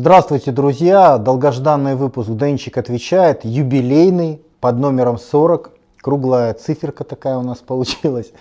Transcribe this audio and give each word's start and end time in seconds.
Здравствуйте, 0.00 0.50
друзья! 0.50 1.18
Долгожданный 1.18 1.94
выпуск 1.94 2.30
Денчик 2.30 2.78
отвечает, 2.78 3.44
юбилейный, 3.44 4.40
под 4.58 4.78
номером 4.78 5.18
40. 5.18 5.72
Круглая 5.98 6.54
циферка 6.54 7.04
такая 7.04 7.36
у 7.36 7.42
нас 7.42 7.58
получилась. 7.66 8.32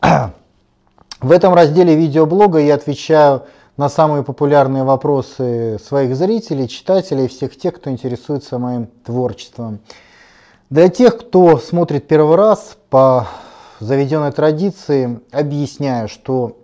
В 0.00 1.30
этом 1.30 1.52
разделе 1.52 1.94
видеоблога 1.94 2.58
я 2.58 2.76
отвечаю 2.76 3.42
на 3.76 3.90
самые 3.90 4.22
популярные 4.22 4.82
вопросы 4.82 5.78
своих 5.78 6.16
зрителей, 6.16 6.66
читателей, 6.68 7.28
всех 7.28 7.54
тех, 7.58 7.74
кто 7.74 7.90
интересуется 7.90 8.58
моим 8.58 8.86
творчеством. 9.04 9.80
Для 10.70 10.88
тех, 10.88 11.18
кто 11.18 11.58
смотрит 11.58 12.08
первый 12.08 12.36
раз, 12.36 12.78
по 12.88 13.26
заведенной 13.78 14.32
традиции 14.32 15.20
объясняю, 15.32 16.08
что 16.08 16.56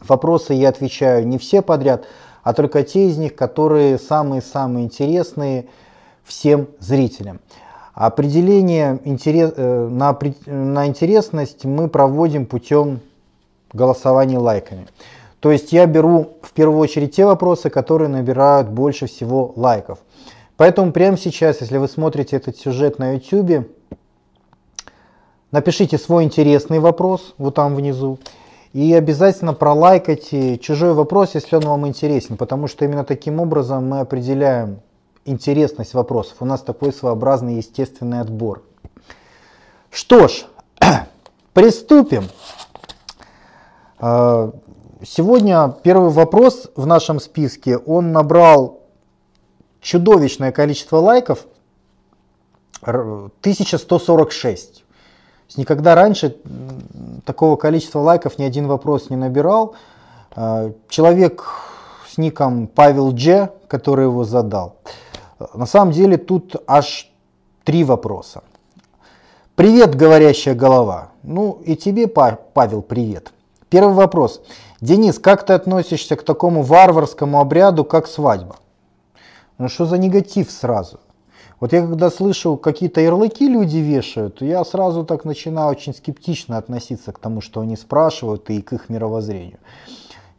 вопросы 0.00 0.52
я 0.54 0.68
отвечаю 0.68 1.26
не 1.26 1.38
все 1.38 1.60
подряд, 1.60 2.06
а 2.42 2.52
только 2.52 2.82
те 2.82 3.08
из 3.08 3.18
них, 3.18 3.34
которые 3.34 3.98
самые-самые 3.98 4.86
интересные 4.86 5.66
всем 6.24 6.68
зрителям. 6.78 7.40
Определение 7.94 9.00
интерес, 9.04 9.52
э, 9.56 9.88
на, 9.88 10.18
на 10.46 10.86
интересность 10.86 11.64
мы 11.64 11.88
проводим 11.88 12.46
путем 12.46 13.00
голосования 13.72 14.38
лайками. 14.38 14.86
То 15.40 15.50
есть 15.50 15.72
я 15.72 15.86
беру 15.86 16.36
в 16.42 16.52
первую 16.52 16.78
очередь 16.78 17.16
те 17.16 17.24
вопросы, 17.24 17.70
которые 17.70 18.08
набирают 18.08 18.68
больше 18.68 19.06
всего 19.06 19.52
лайков. 19.56 19.98
Поэтому 20.56 20.92
прямо 20.92 21.16
сейчас, 21.16 21.62
если 21.62 21.78
вы 21.78 21.88
смотрите 21.88 22.36
этот 22.36 22.58
сюжет 22.58 22.98
на 22.98 23.14
YouTube, 23.14 23.66
напишите 25.50 25.96
свой 25.96 26.24
интересный 26.24 26.78
вопрос 26.78 27.34
вот 27.38 27.54
там 27.54 27.74
внизу. 27.74 28.18
И 28.72 28.94
обязательно 28.94 29.52
пролайкайте 29.52 30.56
чужой 30.58 30.94
вопрос, 30.94 31.34
если 31.34 31.56
он 31.56 31.62
вам 31.62 31.88
интересен, 31.88 32.36
потому 32.36 32.68
что 32.68 32.84
именно 32.84 33.04
таким 33.04 33.40
образом 33.40 33.88
мы 33.88 34.00
определяем 34.00 34.80
интересность 35.24 35.94
вопросов. 35.94 36.36
У 36.40 36.44
нас 36.44 36.62
такой 36.62 36.92
своеобразный 36.92 37.56
естественный 37.56 38.20
отбор. 38.20 38.62
Что 39.90 40.28
ж, 40.28 40.44
приступим. 41.52 42.28
А, 43.98 44.52
сегодня 45.02 45.74
первый 45.82 46.10
вопрос 46.10 46.70
в 46.76 46.86
нашем 46.86 47.18
списке, 47.18 47.76
он 47.76 48.12
набрал 48.12 48.82
чудовищное 49.80 50.52
количество 50.52 50.98
лайков, 50.98 51.44
1146. 52.82 54.84
Никогда 55.56 55.94
раньше 55.94 56.36
такого 57.24 57.56
количества 57.56 58.00
лайков 58.00 58.38
ни 58.38 58.44
один 58.44 58.66
вопрос 58.66 59.10
не 59.10 59.16
набирал. 59.16 59.74
А, 60.32 60.72
человек 60.88 61.44
с 62.08 62.18
ником 62.18 62.66
Павел 62.66 63.12
Дж, 63.12 63.48
который 63.68 64.04
его 64.06 64.24
задал. 64.24 64.76
На 65.54 65.66
самом 65.66 65.92
деле 65.92 66.16
тут 66.16 66.56
аж 66.66 67.10
три 67.64 67.84
вопроса. 67.84 68.42
Привет, 69.54 69.94
говорящая 69.94 70.54
голова. 70.54 71.08
Ну 71.22 71.60
и 71.64 71.76
тебе, 71.76 72.08
Павел, 72.08 72.82
привет. 72.82 73.32
Первый 73.68 73.94
вопрос. 73.94 74.42
Денис, 74.80 75.18
как 75.18 75.44
ты 75.44 75.52
относишься 75.52 76.16
к 76.16 76.22
такому 76.22 76.62
варварскому 76.62 77.40
обряду, 77.40 77.84
как 77.84 78.06
свадьба? 78.06 78.56
Ну 79.58 79.68
что 79.68 79.84
за 79.84 79.98
негатив 79.98 80.50
сразу? 80.50 81.00
Вот 81.60 81.74
я 81.74 81.82
когда 81.82 82.10
слышу, 82.10 82.56
какие-то 82.56 83.02
ярлыки 83.02 83.46
люди 83.46 83.76
вешают, 83.76 84.40
я 84.40 84.64
сразу 84.64 85.04
так 85.04 85.26
начинаю 85.26 85.68
очень 85.68 85.94
скептично 85.94 86.56
относиться 86.56 87.12
к 87.12 87.18
тому, 87.18 87.42
что 87.42 87.60
они 87.60 87.76
спрашивают 87.76 88.48
и 88.48 88.62
к 88.62 88.72
их 88.72 88.88
мировоззрению. 88.88 89.58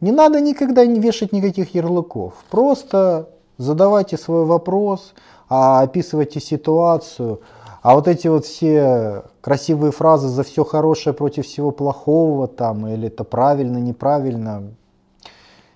Не 0.02 0.12
надо 0.12 0.42
никогда 0.42 0.84
не 0.84 1.00
вешать 1.00 1.32
никаких 1.32 1.76
ярлыков. 1.76 2.34
Просто 2.50 3.30
задавайте 3.60 4.18
свой 4.18 4.46
вопрос, 4.46 5.14
а 5.48 5.82
описывайте 5.82 6.40
ситуацию. 6.40 7.42
А 7.84 7.94
вот 7.94 8.08
эти 8.08 8.28
вот 8.28 8.46
все 8.46 9.24
красивые 9.42 9.92
фразы 9.92 10.28
за 10.28 10.42
все 10.42 10.64
хорошее 10.64 11.14
против 11.14 11.46
всего 11.46 11.70
плохого, 11.70 12.48
там, 12.48 12.88
или 12.88 13.10
это 13.10 13.24
правильно, 13.24 13.78
неправильно, 13.78 14.74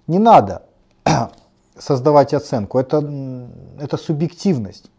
не 0.07 0.17
надо 0.17 0.63
создавать 1.77 2.33
оценку. 2.33 2.79
Это, 2.79 3.07
это 3.79 3.97
субъективность. 3.97 4.89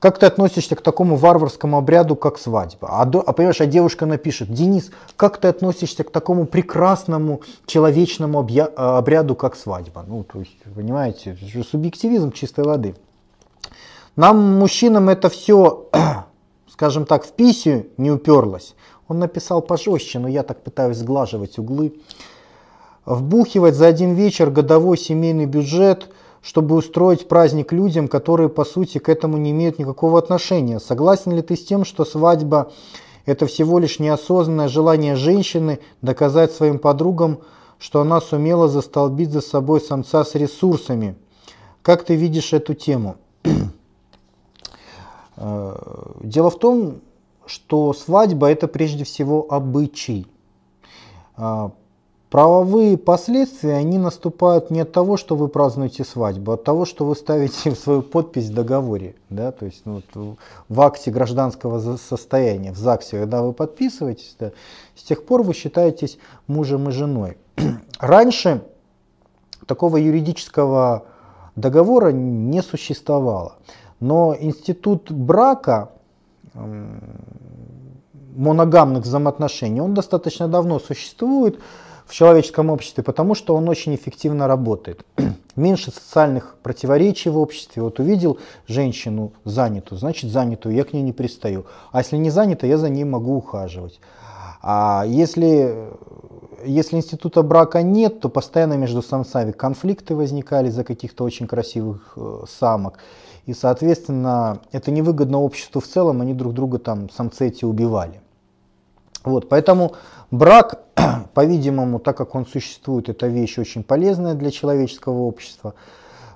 Как 0.00 0.18
ты 0.18 0.26
относишься 0.26 0.76
к 0.76 0.80
такому 0.80 1.16
варварскому 1.16 1.76
обряду, 1.76 2.14
как 2.14 2.38
свадьба? 2.38 2.88
А, 2.88 3.02
а 3.02 3.32
понимаешь, 3.32 3.60
а 3.60 3.66
девушка 3.66 4.06
напишет, 4.06 4.52
Денис, 4.52 4.90
как 5.16 5.38
ты 5.38 5.48
относишься 5.48 6.04
к 6.04 6.10
такому 6.10 6.46
прекрасному 6.46 7.40
человечному 7.66 8.38
обряду, 8.38 9.34
как 9.34 9.56
свадьба? 9.56 10.04
Ну, 10.06 10.22
то 10.22 10.38
есть, 10.38 10.56
понимаете, 10.74 11.36
субъективизм 11.68 12.30
чистой 12.30 12.64
воды. 12.64 12.94
Нам, 14.14 14.58
мужчинам, 14.58 15.08
это 15.08 15.28
все, 15.30 15.88
скажем 16.70 17.04
так, 17.04 17.24
в 17.24 17.32
писю 17.32 17.86
не 17.96 18.12
уперлось. 18.12 18.76
Он 19.08 19.18
написал 19.18 19.62
пожестче, 19.62 20.20
но 20.20 20.28
я 20.28 20.44
так 20.44 20.62
пытаюсь 20.62 20.98
сглаживать 20.98 21.58
углы. 21.58 21.94
Вбухивать 23.04 23.74
за 23.74 23.88
один 23.88 24.14
вечер 24.14 24.50
годовой 24.50 24.96
семейный 24.96 25.46
бюджет– 25.46 26.08
чтобы 26.48 26.76
устроить 26.76 27.28
праздник 27.28 27.72
людям, 27.72 28.08
которые 28.08 28.48
по 28.48 28.64
сути 28.64 28.96
к 28.96 29.10
этому 29.10 29.36
не 29.36 29.50
имеют 29.50 29.78
никакого 29.78 30.18
отношения. 30.18 30.80
Согласен 30.80 31.32
ли 31.32 31.42
ты 31.42 31.56
с 31.56 31.62
тем, 31.62 31.84
что 31.84 32.06
свадьба 32.06 32.72
это 33.26 33.44
всего 33.44 33.78
лишь 33.78 33.98
неосознанное 33.98 34.68
желание 34.68 35.14
женщины 35.14 35.78
доказать 36.00 36.50
своим 36.50 36.78
подругам, 36.78 37.40
что 37.78 38.00
она 38.00 38.22
сумела 38.22 38.66
застолбить 38.66 39.30
за 39.30 39.42
собой 39.42 39.82
самца 39.82 40.24
с 40.24 40.34
ресурсами? 40.36 41.16
Как 41.82 42.04
ты 42.04 42.14
видишь 42.14 42.54
эту 42.54 42.72
тему? 42.72 43.16
Э, 45.40 45.76
дело 46.22 46.50
в 46.50 46.58
том, 46.58 47.02
что 47.44 47.92
свадьба 47.92 48.50
это 48.50 48.68
прежде 48.68 49.04
всего 49.04 49.46
обычай. 49.50 50.26
Правовые 52.30 52.98
последствия, 52.98 53.74
они 53.74 53.96
наступают 53.96 54.70
не 54.70 54.80
от 54.80 54.92
того, 54.92 55.16
что 55.16 55.34
вы 55.34 55.48
празднуете 55.48 56.04
свадьбу, 56.04 56.50
а 56.50 56.54
от 56.54 56.64
того, 56.64 56.84
что 56.84 57.06
вы 57.06 57.16
ставите 57.16 57.74
свою 57.74 58.02
подпись 58.02 58.50
в 58.50 58.54
договоре, 58.54 59.14
да, 59.30 59.50
то 59.50 59.64
есть 59.64 59.82
ну, 59.86 60.02
вот, 60.12 60.36
в 60.68 60.80
акте 60.82 61.10
гражданского 61.10 61.96
состояния, 61.96 62.72
в 62.72 62.76
ЗАГСе, 62.76 63.20
когда 63.20 63.42
вы 63.42 63.54
подписываетесь, 63.54 64.36
да, 64.38 64.52
с 64.94 65.02
тех 65.04 65.24
пор 65.24 65.42
вы 65.42 65.54
считаетесь 65.54 66.18
мужем 66.46 66.90
и 66.90 66.92
женой. 66.92 67.38
Раньше 67.98 68.62
такого 69.66 69.96
юридического 69.96 71.04
договора 71.56 72.12
не 72.12 72.62
существовало, 72.62 73.54
но 74.00 74.36
институт 74.38 75.10
брака, 75.10 75.92
моногамных 78.36 79.04
взаимоотношений, 79.04 79.80
он 79.80 79.94
достаточно 79.94 80.46
давно 80.46 80.78
существует, 80.78 81.58
в 82.08 82.14
человеческом 82.14 82.70
обществе, 82.70 83.04
потому 83.04 83.34
что 83.34 83.54
он 83.54 83.68
очень 83.68 83.94
эффективно 83.94 84.48
работает. 84.48 85.04
Меньше 85.56 85.90
социальных 85.90 86.56
противоречий 86.62 87.28
в 87.28 87.38
обществе. 87.38 87.82
Вот 87.82 88.00
увидел 88.00 88.38
женщину 88.66 89.32
занятую, 89.44 89.98
значит 89.98 90.30
занятую, 90.30 90.74
я 90.74 90.84
к 90.84 90.94
ней 90.94 91.02
не 91.02 91.12
пристаю. 91.12 91.66
А 91.92 91.98
если 91.98 92.16
не 92.16 92.30
занята, 92.30 92.66
я 92.66 92.78
за 92.78 92.88
ней 92.88 93.04
могу 93.04 93.36
ухаживать. 93.36 94.00
А 94.62 95.04
если, 95.06 95.90
если 96.64 96.96
института 96.96 97.42
брака 97.42 97.82
нет, 97.82 98.20
то 98.20 98.30
постоянно 98.30 98.74
между 98.74 99.02
самцами 99.02 99.52
конфликты 99.52 100.16
возникали 100.16 100.70
за 100.70 100.84
каких-то 100.84 101.24
очень 101.24 101.46
красивых 101.46 102.14
э, 102.16 102.44
самок. 102.48 103.00
И, 103.44 103.52
соответственно, 103.52 104.60
это 104.72 104.90
невыгодно 104.90 105.40
обществу 105.40 105.82
в 105.82 105.86
целом, 105.86 106.22
они 106.22 106.32
друг 106.32 106.54
друга 106.54 106.78
там, 106.78 107.10
самцы 107.10 107.48
эти, 107.48 107.66
убивали. 107.66 108.22
Вот, 109.24 109.48
поэтому 109.48 109.94
брак, 110.30 110.84
по-видимому, 111.34 111.98
так 111.98 112.16
как 112.16 112.34
он 112.34 112.46
существует, 112.46 113.08
это 113.08 113.26
вещь 113.26 113.58
очень 113.58 113.82
полезная 113.82 114.34
для 114.34 114.50
человеческого 114.50 115.20
общества. 115.22 115.74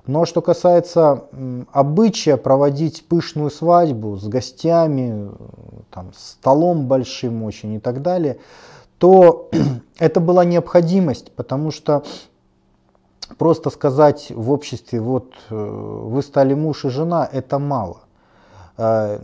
Но 0.05 0.25
что 0.25 0.41
касается 0.41 1.23
обычая 1.71 2.35
проводить 2.35 3.07
пышную 3.07 3.49
свадьбу 3.49 4.17
с 4.17 4.27
гостями, 4.27 5.31
там, 5.91 6.11
столом 6.13 6.87
большим 6.87 7.43
очень 7.43 7.73
и 7.75 7.79
так 7.79 8.01
далее, 8.01 8.39
то 8.97 9.49
это 9.97 10.19
была 10.19 10.43
необходимость, 10.43 11.31
потому 11.31 11.71
что 11.71 12.03
просто 13.37 13.69
сказать 13.69 14.31
в 14.35 14.51
обществе, 14.51 14.99
вот 14.99 15.33
э, 15.49 15.55
вы 15.55 16.21
стали 16.21 16.53
муж 16.53 16.85
и 16.85 16.89
жена, 16.89 17.27
это 17.31 17.57
мало. 17.57 18.01
Э, 18.77 19.19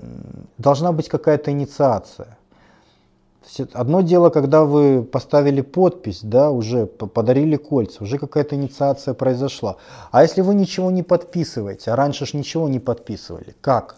должна 0.57 0.91
быть 0.93 1.09
какая-то 1.09 1.51
инициация. 1.51 2.38
Одно 3.73 4.01
дело, 4.01 4.29
когда 4.29 4.63
вы 4.63 5.03
поставили 5.03 5.61
подпись, 5.61 6.19
да, 6.21 6.51
уже 6.51 6.85
подарили 6.85 7.55
кольца, 7.55 8.03
уже 8.03 8.17
какая-то 8.17 8.55
инициация 8.55 9.13
произошла. 9.13 9.77
А 10.11 10.21
если 10.21 10.41
вы 10.41 10.55
ничего 10.55 10.91
не 10.91 11.03
подписываете, 11.03 11.91
а 11.91 11.95
раньше 11.95 12.25
же 12.25 12.37
ничего 12.37 12.69
не 12.69 12.79
подписывали, 12.79 13.55
как? 13.61 13.95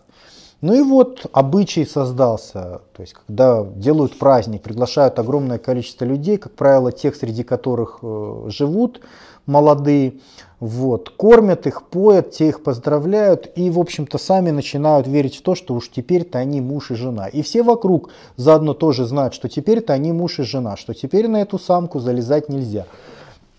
Ну 0.61 0.75
и 0.75 0.81
вот 0.81 1.25
обычай 1.33 1.85
создался, 1.85 2.81
то 2.93 3.01
есть 3.01 3.13
когда 3.13 3.63
делают 3.63 4.19
праздник, 4.19 4.61
приглашают 4.61 5.17
огромное 5.17 5.57
количество 5.57 6.05
людей, 6.05 6.37
как 6.37 6.53
правило, 6.53 6.91
тех, 6.91 7.15
среди 7.15 7.43
которых 7.43 7.99
э, 8.03 8.43
живут 8.49 9.01
молодые. 9.47 10.19
Вот, 10.61 11.09
кормят 11.09 11.65
их, 11.65 11.81
поят, 11.81 12.29
те 12.29 12.49
их 12.49 12.61
поздравляют 12.61 13.49
и, 13.55 13.71
в 13.71 13.79
общем-то, 13.79 14.19
сами 14.19 14.51
начинают 14.51 15.07
верить 15.07 15.37
в 15.37 15.41
то, 15.41 15.55
что 15.55 15.73
уж 15.73 15.89
теперь-то 15.89 16.37
они 16.37 16.61
муж 16.61 16.91
и 16.91 16.93
жена. 16.93 17.27
И 17.27 17.41
все 17.41 17.63
вокруг 17.63 18.11
заодно 18.37 18.75
тоже 18.75 19.05
знают, 19.05 19.33
что 19.33 19.49
теперь-то 19.49 19.91
они 19.93 20.11
муж 20.11 20.37
и 20.37 20.43
жена, 20.43 20.77
что 20.77 20.93
теперь 20.93 21.27
на 21.27 21.41
эту 21.41 21.57
самку 21.57 21.99
залезать 21.99 22.47
нельзя. 22.47 22.85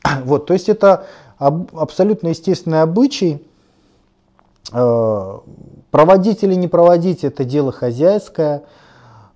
Вот, 0.25 0.47
то 0.47 0.55
есть 0.55 0.69
это 0.69 1.07
абсолютно 1.39 2.29
естественный 2.29 2.83
обычай. 2.83 3.45
Э, 4.73 5.39
проводить 5.91 6.45
или 6.45 6.55
не 6.55 6.69
проводить, 6.69 7.25
это 7.25 7.45
дело 7.45 7.73
хозяйское. 7.73 8.63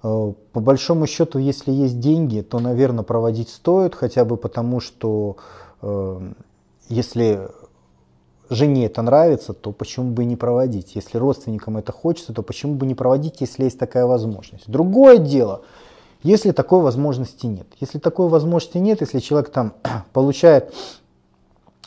Э, 0.04 0.32
по 0.52 0.60
большому 0.60 1.08
счету, 1.08 1.40
если 1.40 1.72
есть 1.72 1.98
деньги, 1.98 2.42
то, 2.42 2.60
наверное, 2.60 3.02
проводить 3.02 3.48
стоит, 3.48 3.96
хотя 3.96 4.24
бы 4.24 4.36
потому, 4.36 4.78
что 4.78 5.36
э, 5.82 6.20
если 6.88 7.48
жене 8.48 8.86
это 8.86 9.02
нравится, 9.02 9.52
то 9.52 9.72
почему 9.72 10.12
бы 10.12 10.24
не 10.24 10.36
проводить? 10.36 10.94
Если 10.94 11.18
родственникам 11.18 11.76
это 11.76 11.92
хочется, 11.92 12.32
то 12.32 12.42
почему 12.42 12.74
бы 12.74 12.86
не 12.86 12.94
проводить, 12.94 13.40
если 13.40 13.64
есть 13.64 13.78
такая 13.78 14.06
возможность? 14.06 14.68
Другое 14.68 15.18
дело, 15.18 15.62
если 16.22 16.52
такой 16.52 16.80
возможности 16.80 17.46
нет. 17.46 17.66
Если 17.80 17.98
такой 17.98 18.28
возможности 18.28 18.78
нет, 18.78 19.00
если 19.00 19.18
человек 19.18 19.50
там 19.50 19.74
получает 20.12 20.72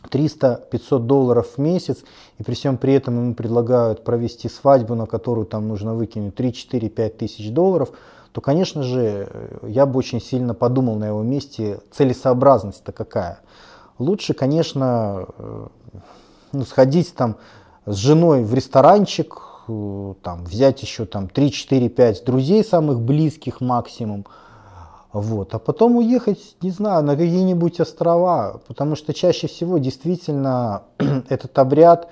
300-500 0.10 1.00
долларов 1.00 1.48
в 1.56 1.58
месяц, 1.60 2.00
и 2.38 2.44
при 2.44 2.54
всем 2.54 2.78
при 2.78 2.94
этом 2.94 3.18
ему 3.18 3.36
предлагают 3.36 4.04
провести 4.04 4.50
свадьбу, 4.50 4.96
на 4.96 5.06
которую 5.06 5.46
там 5.46 5.68
нужно 5.68 5.94
выкинуть 5.94 6.36
3-4-5 6.36 7.10
тысяч 7.10 7.52
долларов, 7.52 7.92
то, 8.32 8.42
конечно 8.42 8.84
же, 8.84 9.60
я 9.64 9.86
бы 9.86 9.98
очень 9.98 10.22
сильно 10.22 10.54
подумал 10.54 10.96
на 10.96 11.08
его 11.08 11.24
месте, 11.24 11.80
целесообразность-то 11.92 12.92
какая– 12.92 13.40
лучше, 14.00 14.34
конечно, 14.34 15.26
э, 15.38 15.68
ну, 16.54 16.64
сходить 16.64 17.14
там 17.14 17.38
с 17.86 17.96
женой 17.96 18.44
в 18.44 18.54
ресторанчик, 18.54 19.42
э, 19.68 20.14
там, 20.24 20.46
взять 20.46 20.82
еще 20.82 21.06
там 21.06 21.28
3-4-5 21.28 22.26
друзей 22.26 22.64
самых 22.64 23.02
близких 23.02 23.62
максимум, 23.62 24.26
вот, 25.12 25.54
а 25.54 25.60
потом 25.60 25.98
уехать, 25.98 26.56
не 26.62 26.72
знаю, 26.72 27.04
на 27.04 27.16
какие-нибудь 27.16 27.80
острова, 27.80 28.62
потому 28.68 28.96
что 28.96 29.14
чаще 29.14 29.48
всего 29.48 29.78
действительно 29.78 30.84
этот 31.30 31.58
обряд, 31.60 32.10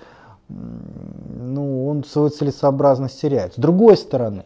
ну, 0.50 1.88
он 1.88 2.04
свою 2.04 2.30
целесообразность 2.30 3.20
теряет. 3.20 3.54
С 3.54 3.58
другой 3.58 3.98
стороны, 3.98 4.46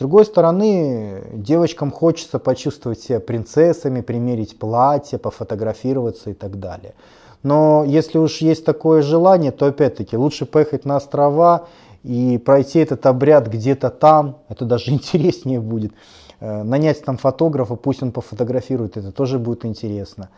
другой 0.00 0.24
стороны, 0.24 1.22
девочкам 1.34 1.92
хочется 1.92 2.38
почувствовать 2.38 3.00
себя 3.00 3.20
принцессами, 3.20 4.00
примерить 4.00 4.58
платье, 4.58 5.18
пофотографироваться 5.18 6.30
и 6.30 6.32
так 6.32 6.58
далее. 6.58 6.94
Но 7.42 7.84
если 7.86 8.18
уж 8.18 8.38
есть 8.38 8.64
такое 8.64 9.02
желание, 9.02 9.52
то 9.52 9.66
опять-таки 9.66 10.16
лучше 10.16 10.46
поехать 10.46 10.84
на 10.84 10.96
острова 10.96 11.68
и 12.02 12.38
пройти 12.38 12.78
этот 12.78 13.04
обряд 13.06 13.48
где-то 13.48 13.90
там, 13.90 14.38
это 14.48 14.64
даже 14.64 14.90
интереснее 14.92 15.60
будет. 15.60 15.92
Э, 16.40 16.62
нанять 16.62 17.04
там 17.04 17.18
фотографа, 17.18 17.76
пусть 17.76 18.02
он 18.02 18.12
пофотографирует, 18.12 18.96
это 18.96 19.12
тоже 19.12 19.38
будет 19.38 19.64
интересно. 19.64 20.30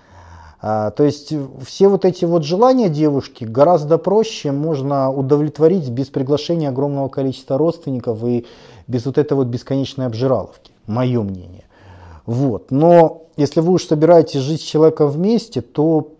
А, 0.64 0.92
то 0.92 1.02
есть 1.02 1.32
все 1.66 1.88
вот 1.88 2.04
эти 2.04 2.24
вот 2.24 2.44
желания 2.44 2.88
девушки 2.88 3.42
гораздо 3.42 3.98
проще 3.98 4.52
можно 4.52 5.10
удовлетворить 5.10 5.90
без 5.90 6.06
приглашения 6.06 6.68
огромного 6.68 7.08
количества 7.08 7.58
родственников 7.58 8.22
и 8.24 8.46
без 8.86 9.06
вот 9.06 9.18
этой 9.18 9.34
вот 9.34 9.46
бесконечной 9.46 10.06
обжираловки, 10.06 10.72
мое 10.86 11.22
мнение. 11.22 11.64
Вот. 12.26 12.70
Но 12.70 13.22
если 13.36 13.60
вы 13.60 13.72
уж 13.72 13.84
собираетесь 13.84 14.40
жить 14.40 14.60
с 14.60 14.64
человеком 14.64 15.08
вместе, 15.08 15.60
то 15.60 16.12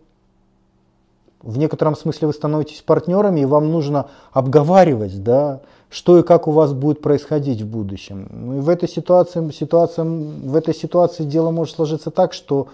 в 1.42 1.58
некотором 1.58 1.96
смысле 1.96 2.28
вы 2.28 2.34
становитесь 2.34 2.82
партнерами, 2.82 3.40
и 3.40 3.44
вам 3.44 3.70
нужно 3.70 4.06
обговаривать, 4.32 5.22
да, 5.22 5.60
что 5.90 6.18
и 6.18 6.22
как 6.22 6.48
у 6.48 6.52
вас 6.52 6.72
будет 6.72 7.02
происходить 7.02 7.60
в 7.62 7.66
будущем. 7.66 8.28
Ну 8.30 8.58
и 8.58 8.60
в 8.60 8.68
этой 8.68 8.88
ситуации, 8.88 9.50
ситуация, 9.50 10.04
в 10.04 10.56
этой 10.56 10.74
ситуации 10.74 11.24
дело 11.24 11.50
может 11.50 11.76
сложиться 11.76 12.10
так, 12.10 12.32
что 12.32 12.68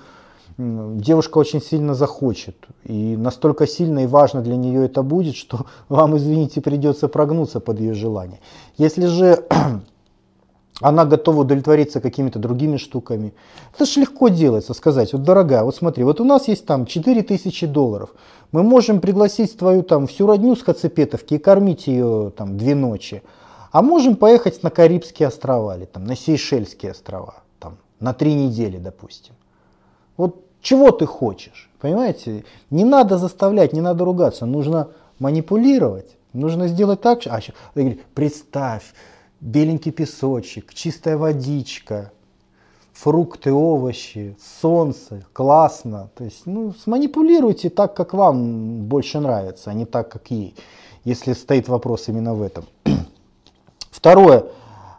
девушка 0.58 1.38
очень 1.38 1.62
сильно 1.62 1.94
захочет. 1.94 2.56
И 2.84 3.16
настолько 3.16 3.66
сильно 3.66 4.00
и 4.00 4.06
важно 4.06 4.42
для 4.42 4.56
нее 4.56 4.84
это 4.84 5.02
будет, 5.02 5.36
что 5.36 5.66
вам, 5.88 6.16
извините, 6.16 6.60
придется 6.60 7.08
прогнуться 7.08 7.60
под 7.60 7.80
ее 7.80 7.94
желание. 7.94 8.40
Если 8.76 9.06
же 9.06 9.46
она 10.80 11.04
готова 11.04 11.40
удовлетвориться 11.40 12.00
какими-то 12.00 12.38
другими 12.38 12.76
штуками. 12.76 13.34
Это 13.74 13.84
же 13.84 14.00
легко 14.00 14.28
делается, 14.28 14.74
сказать, 14.74 15.12
вот 15.12 15.22
дорогая, 15.22 15.62
вот 15.62 15.76
смотри, 15.76 16.04
вот 16.04 16.20
у 16.20 16.24
нас 16.24 16.48
есть 16.48 16.66
там 16.66 16.86
4000 16.86 17.66
долларов, 17.66 18.14
мы 18.52 18.62
можем 18.62 19.00
пригласить 19.00 19.56
твою 19.56 19.82
там 19.82 20.06
всю 20.06 20.26
родню 20.26 20.56
с 20.56 20.62
Хацепетовки 20.62 21.34
и 21.34 21.38
кормить 21.38 21.86
ее 21.86 22.32
там 22.36 22.56
две 22.56 22.74
ночи, 22.74 23.22
а 23.72 23.82
можем 23.82 24.16
поехать 24.16 24.62
на 24.62 24.70
Карибские 24.70 25.28
острова 25.28 25.76
или 25.76 25.84
там 25.84 26.04
на 26.04 26.16
Сейшельские 26.16 26.92
острова, 26.92 27.42
там 27.58 27.78
на 28.00 28.14
три 28.14 28.34
недели, 28.34 28.78
допустим. 28.78 29.34
Вот 30.16 30.47
чего 30.68 30.90
ты 30.90 31.06
хочешь? 31.06 31.70
Понимаете? 31.80 32.44
Не 32.68 32.84
надо 32.84 33.16
заставлять, 33.16 33.72
не 33.72 33.80
надо 33.80 34.04
ругаться. 34.04 34.44
Нужно 34.44 34.88
манипулировать. 35.18 36.16
Нужно 36.34 36.68
сделать 36.68 37.00
так. 37.00 37.20
А, 37.26 37.40
представь, 38.14 38.82
беленький 39.40 39.92
песочек, 39.92 40.74
чистая 40.74 41.16
водичка, 41.16 42.12
фрукты, 42.92 43.50
овощи, 43.50 44.36
солнце, 44.60 45.24
классно. 45.32 46.10
То 46.14 46.24
есть, 46.24 46.42
ну, 46.44 46.74
сманипулируйте 46.74 47.70
так, 47.70 47.96
как 47.96 48.12
вам 48.12 48.82
больше 48.88 49.20
нравится, 49.20 49.70
а 49.70 49.74
не 49.74 49.86
так, 49.86 50.10
как 50.10 50.30
ей, 50.30 50.54
если 51.04 51.32
стоит 51.32 51.68
вопрос 51.68 52.08
именно 52.08 52.34
в 52.34 52.42
этом. 52.42 52.66
Второе. 53.90 54.44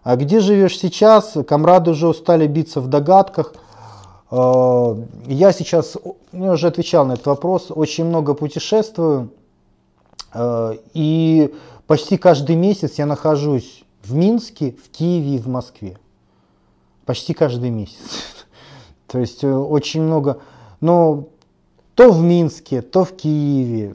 А 0.02 0.16
где 0.16 0.40
живешь 0.40 0.80
сейчас? 0.80 1.38
Комрады 1.48 1.92
уже 1.92 2.08
устали 2.08 2.48
биться 2.48 2.82
в 2.82 2.88
догадках– 2.88 3.54
я 4.32 5.52
сейчас, 5.54 5.98
я 6.32 6.52
уже 6.52 6.68
отвечал 6.68 7.06
на 7.06 7.14
этот 7.14 7.26
вопрос, 7.26 7.68
очень 7.70 8.06
много 8.06 8.36
путешествую. 8.36 9.32
Э, 10.34 10.76
и 10.94 11.54
почти 11.88 12.18
каждый 12.18 12.56
месяц 12.56 13.00
я 13.00 13.06
нахожусь 13.06 13.84
в 14.04 14.14
Минске, 14.14 14.76
в 14.84 14.90
Киеве 14.90 15.36
и 15.36 15.40
в 15.40 15.48
Москве. 15.48 15.98
Почти 17.06 17.34
каждый 17.34 17.72
месяц. 17.72 18.46
То 19.08 19.20
есть 19.20 19.44
э, 19.44 19.52
очень 19.52 20.04
много. 20.04 20.40
Но 20.80 21.26
то 22.00 22.12
в 22.12 22.22
Минске, 22.22 22.82
то 22.82 23.04
в 23.04 23.12
Киеве. 23.12 23.94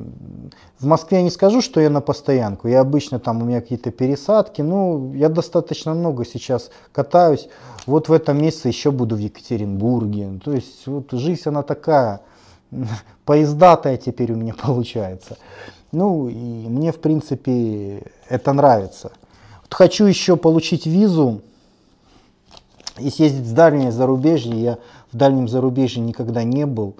В 0.79 0.85
Москве 0.85 1.17
я 1.19 1.25
не 1.25 1.31
скажу, 1.31 1.63
что 1.63 1.81
я 1.81 1.89
на 1.89 2.03
постоянку. 2.03 2.69
Я 2.69 2.81
обычно 2.81 3.19
там 3.19 3.41
у 3.41 3.47
меня 3.47 3.63
какие-то 3.63 3.91
пересадки. 3.91 4.61
Ну, 4.61 5.15
я 5.15 5.31
достаточно 5.31 5.95
много 5.95 6.27
сейчас 6.27 6.71
катаюсь. 6.93 7.49
Вот 7.87 8.11
в 8.11 8.13
этом 8.13 8.43
месяце 8.43 8.69
еще 8.69 8.91
буду 8.91 9.17
в 9.17 9.21
Екатеринбурге. 9.21 10.39
То 10.45 10.53
есть 10.53 10.87
вот 10.87 11.13
жизнь 11.13 11.45
она 11.47 11.63
такая. 11.63 12.21
Поездатая 13.25 13.97
теперь 13.97 14.33
у 14.33 14.37
меня 14.37 14.53
получается. 14.63 15.39
Ну, 15.91 16.29
и 16.29 16.35
мне, 16.35 16.93
в 16.93 17.01
принципе, 17.01 18.03
это 18.29 18.53
нравится. 18.53 19.13
Вот 19.63 19.73
хочу 19.73 20.05
еще 20.05 20.37
получить 20.37 20.85
визу 20.85 21.41
и 22.99 23.09
съездить 23.09 23.47
в 23.47 23.55
дальнее 23.55 23.93
зарубежье. 23.93 24.63
Я 24.63 24.79
в 25.11 25.17
дальнем 25.17 25.49
зарубежье 25.49 26.03
никогда 26.03 26.45
не 26.45 26.67
был. 26.67 26.97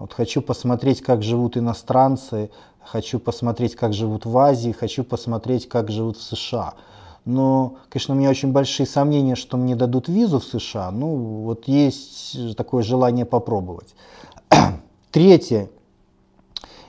Вот 0.00 0.14
хочу 0.14 0.40
посмотреть, 0.40 1.02
как 1.02 1.22
живут 1.22 1.58
иностранцы, 1.58 2.50
хочу 2.82 3.20
посмотреть, 3.20 3.76
как 3.76 3.92
живут 3.92 4.24
в 4.24 4.36
Азии, 4.38 4.72
хочу 4.72 5.04
посмотреть, 5.04 5.68
как 5.68 5.90
живут 5.90 6.16
в 6.16 6.22
США. 6.22 6.72
Но, 7.26 7.76
конечно, 7.90 8.14
у 8.14 8.16
меня 8.18 8.30
очень 8.30 8.50
большие 8.50 8.86
сомнения, 8.86 9.36
что 9.36 9.58
мне 9.58 9.76
дадут 9.76 10.08
визу 10.08 10.40
в 10.40 10.44
США. 10.44 10.90
Ну, 10.90 11.42
вот 11.44 11.68
есть 11.68 12.56
такое 12.56 12.82
желание 12.82 13.26
попробовать. 13.26 13.94
Третье. 15.10 15.68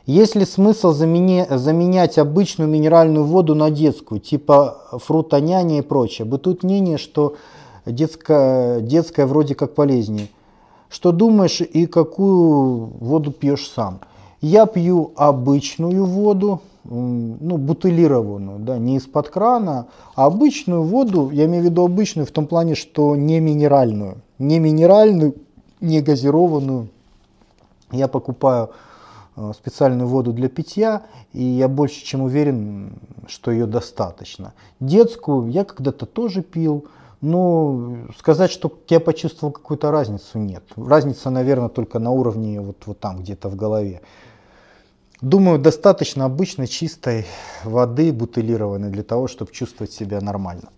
Есть 0.05 0.35
ли 0.35 0.45
смысл 0.45 0.93
замени, 0.93 1.45
заменять 1.49 2.17
обычную 2.17 2.69
минеральную 2.69 3.25
воду 3.25 3.55
на 3.55 3.71
детскую, 3.71 4.21
типа 4.21 4.99
фрутоняня 5.03 5.79
и 5.79 5.81
прочее? 5.81 6.25
Бытует 6.25 6.63
мнение, 6.63 6.97
что 6.97 7.35
детская, 7.85 8.79
детская 8.79 9.25
вроде 9.25 9.53
как 9.53 9.75
полезнее. 9.75 10.29
Что 10.91 11.13
думаешь 11.13 11.61
и 11.61 11.85
какую 11.85 12.87
воду 12.99 13.31
пьешь 13.31 13.69
сам? 13.69 14.01
Я 14.41 14.65
пью 14.65 15.13
обычную 15.15 16.03
воду, 16.03 16.61
ну, 16.83 17.57
бутылированную, 17.57 18.59
да, 18.59 18.77
не 18.77 18.97
из-под 18.97 19.29
крана, 19.29 19.87
а 20.15 20.25
обычную 20.25 20.83
воду, 20.83 21.29
я 21.29 21.45
имею 21.45 21.63
в 21.63 21.65
виду 21.65 21.85
обычную 21.85 22.25
в 22.25 22.31
том 22.31 22.45
плане, 22.45 22.75
что 22.75 23.15
не 23.15 23.39
минеральную, 23.39 24.17
не 24.37 24.59
минеральную, 24.59 25.35
не 25.79 26.01
газированную. 26.01 26.89
Я 27.91 28.09
покупаю 28.09 28.71
э, 29.37 29.51
специальную 29.55 30.09
воду 30.09 30.33
для 30.33 30.49
питья, 30.49 31.03
и 31.31 31.41
я 31.41 31.69
больше 31.69 32.03
чем 32.03 32.21
уверен, 32.21 32.95
что 33.27 33.51
ее 33.51 33.65
достаточно. 33.65 34.53
Детскую 34.81 35.49
я 35.49 35.63
когда-то 35.63 36.05
тоже 36.05 36.41
пил, 36.41 36.85
но 37.21 38.07
сказать, 38.17 38.51
что 38.51 38.71
я 38.89 38.99
почувствовал 38.99 39.53
какую-то 39.53 39.91
разницу, 39.91 40.39
нет. 40.39 40.63
Разница, 40.75 41.29
наверное, 41.29 41.69
только 41.69 41.99
на 41.99 42.11
уровне 42.11 42.59
вот, 42.59 42.77
вот 42.85 42.99
там 42.99 43.19
где-то 43.19 43.47
в 43.47 43.55
голове. 43.55 44.01
Думаю, 45.21 45.59
достаточно 45.59 46.25
обычной 46.25 46.65
чистой 46.65 47.27
воды 47.63 48.11
бутылированной 48.11 48.89
для 48.89 49.03
того, 49.03 49.27
чтобы 49.27 49.51
чувствовать 49.51 49.93
себя 49.93 50.19
нормально. 50.19 50.69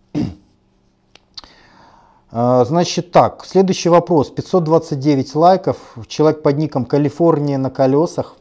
А, 2.35 2.65
значит 2.65 3.11
так, 3.11 3.45
следующий 3.45 3.89
вопрос. 3.89 4.31
529 4.31 5.35
лайков. 5.35 5.77
Человек 6.07 6.41
под 6.41 6.57
ником 6.57 6.83
Калифорния 6.83 7.59
на 7.59 7.69
колесах 7.69 8.35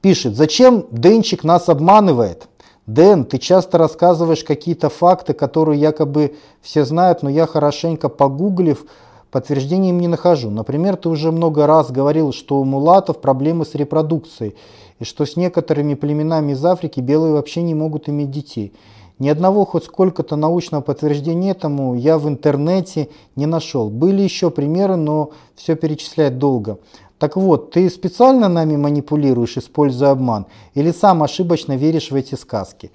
пишет, 0.00 0.36
зачем 0.36 0.86
Денчик 0.90 1.42
нас 1.42 1.68
обманывает? 1.68 2.48
Дэн, 2.92 3.24
ты 3.24 3.38
часто 3.38 3.78
рассказываешь 3.78 4.44
какие-то 4.44 4.90
факты, 4.90 5.32
которые 5.32 5.80
якобы 5.80 6.34
все 6.60 6.84
знают, 6.84 7.22
но 7.22 7.30
я 7.30 7.46
хорошенько 7.46 8.10
погуглив, 8.10 8.84
подтверждения 9.30 9.90
им 9.90 10.00
не 10.00 10.08
нахожу. 10.08 10.50
Например, 10.50 10.96
ты 10.96 11.08
уже 11.08 11.32
много 11.32 11.66
раз 11.66 11.90
говорил, 11.90 12.34
что 12.34 12.60
у 12.60 12.64
мулатов 12.64 13.22
проблемы 13.22 13.64
с 13.64 13.74
репродукцией, 13.74 14.56
и 14.98 15.04
что 15.04 15.24
с 15.24 15.36
некоторыми 15.36 15.94
племенами 15.94 16.52
из 16.52 16.62
Африки 16.66 17.00
белые 17.00 17.32
вообще 17.32 17.62
не 17.62 17.74
могут 17.74 18.10
иметь 18.10 18.30
детей. 18.30 18.74
Ни 19.18 19.30
одного 19.30 19.64
хоть 19.64 19.84
сколько-то 19.84 20.36
научного 20.36 20.82
подтверждения 20.82 21.52
этому 21.52 21.94
я 21.94 22.18
в 22.18 22.28
интернете 22.28 23.08
не 23.36 23.46
нашел. 23.46 23.88
Были 23.88 24.20
еще 24.20 24.50
примеры, 24.50 24.96
но 24.96 25.30
все 25.54 25.76
перечислять 25.76 26.38
долго. 26.38 26.78
Так 27.22 27.36
вот, 27.36 27.70
ты 27.70 27.88
специально 27.88 28.48
нами 28.48 28.74
манипулируешь, 28.74 29.56
используя 29.56 30.10
обман, 30.10 30.46
или 30.74 30.90
сам 30.90 31.22
ошибочно 31.22 31.76
веришь 31.76 32.10
в 32.10 32.16
эти 32.16 32.34
сказки? 32.34 32.90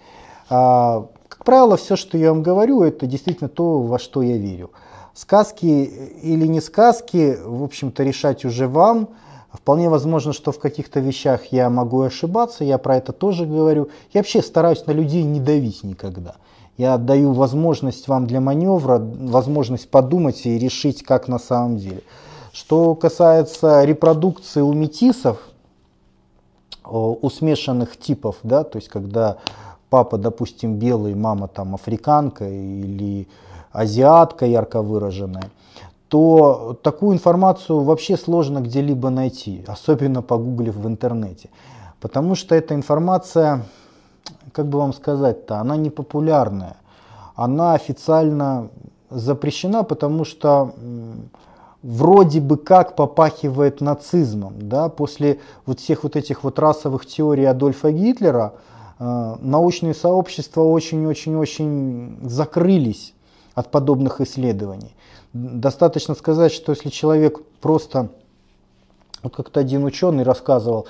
А, 0.50 1.08
как 1.30 1.46
правило, 1.46 1.78
все, 1.78 1.96
что 1.96 2.18
я 2.18 2.34
вам 2.34 2.44
говорю, 2.44 2.84
это 2.84 3.08
действительно 3.08 3.48
то, 3.48 3.80
во 3.80 3.98
что 4.00 4.22
я 4.22 4.36
верю. 4.36 4.72
Сказки 5.14 5.66
или 5.66 6.46
не 6.46 6.60
сказки, 6.60 7.38
в 7.42 7.64
общем-то, 7.64 8.04
решать 8.04 8.44
уже 8.44 8.68
вам. 8.68 9.08
Вполне 9.54 9.88
возможно, 9.88 10.34
что 10.34 10.52
в 10.52 10.60
каких-то 10.60 11.00
вещах 11.00 11.46
я 11.54 11.70
могу 11.70 12.02
ошибаться, 12.02 12.66
я 12.66 12.78
про 12.78 12.98
это 12.98 13.14
тоже 13.14 13.46
говорю. 13.46 13.88
Я 14.14 14.20
вообще 14.20 14.42
стараюсь 14.42 14.86
на 14.88 14.92
людей 14.92 15.24
не 15.24 15.40
давить 15.40 15.86
никогда. 15.86 16.36
Я 16.76 16.98
даю 16.98 17.32
возможность 17.32 18.10
вам 18.10 18.28
для 18.28 18.42
маневра, 18.42 19.00
возможность 19.00 19.90
подумать 19.90 20.46
и 20.46 20.60
решить, 20.60 21.02
как 21.04 21.30
на 21.30 21.40
самом 21.40 21.78
деле. 21.78 22.04
Что 22.58 22.96
касается 22.96 23.84
репродукции 23.84 24.62
у 24.62 24.74
метисов, 24.74 25.38
у 26.84 27.30
смешанных 27.30 27.98
типов, 27.98 28.38
да, 28.42 28.64
то 28.64 28.80
есть 28.80 28.90
когда 28.90 29.38
папа, 29.92 30.18
допустим, 30.18 30.80
белый, 30.80 31.14
мама 31.14 31.48
там 31.48 31.76
африканка 31.76 32.50
или 32.50 33.28
азиатка 33.72 34.48
ярко 34.48 34.82
выраженная, 34.82 35.52
то 36.08 36.76
такую 36.82 37.14
информацию 37.14 37.84
вообще 37.84 38.18
сложно 38.18 38.60
где-либо 38.62 39.12
найти, 39.12 39.64
особенно 39.68 40.24
погуглив 40.24 40.78
в 40.78 40.88
интернете. 40.88 41.50
Потому 42.02 42.34
что 42.34 42.56
эта 42.56 42.74
информация, 42.74 43.66
как 44.52 44.66
бы 44.66 44.80
вам 44.80 44.94
сказать-то, 44.94 45.60
она 45.60 45.78
не 45.78 45.92
популярная. 45.92 46.78
Она 47.36 47.76
официально 47.76 48.70
запрещена, 49.12 49.84
потому 49.84 50.26
что 50.26 50.74
вроде 51.84 52.42
бы 52.42 52.58
как 52.58 52.96
попахивает 52.96 53.82
нацизмом. 53.82 54.56
Да? 54.60 54.90
После 54.90 55.40
вот 55.66 55.80
всех 55.80 56.04
вот 56.04 56.16
этих 56.16 56.44
вот 56.44 56.60
расовых 56.60 57.06
теорий 57.06 57.46
Адольфа 57.46 57.92
Гитлера 57.92 58.54
э, 59.00 59.36
научные 59.42 59.94
сообщества 59.94 60.62
очень-очень-очень 60.62 62.20
закрылись 62.24 63.14
от 63.54 63.72
подобных 63.72 64.22
исследований. 64.22 64.96
Достаточно 65.34 66.16
сказать, 66.16 66.52
что 66.52 66.72
если 66.72 66.90
человек 66.90 67.42
просто, 67.62 68.10
вот 69.24 69.36
как-то 69.36 69.60
один 69.60 69.84
ученый 69.84 70.24
рассказывал, 70.24 70.88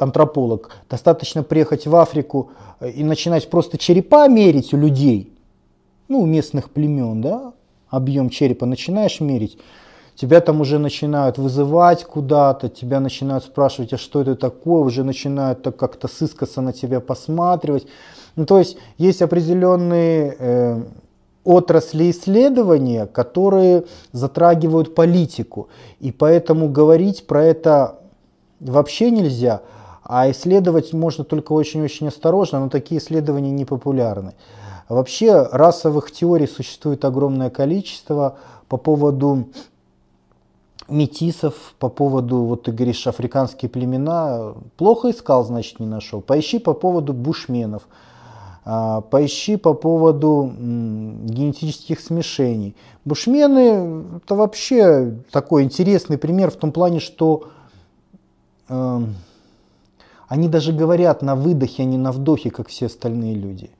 антрополог, 0.00 0.70
достаточно 0.90 1.42
приехать 1.42 1.86
в 1.86 1.96
Африку 1.96 2.50
э, 2.80 2.90
и 2.90 3.04
начинать 3.04 3.50
просто 3.50 3.78
черепа 3.78 4.28
мерить 4.28 4.72
у 4.72 4.76
людей, 4.76 5.32
ну, 6.08 6.20
у 6.20 6.26
местных 6.26 6.70
племен, 6.70 7.22
да, 7.22 7.54
объем 7.88 8.30
черепа 8.30 8.66
начинаешь 8.66 9.20
мерить, 9.20 9.58
тебя 10.14 10.40
там 10.40 10.60
уже 10.60 10.78
начинают 10.78 11.38
вызывать 11.38 12.04
куда-то, 12.04 12.68
тебя 12.68 13.00
начинают 13.00 13.44
спрашивать, 13.44 13.92
а 13.92 13.98
что 13.98 14.20
это 14.20 14.34
такое, 14.34 14.82
уже 14.82 15.04
начинают 15.04 15.62
так 15.62 15.76
как-то 15.76 16.08
сыскаться 16.08 16.60
на 16.60 16.72
тебя 16.72 17.00
посматривать. 17.00 17.86
Ну, 18.36 18.46
то 18.46 18.58
есть 18.58 18.76
есть 18.98 19.22
определенные 19.22 20.36
э, 20.38 20.82
отрасли 21.44 22.10
исследования, 22.10 23.06
которые 23.06 23.84
затрагивают 24.12 24.94
политику. 24.94 25.68
И 26.00 26.12
поэтому 26.12 26.68
говорить 26.68 27.26
про 27.26 27.44
это 27.44 27.98
вообще 28.60 29.10
нельзя, 29.10 29.62
а 30.04 30.30
исследовать 30.30 30.92
можно 30.92 31.24
только 31.24 31.52
очень-очень 31.52 32.08
осторожно, 32.08 32.60
но 32.60 32.68
такие 32.68 33.00
исследования 33.00 33.50
не 33.50 33.64
популярны. 33.64 34.34
Вообще 34.88 35.48
расовых 35.50 36.10
теорий 36.10 36.46
существует 36.46 37.04
огромное 37.04 37.50
количество 37.50 38.36
по 38.68 38.76
поводу 38.76 39.48
метисов, 40.88 41.74
по 41.78 41.88
поводу, 41.88 42.38
вот 42.42 42.64
ты 42.64 42.72
говоришь, 42.72 43.06
африканские 43.06 43.68
племена. 43.68 44.54
Плохо 44.76 45.10
искал, 45.10 45.44
значит, 45.44 45.80
не 45.80 45.86
нашел. 45.86 46.20
Поищи 46.20 46.58
по 46.58 46.74
поводу 46.74 47.12
бушменов. 47.12 47.88
А, 48.64 49.00
поищи 49.00 49.56
по 49.56 49.74
поводу 49.74 50.52
генетических 50.56 51.98
смешений. 52.00 52.76
Бушмены 53.04 54.04
это 54.24 54.36
вообще 54.36 55.16
такой 55.32 55.64
интересный 55.64 56.16
пример 56.16 56.52
в 56.52 56.56
том 56.56 56.70
плане, 56.70 57.00
что 57.00 57.48
э, 58.68 59.00
они 60.28 60.48
даже 60.48 60.72
говорят 60.72 61.22
на 61.22 61.34
выдохе, 61.34 61.82
а 61.82 61.86
не 61.86 61.98
на 61.98 62.12
вдохе, 62.12 62.50
как 62.50 62.68
все 62.68 62.86
остальные 62.86 63.34
люди. 63.34 63.70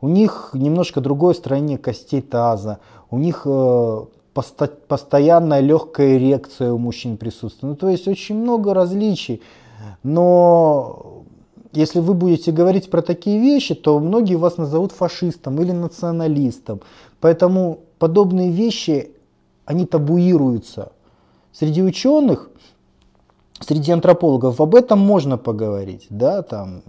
У 0.00 0.08
них 0.08 0.50
немножко 0.52 1.00
другое 1.00 1.34
строение 1.34 1.78
костей 1.78 2.20
таза, 2.20 2.80
у 3.10 3.18
них 3.18 3.42
э, 3.44 4.04
постоянная 4.34 5.60
легкая 5.60 6.16
эрекция 6.16 6.72
у 6.72 6.78
мужчин 6.78 7.16
присутствует. 7.16 7.72
Ну, 7.72 7.76
то 7.76 7.88
есть 7.88 8.08
очень 8.08 8.36
много 8.36 8.74
различий. 8.74 9.40
Но 10.02 11.24
если 11.72 12.00
вы 12.00 12.14
будете 12.14 12.52
говорить 12.52 12.90
про 12.90 13.02
такие 13.02 13.40
вещи, 13.40 13.74
то 13.74 13.98
многие 13.98 14.36
вас 14.36 14.56
назовут 14.56 14.92
фашистом 14.92 15.60
или 15.60 15.72
националистом. 15.72 16.80
Поэтому 17.20 17.80
подобные 17.98 18.50
вещи, 18.50 19.10
они 19.64 19.86
табуируются. 19.86 20.92
Среди 21.52 21.82
ученых, 21.82 22.50
среди 23.60 23.92
антропологов 23.92 24.60
об 24.60 24.74
этом 24.74 24.98
можно 24.98 25.38
поговорить. 25.38 26.06
Да? 26.10 26.42
Там 26.42 26.82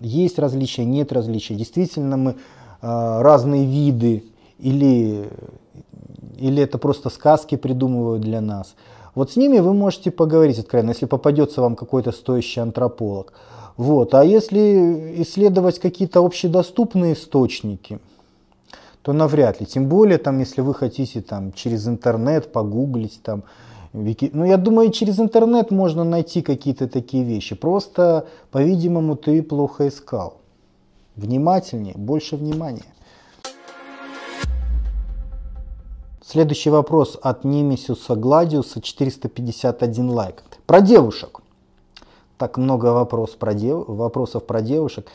есть 0.00 0.38
различия, 0.38 0.84
нет 0.84 1.12
различия. 1.12 1.54
Действительно 1.54 2.16
мы 2.16 2.30
э, 2.30 2.34
разные 2.80 3.66
виды 3.66 4.24
или, 4.58 5.28
или 6.38 6.62
это 6.62 6.78
просто 6.78 7.10
сказки 7.10 7.56
придумывают 7.56 8.22
для 8.22 8.40
нас. 8.40 8.74
Вот 9.14 9.32
с 9.32 9.36
ними 9.36 9.60
вы 9.60 9.72
можете 9.72 10.10
поговорить 10.10 10.58
откровенно, 10.58 10.90
если 10.90 11.06
попадется 11.06 11.62
вам 11.62 11.74
какой-то 11.74 12.12
стоящий 12.12 12.60
антрополог. 12.60 13.32
Вот. 13.76 14.14
А 14.14 14.24
если 14.24 15.22
исследовать 15.22 15.78
какие-то 15.78 16.24
общедоступные 16.24 17.14
источники, 17.14 17.98
то 19.02 19.12
навряд 19.12 19.60
ли. 19.60 19.66
Тем 19.66 19.88
более, 19.88 20.18
там, 20.18 20.38
если 20.40 20.60
вы 20.60 20.74
хотите 20.74 21.20
там, 21.20 21.52
через 21.52 21.86
интернет 21.86 22.52
погуглить, 22.52 23.20
там, 23.22 23.44
вики... 23.92 24.30
ну, 24.32 24.44
я 24.44 24.56
думаю, 24.56 24.90
через 24.90 25.20
интернет 25.20 25.70
можно 25.70 26.04
найти 26.04 26.42
какие-то 26.42 26.88
такие 26.88 27.24
вещи. 27.24 27.54
Просто, 27.54 28.26
по-видимому, 28.50 29.16
ты 29.16 29.42
плохо 29.42 29.88
искал. 29.88 30.40
Внимательнее, 31.14 31.94
больше 31.96 32.36
внимания. 32.36 32.84
Следующий 36.28 36.70
вопрос 36.70 37.16
от 37.22 37.44
Немесиуса 37.44 38.16
Гладиуса, 38.16 38.80
451 38.80 40.10
лайк. 40.10 40.42
Про 40.66 40.80
девушек 40.80 41.40
так 42.36 42.58
много 42.58 42.86
вопрос 42.86 43.30
про 43.30 43.54
дев... 43.54 43.84
вопросов 43.86 44.44
про 44.44 44.60
девушек. 44.60 45.06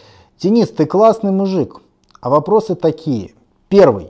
Денис, 0.41 0.69
ты 0.69 0.85
классный 0.85 1.31
мужик. 1.31 1.81
А 2.21 2.29
вопросы 2.29 2.75
такие. 2.75 3.33
Первый. 3.67 4.07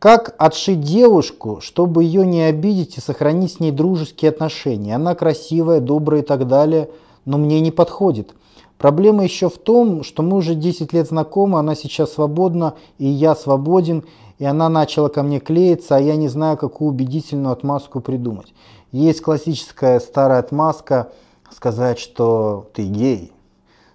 Как 0.00 0.34
отшить 0.38 0.80
девушку, 0.80 1.60
чтобы 1.60 2.02
ее 2.02 2.26
не 2.26 2.42
обидеть 2.42 2.98
и 2.98 3.00
сохранить 3.00 3.52
с 3.52 3.60
ней 3.60 3.70
дружеские 3.70 4.30
отношения? 4.30 4.96
Она 4.96 5.14
красивая, 5.14 5.80
добрая 5.80 6.22
и 6.22 6.24
так 6.24 6.48
далее, 6.48 6.90
но 7.24 7.38
мне 7.38 7.60
не 7.60 7.70
подходит. 7.70 8.34
Проблема 8.76 9.22
еще 9.22 9.48
в 9.48 9.58
том, 9.58 10.02
что 10.02 10.24
мы 10.24 10.38
уже 10.38 10.56
10 10.56 10.92
лет 10.92 11.06
знакомы, 11.06 11.60
она 11.60 11.76
сейчас 11.76 12.14
свободна, 12.14 12.74
и 12.98 13.06
я 13.06 13.36
свободен, 13.36 14.02
и 14.42 14.44
она 14.44 14.68
начала 14.68 15.08
ко 15.08 15.22
мне 15.22 15.38
клеиться, 15.38 15.94
а 15.94 16.00
я 16.00 16.16
не 16.16 16.26
знаю, 16.26 16.56
какую 16.56 16.88
убедительную 16.90 17.52
отмазку 17.52 18.00
придумать. 18.00 18.52
Есть 18.90 19.20
классическая 19.20 20.00
старая 20.00 20.40
отмазка– 20.40 21.12
сказать, 21.54 22.00
что 22.00 22.68
ты 22.72 22.82
гей. 22.82 23.32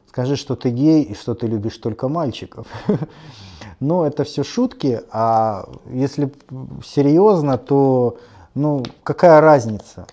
Скажи, 0.07 0.37
что 0.37 0.55
ты 0.55 0.69
гей 0.69 1.03
и 1.03 1.15
что 1.15 1.35
ты 1.35 1.47
любишь 1.47 1.77
только 1.79 2.07
мальчиков. 2.07 2.65
Но 3.81 4.07
это 4.07 4.23
все 4.23 4.45
шутки, 4.45 5.01
а 5.11 5.67
если 5.91 6.31
серьезно, 6.81 7.57
то 7.57 8.15
ну, 8.55 8.83
какая 9.03 9.41
разница, 9.41 10.07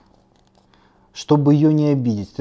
чтобы 1.13 1.55
ее 1.55 1.73
не 1.73 1.91
обидеть. 1.91 2.35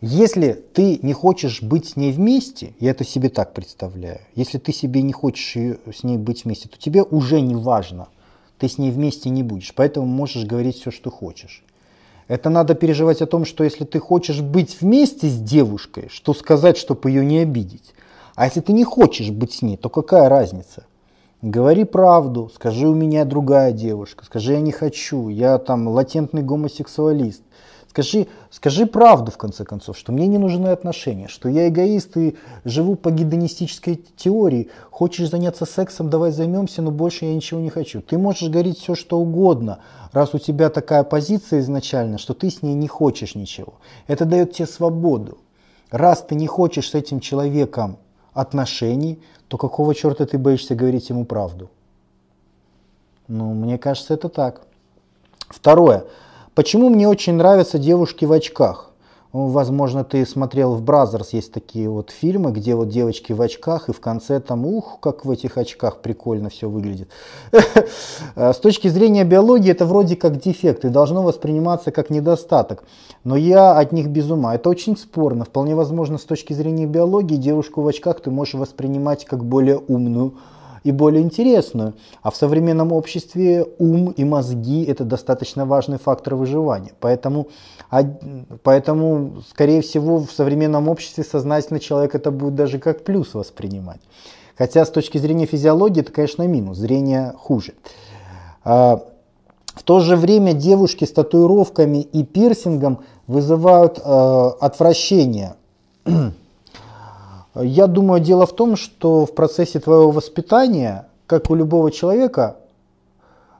Если 0.00 0.52
ты 0.52 0.98
не 1.02 1.12
хочешь 1.12 1.62
быть 1.62 1.88
с 1.88 1.96
ней 1.96 2.12
вместе, 2.12 2.74
я 2.80 2.90
это 2.90 3.04
себе 3.04 3.28
так 3.28 3.54
представляю, 3.54 4.20
если 4.34 4.58
ты 4.58 4.72
себе 4.72 5.02
не 5.02 5.12
хочешь 5.12 5.78
с 5.92 6.02
ней 6.02 6.18
быть 6.18 6.44
вместе, 6.44 6.68
то 6.68 6.78
тебе 6.78 7.02
уже 7.02 7.40
не 7.40 7.54
важно, 7.54 8.08
ты 8.58 8.68
с 8.68 8.78
ней 8.78 8.90
вместе 8.90 9.30
не 9.30 9.42
будешь, 9.42 9.72
поэтому 9.74 10.06
можешь 10.06 10.44
говорить 10.44 10.76
все, 10.76 10.90
что 10.90 11.10
хочешь. 11.10 11.64
Это 12.28 12.50
надо 12.50 12.74
переживать 12.74 13.22
о 13.22 13.26
том, 13.26 13.44
что 13.44 13.64
если 13.64 13.84
ты 13.84 13.98
хочешь 13.98 14.40
быть 14.40 14.80
вместе 14.80 15.28
с 15.28 15.38
девушкой, 15.38 16.08
что 16.10 16.34
сказать, 16.34 16.76
чтобы 16.76 17.10
ее 17.10 17.24
не 17.24 17.38
обидеть. 17.38 17.92
А 18.34 18.46
если 18.46 18.60
ты 18.60 18.72
не 18.72 18.84
хочешь 18.84 19.30
быть 19.30 19.52
с 19.52 19.62
ней, 19.62 19.76
то 19.76 19.88
какая 19.88 20.28
разница? 20.28 20.84
Говори 21.42 21.84
правду, 21.84 22.50
скажи 22.54 22.88
у 22.88 22.94
меня 22.94 23.26
другая 23.26 23.72
девушка, 23.72 24.24
скажи 24.24 24.54
я 24.54 24.60
не 24.60 24.72
хочу, 24.72 25.28
я 25.28 25.58
там 25.58 25.86
латентный 25.88 26.42
гомосексуалист. 26.42 27.42
Скажи, 27.94 28.26
скажи 28.50 28.86
правду, 28.86 29.30
в 29.30 29.38
конце 29.38 29.64
концов, 29.64 29.96
что 29.96 30.10
мне 30.10 30.26
не 30.26 30.36
нужны 30.36 30.66
отношения, 30.66 31.28
что 31.28 31.48
я 31.48 31.68
эгоист 31.68 32.16
и 32.16 32.36
живу 32.64 32.96
по 32.96 33.12
гедонистической 33.12 34.04
теории. 34.16 34.68
Хочешь 34.90 35.30
заняться 35.30 35.64
сексом, 35.64 36.10
давай 36.10 36.32
займемся, 36.32 36.82
но 36.82 36.90
больше 36.90 37.26
я 37.26 37.32
ничего 37.32 37.60
не 37.60 37.70
хочу. 37.70 38.02
Ты 38.02 38.18
можешь 38.18 38.50
говорить 38.50 38.80
все, 38.80 38.96
что 38.96 39.20
угодно, 39.20 39.78
раз 40.10 40.34
у 40.34 40.40
тебя 40.40 40.70
такая 40.70 41.04
позиция 41.04 41.60
изначально, 41.60 42.18
что 42.18 42.34
ты 42.34 42.50
с 42.50 42.62
ней 42.62 42.74
не 42.74 42.88
хочешь 42.88 43.36
ничего. 43.36 43.74
Это 44.08 44.24
дает 44.24 44.54
тебе 44.54 44.66
свободу. 44.66 45.38
Раз 45.92 46.22
ты 46.22 46.34
не 46.34 46.48
хочешь 46.48 46.90
с 46.90 46.94
этим 46.96 47.20
человеком 47.20 47.98
отношений, 48.32 49.22
то 49.46 49.56
какого 49.56 49.94
черта 49.94 50.26
ты 50.26 50.36
боишься 50.36 50.74
говорить 50.74 51.10
ему 51.10 51.24
правду? 51.24 51.70
Ну, 53.28 53.54
мне 53.54 53.78
кажется, 53.78 54.14
это 54.14 54.28
так. 54.28 54.62
Второе. 55.48 56.06
Почему 56.54 56.88
мне 56.88 57.08
очень 57.08 57.34
нравятся 57.34 57.78
девушки 57.78 58.24
в 58.24 58.32
очках? 58.32 58.90
Ну, 59.32 59.48
возможно, 59.48 60.04
ты 60.04 60.24
смотрел 60.24 60.74
в 60.74 60.82
Brazzers, 60.82 61.32
есть 61.32 61.52
такие 61.52 61.90
вот 61.90 62.12
фильмы, 62.12 62.52
где 62.52 62.76
вот 62.76 62.88
девочки 62.88 63.32
в 63.32 63.42
очках, 63.42 63.88
и 63.88 63.92
в 63.92 63.98
конце 63.98 64.38
там, 64.38 64.64
ух, 64.64 65.00
как 65.00 65.24
в 65.24 65.30
этих 65.32 65.58
очках 65.58 65.98
прикольно 65.98 66.50
все 66.50 66.70
выглядит. 66.70 67.08
С 68.36 68.56
точки 68.58 68.86
зрения 68.86 69.24
биологии 69.24 69.72
это 69.72 69.84
вроде 69.86 70.14
как 70.14 70.40
дефект 70.40 70.84
и 70.84 70.88
должно 70.88 71.24
восприниматься 71.24 71.90
как 71.90 72.10
недостаток. 72.10 72.84
Но 73.24 73.34
я 73.34 73.76
от 73.76 73.90
них 73.90 74.06
без 74.06 74.30
ума. 74.30 74.54
Это 74.54 74.70
очень 74.70 74.96
спорно. 74.96 75.44
Вполне 75.44 75.74
возможно, 75.74 76.18
с 76.18 76.22
точки 76.22 76.52
зрения 76.52 76.86
биологии 76.86 77.34
девушку 77.34 77.82
в 77.82 77.88
очках 77.88 78.20
ты 78.20 78.30
можешь 78.30 78.54
воспринимать 78.54 79.24
как 79.24 79.44
более 79.44 79.78
умную, 79.78 80.34
и 80.84 80.92
более 80.92 81.22
интересную. 81.22 81.94
А 82.22 82.30
в 82.30 82.36
современном 82.36 82.92
обществе 82.92 83.66
ум 83.78 84.10
и 84.10 84.24
мозги– 84.24 84.84
это 84.88 85.04
достаточно 85.04 85.66
важный 85.66 85.98
фактор 85.98 86.36
выживания. 86.36 86.92
Поэтому, 87.00 87.48
поэтому, 88.62 89.42
скорее 89.48 89.80
всего, 89.80 90.18
в 90.18 90.30
современном 90.30 90.88
обществе 90.88 91.24
сознательно 91.24 91.80
человек 91.80 92.14
это 92.14 92.30
будет 92.30 92.54
даже 92.54 92.78
как 92.78 93.02
плюс 93.02 93.34
воспринимать. 93.34 94.00
Хотя 94.56 94.84
с 94.84 94.90
точки 94.90 95.18
зрения 95.18 95.46
физиологии 95.46 96.00
это, 96.00 96.12
конечно, 96.12 96.46
минус, 96.46 96.76
зрение 96.76 97.32
хуже. 97.36 97.72
А, 98.62 99.02
в 99.74 99.82
то 99.82 100.00
же 100.00 100.16
время 100.16 100.52
девушки 100.52 101.04
с 101.04 101.12
татуировками 101.12 101.98
и 102.02 102.22
пирсингом 102.22 103.00
вызывают 103.26 103.98
э, 103.98 104.50
отвращение. 104.60 105.56
Я 107.54 107.86
думаю, 107.86 108.20
дело 108.20 108.46
в 108.46 108.54
том, 108.54 108.76
что 108.76 109.26
в 109.26 109.34
процессе 109.34 109.78
твоего 109.78 110.10
воспитания, 110.10 111.06
как 111.26 111.50
у 111.50 111.54
любого 111.54 111.90
человека, 111.92 112.56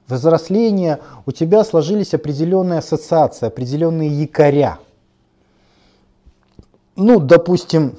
взросления, 0.08 1.00
у 1.26 1.32
тебя 1.32 1.64
сложились 1.64 2.12
определенные 2.12 2.80
ассоциации, 2.80 3.46
определенные 3.46 4.08
якоря. 4.08 4.78
Ну, 6.96 7.20
допустим, 7.20 7.98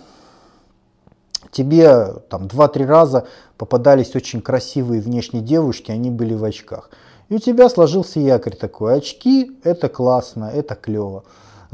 тебе 1.51 2.13
там 2.29 2.47
два-три 2.47 2.86
раза 2.86 3.27
попадались 3.58 4.15
очень 4.15 4.41
красивые 4.41 5.01
внешние 5.01 5.43
девушки, 5.43 5.91
они 5.91 6.10
были 6.10 6.34
в 6.34 6.43
очках. 6.43 6.89
И 7.29 7.36
у 7.36 7.39
тебя 7.39 7.69
сложился 7.69 8.19
якорь 8.19 8.55
такой, 8.55 8.97
очки 8.97 9.58
это 9.63 9.89
классно, 9.89 10.51
это 10.53 10.75
клево. 10.75 11.23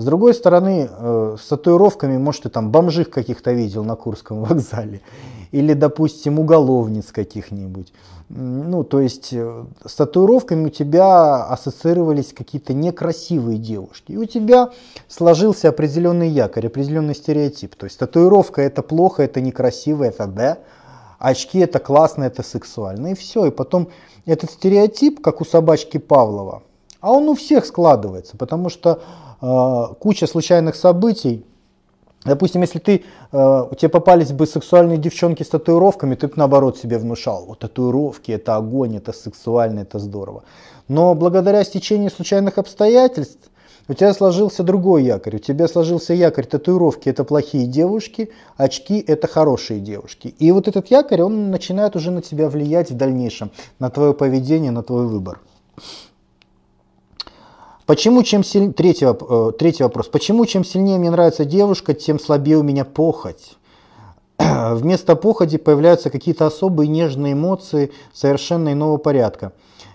С 0.01 0.03
другой 0.03 0.33
стороны, 0.33 0.89
э, 0.89 1.35
с 1.39 1.47
татуировками, 1.47 2.17
может, 2.17 2.43
ты 2.43 2.49
там 2.49 2.71
бомжих 2.71 3.11
каких-то 3.11 3.51
видел 3.51 3.83
на 3.83 3.95
Курском 3.95 4.43
вокзале. 4.43 5.01
Или, 5.51 5.73
допустим, 5.73 6.39
уголовниц 6.39 7.11
каких-нибудь. 7.11 7.93
Ну, 8.29 8.83
то 8.83 8.99
есть 8.99 9.29
э, 9.31 9.63
с 9.85 9.93
татуировками 9.93 10.65
у 10.65 10.69
тебя 10.69 11.43
ассоциировались 11.43 12.33
какие-то 12.33 12.73
некрасивые 12.73 13.59
девушки. 13.59 14.13
И 14.13 14.17
у 14.17 14.25
тебя 14.25 14.71
сложился 15.07 15.69
определенный 15.69 16.29
якорь, 16.29 16.65
определенный 16.65 17.13
стереотип. 17.13 17.75
То 17.75 17.85
есть 17.85 17.99
татуировка 17.99 18.63
это 18.63 18.81
плохо, 18.81 19.21
это 19.21 19.39
некрасиво, 19.39 20.03
это 20.03 20.25
да. 20.25 20.57
Очки 21.19 21.59
это 21.59 21.77
классно, 21.77 22.23
это 22.23 22.41
сексуально. 22.41 23.11
И 23.11 23.13
все. 23.13 23.45
И 23.45 23.51
потом 23.51 23.89
этот 24.25 24.49
стереотип, 24.49 25.21
как 25.21 25.41
у 25.41 25.45
собачки 25.45 25.99
Павлова, 25.99 26.63
а 27.01 27.11
он 27.11 27.27
у 27.29 27.35
всех 27.35 27.65
складывается, 27.65 28.37
потому 28.37 28.69
что 28.69 29.01
куча 29.41 30.27
случайных 30.27 30.75
событий. 30.75 31.43
Допустим, 32.23 32.61
если 32.61 32.77
ты, 32.77 33.03
э, 33.31 33.63
тебе 33.79 33.89
попались 33.89 34.31
бы 34.31 34.45
сексуальные 34.45 34.99
девчонки 34.99 35.41
с 35.41 35.49
татуировками, 35.49 36.13
ты 36.13 36.27
бы 36.27 36.33
наоборот 36.35 36.77
себе 36.77 36.99
внушал, 36.99 37.45
вот 37.47 37.59
татуировки 37.59 38.31
это 38.31 38.55
огонь, 38.55 38.97
это 38.97 39.11
сексуально, 39.11 39.79
это 39.79 39.97
здорово. 39.97 40.43
Но 40.87 41.15
благодаря 41.15 41.63
стечению 41.63 42.11
случайных 42.11 42.59
обстоятельств 42.59 43.49
у 43.87 43.93
тебя 43.93 44.13
сложился 44.13 44.61
другой 44.61 45.03
якорь. 45.03 45.37
У 45.37 45.39
тебя 45.39 45.67
сложился 45.67 46.13
якорь 46.13 46.45
татуировки 46.45 47.09
это 47.09 47.23
плохие 47.23 47.65
девушки, 47.65 48.29
очки 48.55 49.03
это 49.07 49.27
хорошие 49.27 49.79
девушки. 49.79 50.35
И 50.37 50.51
вот 50.51 50.67
этот 50.67 50.91
якорь, 50.91 51.23
он 51.23 51.49
начинает 51.49 51.95
уже 51.95 52.11
на 52.11 52.21
тебя 52.21 52.49
влиять 52.49 52.91
в 52.91 52.95
дальнейшем, 52.95 53.49
на 53.79 53.89
твое 53.89 54.13
поведение, 54.13 54.69
на 54.69 54.83
твой 54.83 55.07
выбор. 55.07 55.39
Почему 57.91 58.23
чем 58.23 58.41
сильнее, 58.41 58.71
третий, 58.71 59.05
э, 59.05 59.51
третий 59.59 59.83
вопрос, 59.83 60.07
почему 60.07 60.45
чем 60.45 60.63
сильнее 60.63 60.97
мне 60.97 61.11
нравится 61.11 61.43
девушка, 61.43 61.93
тем 61.93 62.21
слабее 62.21 62.55
у 62.55 62.63
меня 62.63 62.85
похоть? 62.85 63.57
Вместо 64.39 65.17
походи 65.17 65.57
появляются 65.57 66.09
какие-то 66.09 66.45
особые 66.45 66.87
нежные 66.87 67.33
эмоции 67.33 67.91
совершенно 68.13 68.71
иного 68.71 68.95
порядка. 68.95 69.51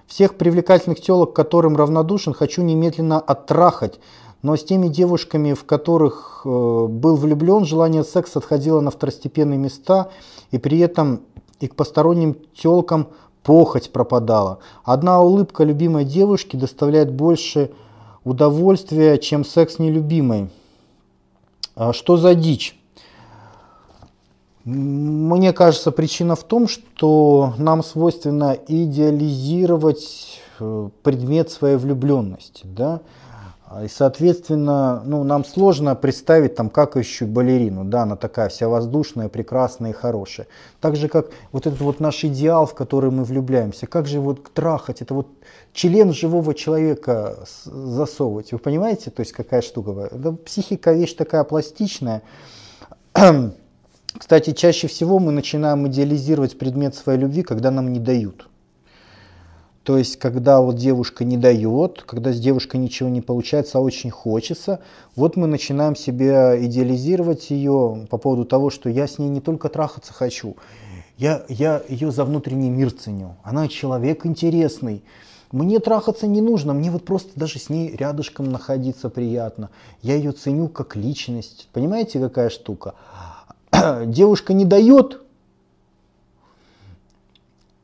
Всех 0.07 0.35
привлекательных 0.35 1.01
телок, 1.01 1.33
которым 1.33 1.75
равнодушен, 1.75 2.35
хочу 2.35 2.61
немедленно 2.61 3.19
оттрахать, 3.19 3.99
но 4.43 4.57
с 4.57 4.63
теми 4.63 4.89
девушками, 4.89 5.55
в 5.55 5.65
которых 5.65 6.43
э, 6.45 6.49
был 6.51 7.17
влюблен, 7.17 7.65
желание 7.65 8.05
секса 8.05 8.41
отходило 8.41 8.83
на 8.83 8.91
второстепенные 8.91 9.59
места, 9.59 10.11
и 10.51 10.59
при 10.59 10.81
этом 10.81 11.23
и 11.61 11.67
к 11.67 11.75
посторонним 11.75 12.37
телкам 12.55 13.09
похоть 13.43 13.91
пропадала. 13.91 14.59
Одна 14.85 15.23
улыбка 15.23 15.65
любимой 15.65 16.05
девушки 16.05 16.57
доставляет 16.57 17.11
больше 17.11 17.71
удовольствия, 18.27 19.19
чем 19.19 19.45
секс 19.45 19.79
нелюбимой. 19.79 20.51
А 21.77 21.93
что 21.93 22.17
за 22.17 22.35
дичь? 22.35 22.77
Мне 24.65 25.53
кажется, 25.53 25.93
причина 25.93 26.35
в 26.35 26.43
том, 26.43 26.67
что 26.67 27.55
нам 27.57 27.85
свойственно 27.85 28.59
идеализировать 28.67 30.41
э, 30.59 30.89
предмет 31.05 31.51
своей 31.51 31.77
влюбленности. 31.77 32.63
Да? 32.65 33.01
А, 33.69 33.85
и, 33.85 33.89
соответственно, 33.89 35.03
ну, 35.05 35.25
нам 35.25 35.45
сложно 35.45 35.97
представить 35.97 36.55
там 36.55 36.71
какающую 36.71 37.29
балерину, 37.29 37.85
да, 37.85 38.03
она 38.03 38.15
такая 38.15 38.49
вся 38.49 38.69
воздушная, 38.69 39.29
прекрасная 39.29 39.91
и 39.91 39.93
хорошая. 39.93 40.47
Так 40.81 40.95
же, 40.95 41.09
как 41.09 41.31
вот 41.51 41.67
этот 41.67 41.81
вот 41.81 41.99
наш 41.99 42.25
идеал, 42.25 42.67
в 42.67 42.75
который 42.75 43.11
мы 43.11 43.25
влюбляемся, 43.25 43.89
как 43.89 44.07
же 44.07 44.21
вот 44.21 44.53
трахать, 44.53 45.03
это 45.03 45.15
вот 45.15 45.29
член 45.73 46.13
живого 46.13 46.55
человека 46.55 47.39
засовывать, 47.65 48.53
вы 48.53 48.59
понимаете, 48.59 49.11
то 49.11 49.21
есть 49.21 49.33
какая 49.33 49.63
штука? 49.63 50.11
Да, 50.13 50.33
психика 50.33 50.93
вещь 50.93 51.15
такая 51.15 51.43
пластичная. 51.43 52.23
Кстати, 54.17 54.53
чаще 54.53 54.87
всего 54.87 55.19
мы 55.19 55.33
начинаем 55.33 55.89
идеализировать 55.89 56.57
предмет 56.57 56.95
своей 56.95 57.19
любви, 57.19 57.43
когда 57.43 57.73
нам 57.73 57.93
не 57.93 57.99
дают. 57.99 58.49
То 59.87 59.97
есть, 59.99 60.17
когда 60.17 60.61
вот 60.61 60.75
девушка 60.75 61.25
не 61.25 61.37
дает, 61.37 62.03
когда 62.03 62.33
с 62.33 62.41
девушкой 62.41 62.79
ничего 62.79 63.09
не 63.09 63.21
получается, 63.21 63.79
а 63.79 63.81
очень 63.81 64.11
хочется, 64.11 64.81
вот 65.15 65.37
мы 65.37 65.47
начинаем 65.47 65.95
себе 65.95 66.59
идеализировать 66.67 67.51
ее 67.51 68.05
по 68.11 68.19
поводу 68.19 68.45
того, 68.45 68.71
что 68.71 68.89
я 68.89 69.07
с 69.07 69.19
ней 69.19 69.29
не 69.29 69.41
только 69.41 69.69
трахаться 69.69 70.13
хочу, 70.13 70.57
я, 71.19 71.45
я 71.49 71.81
ее 71.89 72.11
за 72.11 72.25
внутренний 72.25 72.69
мир 72.69 72.91
ценю. 72.91 73.37
Она 73.45 73.69
человек 73.69 74.27
интересный. 74.27 75.05
Мне 75.53 75.79
трахаться 75.79 76.27
не 76.27 76.41
нужно, 76.41 76.75
мне 76.75 76.91
вот 76.91 77.05
просто 77.05 77.31
даже 77.37 77.61
с 77.61 77.71
ней 77.71 77.95
рядышком 77.95 78.51
находиться 78.51 79.09
приятно. 79.09 79.71
Я 80.03 80.17
ее 80.17 80.33
ценю 80.33 80.67
как 80.67 80.97
личность. 80.97 81.69
Понимаете, 81.73 82.19
какая 82.19 82.51
штука? 82.51 82.95
Девушка 84.05 84.53
не 84.53 84.65
дает, 84.65 85.21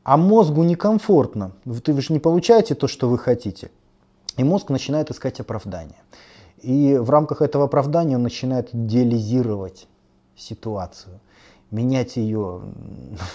а 0.03 0.17
мозгу 0.17 0.63
некомфортно. 0.63 1.51
Вы, 1.65 2.01
же 2.01 2.13
не 2.13 2.19
получаете 2.19 2.75
то, 2.75 2.87
что 2.87 3.09
вы 3.09 3.17
хотите. 3.17 3.71
И 4.37 4.43
мозг 4.43 4.69
начинает 4.69 5.11
искать 5.11 5.39
оправдание. 5.39 5.99
И 6.61 6.97
в 6.97 7.09
рамках 7.09 7.41
этого 7.41 7.65
оправдания 7.65 8.15
он 8.15 8.23
начинает 8.23 8.73
идеализировать 8.73 9.87
ситуацию, 10.35 11.19
менять 11.71 12.17
ее 12.17 12.61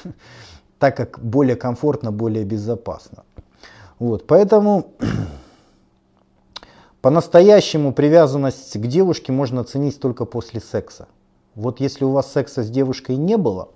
так, 0.78 0.96
как 0.96 1.20
более 1.20 1.56
комфортно, 1.56 2.12
более 2.12 2.44
безопасно. 2.44 3.24
Вот, 3.98 4.26
поэтому 4.26 4.92
по-настоящему 7.00 7.92
привязанность 7.92 8.78
к 8.78 8.86
девушке 8.86 9.32
можно 9.32 9.62
оценить 9.62 10.00
только 10.00 10.24
после 10.24 10.60
секса. 10.60 11.08
Вот 11.54 11.80
если 11.80 12.04
у 12.04 12.12
вас 12.12 12.30
секса 12.30 12.62
с 12.62 12.70
девушкой 12.70 13.16
не 13.16 13.36
было, 13.36 13.70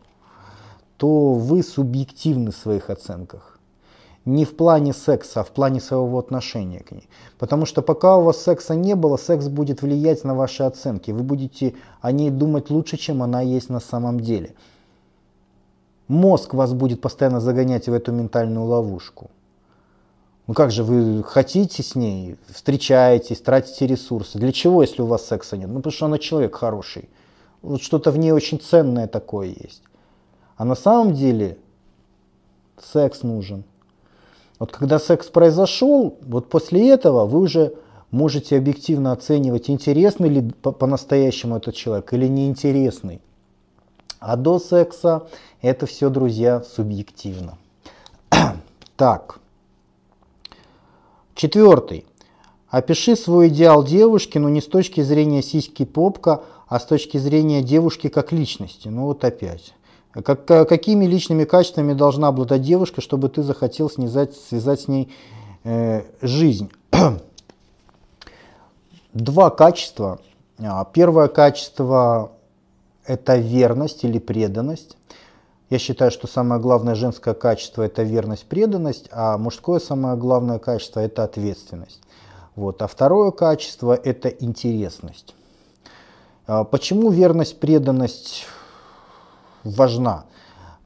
то 1.02 1.32
вы 1.32 1.64
субъективны 1.64 2.52
в 2.52 2.56
своих 2.56 2.88
оценках. 2.88 3.58
Не 4.24 4.44
в 4.44 4.54
плане 4.56 4.92
секса, 4.92 5.40
а 5.40 5.42
в 5.42 5.50
плане 5.50 5.80
своего 5.80 6.16
отношения 6.16 6.78
к 6.78 6.92
ней. 6.92 7.08
Потому 7.38 7.66
что 7.66 7.82
пока 7.82 8.18
у 8.18 8.22
вас 8.22 8.40
секса 8.40 8.76
не 8.76 8.94
было, 8.94 9.16
секс 9.16 9.48
будет 9.48 9.82
влиять 9.82 10.22
на 10.22 10.36
ваши 10.36 10.62
оценки. 10.62 11.10
Вы 11.10 11.24
будете 11.24 11.74
о 12.00 12.12
ней 12.12 12.30
думать 12.30 12.70
лучше, 12.70 12.98
чем 12.98 13.20
она 13.20 13.40
есть 13.40 13.68
на 13.68 13.80
самом 13.80 14.20
деле. 14.20 14.54
Мозг 16.06 16.54
вас 16.54 16.72
будет 16.72 17.00
постоянно 17.00 17.40
загонять 17.40 17.88
в 17.88 17.92
эту 17.92 18.12
ментальную 18.12 18.64
ловушку. 18.64 19.32
Ну 20.46 20.54
как 20.54 20.70
же 20.70 20.84
вы 20.84 21.24
хотите 21.24 21.82
с 21.82 21.96
ней, 21.96 22.36
встречаетесь, 22.46 23.40
тратите 23.40 23.88
ресурсы. 23.88 24.38
Для 24.38 24.52
чего, 24.52 24.82
если 24.82 25.02
у 25.02 25.06
вас 25.06 25.26
секса 25.26 25.56
нет? 25.56 25.68
Ну 25.68 25.78
потому 25.78 25.92
что 25.92 26.06
она 26.06 26.18
человек 26.18 26.54
хороший. 26.54 27.10
Вот 27.60 27.82
что-то 27.82 28.12
в 28.12 28.18
ней 28.18 28.30
очень 28.30 28.60
ценное 28.60 29.08
такое 29.08 29.48
есть. 29.48 29.82
А 30.56 30.64
на 30.64 30.74
самом 30.74 31.14
деле 31.14 31.58
секс 32.80 33.22
нужен. 33.22 33.64
Вот 34.58 34.70
когда 34.72 34.98
секс 34.98 35.28
произошел, 35.28 36.16
вот 36.22 36.48
после 36.48 36.90
этого 36.90 37.26
вы 37.26 37.40
уже 37.40 37.74
можете 38.10 38.56
объективно 38.58 39.12
оценивать, 39.12 39.68
интересный 39.70 40.28
ли 40.28 40.50
по-настоящему 40.62 41.56
этот 41.56 41.74
человек 41.74 42.12
или 42.12 42.28
неинтересный. 42.28 43.20
А 44.20 44.36
до 44.36 44.60
секса 44.60 45.26
это 45.62 45.86
все, 45.86 46.10
друзья, 46.10 46.62
субъективно. 46.62 47.58
так. 48.96 49.40
Четвертый. 51.34 52.06
Опиши 52.68 53.16
свой 53.16 53.48
идеал 53.48 53.84
девушки, 53.84 54.38
но 54.38 54.48
не 54.48 54.60
с 54.60 54.66
точки 54.66 55.00
зрения 55.00 55.42
сиськи 55.42 55.84
попка, 55.84 56.44
а 56.68 56.78
с 56.78 56.86
точки 56.86 57.18
зрения 57.18 57.62
девушки 57.62 58.08
как 58.08 58.32
личности. 58.32 58.88
Ну 58.88 59.06
вот 59.06 59.24
опять. 59.24 59.74
Как, 60.12 60.44
какими 60.44 61.06
личными 61.06 61.44
качествами 61.44 61.94
должна 61.94 62.28
обладать 62.28 62.62
девушка, 62.62 63.00
чтобы 63.00 63.30
ты 63.30 63.42
захотел 63.42 63.88
снизать, 63.88 64.36
связать 64.36 64.82
с 64.82 64.88
ней 64.88 65.10
э, 65.64 66.02
жизнь? 66.20 66.70
Два 69.14 69.50
качества. 69.50 70.20
А, 70.58 70.84
первое 70.84 71.28
качество– 71.28 72.32
это 73.06 73.36
верность 73.36 74.04
или 74.04 74.18
преданность. 74.18 74.98
Я 75.70 75.78
считаю, 75.78 76.10
что 76.10 76.26
самое 76.26 76.60
главное 76.60 76.94
женское 76.94 77.32
качество– 77.32 77.82
это 77.84 78.02
верность, 78.02 78.44
преданность, 78.44 79.08
а 79.12 79.38
мужское 79.38 79.80
самое 79.80 80.16
главное 80.16 80.58
качество– 80.58 81.00
это 81.00 81.24
ответственность. 81.24 82.02
Вот. 82.54 82.82
А 82.82 82.86
второе 82.86 83.30
качество– 83.30 83.94
это 84.04 84.28
интересность. 84.28 85.34
А, 86.46 86.64
почему 86.64 87.10
верность, 87.10 87.58
преданность 87.58 88.44
важна? 89.64 90.24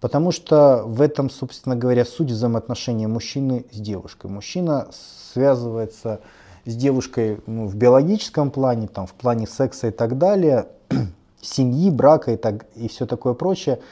Потому 0.00 0.32
что 0.32 0.82
в 0.86 1.00
этом, 1.00 1.30
собственно 1.30 1.74
говоря, 1.74 2.04
суть 2.04 2.30
взаимоотношения 2.30 3.08
мужчины 3.08 3.64
с 3.72 3.76
девушкой. 3.76 4.30
Мужчина 4.30 4.88
связывается 5.32 6.20
с 6.64 6.74
девушкой 6.74 7.40
ну, 7.46 7.66
в 7.66 7.74
биологическом 7.74 8.50
плане, 8.50 8.88
там, 8.88 9.06
в 9.06 9.14
плане 9.14 9.46
секса 9.46 9.88
и 9.88 9.90
так 9.90 10.18
далее, 10.18 10.66
семьи, 11.40 11.90
брака 11.90 12.32
и, 12.32 12.36
так, 12.36 12.66
и 12.74 12.88
все 12.88 13.06
такое 13.06 13.34
прочее– 13.34 13.80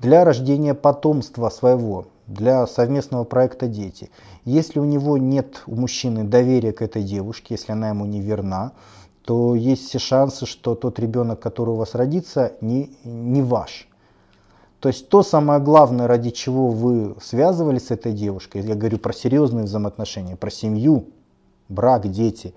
для 0.00 0.24
рождения 0.24 0.74
потомства 0.74 1.48
своего, 1.48 2.06
для 2.26 2.66
совместного 2.66 3.24
проекта 3.24 3.66
«Дети». 3.66 4.10
Если 4.44 4.78
у 4.78 4.84
него 4.84 5.16
нет 5.18 5.62
у 5.66 5.74
мужчины 5.74 6.24
доверия 6.24 6.72
к 6.72 6.82
этой 6.82 7.02
девушке, 7.02 7.54
если 7.54 7.72
она 7.72 7.88
ему 7.88 8.04
не 8.04 8.20
верна, 8.20 8.72
то 9.24 9.54
есть 9.54 9.88
все 9.88 9.98
шансы, 9.98 10.46
что 10.46 10.74
тот 10.74 10.98
ребенок, 10.98 11.40
который 11.40 11.70
у 11.70 11.76
вас 11.76 11.94
родится, 11.94 12.52
не, 12.60 12.90
не 13.04 13.42
ваш. 13.42 13.88
То 14.86 14.90
есть 14.90 15.08
то 15.08 15.24
самое 15.24 15.58
главное, 15.58 16.06
ради 16.06 16.30
чего 16.30 16.68
вы 16.68 17.16
связывались 17.20 17.88
с 17.88 17.90
этой 17.90 18.12
девушкой, 18.12 18.62
я 18.62 18.76
говорю 18.76 18.98
про 18.98 19.12
серьезные 19.12 19.64
взаимоотношения, 19.64 20.36
про 20.36 20.48
семью, 20.48 21.08
брак, 21.68 22.08
дети, 22.08 22.54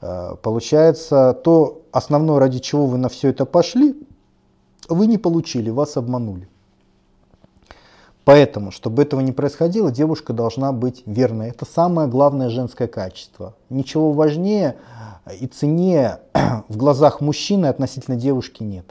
э, 0.00 0.36
получается 0.40 1.36
то 1.42 1.82
основное, 1.90 2.38
ради 2.38 2.60
чего 2.60 2.86
вы 2.86 2.96
на 2.96 3.08
все 3.08 3.30
это 3.30 3.44
пошли, 3.44 4.00
вы 4.88 5.08
не 5.08 5.18
получили, 5.18 5.68
вас 5.68 5.96
обманули. 5.96 6.48
Поэтому, 8.24 8.70
чтобы 8.70 9.02
этого 9.02 9.18
не 9.18 9.32
происходило, 9.32 9.90
девушка 9.90 10.32
должна 10.32 10.70
быть 10.70 11.02
верной. 11.06 11.48
Это 11.48 11.64
самое 11.64 12.06
главное 12.06 12.50
женское 12.50 12.86
качество. 12.86 13.56
Ничего 13.68 14.12
важнее 14.12 14.76
и 15.40 15.48
ценнее 15.48 16.20
в 16.68 16.76
глазах 16.76 17.20
мужчины 17.20 17.66
относительно 17.66 18.16
девушки 18.16 18.62
нет. 18.62 18.86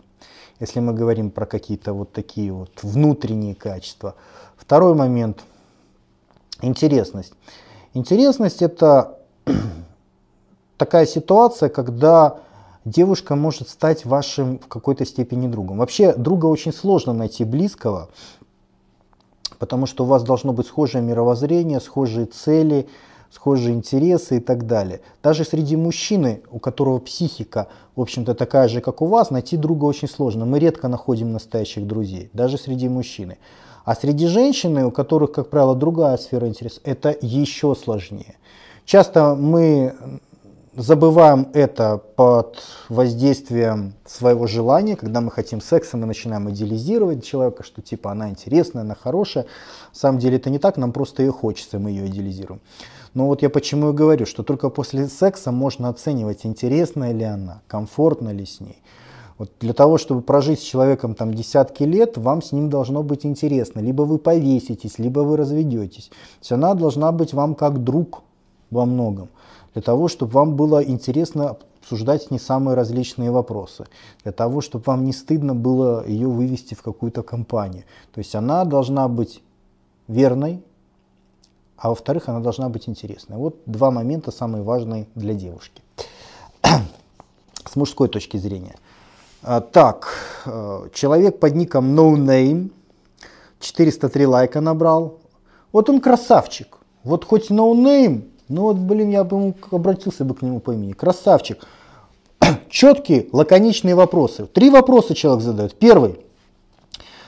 Если 0.64 0.80
мы 0.80 0.94
говорим 0.94 1.30
про 1.30 1.46
какие-то 1.46 1.92
вот 1.92 2.14
такие 2.14 2.54
вот 2.54 2.72
внутренние 2.84 3.54
качества. 3.54 4.16
Второй 4.56 4.96
момент. 4.96 5.44
Интересность. 6.62 7.34
Интересность 7.94 8.62
это 8.62 9.20
такая 10.78 11.06
ситуация, 11.06 11.68
когда 11.68 12.38
девушка 12.86 13.36
может 13.36 13.68
стать 13.68 14.06
вашим 14.06 14.58
в 14.58 14.68
какой-то 14.68 15.06
степени 15.06 15.50
другом. 15.50 15.80
Вообще 15.80 16.14
друга 16.14 16.46
очень 16.46 16.72
сложно 16.72 17.12
найти 17.12 17.44
близкого, 17.44 18.08
потому 19.60 19.86
что 19.86 20.06
у 20.06 20.08
вас 20.08 20.24
должно 20.24 20.54
быть 20.54 20.68
схожее 20.68 21.04
мировоззрение, 21.04 21.82
схожие 21.82 22.26
цели, 22.26 22.88
схожие 23.34 23.74
интересы 23.74 24.38
и 24.38 24.40
так 24.40 24.68
далее. 24.68 25.02
Даже 25.24 25.44
среди 25.44 25.76
мужчины, 25.76 26.42
у 26.52 26.60
которого 26.60 27.00
психика, 27.00 27.68
в 27.96 28.02
общем-то, 28.02 28.36
такая 28.36 28.68
же, 28.68 28.80
как 28.80 29.02
у 29.02 29.08
вас, 29.08 29.32
найти 29.32 29.58
друга 29.58 29.86
очень 29.86 30.08
сложно. 30.08 30.46
Мы 30.46 30.60
редко 30.60 30.88
находим 30.88 31.34
настоящих 31.34 31.88
друзей, 31.88 32.30
даже 32.34 32.58
среди 32.58 32.88
мужчины. 32.90 33.38
А 33.86 33.96
среди 33.96 34.28
женщины, 34.28 34.86
у 34.86 34.92
которых, 34.92 35.32
как 35.32 35.50
правило, 35.50 35.76
другая 35.76 36.18
сфера 36.18 36.48
интересов, 36.48 36.82
это 36.86 37.16
еще 37.22 37.76
сложнее. 37.76 38.36
Часто 38.86 39.34
мы 39.36 39.96
забываем 40.76 41.48
это 41.54 42.02
под 42.16 42.64
воздействием 42.90 43.94
своего 44.06 44.48
желания, 44.48 44.96
когда 44.96 45.22
мы 45.22 45.32
хотим 45.32 45.60
секса, 45.60 45.98
мы 45.98 46.06
начинаем 46.06 46.50
идеализировать 46.50 47.26
человека, 47.26 47.64
что 47.64 47.82
типа 47.82 48.12
она 48.12 48.30
интересная, 48.30 48.84
она 48.84 48.96
хорошая. 48.96 49.46
На 49.94 50.00
самом 50.00 50.20
деле 50.20 50.38
это 50.38 50.50
не 50.50 50.60
так, 50.60 50.78
нам 50.78 50.92
просто 50.92 51.24
ее 51.24 51.32
хочется, 51.32 51.80
мы 51.80 51.92
ее 51.92 52.08
идеализируем. 52.08 52.62
Но 53.14 53.28
вот 53.28 53.42
я 53.42 53.50
почему 53.50 53.92
и 53.92 53.94
говорю, 53.94 54.26
что 54.26 54.44
только 54.44 54.70
после 54.70 55.08
секса 55.08 55.52
можно 55.52 55.90
оценивать, 55.90 56.46
интересная 56.46 57.12
ли 57.12 57.24
она, 57.24 57.62
комфортно 57.68 58.30
ли 58.30 58.46
с 58.46 58.60
ней. 58.60 58.82
Вот 59.38 59.52
для 59.60 59.74
того, 59.74 59.98
чтобы 59.98 60.22
прожить 60.22 60.60
с 60.60 60.64
человеком 60.64 61.16
там 61.16 61.34
десятки 61.34 61.84
лет, 61.84 62.18
вам 62.18 62.42
с 62.42 62.52
ним 62.52 62.70
должно 62.70 63.04
быть 63.04 63.26
интересно. 63.26 63.80
Либо 63.80 64.04
вы 64.04 64.18
повеситесь, 64.18 65.00
либо 65.00 65.22
вы 65.22 65.38
разведетесь. 65.38 66.10
То 66.10 66.40
есть 66.42 66.52
она 66.52 66.74
должна 66.74 67.12
быть 67.12 67.34
вам 67.34 67.56
как 67.56 67.84
друг 67.84 68.22
во 68.70 68.86
многом 68.86 69.30
для 69.74 69.82
того, 69.82 70.08
чтобы 70.08 70.32
вам 70.34 70.56
было 70.56 70.84
интересно 70.84 71.58
обсуждать 71.82 72.32
не 72.32 72.40
самые 72.40 72.76
различные 72.76 73.32
вопросы, 73.32 73.86
для 74.24 74.32
того, 74.32 74.62
чтобы 74.62 74.84
вам 74.86 75.04
не 75.04 75.12
стыдно 75.12 75.54
было 75.54 76.08
ее 76.08 76.28
вывести 76.28 76.76
в 76.76 76.82
какую-то 76.82 77.24
компанию. 77.24 77.84
То 78.14 78.20
есть 78.20 78.36
она 78.36 78.64
должна 78.66 79.08
быть 79.08 79.42
верной, 80.08 80.62
а 81.78 81.90
во-вторых, 81.90 82.30
она 82.30 82.40
должна 82.40 82.70
быть 82.70 82.88
интересной. 82.88 83.38
Вот 83.38 83.58
два 83.66 83.92
момента 83.92 84.32
самые 84.32 84.64
важные 84.64 85.08
для 85.16 85.34
девушки. 85.34 85.82
С 86.64 87.76
мужской 87.76 88.08
точки 88.08 88.38
зрения. 88.38 88.76
А, 89.42 89.60
так, 89.62 90.14
э, 90.46 90.88
человек 90.94 91.40
под 91.40 91.56
ником 91.56 92.00
No 92.00 92.16
Name, 92.16 92.70
403 93.60 94.26
лайка 94.26 94.62
набрал. 94.62 95.20
Вот 95.72 95.90
он 95.90 96.00
красавчик. 96.00 96.78
Вот 97.04 97.26
хоть 97.26 97.50
No 97.50 97.74
Name, 97.74 98.30
ну 98.48 98.62
вот, 98.64 98.78
блин, 98.78 99.10
я 99.10 99.24
бы 99.24 99.54
обратился 99.72 100.24
бы 100.24 100.36
к 100.36 100.42
нему 100.42 100.60
по 100.60 100.72
имени. 100.72 100.94
Красавчик. 100.94 101.66
Четкие, 102.70 103.28
лаконичные 103.32 103.96
вопросы. 103.96 104.46
Три 104.46 104.70
вопроса 104.70 105.16
человек 105.16 105.44
задает. 105.44 105.78
Первый. 105.78 106.20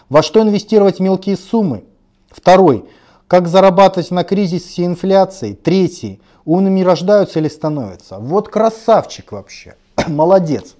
Во 0.07 0.21
что 0.21 0.41
инвестировать 0.41 0.99
мелкие 0.99 1.35
суммы? 1.35 1.83
Второй. 2.29 2.85
Как 3.27 3.47
зарабатывать 3.47 4.11
на 4.11 4.23
кризисе 4.23 4.85
инфляции? 4.85 5.53
Третий. 5.53 6.21
Умными 6.45 6.81
рождаются 6.81 7.39
или 7.39 7.47
становятся? 7.47 8.19
Вот 8.19 8.49
красавчик 8.49 9.31
вообще. 9.31 9.75
Молодец. 10.07 10.75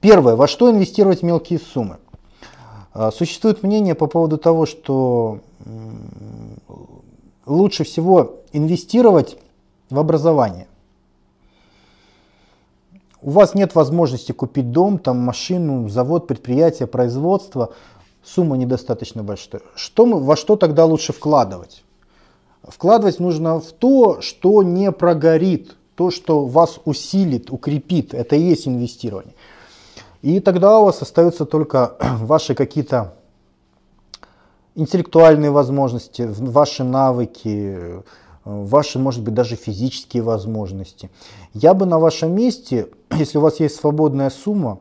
Первое. 0.00 0.36
Во 0.36 0.46
что 0.46 0.70
инвестировать 0.70 1.22
мелкие 1.22 1.58
суммы? 1.58 1.96
А, 2.92 3.10
существует 3.10 3.62
мнение 3.62 3.94
по 3.94 4.06
поводу 4.06 4.36
того, 4.36 4.66
что 4.66 5.40
лучше 7.46 7.84
всего 7.84 8.36
инвестировать 8.52 9.38
в 9.88 9.98
образование. 9.98 10.66
у 13.22 13.30
вас 13.30 13.54
нет 13.54 13.74
возможности 13.74 14.32
купить 14.32 14.70
дом, 14.70 14.98
там 14.98 15.18
машину, 15.18 15.88
завод, 15.88 16.26
предприятие, 16.26 16.86
производство, 16.86 17.72
сумма 18.22 18.56
недостаточно 18.56 19.22
большая. 19.22 19.62
Что 19.74 20.06
мы, 20.06 20.20
во 20.20 20.36
что 20.36 20.56
тогда 20.56 20.84
лучше 20.84 21.12
вкладывать? 21.12 21.84
Вкладывать 22.62 23.20
нужно 23.20 23.60
в 23.60 23.72
то, 23.72 24.20
что 24.20 24.62
не 24.62 24.92
прогорит, 24.92 25.76
то, 25.94 26.10
что 26.10 26.44
вас 26.44 26.78
усилит, 26.84 27.50
укрепит. 27.50 28.14
Это 28.14 28.36
и 28.36 28.42
есть 28.42 28.68
инвестирование. 28.68 29.34
И 30.22 30.40
тогда 30.40 30.80
у 30.80 30.84
вас 30.84 31.00
остаются 31.02 31.44
только 31.44 31.96
ваши 32.20 32.54
какие-то 32.54 33.14
интеллектуальные 34.74 35.50
возможности, 35.50 36.22
ваши 36.22 36.84
навыки, 36.84 38.02
ваши, 38.44 38.98
может 38.98 39.22
быть, 39.22 39.34
даже 39.34 39.56
физические 39.56 40.22
возможности. 40.22 41.10
Я 41.52 41.74
бы 41.74 41.86
на 41.86 41.98
вашем 41.98 42.34
месте, 42.34 42.88
если 43.10 43.38
у 43.38 43.40
вас 43.40 43.60
есть 43.60 43.76
свободная 43.76 44.30
сумма, 44.30 44.80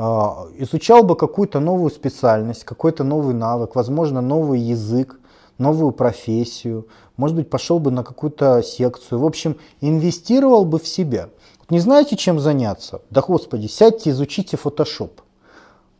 изучал 0.00 1.02
бы 1.02 1.14
какую-то 1.14 1.60
новую 1.60 1.90
специальность, 1.90 2.64
какой-то 2.64 3.04
новый 3.04 3.34
навык, 3.34 3.74
возможно, 3.74 4.22
новый 4.22 4.58
язык, 4.58 5.20
новую 5.58 5.92
профессию, 5.92 6.86
может 7.18 7.36
быть, 7.36 7.50
пошел 7.50 7.78
бы 7.78 7.90
на 7.90 8.02
какую-то 8.02 8.62
секцию. 8.62 9.18
В 9.18 9.26
общем, 9.26 9.56
инвестировал 9.82 10.64
бы 10.64 10.78
в 10.78 10.88
себя. 10.88 11.28
Не 11.68 11.80
знаете, 11.80 12.16
чем 12.16 12.40
заняться? 12.40 13.02
Да 13.10 13.20
господи, 13.20 13.66
сядьте, 13.66 14.10
изучите 14.10 14.56
Photoshop. 14.56 15.10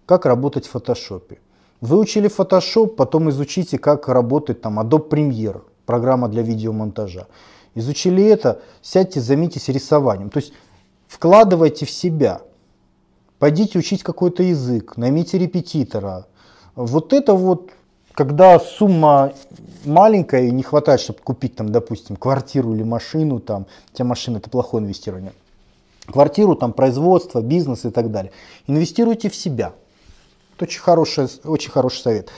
Как 0.06 0.24
работать 0.24 0.66
в 0.66 0.74
Photoshop. 0.74 1.38
Выучили 1.82 2.30
Photoshop, 2.30 2.88
потом 2.88 3.28
изучите, 3.28 3.78
как 3.78 4.08
работает 4.08 4.62
там 4.62 4.80
Adobe 4.80 5.08
Premiere 5.08 5.60
программа 5.84 6.28
для 6.28 6.42
видеомонтажа. 6.42 7.26
Изучили 7.74 8.24
это, 8.24 8.62
сядьте, 8.80 9.20
займитесь 9.20 9.68
рисованием. 9.68 10.30
То 10.30 10.38
есть 10.38 10.54
вкладывайте 11.06 11.84
в 11.84 11.90
себя. 11.90 12.40
Пойдите 13.40 13.78
учить 13.78 14.02
какой-то 14.02 14.42
язык, 14.42 14.98
наймите 14.98 15.38
репетитора. 15.38 16.26
Вот 16.76 17.14
это 17.14 17.32
вот, 17.32 17.70
когда 18.12 18.60
сумма 18.60 19.32
маленькая 19.86 20.42
и 20.42 20.50
не 20.50 20.62
хватает, 20.62 21.00
чтобы 21.00 21.20
купить 21.20 21.56
там, 21.56 21.72
допустим, 21.72 22.16
квартиру 22.16 22.74
или 22.74 22.82
машину, 22.82 23.40
там, 23.40 23.66
хотя 23.90 24.04
машина 24.04 24.36
это 24.36 24.50
плохое 24.50 24.84
инвестирование, 24.84 25.32
квартиру, 26.06 26.54
там, 26.54 26.74
производство, 26.74 27.40
бизнес 27.40 27.86
и 27.86 27.90
так 27.90 28.10
далее. 28.10 28.30
Инвестируйте 28.66 29.30
в 29.30 29.34
себя. 29.34 29.72
Это 30.56 30.66
очень 30.66 30.80
хороший, 30.82 31.26
очень 31.44 31.70
хороший 31.70 32.02
совет. 32.02 32.28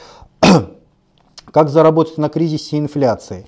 Как 1.51 1.69
заработать 1.69 2.17
на 2.17 2.29
кризисе 2.29 2.79
инфляции? 2.79 3.45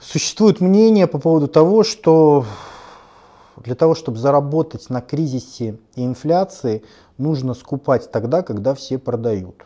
Существует 0.00 0.60
мнение 0.60 1.06
по 1.06 1.18
поводу 1.18 1.46
того, 1.46 1.84
что 1.84 2.44
для 3.56 3.74
того, 3.74 3.94
чтобы 3.94 4.18
заработать 4.18 4.90
на 4.90 5.00
кризисе 5.00 5.78
и 5.94 6.04
инфляции, 6.04 6.82
нужно 7.18 7.54
скупать 7.54 8.10
тогда, 8.10 8.42
когда 8.42 8.74
все 8.74 8.98
продают. 8.98 9.64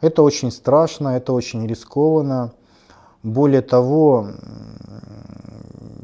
Это 0.00 0.22
очень 0.22 0.50
страшно, 0.50 1.08
это 1.08 1.32
очень 1.32 1.66
рискованно. 1.66 2.52
Более 3.22 3.62
того, 3.62 4.28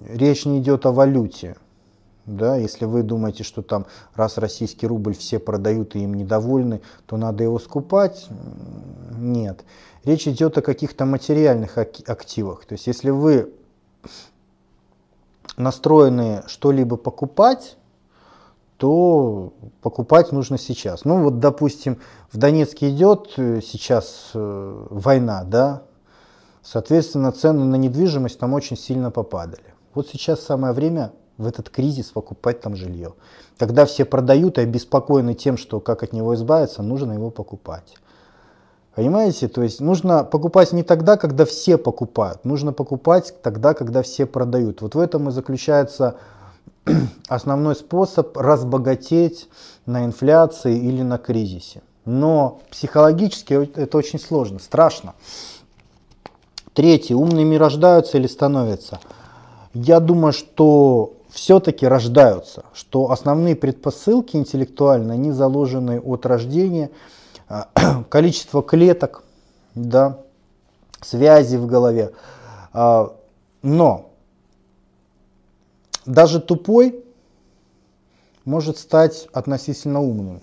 речь 0.08 0.44
не 0.44 0.58
идет 0.60 0.86
о 0.86 0.92
валюте. 0.92 1.56
Да, 2.26 2.56
если 2.56 2.86
вы 2.86 3.04
думаете, 3.04 3.44
что 3.44 3.62
там 3.62 3.86
раз 4.16 4.36
российский 4.36 4.86
рубль 4.88 5.14
все 5.14 5.38
продают 5.38 5.94
и 5.94 6.00
им 6.00 6.14
недовольны, 6.14 6.80
то 7.06 7.16
надо 7.16 7.44
его 7.44 7.60
скупать, 7.60 8.26
нет. 9.16 9.64
Речь 10.04 10.26
идет 10.26 10.58
о 10.58 10.62
каких-то 10.62 11.04
материальных 11.04 11.78
активах. 11.78 12.64
То 12.66 12.72
есть 12.72 12.88
если 12.88 13.10
вы 13.10 13.52
настроены 15.56 16.42
что-либо 16.46 16.96
покупать, 16.96 17.76
то 18.76 19.54
покупать 19.80 20.32
нужно 20.32 20.58
сейчас. 20.58 21.04
Ну 21.04 21.22
вот, 21.22 21.40
допустим, 21.40 21.98
в 22.30 22.36
Донецке 22.36 22.90
идет 22.90 23.32
э, 23.36 23.60
сейчас 23.62 24.30
э, 24.34 24.86
война, 24.90 25.44
да, 25.44 25.82
соответственно, 26.62 27.32
цены 27.32 27.64
на 27.64 27.76
недвижимость 27.76 28.38
там 28.38 28.52
очень 28.52 28.76
сильно 28.76 29.10
попадали. 29.10 29.74
Вот 29.94 30.08
сейчас 30.08 30.40
самое 30.40 30.74
время 30.74 31.12
в 31.38 31.46
этот 31.46 31.70
кризис 31.70 32.06
покупать 32.06 32.60
там 32.60 32.76
жилье. 32.76 33.14
Когда 33.58 33.86
все 33.86 34.04
продают 34.04 34.58
и 34.58 34.62
обеспокоены 34.62 35.34
тем, 35.34 35.56
что 35.56 35.80
как 35.80 36.02
от 36.02 36.12
него 36.12 36.34
избавиться, 36.34 36.82
нужно 36.82 37.12
его 37.12 37.30
покупать. 37.30 37.94
Понимаете? 38.96 39.46
То 39.46 39.62
есть 39.62 39.80
нужно 39.80 40.24
покупать 40.24 40.72
не 40.72 40.82
тогда, 40.82 41.18
когда 41.18 41.44
все 41.44 41.76
покупают. 41.76 42.46
Нужно 42.46 42.72
покупать 42.72 43.34
тогда, 43.42 43.74
когда 43.74 44.02
все 44.02 44.24
продают. 44.24 44.80
Вот 44.80 44.94
в 44.94 44.98
этом 44.98 45.28
и 45.28 45.32
заключается 45.32 46.16
основной 47.28 47.76
способ 47.76 48.34
разбогатеть 48.38 49.50
на 49.84 50.06
инфляции 50.06 50.78
или 50.78 51.02
на 51.02 51.18
кризисе. 51.18 51.82
Но 52.06 52.60
психологически 52.70 53.68
это 53.78 53.98
очень 53.98 54.18
сложно, 54.18 54.60
страшно. 54.60 55.12
Третье. 56.72 57.16
Умными 57.16 57.56
рождаются 57.56 58.16
или 58.16 58.26
становятся? 58.26 58.98
Я 59.74 60.00
думаю, 60.00 60.32
что 60.32 61.12
все-таки 61.28 61.86
рождаются, 61.86 62.64
что 62.72 63.10
основные 63.10 63.56
предпосылки 63.56 64.38
интеллектуальные, 64.38 65.16
они 65.16 65.32
заложены 65.32 66.00
от 66.00 66.24
рождения– 66.24 66.90
количество 68.08 68.62
клеток, 68.62 69.24
да, 69.74 70.18
связи 71.00 71.56
в 71.56 71.66
голове. 71.66 72.12
А, 72.72 73.14
но 73.62 74.10
даже 76.04 76.40
тупой 76.40 77.04
может 78.44 78.78
стать 78.78 79.28
относительно 79.32 80.00
умным. 80.00 80.40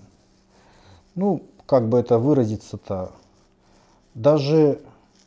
Ну, 1.14 1.42
как 1.66 1.88
бы 1.88 1.98
это 1.98 2.18
выразиться-то, 2.18 3.12
даже 4.14 4.80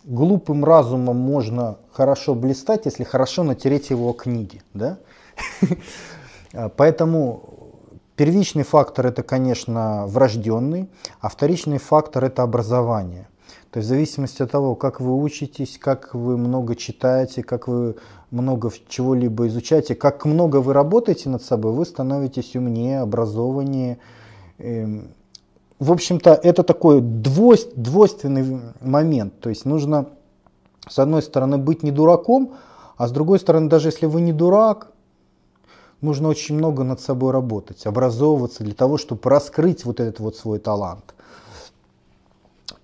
глупым 0.04 0.64
разумом 0.64 1.18
можно 1.18 1.78
хорошо 1.92 2.36
блистать, 2.36 2.86
если 2.86 3.04
хорошо 3.04 3.44
натереть 3.44 3.90
его 3.90 4.14
книги. 4.14 4.62
Да? 4.74 4.98
Поэтому 6.78 7.57
Первичный 8.18 8.64
фактор 8.64 9.06
это, 9.06 9.22
конечно, 9.22 10.08
врожденный, 10.08 10.90
а 11.22 11.30
вторичный 11.30 11.78
фактор 11.78 12.26
это 12.26 12.42
образование. 12.42 13.28
То 13.70 13.78
есть 13.78 13.86
в 13.86 13.90
зависимости 13.90 14.42
от 14.42 14.50
того, 14.50 14.74
как 14.74 15.00
вы 15.00 15.16
учитесь, 15.22 15.78
как 15.78 16.16
вы 16.16 16.36
много 16.36 16.76
читаете, 16.76 17.44
как 17.44 17.68
вы 17.68 17.96
много 18.32 18.72
чего-либо 18.90 19.46
изучаете, 19.48 19.94
как 19.94 20.26
много 20.26 20.58
вы 20.58 20.74
работаете 20.74 21.30
над 21.30 21.44
собой, 21.44 21.74
вы 21.74 21.86
становитесь 21.86 22.56
умнее, 22.56 23.02
образованнее. 23.02 24.00
Эм, 24.58 25.10
в 25.78 25.92
общем-то, 25.92 26.34
это 26.34 26.64
такой 26.64 27.02
двойственный 27.02 28.62
момент. 28.82 29.40
То 29.42 29.50
есть 29.50 29.64
нужно, 29.66 30.08
с 30.90 30.98
одной 30.98 31.22
стороны, 31.22 31.60
быть 31.60 31.84
не 31.84 31.92
дураком, 31.92 32.56
а 32.98 33.08
с 33.08 33.12
другой 33.12 33.38
стороны, 33.38 33.70
даже 33.70 33.90
если 33.90 34.08
вы 34.08 34.22
не 34.22 34.34
дурак, 34.34 34.92
нужно 36.02 36.30
очень 36.30 36.56
много 36.56 36.84
над 36.84 37.00
собой 37.00 37.32
работать, 37.32 37.86
образовываться 37.86 38.64
для 38.64 38.74
того, 38.74 38.98
чтобы 38.98 39.30
раскрыть 39.30 39.86
вот 39.86 40.00
этот 40.00 40.20
вот 40.20 40.36
свой 40.36 40.60
талант. 40.60 41.16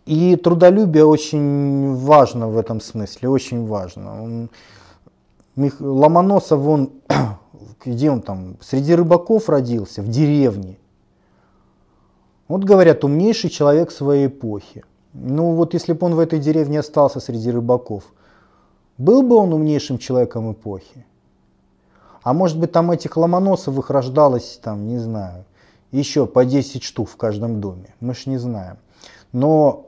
И 0.06 0.36
трудолюбие 0.36 1.06
очень 1.06 1.96
важно 1.96 2.50
в 2.50 2.58
этом 2.58 2.82
смысле, 2.82 3.30
очень 3.30 3.66
важно. 3.66 4.24
Он, 4.24 4.50
Ломоносов, 5.80 6.66
он, 6.68 6.92
где 7.86 8.12
он 8.12 8.22
там, 8.22 8.58
среди 8.60 8.96
рыбаков 8.96 9.48
родился, 9.48 10.02
в 10.02 10.10
деревне. 10.10 10.78
Вот 12.50 12.66
говорят, 12.66 13.04
умнейший 13.06 13.50
человек 13.50 13.92
своей 13.92 14.28
эпохи. 14.28 14.84
Ну 15.14 15.54
вот 15.54 15.74
если 15.74 15.94
бы 15.94 16.06
он 16.06 16.16
в 16.16 16.20
этой 16.20 16.40
деревне 16.40 16.80
остался 16.80 17.20
среди 17.20 17.50
рыбаков, 17.52 18.04
был 18.98 19.22
бы 19.22 19.36
он 19.36 19.54
умнейшим 19.54 20.00
человеком 20.00 20.52
эпохи? 20.52 21.06
А 22.24 22.34
может 22.34 22.58
быть 22.58 22.72
там 22.72 22.92
этих 22.92 23.18
ломоносовых 23.18 23.90
рождалось, 23.90 24.60
там, 24.64 24.88
не 24.88 24.98
знаю, 24.98 25.46
еще 25.92 26.26
по 26.26 26.46
10 26.46 26.84
штук 26.84 27.10
в 27.10 27.18
каждом 27.18 27.60
доме. 27.60 27.94
Мы 28.00 28.16
ж 28.16 28.26
не 28.26 28.38
знаем. 28.38 28.78
Но 29.32 29.88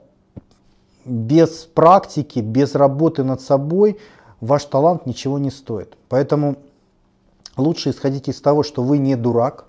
без 1.06 1.66
практики, 1.66 2.40
без 2.40 2.76
работы 2.76 3.24
над 3.24 3.42
собой 3.42 4.00
ваш 4.42 4.66
талант 4.66 5.06
ничего 5.06 5.40
не 5.40 5.52
стоит. 5.52 5.98
Поэтому 6.10 6.58
лучше 7.58 7.92
исходить 7.92 8.28
из 8.28 8.42
того, 8.42 8.64
что 8.64 8.84
вы 8.84 8.98
не 8.98 9.16
дурак, 9.16 9.66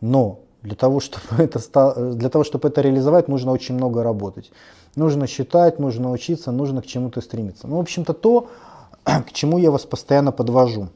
но 0.00 0.40
для 0.62 0.74
того, 0.74 1.00
чтобы 1.00 1.26
это, 1.38 2.14
для 2.14 2.28
того, 2.28 2.44
чтобы 2.44 2.68
это 2.68 2.80
реализовать, 2.80 3.28
нужно 3.28 3.52
очень 3.52 3.74
много 3.74 4.02
работать. 4.02 4.52
Нужно 4.94 5.26
считать, 5.26 5.78
нужно 5.78 6.10
учиться, 6.10 6.50
нужно 6.52 6.82
к 6.82 6.86
чему-то 6.86 7.20
стремиться. 7.20 7.66
Ну, 7.66 7.76
в 7.76 7.80
общем-то, 7.80 8.12
то, 8.12 8.48
к 9.04 9.32
чему 9.32 9.58
я 9.58 9.70
вас 9.70 9.86
постоянно 9.86 10.32
подвожу. 10.32 10.88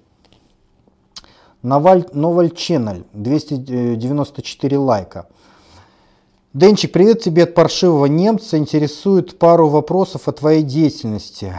Новаль, 1.63 2.05
Новаль 2.13 2.49
Channel, 2.49 3.05
294 3.13 4.79
лайка. 4.79 5.29
Денчик, 6.53 6.91
привет 6.91 7.23
тебе 7.23 7.45
от 7.45 7.55
паршивого 7.55 8.07
немца. 8.07 8.59
Интересует 8.59 9.39
пару 9.39 9.69
вопросов 9.69 10.27
о 10.27 10.33
твоей 10.33 10.65
деятельности. 10.65 11.57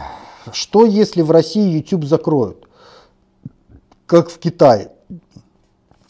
Что 0.52 0.84
если 0.84 1.22
в 1.22 1.30
России 1.30 1.78
YouTube 1.78 2.04
закроют? 2.04 2.68
Как 4.04 4.28
в 4.28 4.38
Китае? 4.38 4.90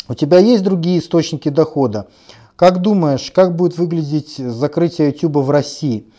У 0.08 0.14
тебя 0.14 0.38
есть 0.38 0.64
другие 0.64 0.98
источники 0.98 1.48
дохода? 1.48 2.08
Как 2.56 2.82
думаешь, 2.82 3.30
как 3.30 3.54
будет 3.54 3.78
выглядеть 3.78 4.38
закрытие 4.38 5.10
YouTube 5.10 5.36
в 5.36 5.50
России? 5.50 6.10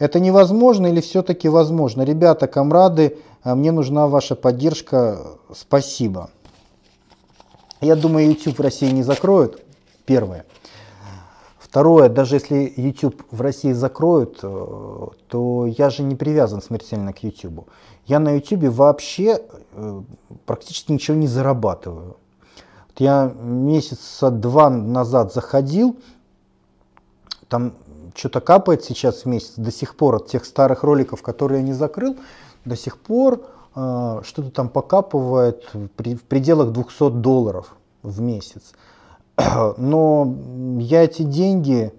Это 0.00 0.18
невозможно 0.18 0.88
или 0.88 1.00
все-таки 1.00 1.48
возможно? 1.48 2.02
Ребята, 2.02 2.48
комрады, 2.48 3.18
а 3.44 3.54
мне 3.54 3.70
нужна 3.70 4.08
ваша 4.08 4.34
поддержка. 4.34 5.24
Спасибо. 5.54 6.30
Я 7.80 7.96
думаю, 7.96 8.28
YouTube 8.28 8.58
в 8.58 8.62
России 8.62 8.90
не 8.90 9.02
закроют. 9.02 9.62
Первое. 10.06 10.44
Второе, 11.58 12.08
даже 12.08 12.36
если 12.36 12.72
YouTube 12.76 13.24
в 13.32 13.40
России 13.40 13.72
закроют, 13.72 14.38
э, 14.42 15.06
то 15.28 15.66
я 15.66 15.90
же 15.90 16.04
не 16.04 16.14
привязан 16.14 16.62
смертельно 16.62 17.12
к 17.12 17.24
YouTube. 17.24 17.68
Я 18.06 18.20
на 18.20 18.36
YouTube 18.36 18.66
вообще 18.66 19.40
э, 19.72 20.02
практически 20.46 20.92
ничего 20.92 21.16
не 21.16 21.26
зарабатываю. 21.26 22.16
Я 22.96 23.32
месяца 23.40 24.30
два 24.30 24.70
назад 24.70 25.34
заходил, 25.34 25.96
там 27.48 27.72
что-то 28.14 28.40
капает 28.40 28.84
сейчас 28.84 29.22
в 29.22 29.26
месяц, 29.26 29.54
до 29.56 29.72
сих 29.72 29.96
пор 29.96 30.14
от 30.16 30.28
тех 30.28 30.44
старых 30.44 30.84
роликов, 30.84 31.22
которые 31.22 31.60
я 31.60 31.66
не 31.66 31.72
закрыл, 31.72 32.16
до 32.64 32.76
сих 32.76 32.98
пор 32.98 33.44
что-то 33.74 34.50
там 34.50 34.68
покапывает 34.68 35.68
в 35.72 35.88
пределах 35.88 36.72
200 36.72 37.10
долларов 37.10 37.74
в 38.02 38.20
месяц. 38.20 38.72
Но 39.76 40.34
я 40.78 41.02
эти 41.02 41.22
деньги, 41.22 41.92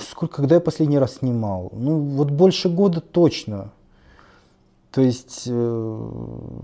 сколько, 0.00 0.36
когда 0.36 0.56
я 0.56 0.60
последний 0.60 0.98
раз 0.98 1.16
снимал? 1.16 1.70
Ну 1.72 1.98
вот 1.98 2.30
больше 2.30 2.68
года 2.68 3.00
точно. 3.00 3.72
То 4.92 5.02
есть 5.02 5.42
э, 5.46 5.50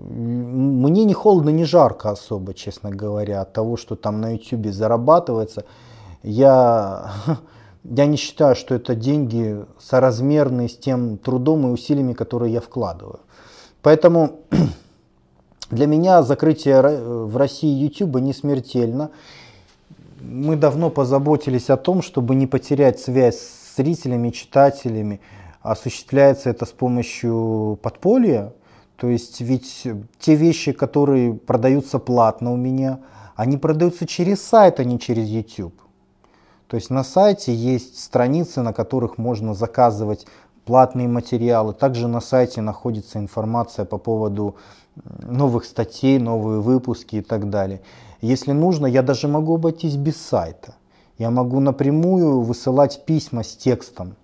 мне 0.09 1.05
не 1.05 1.15
холодно, 1.15 1.51
не 1.51 1.65
жарко 1.65 2.11
особо, 2.11 2.55
честно 2.55 2.91
говоря, 2.91 3.43
от 3.43 3.53
того, 3.53 3.77
что 3.77 3.97
там 3.97 4.21
на 4.21 4.33
YouTube 4.33 4.73
зарабатывается. 4.73 5.65
Я, 6.23 7.13
я 7.85 8.07
не 8.07 8.17
считаю, 8.17 8.57
что 8.57 8.75
это 8.75 8.95
деньги 8.95 9.65
соразмерные 9.79 10.69
с 10.69 10.77
тем 10.77 11.19
трудом 11.19 11.67
и 11.67 11.71
усилиями, 11.71 12.15
которые 12.15 12.53
я 12.53 12.61
вкладываю. 12.61 13.21
Поэтому 13.85 14.41
для 15.71 15.87
меня 15.87 16.23
закрытие 16.23 16.81
в 16.81 17.37
России 17.37 17.69
YouTube 17.69 18.17
не 18.17 18.33
смертельно. 18.33 19.11
Мы 20.21 20.57
давно 20.57 20.89
позаботились 20.89 21.69
о 21.69 21.77
том, 21.77 22.01
чтобы 22.01 22.35
не 22.35 22.47
потерять 22.47 22.99
связь 22.99 23.39
с 23.39 23.77
зрителями, 23.77 24.31
читателями 24.31 25.21
осуществляется 25.61 26.49
это 26.49 26.65
с 26.65 26.71
помощью 26.71 27.79
подполья. 27.83 28.55
То 28.97 29.09
есть 29.09 29.43
ведь 29.43 29.87
те 30.19 30.35
вещи, 30.35 30.73
которые 30.73 31.35
продаются 31.35 31.99
платно 31.99 32.53
у 32.53 32.57
меня, 32.57 33.01
они 33.37 33.59
продаются 33.59 34.07
через 34.07 34.41
сайт, 34.41 34.81
а 34.81 34.85
не 34.85 34.99
через 34.99 35.29
YouTube. 35.29 35.75
То 36.69 36.77
есть 36.77 36.89
на 36.89 37.05
сайте 37.05 37.55
есть 37.55 38.03
страницы, 38.03 38.63
на 38.63 38.73
которых 38.73 39.19
можно 39.19 39.53
заказывать 39.53 40.27
платные 40.65 41.09
материалы. 41.09 41.75
Также 41.75 42.09
на 42.09 42.21
сайте 42.21 42.61
находится 42.61 43.19
информация 43.19 43.85
по 43.85 43.99
поводу 43.99 44.57
новых 45.23 45.65
статей, 45.65 46.19
новые 46.19 46.61
выпуски 46.61 47.17
и 47.17 47.23
так 47.23 47.51
далее. 47.51 47.81
Если 48.21 48.53
нужно, 48.53 48.87
я 48.87 49.03
даже 49.03 49.29
могу 49.29 49.57
обойтись 49.57 49.97
без 49.97 50.17
сайта. 50.17 50.75
Я 51.19 51.31
могу 51.31 51.61
напрямую 51.61 52.41
высылать 52.41 53.05
письма 53.05 53.45
с 53.45 53.57
текстом 53.57 54.17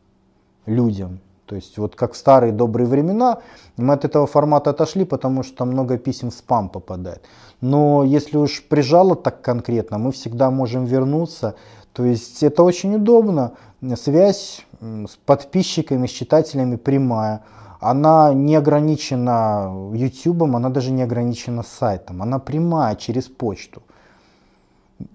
людям. 0.67 1.21
То 1.47 1.57
есть 1.57 1.79
вот 1.79 1.97
как 1.97 2.13
в 2.13 2.17
старые 2.17 2.53
добрые 2.53 2.87
времена, 2.87 3.41
мы 3.77 3.95
от 3.95 4.05
этого 4.05 4.29
формата 4.29 4.71
отошли, 4.71 5.05
потому 5.05 5.43
что 5.43 5.65
много 5.65 5.99
писем 5.99 6.31
в 6.31 6.35
спам 6.35 6.69
попадает. 6.69 7.25
Но 7.61 8.05
если 8.05 8.37
уж 8.37 8.63
прижало 8.63 9.17
так 9.17 9.43
конкретно, 9.43 9.99
мы 9.99 10.13
всегда 10.13 10.51
можем 10.51 10.85
вернуться. 10.85 11.57
То 11.93 12.05
есть 12.05 12.43
это 12.43 12.63
очень 12.63 12.95
удобно. 12.97 13.53
Связь 13.97 14.65
с 14.81 15.17
подписчиками, 15.27 16.07
с 16.07 16.11
читателями 16.11 16.77
прямая. 16.77 17.43
Она 17.81 18.35
не 18.35 18.57
ограничена 18.57 19.91
YouTube, 19.95 20.43
она 20.43 20.69
даже 20.69 20.91
не 20.91 21.03
ограничена 21.03 21.63
сайтом. 21.63 22.23
Она 22.23 22.39
прямая 22.39 22.95
через 22.97 23.25
почту. 23.29 23.83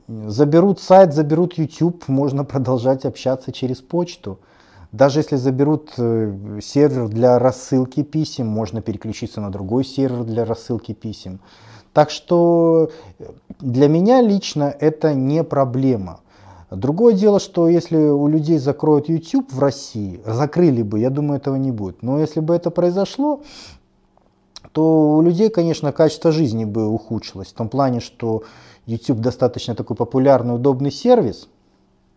Заберут 0.08 0.80
сайт, 0.80 1.14
заберут 1.14 1.58
YouTube, 1.58 2.08
можно 2.08 2.44
продолжать 2.44 3.06
общаться 3.06 3.52
через 3.52 3.82
почту. 3.82 4.40
Даже 4.92 5.20
если 5.20 5.36
заберут 5.36 5.94
э, 5.98 6.60
сервер 6.64 7.10
для 7.10 7.38
рассылки 7.38 8.02
писем, 8.02 8.48
можно 8.48 8.82
переключиться 8.82 9.42
на 9.42 9.52
другой 9.52 9.84
сервер 9.84 10.24
для 10.24 10.46
рассылки 10.46 10.94
писем. 10.94 11.40
Так 11.94 12.10
что 12.10 12.90
э, 13.20 13.26
для 13.60 13.90
меня 13.90 14.22
лично 14.22 14.74
это 14.80 15.14
не 15.14 15.44
проблема. 15.44 16.22
Другое 16.72 17.14
дело, 17.14 17.40
что 17.40 17.70
если 17.70 17.98
у 17.98 18.28
людей 18.28 18.58
закроют 18.58 19.08
YouTube 19.08 19.52
в 19.52 19.60
России, 19.60 20.20
закрыли 20.26 20.82
бы, 20.82 21.00
я 21.00 21.10
думаю, 21.10 21.38
этого 21.38 21.56
не 21.56 21.72
будет. 21.72 22.02
Но 22.02 22.20
если 22.20 22.40
бы 22.40 22.56
это 22.56 22.72
произошло, 22.72 23.42
то 24.72 25.18
у 25.18 25.22
людей, 25.22 25.50
конечно, 25.50 25.92
качество 25.92 26.32
жизни 26.32 26.66
бы 26.66 26.88
ухудшилось. 26.88 27.50
В 27.50 27.54
том 27.54 27.70
плане, 27.70 28.00
что 28.00 28.44
YouTube 28.88 29.20
достаточно 29.20 29.76
такой 29.76 29.96
популярный, 29.96 30.56
удобный 30.56 30.92
сервис, 30.92 31.48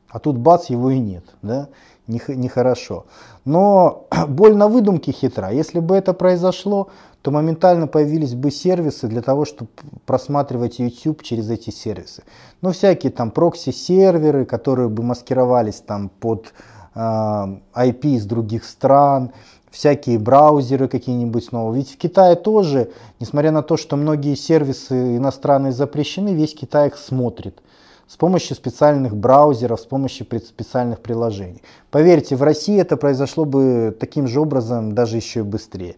а 0.09 0.19
тут 0.19 0.39
бац, 0.39 0.71
его 0.71 0.91
и 0.91 0.99
нет. 0.99 1.25
Да? 1.43 1.69
нехорошо. 2.09 3.05
Но 3.45 4.07
боль 4.29 4.57
на 4.57 4.69
выдумке 4.69 5.13
хитра. 5.13 5.51
Если 5.53 5.81
бы 5.81 5.95
это 5.95 6.15
произошло, 6.15 6.89
то 7.23 7.31
моментально 7.31 7.87
появились 7.87 8.35
бы 8.35 8.51
сервисы 8.51 9.09
для 9.09 9.23
того, 9.23 9.45
чтобы 9.45 9.71
просматривать 10.07 10.79
YouTube 10.79 11.23
через 11.23 11.51
эти 11.51 11.71
сервисы. 11.71 12.23
Ну, 12.63 12.73
всякие 12.73 13.13
там 13.13 13.31
прокси-серверы, 13.31 14.45
которые 14.45 14.89
бы 14.89 15.03
маскировались 15.03 15.81
там 15.81 16.11
под 16.21 16.53
э, 16.95 16.99
IP 16.99 18.01
из 18.17 18.25
других 18.25 18.65
стран, 18.65 19.33
всякие 19.71 20.19
браузеры 20.19 20.89
какие-нибудь 20.89 21.45
снова. 21.45 21.75
Ведь 21.75 21.93
в 21.93 21.99
Китае 21.99 22.37
тоже, 22.37 22.91
несмотря 23.21 23.51
на 23.51 23.63
то, 23.63 23.77
что 23.77 23.97
многие 23.97 24.35
сервисы 24.35 25.17
иностранные 25.17 25.73
запрещены, 25.73 26.31
весь 26.35 26.55
Китай 26.55 26.89
их 26.89 26.97
смотрит 26.97 27.61
с 28.07 28.17
помощью 28.17 28.57
специальных 28.57 29.15
браузеров, 29.15 29.81
с 29.81 29.85
помощью 29.85 30.27
специальных 30.27 31.01
приложений. 31.01 31.63
Поверьте, 31.91 32.37
в 32.37 32.43
России 32.43 32.81
это 32.81 32.97
произошло 32.97 33.45
бы 33.45 33.95
таким 33.99 34.27
же 34.27 34.41
образом, 34.41 34.95
даже 34.95 35.17
еще 35.17 35.41
и 35.41 35.43
быстрее. 35.43 35.97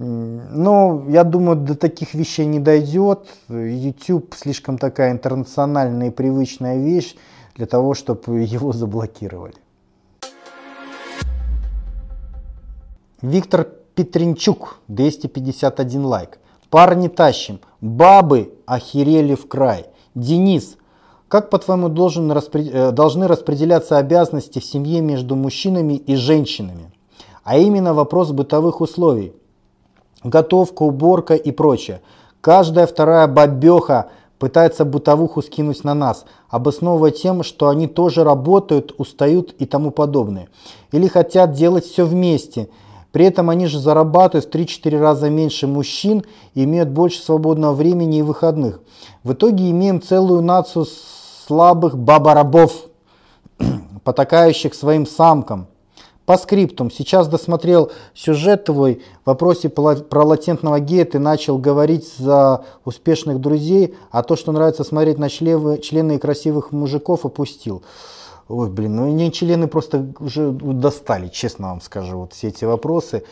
Но 0.00 1.04
я 1.08 1.24
думаю, 1.24 1.56
до 1.58 1.74
таких 1.74 2.14
вещей 2.14 2.46
не 2.46 2.58
дойдет. 2.58 3.28
YouTube 3.50 4.34
слишком 4.34 4.78
такая 4.78 5.12
интернациональная 5.12 6.08
и 6.08 6.10
привычная 6.10 6.78
вещь 6.78 7.16
для 7.54 7.66
того, 7.66 7.92
чтобы 7.92 8.40
его 8.40 8.72
заблокировали. 8.72 9.56
Виктор 13.20 13.68
Петренчук, 13.94 14.78
251 14.88 16.04
лайк. 16.06 16.38
Парни 16.70 17.08
тащим, 17.08 17.60
бабы 17.82 18.54
охерели 18.64 19.34
в 19.34 19.48
край. 19.48 19.84
Денис, 20.14 20.78
как, 21.28 21.50
по-твоему, 21.50 21.90
должен 21.90 22.32
распри... 22.32 22.70
Э, 22.72 22.90
должны 22.92 23.28
распределяться 23.28 23.98
обязанности 23.98 24.60
в 24.60 24.64
семье 24.64 25.02
между 25.02 25.36
мужчинами 25.36 25.94
и 25.94 26.14
женщинами? 26.14 26.90
А 27.44 27.58
именно 27.58 27.92
вопрос 27.92 28.30
бытовых 28.30 28.80
условий. 28.80 29.34
Готовка, 30.22 30.82
уборка 30.82 31.34
и 31.34 31.50
прочее. 31.50 32.02
Каждая 32.40 32.86
вторая 32.86 33.26
бабеха 33.26 34.10
пытается 34.38 34.84
бытовуху 34.84 35.42
скинуть 35.42 35.84
на 35.84 35.94
нас, 35.94 36.24
обосновывая 36.48 37.10
тем, 37.10 37.42
что 37.42 37.68
они 37.68 37.86
тоже 37.86 38.24
работают, 38.24 38.94
устают 38.98 39.54
и 39.58 39.66
тому 39.66 39.90
подобное. 39.90 40.48
Или 40.92 41.06
хотят 41.06 41.52
делать 41.52 41.84
все 41.84 42.04
вместе. 42.04 42.68
При 43.12 43.24
этом 43.24 43.50
они 43.50 43.66
же 43.66 43.78
зарабатывают 43.78 44.46
в 44.46 44.56
3-4 44.56 44.98
раза 44.98 45.30
меньше 45.30 45.66
мужчин 45.66 46.24
и 46.54 46.64
имеют 46.64 46.90
больше 46.90 47.20
свободного 47.22 47.74
времени 47.74 48.18
и 48.18 48.22
выходных. 48.22 48.80
В 49.24 49.32
итоге 49.32 49.70
имеем 49.70 50.00
целую 50.00 50.42
нацию 50.42 50.86
слабых 51.46 51.98
бабарабов, 51.98 52.72
потакающих 54.04 54.74
своим 54.74 55.06
самкам. 55.06 55.66
По 56.30 56.38
скриптум. 56.38 56.92
Сейчас 56.92 57.26
досмотрел 57.26 57.90
сюжет 58.14 58.66
твой 58.66 59.02
в 59.24 59.26
вопросе 59.26 59.68
про 59.68 60.24
латентного 60.24 60.78
гея. 60.78 61.04
Ты 61.04 61.18
начал 61.18 61.58
говорить 61.58 62.08
за 62.18 62.64
успешных 62.84 63.40
друзей, 63.40 63.96
а 64.12 64.22
то, 64.22 64.36
что 64.36 64.52
нравится 64.52 64.84
смотреть 64.84 65.18
на 65.18 65.28
члены, 65.28 65.78
члены 65.78 66.20
красивых 66.20 66.70
мужиков, 66.70 67.26
опустил. 67.26 67.82
Ой, 68.48 68.70
блин, 68.70 68.94
ну 68.94 69.08
не 69.08 69.32
члены 69.32 69.66
просто 69.66 70.06
уже 70.20 70.52
достали, 70.52 71.26
честно 71.26 71.70
вам 71.70 71.80
скажу, 71.80 72.18
вот 72.18 72.32
все 72.32 72.46
эти 72.46 72.64
вопросы. 72.64 73.24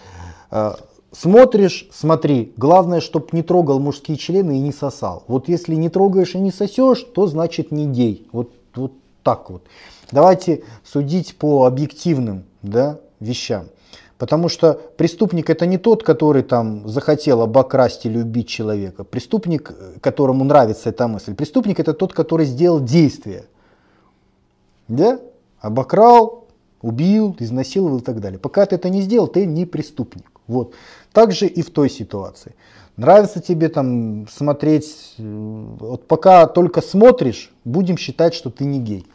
А, 0.50 0.74
смотришь, 1.12 1.88
смотри, 1.92 2.52
главное, 2.56 3.00
чтобы 3.00 3.28
не 3.30 3.42
трогал 3.44 3.78
мужские 3.78 4.18
члены 4.18 4.58
и 4.58 4.60
не 4.60 4.72
сосал. 4.72 5.22
Вот 5.28 5.48
если 5.48 5.76
не 5.76 5.88
трогаешь 5.88 6.34
и 6.34 6.40
не 6.40 6.50
сосешь, 6.50 7.04
то 7.14 7.28
значит 7.28 7.70
не 7.70 7.86
гей. 7.86 8.26
Вот, 8.32 8.50
вот 8.74 8.90
так 9.22 9.50
вот. 9.50 9.62
Давайте 10.10 10.62
судить 10.84 11.36
по 11.36 11.66
объективным 11.66 12.44
да, 12.62 12.98
вещам. 13.20 13.66
Потому 14.16 14.48
что 14.48 14.80
преступник 14.96 15.48
это 15.48 15.64
не 15.64 15.78
тот, 15.78 16.02
который 16.02 16.42
там 16.42 16.88
захотел 16.88 17.40
обокрасть 17.42 18.04
или 18.04 18.18
убить 18.18 18.48
человека. 18.48 19.04
Преступник, 19.04 19.72
которому 20.00 20.44
нравится 20.44 20.88
эта 20.88 21.06
мысль. 21.06 21.34
Преступник 21.34 21.78
это 21.78 21.94
тот, 21.94 22.12
который 22.12 22.44
сделал 22.46 22.80
действие. 22.80 23.44
Да? 24.88 25.20
Обокрал, 25.60 26.48
убил, 26.82 27.36
изнасиловал 27.38 27.98
и 27.98 28.02
так 28.02 28.20
далее. 28.20 28.40
Пока 28.40 28.66
ты 28.66 28.74
это 28.74 28.88
не 28.88 29.02
сделал, 29.02 29.28
ты 29.28 29.46
не 29.46 29.66
преступник. 29.66 30.26
Вот. 30.48 30.74
Так 31.12 31.30
же 31.30 31.46
и 31.46 31.62
в 31.62 31.70
той 31.70 31.88
ситуации. 31.88 32.54
Нравится 32.96 33.40
тебе 33.40 33.68
там 33.68 34.26
смотреть, 34.28 35.14
вот 35.18 36.08
пока 36.08 36.46
только 36.46 36.82
смотришь, 36.82 37.52
будем 37.64 37.96
считать, 37.96 38.34
что 38.34 38.50
ты 38.50 38.64
не 38.64 38.80
гей. 38.80 39.06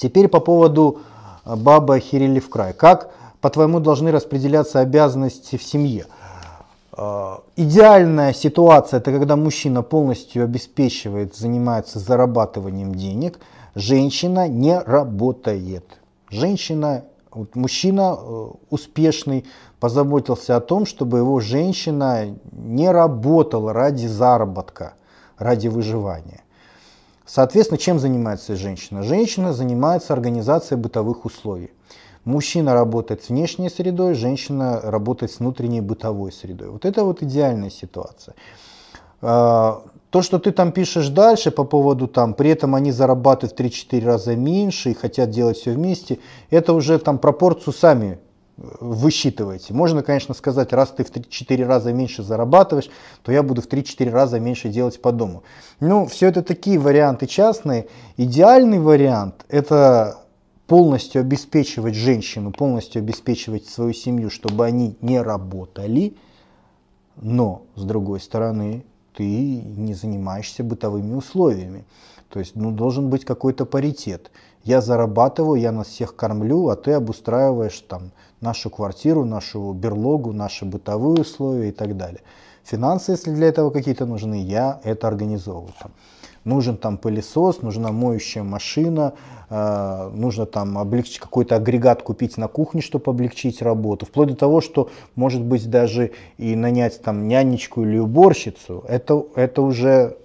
Теперь 0.00 0.28
по 0.28 0.40
поводу 0.40 1.00
а, 1.44 1.56
бабы 1.56 1.96
охерели 1.96 2.40
в 2.40 2.48
край. 2.48 2.72
Как, 2.72 3.10
по-твоему, 3.42 3.80
должны 3.80 4.10
распределяться 4.10 4.80
обязанности 4.80 5.56
в 5.56 5.62
семье? 5.62 6.06
А, 6.92 7.42
идеальная 7.56 8.32
ситуация 8.32 8.98
это 8.98 9.12
когда 9.12 9.36
мужчина 9.36 9.82
полностью 9.82 10.44
обеспечивает, 10.44 11.36
занимается 11.36 11.98
зарабатыванием 11.98 12.94
денег, 12.94 13.40
женщина 13.74 14.48
не 14.48 14.78
работает. 14.78 15.84
Женщина, 16.30 17.04
вот 17.30 17.54
мужчина 17.54 18.16
э, 18.18 18.48
успешный 18.70 19.44
позаботился 19.80 20.56
о 20.56 20.60
том, 20.60 20.86
чтобы 20.86 21.18
его 21.18 21.40
женщина 21.40 22.38
не 22.52 22.90
работала 22.90 23.74
ради 23.74 24.06
заработка, 24.06 24.94
ради 25.36 25.68
выживания. 25.68 26.40
Соответственно, 27.32 27.78
чем 27.78 28.00
занимается 28.00 28.56
женщина? 28.56 29.04
Женщина 29.04 29.52
занимается 29.52 30.12
организацией 30.12 30.80
бытовых 30.80 31.24
условий. 31.24 31.70
Мужчина 32.24 32.74
работает 32.74 33.22
с 33.22 33.28
внешней 33.28 33.70
средой, 33.70 34.14
женщина 34.14 34.80
работает 34.82 35.30
с 35.30 35.38
внутренней 35.38 35.80
бытовой 35.80 36.32
средой. 36.32 36.70
Вот 36.70 36.84
это 36.84 37.04
вот 37.04 37.22
идеальная 37.22 37.70
ситуация. 37.70 38.34
А, 39.22 39.80
то, 40.10 40.22
что 40.22 40.40
ты 40.40 40.50
там 40.50 40.72
пишешь 40.72 41.08
дальше 41.08 41.52
по 41.52 41.62
поводу 41.62 42.08
там, 42.08 42.34
при 42.34 42.50
этом 42.50 42.74
они 42.74 42.90
зарабатывают 42.90 43.56
в 43.56 43.62
3-4 43.62 44.04
раза 44.04 44.34
меньше 44.34 44.90
и 44.90 44.94
хотят 44.94 45.30
делать 45.30 45.56
все 45.56 45.70
вместе, 45.70 46.18
это 46.50 46.72
уже 46.72 46.98
там 46.98 47.18
пропорцию 47.18 47.74
сами 47.74 48.18
высчитываете. 48.60 49.72
Можно, 49.72 50.02
конечно, 50.02 50.34
сказать, 50.34 50.72
раз 50.72 50.90
ты 50.90 51.04
в 51.04 51.10
3-4 51.10 51.64
раза 51.66 51.92
меньше 51.92 52.22
зарабатываешь, 52.22 52.90
то 53.22 53.32
я 53.32 53.42
буду 53.42 53.62
в 53.62 53.68
3-4 53.68 54.10
раза 54.10 54.38
меньше 54.38 54.68
делать 54.68 55.00
по 55.00 55.12
дому. 55.12 55.42
Ну, 55.80 56.06
все 56.06 56.28
это 56.28 56.42
такие 56.42 56.78
варианты 56.78 57.26
частные. 57.26 57.88
Идеальный 58.16 58.78
вариант– 58.78 59.46
это 59.48 60.18
полностью 60.66 61.20
обеспечивать 61.20 61.94
женщину, 61.94 62.52
полностью 62.52 63.00
обеспечивать 63.00 63.66
свою 63.66 63.92
семью, 63.92 64.30
чтобы 64.30 64.66
они 64.66 64.96
не 65.00 65.20
работали, 65.20 66.14
но, 67.16 67.62
с 67.74 67.82
другой 67.82 68.20
стороны, 68.20 68.84
ты 69.16 69.24
не 69.24 69.94
занимаешься 69.94 70.62
бытовыми 70.62 71.14
условиями. 71.14 71.84
То 72.28 72.38
есть 72.38 72.54
ну, 72.54 72.70
должен 72.70 73.10
быть 73.10 73.24
какой-то 73.24 73.66
паритет. 73.66 74.30
Я 74.62 74.80
зарабатываю, 74.80 75.60
я 75.60 75.72
нас 75.72 75.88
всех 75.88 76.14
кормлю, 76.14 76.68
а 76.68 76.76
ты 76.76 76.92
обустраиваешь 76.92 77.80
там 77.80 78.12
нашу 78.40 78.70
квартиру, 78.70 79.24
нашу 79.24 79.72
берлогу, 79.72 80.32
наши 80.32 80.64
бытовые 80.64 81.20
условия 81.20 81.68
и 81.68 81.72
так 81.72 81.96
далее. 81.96 82.20
Финансы, 82.64 83.12
если 83.12 83.32
для 83.32 83.48
этого 83.48 83.70
какие-то 83.70 84.06
нужны, 84.06 84.42
я 84.42 84.80
это 84.84 85.08
организовываю. 85.08 85.72
Там. 85.80 85.92
Нужен 86.44 86.76
там 86.76 86.96
пылесос, 86.96 87.60
нужна 87.60 87.92
моющая 87.92 88.42
машина, 88.42 89.12
э, 89.50 90.10
нужно 90.14 90.46
там 90.46 90.78
облегчить 90.78 91.18
какой-то 91.18 91.56
агрегат 91.56 92.02
купить 92.02 92.38
на 92.38 92.48
кухне, 92.48 92.80
чтобы 92.80 93.10
облегчить 93.10 93.60
работу. 93.60 94.06
Вплоть 94.06 94.28
до 94.28 94.36
того, 94.36 94.60
что 94.62 94.88
может 95.16 95.42
быть 95.42 95.68
даже 95.68 96.12
и 96.38 96.56
нанять 96.56 97.02
там 97.02 97.28
нянечку 97.28 97.82
или 97.82 97.98
уборщицу. 97.98 98.84
Это, 98.88 99.22
это 99.34 99.60
уже 99.60 100.16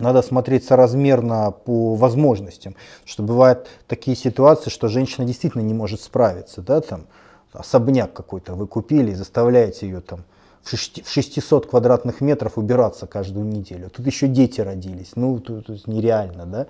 надо 0.00 0.22
смотреть 0.22 0.64
соразмерно 0.64 1.50
по 1.50 1.94
возможностям, 1.94 2.74
что 3.04 3.22
бывают 3.22 3.68
такие 3.86 4.16
ситуации, 4.16 4.70
что 4.70 4.88
женщина 4.88 5.26
действительно 5.26 5.62
не 5.62 5.74
может 5.74 6.00
справиться, 6.00 6.62
да, 6.62 6.80
там 6.80 7.06
особняк 7.52 8.12
какой-то 8.12 8.54
вы 8.54 8.66
купили 8.66 9.12
и 9.12 9.14
заставляете 9.14 9.86
ее 9.86 10.00
там 10.00 10.24
в 10.62 10.76
600 11.10 11.66
квадратных 11.66 12.20
метров 12.20 12.58
убираться 12.58 13.06
каждую 13.06 13.46
неделю. 13.46 13.90
Тут 13.90 14.06
еще 14.06 14.26
дети 14.26 14.60
родились, 14.60 15.12
ну 15.14 15.38
тут, 15.38 15.66
тут 15.66 15.86
нереально, 15.86 16.46
да. 16.46 16.66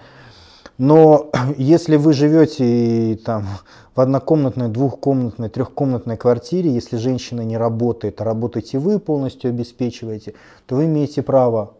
Но 0.78 1.30
если 1.56 1.96
вы 1.96 2.12
живете 2.12 3.18
там 3.24 3.46
в 3.94 4.00
однокомнатной, 4.00 4.68
двухкомнатной, 4.68 5.48
трехкомнатной 5.48 6.16
квартире, 6.16 6.70
если 6.70 6.96
женщина 6.96 7.40
не 7.40 7.56
работает, 7.56 8.20
а 8.20 8.24
работаете 8.24 8.78
вы, 8.78 9.00
полностью 9.00 9.50
обеспечиваете, 9.50 10.34
то 10.66 10.76
вы 10.76 10.84
имеете 10.84 11.22
право 11.22 11.74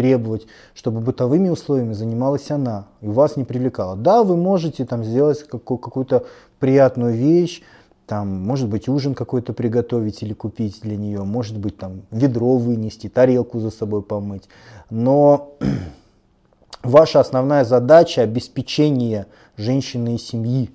требовать, 0.00 0.46
чтобы 0.72 1.00
бытовыми 1.00 1.50
условиями 1.50 1.92
занималась 1.92 2.50
она 2.50 2.86
и 3.02 3.06
вас 3.06 3.36
не 3.36 3.44
привлекала. 3.44 3.96
Да, 3.96 4.22
вы 4.22 4.34
можете 4.34 4.86
там 4.86 5.04
сделать 5.04 5.46
какую-то 5.46 6.24
приятную 6.58 7.14
вещь, 7.14 7.60
там, 8.06 8.28
может 8.28 8.66
быть, 8.66 8.88
ужин 8.88 9.14
какой-то 9.14 9.52
приготовить 9.52 10.22
или 10.22 10.32
купить 10.32 10.80
для 10.80 10.96
нее, 10.96 11.22
может 11.24 11.58
быть, 11.58 11.76
там, 11.76 12.00
ведро 12.10 12.56
вынести, 12.56 13.10
тарелку 13.10 13.60
за 13.60 13.70
собой 13.70 14.00
помыть. 14.00 14.48
Но 14.88 15.52
ваша 16.82 17.20
основная 17.20 17.66
задача– 17.66 18.22
обеспечение 18.22 19.26
женщины 19.58 20.14
и 20.14 20.18
семьи. 20.18 20.70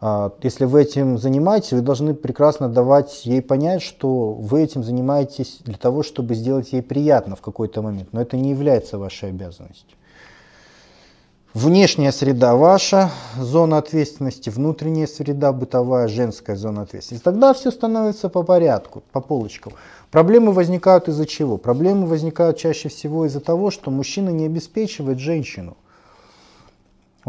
А, 0.00 0.32
если 0.42 0.64
вы 0.64 0.82
этим 0.82 1.18
занимаетесь, 1.18 1.72
вы 1.72 1.82
должны 1.82 2.14
прекрасно 2.14 2.68
давать 2.68 3.26
ей 3.26 3.42
понять, 3.42 3.82
что 3.82 4.32
вы 4.32 4.62
этим 4.62 4.82
занимаетесь 4.82 5.58
для 5.64 5.76
того, 5.76 6.02
чтобы 6.02 6.34
сделать 6.34 6.72
ей 6.72 6.82
приятно 6.82 7.36
в 7.36 7.42
какой-то 7.42 7.82
момент. 7.82 8.08
Но 8.12 8.22
это 8.22 8.36
не 8.36 8.50
является 8.50 8.98
вашей 8.98 9.28
обязанностью. 9.28 9.96
Внешняя 11.52 12.12
среда 12.12 12.54
ваша, 12.54 13.10
зона 13.36 13.78
ответственности, 13.78 14.50
внутренняя 14.50 15.08
среда, 15.08 15.52
бытовая, 15.52 16.06
женская 16.06 16.54
зона 16.54 16.82
ответственности. 16.82 17.24
Тогда 17.24 17.52
все 17.52 17.72
становится 17.72 18.28
по 18.28 18.44
порядку, 18.44 19.02
по 19.10 19.20
полочкам. 19.20 19.72
Проблемы 20.12 20.52
возникают 20.52 21.08
из-за 21.08 21.26
чего? 21.26 21.58
Проблемы 21.58 22.06
возникают 22.06 22.56
чаще 22.56 22.88
всего 22.88 23.26
из-за 23.26 23.40
того, 23.40 23.72
что 23.72 23.90
мужчина 23.90 24.30
не 24.30 24.46
обеспечивает 24.46 25.18
женщину. 25.18 25.76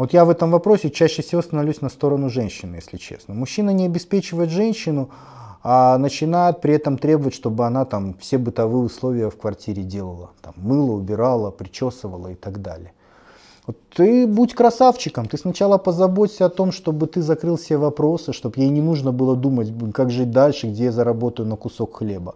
Вот 0.02 0.12
я 0.12 0.24
в 0.24 0.30
этом 0.30 0.50
вопросе 0.50 0.90
чаще 0.90 1.22
всего 1.22 1.42
становлюсь 1.42 1.80
на 1.80 1.88
сторону 1.88 2.28
женщины, 2.28 2.74
если 2.74 2.96
честно. 2.96 3.34
Мужчина 3.34 3.70
не 3.70 3.86
обеспечивает 3.86 4.50
женщину, 4.50 5.10
а 5.62 5.96
начинает 5.96 6.60
при 6.60 6.74
этом 6.74 6.98
требовать, 6.98 7.34
чтобы 7.34 7.66
она 7.66 7.84
там 7.84 8.14
все 8.18 8.36
бытовые 8.36 8.82
условия 8.82 9.30
в 9.30 9.36
квартире 9.36 9.84
делала. 9.84 10.30
Там, 10.40 10.54
мыла, 10.56 10.90
убирала, 10.96 11.52
причесывала 11.52 12.32
и 12.32 12.34
так 12.34 12.60
далее. 12.60 12.92
Вот 13.64 13.76
ты 13.94 14.26
будь 14.26 14.54
красавчиком, 14.54 15.26
ты 15.28 15.38
сначала 15.38 15.78
позаботься 15.78 16.46
о 16.46 16.50
том, 16.50 16.72
чтобы 16.72 17.06
ты 17.06 17.22
закрыл 17.22 17.54
все 17.56 17.76
вопросы, 17.76 18.32
чтобы 18.32 18.58
ей 18.58 18.70
не 18.70 18.82
нужно 18.82 19.12
было 19.12 19.36
думать, 19.36 19.72
как 19.94 20.10
жить 20.10 20.32
дальше, 20.32 20.66
где 20.66 20.86
я 20.86 20.90
заработаю 20.90 21.48
на 21.48 21.54
кусок 21.54 21.98
хлеба. 21.98 22.34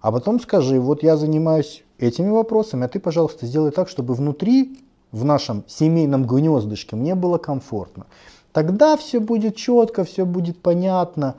А 0.00 0.10
потом 0.10 0.40
скажи, 0.40 0.80
вот 0.80 1.04
я 1.04 1.16
занимаюсь 1.16 1.84
этими 1.96 2.30
вопросами, 2.30 2.86
а 2.86 2.88
ты, 2.88 2.98
пожалуйста, 2.98 3.46
сделай 3.46 3.70
так, 3.70 3.88
чтобы 3.88 4.14
внутри 4.14 4.80
в 5.12 5.24
нашем 5.24 5.64
семейном 5.66 6.26
гнездышке 6.26 6.96
мне 6.96 7.14
было 7.14 7.38
комфортно. 7.38 8.06
Тогда 8.52 8.96
все 8.96 9.20
будет 9.20 9.56
четко, 9.56 10.04
все 10.04 10.24
будет 10.24 10.60
понятно. 10.60 11.36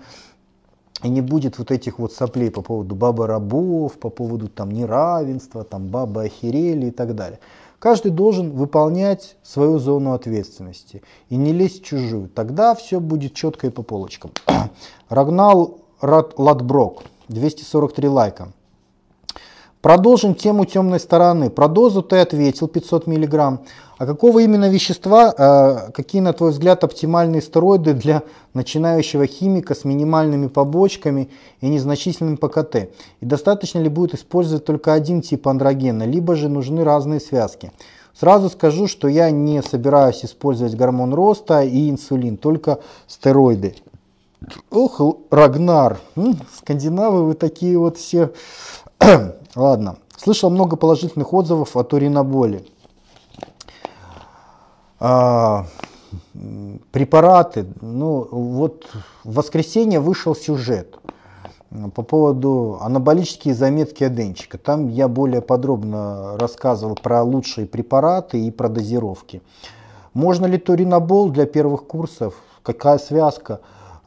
И 1.04 1.10
не 1.10 1.22
будет 1.22 1.58
вот 1.58 1.72
этих 1.72 1.98
вот 1.98 2.12
соплей 2.12 2.52
по 2.52 2.62
поводу 2.62 2.94
бабы 2.94 3.26
рабов, 3.26 3.98
по 4.00 4.10
поводу 4.10 4.50
там 4.50 4.70
неравенства, 4.72 5.64
там 5.64 5.88
бабы 5.88 6.26
охерели 6.26 6.88
и 6.88 6.92
так 6.92 7.16
далее. 7.16 7.40
Каждый 7.80 8.12
должен 8.12 8.52
выполнять 8.52 9.38
свою 9.42 9.80
зону 9.80 10.12
ответственности 10.12 11.02
и 11.30 11.38
не 11.38 11.54
лезть 11.54 11.82
в 11.82 11.86
чужую. 11.86 12.28
Тогда 12.28 12.76
все 12.76 13.00
будет 13.00 13.34
четко 13.34 13.68
и 13.68 13.70
по 13.70 13.84
полочкам. 13.84 14.32
Рагнал 15.10 15.80
Ладброк, 16.02 17.04
243 17.30 18.08
лайка. 18.10 18.52
Продолжим 19.82 20.36
тему 20.36 20.66
темной 20.66 21.00
стороны. 21.00 21.50
Про 21.50 21.70
дозу 21.70 22.02
ты 22.02 22.18
ответил 22.18 22.68
500 22.68 23.08
мг. 23.08 23.60
А 23.98 24.06
какого 24.06 24.40
именно 24.40 24.70
вещества, 24.70 25.34
э, 25.38 25.92
какие, 25.94 26.22
на 26.22 26.34
твой 26.34 26.52
взгляд, 26.52 26.84
оптимальные 26.84 27.42
стероиды 27.42 27.94
для 27.94 28.24
начинающего 28.54 29.26
химика 29.26 29.76
с 29.76 29.86
минимальными 29.86 30.48
побочками 30.48 31.30
и 31.62 31.70
незначительным 31.70 32.36
ПКТ? 32.36 32.90
И 33.22 33.26
достаточно 33.26 33.80
ли 33.80 33.88
будет 33.88 34.14
использовать 34.14 34.66
только 34.66 34.94
один 34.94 35.22
тип 35.22 35.48
андрогена, 35.48 36.04
либо 36.04 36.36
же 36.36 36.50
нужны 36.50 36.84
разные 36.84 37.22
связки? 37.22 37.72
Сразу 38.20 38.50
скажу, 38.50 38.88
что 38.88 39.08
я 39.08 39.32
не 39.32 39.64
собираюсь 39.64 40.26
использовать 40.26 40.76
гормон 40.76 41.14
роста 41.14 41.62
и 41.62 41.90
инсулин, 41.90 42.36
только 42.36 42.80
стероиды. 43.08 43.76
Ох, 44.72 45.00
Рагнар, 45.30 46.00
скандинавы 46.58 47.24
вы 47.24 47.34
такие 47.34 47.78
вот 47.78 47.98
все 47.98 48.32
Ладно. 49.60 49.98
Слышал 50.16 50.50
много 50.50 50.78
положительных 50.78 51.34
отзывов 51.34 51.76
о 51.76 51.84
туриноболе. 51.84 52.64
А, 55.02 55.66
препараты. 56.92 57.68
Ну, 57.82 58.26
вот 58.32 58.88
в 59.26 59.34
воскресенье 59.34 60.00
вышел 60.00 60.34
сюжет 60.34 60.98
по 61.94 62.04
поводу 62.04 62.78
анаболические 62.80 63.54
заметки 63.54 64.06
Аденчика. 64.06 64.58
Там 64.58 64.88
я 64.88 65.10
более 65.10 65.42
подробно 65.42 66.38
рассказывал 66.38 66.96
про 66.96 67.22
лучшие 67.22 67.68
препараты 67.68 68.42
и 68.42 68.52
про 68.52 68.70
дозировки. 68.70 69.42
Можно 70.14 70.46
ли 70.46 70.58
туринобол 70.58 71.32
для 71.32 71.46
первых 71.46 71.86
курсов? 71.86 72.34
Какая 72.64 72.98
связка? 72.98 73.60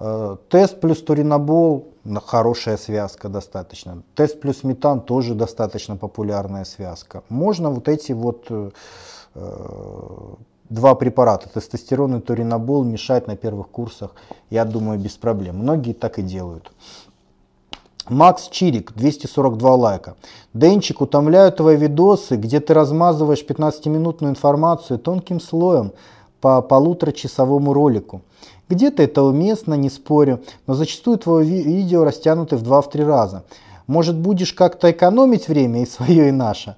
Э, 0.04 0.36
тест 0.48 0.80
плюс 0.80 1.00
туринобол, 1.00 1.92
хорошая 2.24 2.76
связка 2.76 3.28
достаточно. 3.28 4.02
Тест 4.16 4.40
плюс 4.40 4.64
метан 4.64 5.00
тоже 5.00 5.34
достаточно 5.34 5.96
популярная 5.96 6.64
связка. 6.64 7.22
Можно 7.28 7.70
вот 7.70 7.86
эти 7.86 8.10
вот 8.10 8.46
э, 8.50 8.70
два 10.68 10.94
препарата, 10.96 11.48
тестостерон 11.48 12.16
и 12.16 12.20
туринобол, 12.20 12.82
мешать 12.82 13.28
на 13.28 13.36
первых 13.36 13.68
курсах, 13.68 14.16
я 14.50 14.64
думаю, 14.64 14.98
без 14.98 15.12
проблем. 15.12 15.58
Многие 15.58 15.92
так 15.92 16.18
и 16.18 16.22
делают. 16.22 16.72
Макс 18.08 18.48
Чирик, 18.48 18.92
242 18.96 19.74
лайка. 19.76 20.16
Денчик, 20.52 21.00
утомляют 21.00 21.58
твои 21.58 21.76
видосы, 21.76 22.34
где 22.34 22.58
ты 22.58 22.74
размазываешь 22.74 23.44
15-минутную 23.46 24.30
информацию 24.30 24.98
тонким 24.98 25.38
слоем 25.38 25.92
по 26.40 26.60
полуторачасовому 26.60 27.72
ролику. 27.72 28.22
Где-то 28.72 29.02
это 29.02 29.22
уместно, 29.22 29.74
не 29.74 29.90
спорю, 29.90 30.40
но 30.66 30.72
зачастую 30.72 31.18
твое 31.18 31.62
видео 31.62 32.04
растянуты 32.04 32.56
в 32.56 32.62
2-3 32.62 33.04
раза. 33.04 33.44
Может 33.86 34.16
будешь 34.16 34.54
как-то 34.54 34.90
экономить 34.90 35.46
время 35.46 35.82
и 35.82 35.86
свое, 35.86 36.28
и 36.28 36.32
наше? 36.32 36.76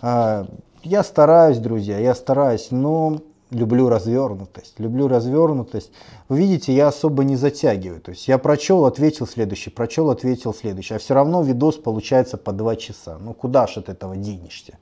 А, 0.00 0.46
я 0.84 1.02
стараюсь, 1.02 1.58
друзья, 1.58 1.98
я 1.98 2.14
стараюсь, 2.14 2.68
но 2.70 3.18
люблю 3.50 3.88
развернутость, 3.88 4.78
люблю 4.78 5.08
развернутость. 5.08 5.90
Вы 6.28 6.38
видите, 6.38 6.72
я 6.72 6.86
особо 6.86 7.24
не 7.24 7.34
затягиваю. 7.34 8.00
То 8.00 8.12
есть 8.12 8.28
я 8.28 8.38
прочел, 8.38 8.84
ответил 8.84 9.26
следующий, 9.26 9.70
прочел, 9.70 10.10
ответил 10.10 10.54
следующий. 10.54 10.94
А 10.94 11.00
все 11.00 11.14
равно 11.14 11.42
видос 11.42 11.74
получается 11.74 12.36
по 12.36 12.52
два 12.52 12.76
часа. 12.76 13.18
Ну 13.18 13.34
куда 13.34 13.66
ж 13.66 13.78
от 13.78 13.88
этого 13.88 14.14
денешься? 14.14 14.78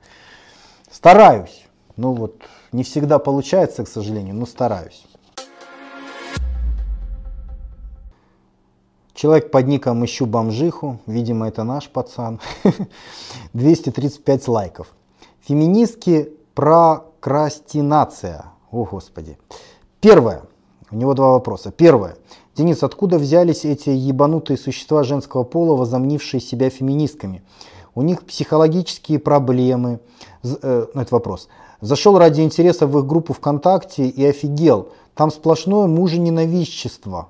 Стараюсь. 0.91 1.65
Ну 1.97 2.13
вот, 2.13 2.35
не 2.71 2.83
всегда 2.83 3.17
получается, 3.17 3.83
к 3.83 3.87
сожалению, 3.87 4.35
но 4.35 4.45
стараюсь. 4.45 5.05
Человек 9.15 9.49
под 9.49 9.67
ником 9.67 10.03
«Ищу 10.03 10.25
бомжиху», 10.25 10.99
видимо, 11.07 11.47
это 11.47 11.63
наш 11.63 11.89
пацан, 11.89 12.41
235 13.53 14.47
лайков. 14.49 14.87
Феминистки 15.47 16.33
прокрастинация. 16.53 18.47
О, 18.71 18.83
Господи. 18.83 19.37
Первое. 20.01 20.41
У 20.91 20.97
него 20.97 21.13
два 21.13 21.29
вопроса. 21.29 21.71
Первое. 21.71 22.17
Денис, 22.57 22.83
откуда 22.83 23.17
взялись 23.17 23.63
эти 23.63 23.89
ебанутые 23.89 24.57
существа 24.57 25.03
женского 25.03 25.43
пола, 25.43 25.77
возомнившие 25.77 26.41
себя 26.41 26.69
феминистками? 26.69 27.41
У 27.95 28.01
них 28.01 28.25
психологические 28.25 29.19
проблемы. 29.19 30.01
Э, 30.43 30.87
ну, 30.93 31.01
это 31.01 31.15
вопрос. 31.15 31.47
Зашел 31.79 32.17
ради 32.17 32.41
интереса 32.41 32.85
в 32.85 32.99
их 32.99 33.05
группу 33.05 33.33
ВКонтакте 33.33 34.07
и 34.09 34.25
офигел. 34.25 34.89
Там 35.13 35.31
сплошное 35.31 35.87
мужененавистчество. 35.87 37.29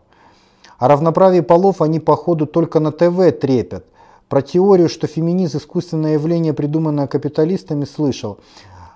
О 0.78 0.88
равноправии 0.88 1.41
полов 1.41 1.82
они, 1.82 1.99
походу, 1.99 2.45
только 2.45 2.80
на 2.80 2.91
ТВ 2.91 3.39
трепят. 3.39 3.86
Про 4.28 4.41
теорию, 4.41 4.89
что 4.89 5.07
феминизм– 5.07 5.57
искусственное 5.59 6.13
явление, 6.13 6.53
придуманное 6.53 7.07
капиталистами, 7.07 7.86
слышал. 7.86 8.39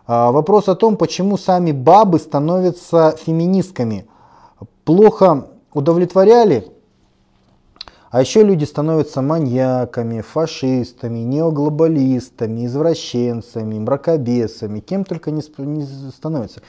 А, 0.07 0.31
вопрос 0.31 0.67
о 0.67 0.75
том, 0.75 0.97
почему 0.97 1.37
сами 1.37 1.71
бабы 1.71 2.19
становятся 2.19 3.15
феминистками. 3.23 4.07
Плохо 4.83 5.47
удовлетворяли, 5.71 6.71
а 8.09 8.21
еще 8.21 8.41
люди 8.41 8.65
становятся 8.65 9.21
маньяками, 9.21 10.21
фашистами, 10.21 11.19
неоглобалистами, 11.19 12.65
извращенцами, 12.65 13.77
мракобесами, 13.77 14.79
кем 14.79 15.05
только 15.05 15.29
не, 15.29 15.43
становятся. 16.11 16.61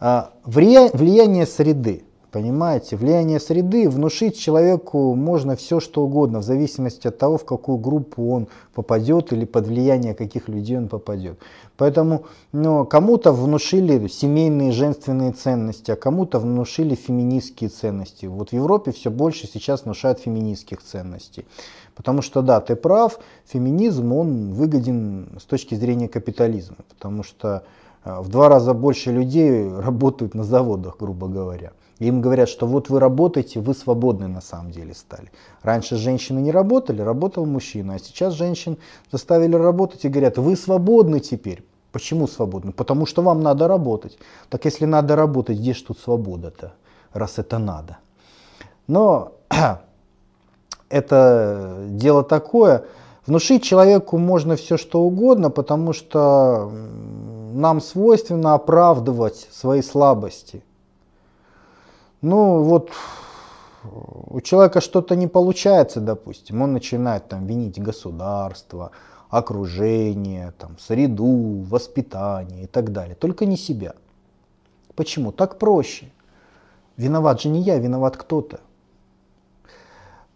А, 0.00 0.32
влияние 0.44 1.46
среды. 1.46 2.04
Понимаете, 2.34 2.96
влияние 2.96 3.38
среды, 3.38 3.88
внушить 3.88 4.36
человеку 4.36 5.14
можно 5.14 5.54
все 5.54 5.78
что 5.78 6.02
угодно, 6.02 6.40
в 6.40 6.42
зависимости 6.42 7.06
от 7.06 7.16
того, 7.16 7.38
в 7.38 7.44
какую 7.44 7.78
группу 7.78 8.28
он 8.28 8.48
попадет 8.74 9.32
или 9.32 9.44
под 9.44 9.68
влияние 9.68 10.14
каких 10.14 10.48
людей 10.48 10.76
он 10.76 10.88
попадет. 10.88 11.38
Поэтому 11.76 12.24
ну, 12.50 12.86
кому-то 12.86 13.30
внушили 13.30 14.08
семейные 14.08 14.72
женственные 14.72 15.30
ценности, 15.30 15.92
а 15.92 15.96
кому-то 15.96 16.40
внушили 16.40 16.96
феминистские 16.96 17.70
ценности. 17.70 18.26
Вот 18.26 18.50
в 18.50 18.52
Европе 18.52 18.90
все 18.90 19.12
больше 19.12 19.46
сейчас 19.46 19.84
внушают 19.84 20.18
феминистских 20.18 20.82
ценностей. 20.82 21.46
Потому 21.94 22.20
что 22.20 22.42
да, 22.42 22.60
ты 22.60 22.74
прав, 22.74 23.20
феминизм 23.46 24.12
он 24.12 24.54
выгоден 24.54 25.38
с 25.38 25.44
точки 25.44 25.76
зрения 25.76 26.08
капитализма. 26.08 26.78
Потому 26.88 27.22
что 27.22 27.62
э, 28.04 28.18
в 28.18 28.28
два 28.28 28.48
раза 28.48 28.74
больше 28.74 29.12
людей 29.12 29.68
работают 29.78 30.34
на 30.34 30.42
заводах, 30.42 30.96
грубо 30.98 31.28
говоря. 31.28 31.70
Им 31.98 32.20
говорят, 32.20 32.48
что 32.48 32.66
вот 32.66 32.88
вы 32.88 32.98
работаете, 32.98 33.60
вы 33.60 33.74
свободны 33.74 34.26
на 34.26 34.40
самом 34.40 34.72
деле 34.72 34.94
стали. 34.94 35.30
Раньше 35.62 35.96
женщины 35.96 36.40
не 36.40 36.50
работали, 36.50 37.00
работал 37.00 37.46
мужчина, 37.46 37.94
а 37.94 37.98
сейчас 37.98 38.34
женщин 38.34 38.78
заставили 39.12 39.54
работать 39.54 40.04
и 40.04 40.08
говорят, 40.08 40.38
вы 40.38 40.56
свободны 40.56 41.20
теперь. 41.20 41.64
Почему 41.92 42.26
свободны? 42.26 42.72
Потому 42.72 43.06
что 43.06 43.22
вам 43.22 43.40
надо 43.40 43.68
работать. 43.68 44.18
Так 44.48 44.64
если 44.64 44.84
надо 44.84 45.14
работать, 45.14 45.58
где 45.58 45.74
же 45.74 45.84
тут 45.84 46.00
свобода-то, 46.00 46.72
раз 47.12 47.38
это 47.38 47.58
надо? 47.58 47.98
Но 48.88 49.34
это 50.88 51.84
дело 51.86 52.24
такое. 52.24 52.84
Внушить 53.26 53.62
человеку 53.62 54.18
можно 54.18 54.56
все 54.56 54.76
что 54.76 55.02
угодно, 55.02 55.50
потому 55.50 55.92
что 55.92 56.72
нам 57.52 57.80
свойственно 57.80 58.54
оправдывать 58.54 59.48
свои 59.52 59.80
слабости. 59.80 60.64
Ну 62.24 62.62
вот 62.62 62.90
у 63.84 64.40
человека 64.40 64.80
что-то 64.80 65.14
не 65.14 65.26
получается, 65.26 66.00
допустим, 66.00 66.62
он 66.62 66.72
начинает 66.72 67.28
там 67.28 67.44
винить 67.44 67.78
государство, 67.78 68.92
окружение, 69.28 70.54
там, 70.56 70.78
среду, 70.78 71.66
воспитание 71.68 72.64
и 72.64 72.66
так 72.66 72.92
далее. 72.92 73.14
Только 73.14 73.44
не 73.44 73.58
себя. 73.58 73.92
Почему? 74.94 75.32
Так 75.32 75.58
проще. 75.58 76.06
Виноват 76.96 77.42
же 77.42 77.50
не 77.50 77.60
я, 77.60 77.76
виноват 77.78 78.16
кто-то. 78.16 78.60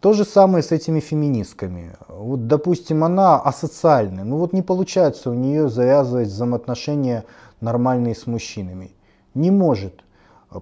То 0.00 0.12
же 0.12 0.26
самое 0.26 0.62
с 0.62 0.72
этими 0.72 1.00
феминистками. 1.00 1.96
Вот, 2.06 2.46
допустим, 2.46 3.02
она 3.02 3.40
асоциальная, 3.40 4.24
ну 4.24 4.36
вот 4.36 4.52
не 4.52 4.60
получается 4.60 5.30
у 5.30 5.34
нее 5.34 5.70
завязывать 5.70 6.28
взаимоотношения 6.28 7.24
нормальные 7.62 8.14
с 8.14 8.26
мужчинами. 8.26 8.90
Не 9.32 9.50
может. 9.50 10.04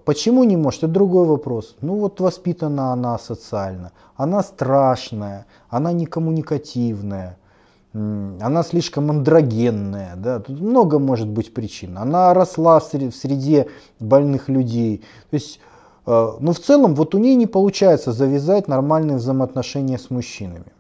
Почему 0.04 0.42
не 0.44 0.56
может? 0.56 0.82
Это 0.82 0.92
другой 0.92 1.26
вопрос. 1.26 1.76
Ну 1.80 1.96
вот 1.96 2.20
воспитана 2.20 2.92
она 2.92 3.18
социально, 3.18 3.92
она 4.16 4.42
страшная, 4.42 5.46
она 5.68 5.92
некоммуникативная, 5.92 7.38
она 7.92 8.62
слишком 8.64 9.10
андрогенная, 9.10 10.16
да? 10.16 10.40
тут 10.40 10.60
много 10.60 10.98
может 10.98 11.28
быть 11.28 11.54
причин. 11.54 11.96
Она 11.98 12.34
росла 12.34 12.80
в 12.80 12.84
среде 12.84 13.68
больных 14.00 14.48
людей. 14.48 15.02
То 15.30 15.34
есть, 15.34 15.60
э, 16.06 16.32
ну 16.40 16.52
в 16.52 16.58
целом 16.58 16.94
вот 16.94 17.14
у 17.14 17.18
нее 17.18 17.36
не 17.36 17.46
получается 17.46 18.12
завязать 18.12 18.68
нормальные 18.68 19.18
взаимоотношения 19.18 19.98
с 19.98 20.10
мужчинами. 20.10 20.72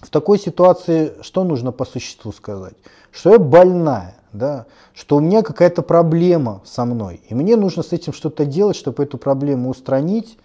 В 0.00 0.08
такой 0.08 0.38
ситуации 0.38 1.14
что 1.20 1.44
нужно 1.44 1.72
по 1.72 1.84
существу 1.84 2.32
сказать? 2.32 2.74
Что 3.10 3.32
я 3.32 3.38
больная 3.38 4.14
да, 4.34 4.66
что 4.92 5.16
у 5.16 5.20
меня 5.20 5.42
какая-то 5.42 5.82
проблема 5.82 6.60
со 6.64 6.84
мной, 6.84 7.22
и 7.28 7.34
мне 7.34 7.56
нужно 7.56 7.82
с 7.82 7.92
этим 7.92 8.12
что-то 8.12 8.44
делать, 8.44 8.76
чтобы 8.76 9.02
эту 9.02 9.16
проблему 9.16 9.70
устранить 9.70 10.36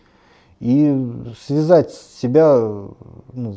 и 0.60 0.96
связать 1.46 1.92
себя, 1.92 2.56
ну, 3.34 3.56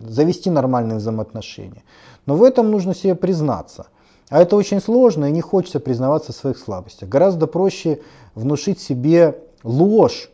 завести 0.00 0.50
нормальные 0.50 0.98
взаимоотношения. 0.98 1.82
Но 2.26 2.36
в 2.36 2.42
этом 2.42 2.70
нужно 2.70 2.94
себе 2.94 3.14
признаться. 3.14 3.86
А 4.28 4.42
это 4.42 4.56
очень 4.56 4.80
сложно, 4.80 5.26
и 5.26 5.32
не 5.32 5.40
хочется 5.40 5.80
признаваться 5.80 6.32
в 6.32 6.36
своих 6.36 6.58
слабостях. 6.58 7.08
Гораздо 7.08 7.46
проще 7.46 8.02
внушить 8.34 8.80
себе 8.80 9.38
ложь, 9.62 10.30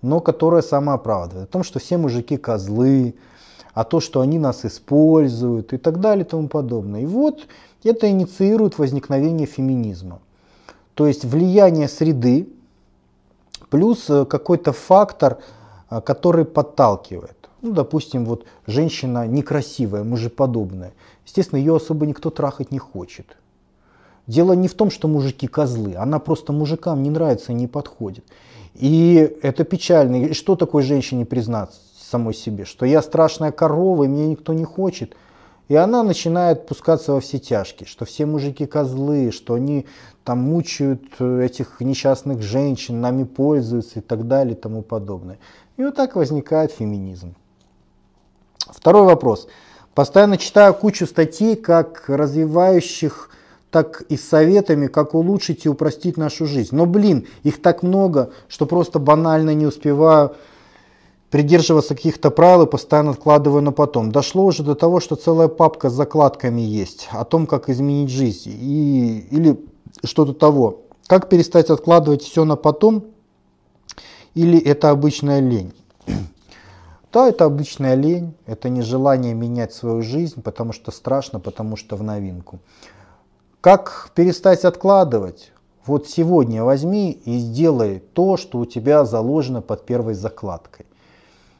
но 0.00 0.20
которая 0.20 0.62
самооправдывает. 0.62 1.48
О 1.48 1.52
том, 1.52 1.64
что 1.64 1.78
все 1.78 1.98
мужики 1.98 2.36
козлы, 2.36 3.14
а 3.74 3.84
то, 3.84 4.00
что 4.00 4.20
они 4.20 4.38
нас 4.38 4.64
используют 4.64 5.72
и 5.72 5.78
так 5.78 6.00
далее 6.00 6.24
и 6.24 6.28
тому 6.28 6.48
подобное. 6.48 7.02
И 7.02 7.06
вот 7.06 7.46
это 7.82 8.08
инициирует 8.08 8.78
возникновение 8.78 9.46
феминизма. 9.46 10.20
То 10.94 11.06
есть 11.06 11.24
влияние 11.24 11.88
среды 11.88 12.48
плюс 13.68 14.08
э, 14.08 14.24
какой-то 14.24 14.72
фактор, 14.72 15.38
э, 15.90 16.00
который 16.00 16.44
подталкивает. 16.44 17.36
Ну, 17.62 17.72
допустим, 17.72 18.24
вот 18.24 18.44
женщина 18.66 19.26
некрасивая, 19.26 20.04
мужеподобная. 20.04 20.92
Естественно, 21.26 21.58
ее 21.58 21.76
особо 21.76 22.06
никто 22.06 22.30
трахать 22.30 22.70
не 22.70 22.78
хочет. 22.78 23.36
Дело 24.26 24.52
не 24.52 24.68
в 24.68 24.74
том, 24.74 24.90
что 24.90 25.08
мужики 25.08 25.48
козлы, 25.48 25.96
она 25.96 26.18
просто 26.18 26.52
мужикам 26.52 27.02
не 27.02 27.10
нравится 27.10 27.52
и 27.52 27.54
не 27.54 27.66
подходит. 27.66 28.24
И 28.74 29.36
это 29.42 29.64
печально. 29.64 30.26
И 30.26 30.32
что 30.32 30.56
такой 30.56 30.82
женщине 30.82 31.26
признаться 31.26 31.80
самой 32.10 32.34
себе? 32.34 32.64
Что 32.64 32.86
я 32.86 33.02
страшная 33.02 33.52
корова, 33.52 34.04
и 34.04 34.08
меня 34.08 34.26
никто 34.26 34.52
не 34.52 34.64
хочет. 34.64 35.16
И 35.68 35.74
она 35.74 36.02
начинает 36.02 36.66
пускаться 36.66 37.12
во 37.12 37.20
все 37.20 37.38
тяжкие, 37.38 37.86
что 37.86 38.04
все 38.04 38.26
мужики 38.26 38.66
козлы, 38.66 39.30
что 39.32 39.54
они 39.54 39.86
там 40.22 40.38
мучают 40.40 41.02
э, 41.18 41.44
этих 41.44 41.80
несчастных 41.80 42.42
женщин, 42.42 43.00
нами 43.00 43.24
пользуются 43.24 44.00
и 44.00 44.02
так 44.02 44.28
далее 44.28 44.54
и 44.54 44.60
тому 44.60 44.82
подобное. 44.82 45.38
И 45.78 45.84
вот 45.84 45.94
так 45.94 46.16
возникает 46.16 46.70
феминизм. 46.70 47.34
Второй 48.58 49.04
вопрос. 49.04 49.48
Постоянно 49.94 50.36
читаю 50.36 50.74
кучу 50.74 51.06
статей, 51.06 51.56
как 51.56 52.04
развивающих, 52.08 53.30
так 53.70 54.02
и 54.02 54.16
с 54.16 54.28
советами, 54.28 54.86
как 54.86 55.14
улучшить 55.14 55.64
и 55.64 55.68
упростить 55.68 56.16
нашу 56.16 56.46
жизнь. 56.46 56.76
Но, 56.76 56.86
блин, 56.86 57.26
их 57.42 57.60
так 57.62 57.82
много, 57.82 58.30
что 58.48 58.66
просто 58.66 58.98
банально 58.98 59.54
не 59.54 59.66
успеваю 59.66 60.36
придерживаться 61.34 61.96
каких-то 61.96 62.30
правил 62.30 62.62
и 62.62 62.70
постоянно 62.70 63.10
откладываю 63.10 63.60
на 63.60 63.72
потом. 63.72 64.12
Дошло 64.12 64.44
уже 64.44 64.62
до 64.62 64.76
того, 64.76 65.00
что 65.00 65.16
целая 65.16 65.48
папка 65.48 65.90
с 65.90 65.92
закладками 65.92 66.60
есть 66.60 67.08
о 67.10 67.24
том, 67.24 67.48
как 67.48 67.68
изменить 67.68 68.08
жизнь. 68.08 68.50
И, 68.50 69.26
или 69.32 69.58
что-то 70.04 70.32
того. 70.32 70.82
Как 71.08 71.28
перестать 71.28 71.70
откладывать 71.70 72.22
все 72.22 72.44
на 72.44 72.54
потом? 72.54 73.06
Или 74.34 74.60
это 74.60 74.90
обычная 74.90 75.40
лень? 75.40 75.74
Да, 77.12 77.28
это 77.28 77.46
обычная 77.46 77.96
лень, 77.96 78.34
это 78.46 78.68
нежелание 78.68 79.34
менять 79.34 79.74
свою 79.74 80.02
жизнь, 80.02 80.40
потому 80.40 80.72
что 80.72 80.92
страшно, 80.92 81.40
потому 81.40 81.74
что 81.74 81.96
в 81.96 82.04
новинку. 82.04 82.60
Как 83.60 84.12
перестать 84.14 84.64
откладывать? 84.64 85.50
Вот 85.84 86.06
сегодня 86.08 86.62
возьми 86.62 87.10
и 87.10 87.38
сделай 87.38 87.98
то, 87.98 88.36
что 88.36 88.58
у 88.58 88.66
тебя 88.66 89.04
заложено 89.04 89.62
под 89.62 89.84
первой 89.84 90.14
закладкой. 90.14 90.86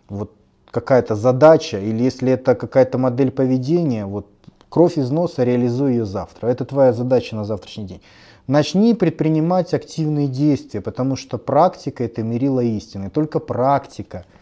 Вот 0.09 0.33
какая-то 0.71 1.15
задача, 1.15 1.79
или 1.79 2.03
если 2.03 2.33
это 2.33 2.55
какая-то 2.55 2.99
модель 2.99 3.31
поведения, 3.31 4.07
вот 4.07 4.27
кровь 4.69 4.99
из 4.99 5.11
носа, 5.11 5.45
реализуй 5.45 5.93
ее 5.93 6.05
завтра. 6.05 6.49
Это 6.49 6.65
твоя 6.65 6.93
задача 6.93 7.37
на 7.37 7.45
завтрашний 7.45 7.87
день. 7.87 8.03
Начни 8.47 8.95
предпринимать 8.95 9.73
активные 9.73 10.29
действия, 10.29 10.81
потому 10.81 11.17
что 11.17 11.39
практика 11.39 12.05
это 12.05 12.23
мерила 12.23 12.61
истины. 12.61 13.11
Только 13.11 13.39
практика– 13.39 14.25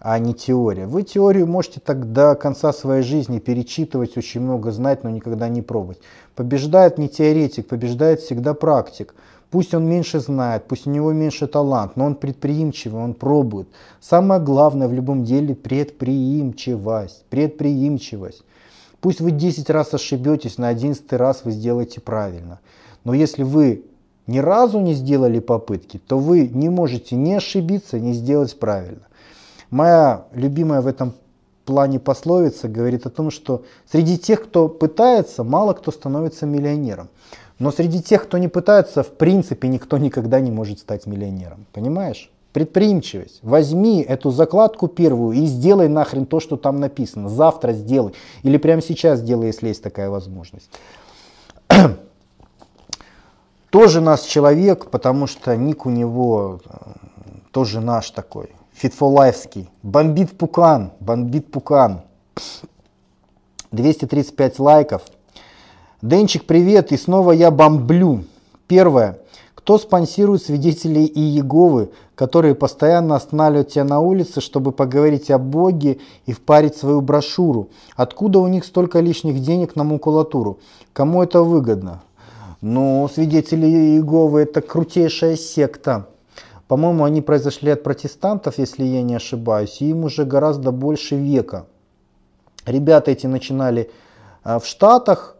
а 0.00 0.18
не 0.18 0.32
теория. 0.32 0.86
Вы 0.86 1.02
теорию 1.02 1.46
можете 1.46 1.78
так 1.78 2.12
до 2.12 2.34
конца 2.34 2.72
своей 2.72 3.02
жизни 3.02 3.38
перечитывать, 3.38 4.16
очень 4.16 4.40
много 4.40 4.72
знать, 4.72 5.04
но 5.04 5.10
никогда 5.10 5.48
не 5.48 5.60
пробовать. 5.60 6.00
Побеждает 6.34 6.96
не 6.96 7.08
теоретик, 7.08 7.68
побеждает 7.68 8.20
всегда 8.20 8.54
практик. 8.54 9.14
Пусть 9.50 9.74
он 9.74 9.88
меньше 9.88 10.20
знает, 10.20 10.68
пусть 10.68 10.86
у 10.86 10.90
него 10.90 11.12
меньше 11.12 11.48
талант, 11.48 11.96
но 11.96 12.04
он 12.04 12.14
предприимчивый, 12.14 13.02
он 13.02 13.14
пробует. 13.14 13.68
Самое 14.00 14.40
главное 14.40 14.86
в 14.86 14.92
любом 14.92 15.24
деле 15.24 15.56
предприимчивость. 15.56 17.24
Предприимчивость. 17.30 18.44
Пусть 19.00 19.20
вы 19.20 19.32
10 19.32 19.68
раз 19.70 19.92
ошибетесь, 19.92 20.58
на 20.58 20.68
11 20.68 21.12
раз 21.14 21.40
вы 21.44 21.50
сделаете 21.50 22.00
правильно. 22.00 22.60
Но 23.02 23.12
если 23.12 23.42
вы 23.42 23.84
ни 24.28 24.38
разу 24.38 24.78
не 24.78 24.94
сделали 24.94 25.40
попытки, 25.40 25.98
то 25.98 26.18
вы 26.18 26.46
не 26.46 26.68
можете 26.68 27.16
не 27.16 27.34
ошибиться, 27.34 27.98
не 27.98 28.12
сделать 28.12 28.56
правильно. 28.56 29.02
Моя 29.70 30.26
любимая 30.32 30.80
в 30.80 30.86
этом 30.86 31.14
плане 31.64 31.98
пословица 31.98 32.68
говорит 32.68 33.06
о 33.06 33.10
том, 33.10 33.30
что 33.30 33.64
среди 33.90 34.18
тех, 34.18 34.44
кто 34.44 34.68
пытается, 34.68 35.42
мало 35.42 35.72
кто 35.72 35.90
становится 35.90 36.46
миллионером. 36.46 37.08
Но 37.60 37.70
среди 37.70 38.02
тех, 38.02 38.24
кто 38.24 38.38
не 38.38 38.48
пытается, 38.48 39.02
в 39.02 39.10
принципе, 39.10 39.68
никто 39.68 39.98
никогда 39.98 40.40
не 40.40 40.50
может 40.50 40.78
стать 40.78 41.04
миллионером. 41.06 41.66
Понимаешь? 41.72 42.30
Предприимчивость. 42.54 43.40
Возьми 43.42 44.00
эту 44.00 44.30
закладку 44.30 44.88
первую 44.88 45.36
и 45.36 45.44
сделай 45.44 45.86
нахрен 45.86 46.24
то, 46.24 46.40
что 46.40 46.56
там 46.56 46.80
написано. 46.80 47.28
Завтра 47.28 47.72
сделай. 47.72 48.14
Или 48.42 48.56
прямо 48.56 48.80
сейчас 48.80 49.20
сделай, 49.20 49.48
если 49.48 49.68
есть 49.68 49.82
такая 49.82 50.08
возможность. 50.08 50.70
Тоже 53.70 54.00
наш 54.00 54.22
человек, 54.22 54.86
потому 54.90 55.26
что 55.26 55.54
ник 55.54 55.84
у 55.84 55.90
него 55.90 56.60
э, 56.64 56.70
тоже 57.52 57.80
наш 57.80 58.10
такой. 58.10 58.50
Фитфолаевский. 58.72 59.68
Бомбит 59.82 60.36
Пукан. 60.36 60.92
Бомбит 60.98 61.52
Пукан. 61.52 62.02
235 63.70 64.58
лайков. 64.58 65.02
Денчик, 66.02 66.46
привет. 66.46 66.92
И 66.92 66.96
снова 66.96 67.32
я 67.32 67.50
бомблю. 67.50 68.24
Первое. 68.66 69.18
Кто 69.54 69.76
спонсирует 69.76 70.42
свидетелей 70.42 71.04
Иеговы, 71.04 71.90
которые 72.14 72.54
постоянно 72.54 73.16
останавливают 73.16 73.68
тебя 73.68 73.84
на 73.84 74.00
улице, 74.00 74.40
чтобы 74.40 74.72
поговорить 74.72 75.30
о 75.30 75.36
Боге 75.36 75.98
и 76.24 76.32
впарить 76.32 76.74
свою 76.74 77.02
брошюру? 77.02 77.68
Откуда 77.96 78.38
у 78.38 78.48
них 78.48 78.64
столько 78.64 79.00
лишних 79.00 79.42
денег 79.42 79.76
на 79.76 79.84
макулатуру? 79.84 80.60
Кому 80.94 81.22
это 81.22 81.42
выгодно? 81.42 82.02
Ну, 82.62 83.06
свидетели 83.12 83.66
Иеговы 83.66 84.40
это 84.40 84.62
крутейшая 84.62 85.36
секта. 85.36 86.06
По-моему, 86.66 87.04
они 87.04 87.20
произошли 87.20 87.72
от 87.72 87.82
протестантов, 87.82 88.56
если 88.56 88.84
я 88.84 89.02
не 89.02 89.16
ошибаюсь, 89.16 89.82
и 89.82 89.90
им 89.90 90.04
уже 90.04 90.24
гораздо 90.24 90.72
больше 90.72 91.16
века. 91.16 91.66
Ребята 92.64 93.10
эти 93.10 93.26
начинали 93.26 93.90
а, 94.42 94.58
в 94.58 94.66
Штатах, 94.66 95.36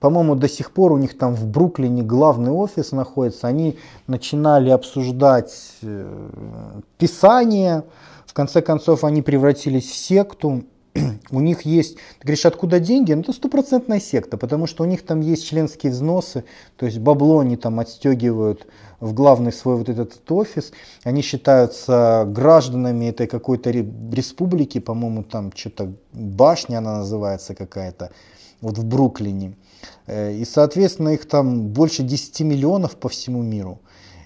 по-моему, 0.00 0.34
до 0.34 0.48
сих 0.48 0.72
пор 0.72 0.92
у 0.92 0.98
них 0.98 1.16
там 1.16 1.34
в 1.34 1.46
Бруклине 1.46 2.02
главный 2.02 2.50
офис 2.50 2.92
находится. 2.92 3.46
Они 3.46 3.78
начинали 4.06 4.70
обсуждать 4.70 5.52
э, 5.82 6.80
Писание, 6.98 7.84
в 8.26 8.32
конце 8.34 8.62
концов 8.62 9.04
они 9.04 9.22
превратились 9.22 9.90
в 9.90 9.94
секту. 9.94 10.64
у 11.30 11.40
них 11.40 11.62
есть, 11.62 11.96
ты 11.96 12.24
говоришь, 12.24 12.46
откуда 12.46 12.80
деньги? 12.80 13.12
Ну, 13.12 13.22
это 13.22 13.32
стопроцентная 13.32 14.00
секта, 14.00 14.36
потому 14.36 14.66
что 14.66 14.84
у 14.84 14.86
них 14.86 15.04
там 15.04 15.20
есть 15.20 15.46
членские 15.46 15.92
взносы, 15.92 16.44
то 16.76 16.86
есть 16.86 16.98
бабло 16.98 17.40
они 17.40 17.56
там 17.56 17.80
отстегивают 17.80 18.66
в 19.00 19.14
главный 19.14 19.52
свой 19.52 19.76
вот 19.76 19.88
этот 19.88 20.30
офис. 20.30 20.72
Они 21.02 21.22
считаются 21.22 22.24
гражданами 22.28 23.06
этой 23.06 23.26
какой-то 23.26 23.70
республики, 23.70 24.78
по-моему, 24.80 25.24
там 25.24 25.52
что-то 25.54 25.92
башня 26.12 26.78
она 26.78 26.98
называется 26.98 27.54
какая-то, 27.54 28.10
вот 28.62 28.78
в 28.78 28.84
Бруклине. 28.84 29.54
Э, 30.06 30.32
и, 30.32 30.46
соответственно, 30.46 31.10
их 31.10 31.28
там 31.28 31.68
больше 31.68 32.02
10 32.02 32.40
миллионов 32.40 32.96
по 32.96 33.10
всему 33.10 33.42
миру. 33.42 33.80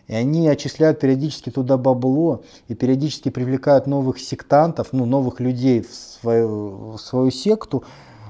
И 0.07 0.15
они 0.15 0.47
отчисляют 0.47 1.01
периодически 1.01 1.51
туда 1.51 1.77
бабло 1.77 2.45
и 2.69 2.75
периодически 2.75 3.29
привлекают 3.29 3.89
новых 3.89 4.21
сектантов, 4.21 4.89
ну, 4.93 5.05
новых 5.05 5.41
людей 5.41 5.83
в 5.83 5.93
свою, 5.93 6.93
в 6.93 6.99
свою 6.99 7.33
секту, 7.33 7.83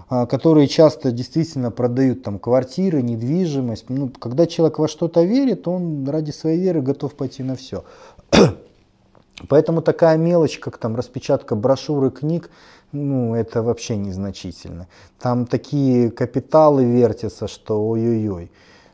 а, 0.08 0.24
которые 0.24 0.68
часто 0.68 1.10
действительно 1.10 1.70
продают 1.70 2.22
там 2.22 2.38
квартиры, 2.38 3.02
недвижимость. 3.02 3.90
Ну, 3.90 4.08
когда 4.08 4.46
человек 4.46 4.78
во 4.78 4.88
что-то 4.88 5.22
верит, 5.22 5.68
он 5.68 6.08
ради 6.08 6.30
своей 6.30 6.60
веры 6.60 6.80
готов 6.80 7.14
пойти 7.14 7.42
на 7.42 7.56
все. 7.56 7.84
Поэтому 9.48 9.82
такая 9.82 10.16
мелочь, 10.16 10.58
как 10.58 10.78
там 10.78 10.96
распечатка 10.96 11.56
брошюры, 11.56 12.10
книг, 12.10 12.48
ну, 12.92 13.34
это 13.34 13.62
вообще 13.62 13.96
незначительно. 13.96 14.88
Там 15.18 15.46
такие 15.46 16.10
капиталы 16.10 16.84
вертятся, 16.84 17.48
что 17.48 17.86
ой-ой-ой. 17.86 18.50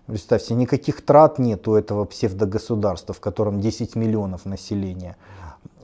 Представьте, 0.06 0.54
никаких 0.54 1.04
трат 1.04 1.38
нет 1.38 1.68
у 1.68 1.74
этого 1.74 2.04
псевдогосударства, 2.04 3.14
в 3.14 3.20
котором 3.20 3.60
10 3.60 3.94
миллионов 3.94 4.44
населения. 4.44 5.16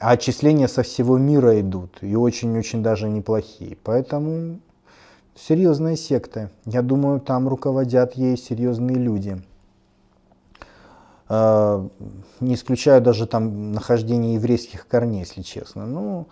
А 0.00 0.10
отчисления 0.12 0.66
со 0.66 0.82
всего 0.82 1.18
мира 1.18 1.60
идут, 1.60 1.98
и 2.02 2.16
очень-очень 2.16 2.82
даже 2.82 3.08
неплохие. 3.08 3.76
Поэтому 3.84 4.58
серьезная 5.36 5.96
секта. 5.96 6.50
Я 6.64 6.82
думаю, 6.82 7.20
там 7.20 7.48
руководят 7.48 8.14
ей 8.14 8.36
серьезные 8.36 8.96
люди. 8.96 9.40
А, 11.28 11.86
не 12.40 12.54
исключаю 12.54 13.00
даже 13.00 13.26
там 13.26 13.72
нахождение 13.72 14.34
еврейских 14.34 14.86
корней, 14.88 15.20
если 15.20 15.42
честно. 15.42 15.86
Ну, 15.86 16.26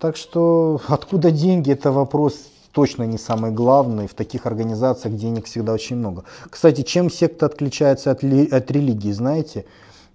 так 0.00 0.16
что 0.16 0.80
откуда 0.88 1.30
деньги, 1.30 1.70
это 1.70 1.92
вопрос 1.92 2.34
точно 2.72 3.04
не 3.04 3.18
самый 3.18 3.50
главный. 3.50 4.06
В 4.06 4.14
таких 4.14 4.46
организациях 4.46 5.14
денег 5.14 5.46
всегда 5.46 5.72
очень 5.72 5.96
много. 5.96 6.24
Кстати, 6.48 6.82
чем 6.82 7.10
секта 7.10 7.46
отличается 7.46 8.10
от, 8.10 8.22
ли, 8.22 8.48
от 8.48 8.70
религии, 8.70 9.12
знаете? 9.12 9.66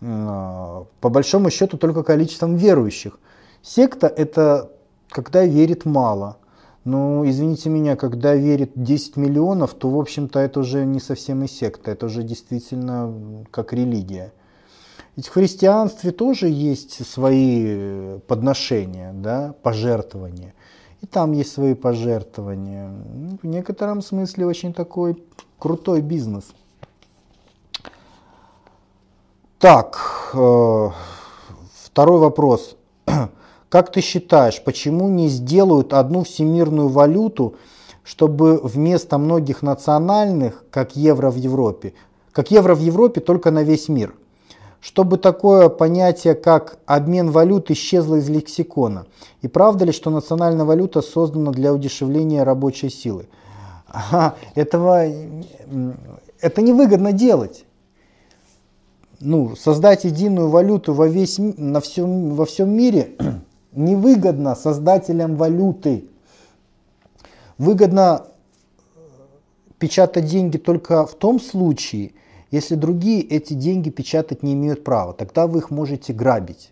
А, 0.01 0.85
по 1.01 1.09
большому 1.09 1.49
счету 1.51 1.77
только 1.77 2.03
количеством 2.03 2.55
верующих. 2.55 3.19
Секта 3.61 4.07
это 4.07 4.71
когда 5.09 5.45
верит 5.45 5.85
мало. 5.85 6.37
Но, 6.83 7.27
извините 7.27 7.69
меня, 7.69 7.95
когда 7.95 8.35
верит 8.35 8.71
10 8.75 9.17
миллионов, 9.17 9.73
то, 9.73 9.89
в 9.89 9.99
общем-то, 9.99 10.39
это 10.39 10.59
уже 10.59 10.85
не 10.85 10.99
совсем 10.99 11.43
и 11.43 11.47
секта, 11.47 11.91
это 11.91 12.05
уже 12.05 12.21
действительно 12.21 13.45
как 13.49 13.73
религия. 13.73 14.33
Ведь 15.15 15.27
в 15.27 15.31
христианстве 15.31 16.11
тоже 16.11 16.49
есть 16.49 17.05
свои 17.07 18.19
подношения, 18.27 19.13
да, 19.13 19.55
пожертвования. 19.63 20.53
и 21.01 21.05
там 21.05 21.31
есть 21.31 21.51
свои 21.51 21.73
пожертвования. 21.73 22.89
Ну, 22.89 23.37
в 23.41 23.45
некотором 23.45 24.01
смысле 24.01 24.45
очень 24.45 24.73
такой 24.73 25.23
крутой 25.59 26.01
бизнес. 26.01 26.45
Так, 29.59 30.31
э, 30.33 30.89
второй 31.83 32.19
вопрос. 32.19 32.75
Как 33.69 33.91
ты 33.91 34.01
считаешь, 34.01 34.61
почему 34.63 35.07
не 35.09 35.29
сделают 35.29 35.93
одну 35.93 36.23
всемирную 36.23 36.89
валюту, 36.89 37.55
чтобы 38.03 38.59
вместо 38.61 39.17
многих 39.17 39.63
национальных, 39.63 40.65
как 40.69 40.95
евро 40.95 41.31
в 41.31 41.37
Европе, 41.37 41.93
как 42.31 42.51
евро 42.51 42.75
в 42.75 42.79
Европе 42.79 43.21
только 43.21 43.49
на 43.49 43.63
весь 43.63 43.89
мир, 43.89 44.13
чтобы 44.85 45.17
такое 45.17 45.69
понятие, 45.69 46.35
как 46.35 46.77
обмен 46.85 47.31
валют, 47.31 47.71
исчезло 47.71 48.17
из 48.17 48.29
лексикона? 48.29 49.07
И 49.41 49.47
правда 49.47 49.83
ли, 49.83 49.91
что 49.91 50.11
национальная 50.11 50.63
валюта 50.63 51.01
создана 51.01 51.51
для 51.51 51.73
удешевления 51.73 52.45
рабочей 52.45 52.91
силы? 52.91 53.27
Ага, 53.87 54.35
этого, 54.53 55.07
это 56.39 56.61
невыгодно 56.61 57.13
делать. 57.13 57.65
Ну, 59.19 59.55
создать 59.55 60.03
единую 60.03 60.49
валюту 60.49 60.93
во, 60.93 61.07
весь, 61.07 61.39
на 61.39 61.81
всем, 61.81 62.35
во 62.35 62.45
всем 62.45 62.69
мире 62.69 63.15
невыгодно 63.71 64.53
создателям 64.53 65.35
валюты. 65.35 66.05
Выгодно 67.57 68.27
э, 68.95 68.99
печатать 69.79 70.27
деньги 70.27 70.57
только 70.57 71.07
в 71.07 71.15
том 71.15 71.39
случае, 71.39 72.11
если 72.51 72.75
другие 72.75 73.21
эти 73.21 73.53
деньги 73.53 73.89
печатать 73.89 74.43
не 74.43 74.53
имеют 74.53 74.83
права. 74.83 75.13
Тогда 75.13 75.47
вы 75.47 75.59
их 75.59 75.71
можете 75.71 76.13
грабить. 76.13 76.71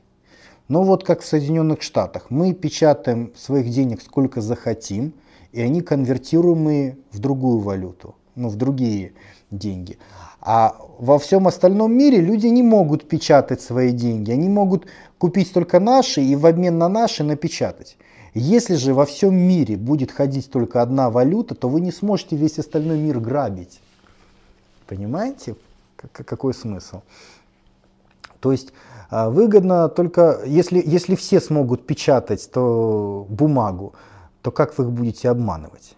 Но 0.67 0.83
вот 0.83 1.03
как 1.03 1.21
в 1.21 1.25
Соединенных 1.25 1.81
Штатах, 1.81 2.27
мы 2.29 2.53
печатаем 2.53 3.31
своих 3.35 3.69
денег 3.69 4.01
сколько 4.01 4.41
захотим, 4.41 5.13
и 5.51 5.61
они 5.61 5.81
конвертируемые 5.81 6.97
в 7.11 7.19
другую 7.19 7.59
валюту, 7.59 8.15
ну, 8.35 8.49
в 8.49 8.55
другие 8.55 9.13
деньги. 9.51 9.97
А 10.41 10.75
во 10.99 11.19
всем 11.19 11.47
остальном 11.47 11.93
мире 11.93 12.19
люди 12.19 12.47
не 12.47 12.63
могут 12.63 13.07
печатать 13.07 13.61
свои 13.61 13.91
деньги, 13.91 14.31
они 14.31 14.49
могут 14.49 14.87
купить 15.17 15.53
только 15.53 15.79
наши 15.79 16.21
и 16.21 16.35
в 16.35 16.45
обмен 16.45 16.77
на 16.77 16.89
наши 16.89 17.23
напечатать. 17.23 17.97
Если 18.33 18.75
же 18.75 18.93
во 18.93 19.05
всем 19.05 19.35
мире 19.35 19.77
будет 19.77 20.11
ходить 20.11 20.49
только 20.49 20.81
одна 20.81 21.11
валюта, 21.11 21.53
то 21.53 21.69
вы 21.69 21.81
не 21.81 21.91
сможете 21.91 22.35
весь 22.35 22.57
остальной 22.57 22.97
мир 22.97 23.19
грабить. 23.19 23.79
Понимаете, 24.93 25.55
какой 26.11 26.53
смысл? 26.53 27.01
То 28.39 28.51
есть 28.51 28.73
а, 29.09 29.31
выгодно 29.31 29.89
только, 29.89 30.41
если, 30.45 30.83
если 30.85 31.15
все 31.15 31.39
смогут 31.39 31.87
печатать 31.87 32.47
то 32.51 33.25
бумагу, 33.27 33.93
то 34.43 34.51
как 34.51 34.77
вы 34.77 34.83
их 34.83 34.91
будете 34.91 35.31
обманывать? 35.31 35.95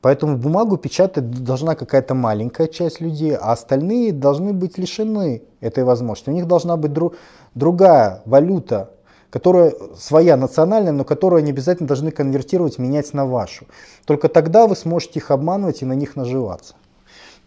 Поэтому 0.00 0.38
бумагу 0.38 0.78
печатать 0.78 1.44
должна 1.44 1.74
какая-то 1.74 2.14
маленькая 2.14 2.68
часть 2.68 3.02
людей, 3.02 3.36
а 3.36 3.52
остальные 3.52 4.14
должны 4.14 4.54
быть 4.54 4.78
лишены 4.78 5.42
этой 5.60 5.84
возможности. 5.84 6.30
У 6.30 6.32
них 6.32 6.46
должна 6.46 6.78
быть 6.78 6.94
дру, 6.94 7.12
другая 7.54 8.22
валюта, 8.24 8.92
которая 9.28 9.74
своя 9.94 10.38
национальная, 10.38 10.92
но 10.92 11.04
которую 11.04 11.40
они 11.40 11.50
обязательно 11.50 11.86
должны 11.86 12.10
конвертировать, 12.10 12.78
менять 12.78 13.12
на 13.12 13.26
вашу. 13.26 13.66
Только 14.06 14.30
тогда 14.30 14.66
вы 14.66 14.74
сможете 14.74 15.18
их 15.18 15.30
обманывать 15.30 15.82
и 15.82 15.84
на 15.84 15.92
них 15.92 16.16
наживаться. 16.16 16.76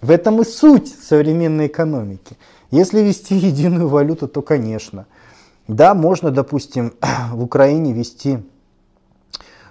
В 0.02 0.12
этом 0.12 0.42
и 0.42 0.46
суть 0.46 0.88
современной 0.88 1.68
экономики. 1.68 2.38
Если 2.72 3.02
вести 3.02 3.36
единую 3.36 3.88
валюту, 3.88 4.28
то 4.28 4.42
конечно. 4.42 5.06
Да, 5.68 5.94
можно, 5.94 6.32
допустим, 6.32 6.94
в 7.32 7.44
Украине 7.44 7.94
вести, 7.94 8.40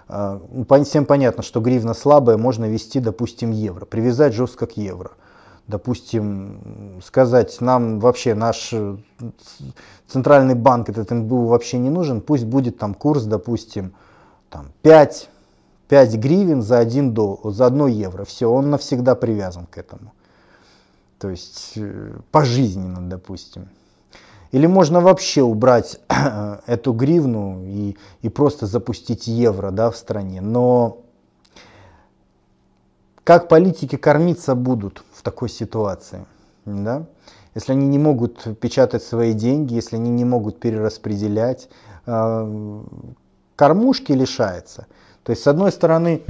э, 0.08 0.40
всем 0.84 1.06
понятно, 1.06 1.42
что 1.42 1.60
гривна 1.60 1.94
слабая, 1.94 2.36
можно 2.36 2.64
вести, 2.64 3.00
допустим, 3.00 3.50
евро, 3.50 3.84
привязать 3.84 4.34
жестко 4.34 4.66
к 4.66 4.76
евро 4.76 5.12
допустим, 5.66 7.00
сказать, 7.04 7.60
нам 7.60 7.98
вообще 8.00 8.34
наш 8.34 8.70
э, 8.72 8.96
центральный 10.06 10.54
банк 10.54 10.88
этот 10.88 11.10
НБУ 11.10 11.46
вообще 11.46 11.78
не 11.78 11.90
нужен, 11.90 12.20
пусть 12.20 12.44
будет 12.44 12.78
там 12.78 12.94
курс, 12.94 13.24
допустим, 13.24 13.94
там 14.50 14.72
5, 14.82 15.30
5 15.88 16.16
гривен 16.16 16.62
за 16.62 16.78
1, 16.78 17.14
дол, 17.14 17.40
за 17.44 17.66
1 17.66 17.86
евро. 17.86 18.24
Все, 18.24 18.50
он 18.50 18.70
навсегда 18.70 19.14
привязан 19.14 19.66
к 19.66 19.78
этому. 19.78 20.12
То 21.18 21.30
есть 21.30 21.72
э, 21.76 22.16
пожизненно, 22.30 23.08
допустим. 23.08 23.68
Или 24.52 24.66
можно 24.66 25.00
вообще 25.00 25.42
убрать 25.42 26.00
эту 26.66 26.92
гривну 26.92 27.64
и, 27.64 27.96
и 28.22 28.28
просто 28.28 28.66
запустить 28.66 29.26
евро 29.26 29.70
да, 29.70 29.90
в 29.90 29.96
стране. 29.96 30.40
Но 30.40 30.98
как 33.24 33.48
политики 33.48 33.96
кормиться 33.96 34.54
будут 34.54 35.02
в 35.12 35.22
такой 35.22 35.48
ситуации? 35.48 36.24
Да? 36.66 37.06
Если 37.54 37.72
они 37.72 37.86
не 37.86 37.98
могут 37.98 38.58
печатать 38.60 39.02
свои 39.02 39.32
деньги, 39.32 39.74
если 39.74 39.96
они 39.96 40.10
не 40.10 40.24
могут 40.24 40.60
перераспределять, 40.60 41.68
э, 42.06 42.82
кормушки 43.56 44.12
лишается. 44.12 44.86
То 45.24 45.30
есть, 45.30 45.42
с 45.42 45.46
одной 45.46 45.72
стороны, 45.72 46.22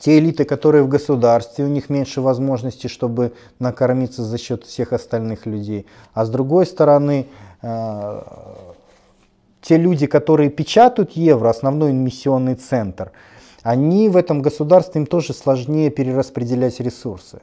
те 0.00 0.18
элиты, 0.18 0.44
которые 0.44 0.82
в 0.82 0.88
государстве, 0.88 1.64
у 1.64 1.68
них 1.68 1.90
меньше 1.90 2.20
возможностей, 2.20 2.88
чтобы 2.88 3.32
накормиться 3.58 4.24
за 4.24 4.38
счет 4.38 4.64
всех 4.64 4.92
остальных 4.92 5.46
людей. 5.46 5.86
А 6.14 6.24
с 6.24 6.30
другой 6.30 6.66
стороны, 6.66 7.26
э, 7.60 8.22
те 9.60 9.76
люди, 9.76 10.06
которые 10.06 10.50
печатают 10.50 11.12
евро, 11.12 11.50
основной 11.50 11.92
эмиссионный 11.92 12.56
центр– 12.56 13.12
они 13.62 14.08
в 14.08 14.16
этом 14.16 14.42
государстве, 14.42 15.00
им 15.00 15.06
тоже 15.06 15.32
сложнее 15.32 15.90
перераспределять 15.90 16.80
ресурсы. 16.80 17.40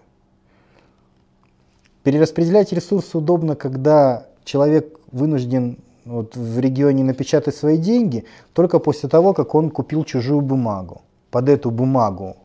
Перераспределять 2.03 2.73
ресурсы 2.73 3.17
удобно, 3.17 3.55
когда 3.55 4.27
человек 4.43 4.99
вынужден 5.11 5.77
вот, 6.09 6.35
в 6.35 6.59
регионе 6.59 7.03
напечатать 7.03 7.55
свои 7.55 7.77
деньги 7.77 8.25
только 8.53 8.79
после 8.79 9.09
того, 9.09 9.33
как 9.33 9.55
он 9.55 9.69
купил 9.69 10.03
чужую 10.03 10.41
бумагу. 10.41 11.01
Под 11.31 11.49
эту 11.49 11.71
бумагу. 11.71 12.35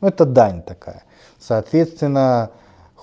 Ну, 0.00 0.08
это 0.08 0.24
дань 0.24 0.62
такая. 0.62 1.02
Соответственно, 1.38 2.50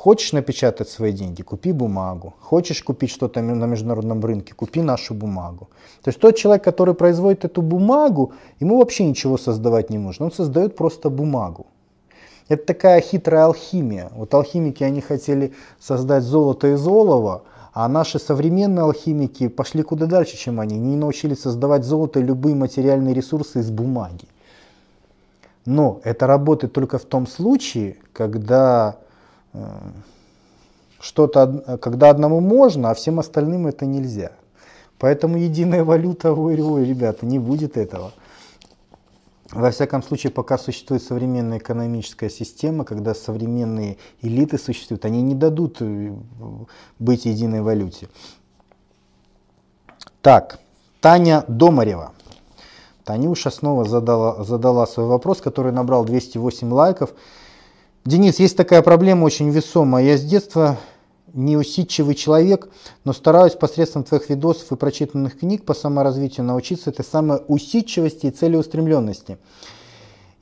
Хочешь 0.02 0.34
напечатать 0.34 0.90
свои 0.90 1.12
деньги, 1.12 1.44
купи 1.44 1.72
бумагу. 1.72 2.34
Хочешь 2.40 2.82
купить 2.82 3.12
что-то 3.12 3.40
на 3.42 3.66
международном 3.68 4.26
рынке, 4.26 4.56
купи 4.56 4.82
нашу 4.82 5.14
бумагу. 5.14 5.70
То 6.02 6.10
есть 6.10 6.20
тот 6.20 6.36
человек, 6.36 6.64
который 6.64 6.96
производит 6.96 7.46
эту 7.46 7.62
бумагу, 7.62 8.34
ему 8.60 8.80
вообще 8.80 9.04
ничего 9.06 9.38
создавать 9.38 9.92
не 9.92 10.00
нужно. 10.00 10.26
Он 10.26 10.32
создает 10.32 10.76
просто 10.76 11.12
бумагу. 11.12 11.68
Это 12.50 12.66
такая 12.66 13.00
хитрая 13.00 13.46
алхимия. 13.46 14.10
Вот 14.16 14.34
алхимики, 14.34 14.84
они 14.84 15.02
хотели 15.02 15.54
создать 15.80 16.24
золото 16.24 16.74
из 16.74 16.88
олова, 16.88 17.44
а 17.74 17.88
наши 17.88 18.20
современные 18.20 18.84
алхимики 18.84 19.48
пошли 19.48 19.84
куда 19.84 20.06
дальше, 20.06 20.38
чем 20.38 20.60
они. 20.60 20.76
Они 20.76 20.96
научились 20.96 21.42
создавать 21.42 21.84
золото 21.84 22.20
и 22.20 22.24
любые 22.24 22.56
материальные 22.56 23.14
ресурсы 23.14 23.60
из 23.60 23.70
бумаги. 23.70 24.28
Но 25.66 26.02
это 26.04 26.28
работает 26.28 26.74
только 26.74 26.98
в 26.98 27.06
том 27.06 27.28
случае, 27.28 27.98
когда 28.14 28.98
что-то, 31.00 31.78
когда 31.82 32.10
одному 32.10 32.40
можно, 32.40 32.92
а 32.92 32.94
всем 32.94 33.20
остальным 33.20 33.68
это 33.68 33.86
нельзя. 33.86 34.32
Поэтому 34.98 35.38
единая 35.38 35.84
валюта, 35.84 36.34
ой, 36.34 36.60
ой, 36.62 36.86
ребята, 36.86 37.26
не 37.26 37.40
будет 37.40 37.78
этого. 37.78 38.12
Во 39.52 39.70
всяком 39.70 40.02
случае, 40.02 40.32
пока 40.32 40.58
существует 40.58 41.04
современная 41.04 41.58
экономическая 41.58 42.30
система, 42.30 42.86
когда 42.86 43.14
современные 43.14 43.98
элиты 44.22 44.58
существуют, 44.58 45.04
они 45.04 45.22
не 45.22 45.36
дадут 45.36 45.78
э, 45.82 46.14
быть 47.00 47.26
единой 47.26 47.62
валюте. 47.62 48.08
Так, 50.22 50.60
Таня 51.02 51.44
Домарева. 51.50 52.14
Танюша 53.04 53.50
снова 53.50 53.84
задала, 53.84 54.44
задала 54.44 54.88
свой 54.88 55.08
вопрос, 55.08 55.42
который 55.42 55.74
набрал 55.74 56.06
208 56.06 56.72
лайков. 56.72 57.10
Денис, 58.06 58.40
есть 58.40 58.56
такая 58.56 58.82
проблема 58.82 59.26
очень 59.26 59.50
весомая. 59.50 60.06
Я 60.06 60.18
с 60.18 60.24
детства 60.24 60.78
неусидчивый 61.34 62.16
человек, 62.16 62.70
но 63.04 63.14
стараюсь 63.14 63.54
посредством 63.54 64.04
твоих 64.04 64.30
видосов 64.30 64.72
и 64.72 64.76
прочитанных 64.76 65.40
книг 65.40 65.66
по 65.66 65.74
саморазвитию 65.74 66.46
научиться 66.46 66.90
этой 66.90 67.06
самой 67.06 67.42
усидчивости 67.48 68.28
и 68.28 68.32
целеустремленности. 68.32 69.38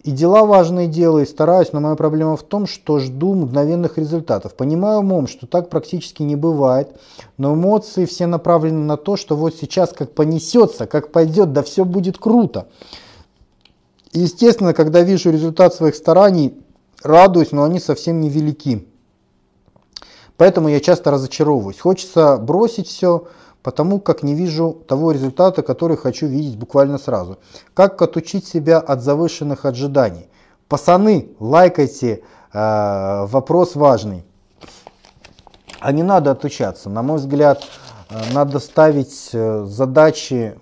И 0.03 0.11
дела 0.11 0.45
важные 0.45 0.87
делаю, 0.87 1.25
и 1.25 1.27
стараюсь, 1.27 1.73
но 1.73 1.81
моя 1.81 1.95
проблема 1.95 2.37
в 2.37 2.43
том, 2.43 2.67
что 2.67 2.99
жду 2.99 3.33
мгновенных 3.33 3.97
результатов. 3.97 4.55
Понимаю 4.55 4.99
умом, 4.99 5.27
что 5.27 5.45
так 5.45 5.69
практически 5.69 6.23
не 6.23 6.37
бывает, 6.37 6.89
но 7.37 7.53
эмоции 7.53 8.05
все 8.05 8.25
направлены 8.25 8.85
на 8.85 8.95
то, 8.95 9.17
что 9.17 9.35
вот 9.35 9.55
сейчас 9.55 9.91
как 9.91 10.13
понесется, 10.13 10.87
как 10.87 11.11
пойдет, 11.11 11.51
да 11.51 11.63
все 11.63 11.83
будет 11.83 12.17
круто. 12.17 12.69
Естественно, 14.13 14.73
когда 14.73 15.01
вижу 15.01 15.31
результат 15.31 15.75
своих 15.75 15.95
стараний, 15.95 16.57
радуюсь, 17.03 17.51
но 17.51 17.63
они 17.63 17.79
совсем 17.79 18.21
невелики. 18.21 18.87
Поэтому 20.39 20.69
я 20.69 20.79
часто 20.79 21.11
разочаровываюсь. 21.11 21.81
Хочется 21.81 22.37
бросить 22.37 22.87
все, 22.87 23.27
потому 23.61 23.99
как 23.99 24.23
не 24.23 24.35
вижу 24.35 24.71
того 24.87 25.11
результата, 25.11 25.61
который 25.63 25.97
хочу 25.97 26.27
видеть 26.27 26.57
буквально 26.57 26.97
сразу. 26.97 27.39
Как 27.73 28.01
отучить 28.01 28.47
себя 28.47 28.79
от 28.79 29.01
завышенных 29.01 29.65
ожиданий? 29.65 30.29
Пацаны, 30.69 31.31
лайкайте, 31.41 32.21
э, 32.53 33.25
вопрос 33.25 33.75
важный. 33.75 34.23
А 35.81 35.91
не 35.91 36.03
надо 36.03 36.31
отучаться. 36.31 36.89
На 36.89 37.01
мой 37.01 37.17
взгляд, 37.17 37.65
э, 38.09 38.15
надо 38.31 38.59
ставить 38.59 39.31
э, 39.33 39.65
задачи 39.65 40.57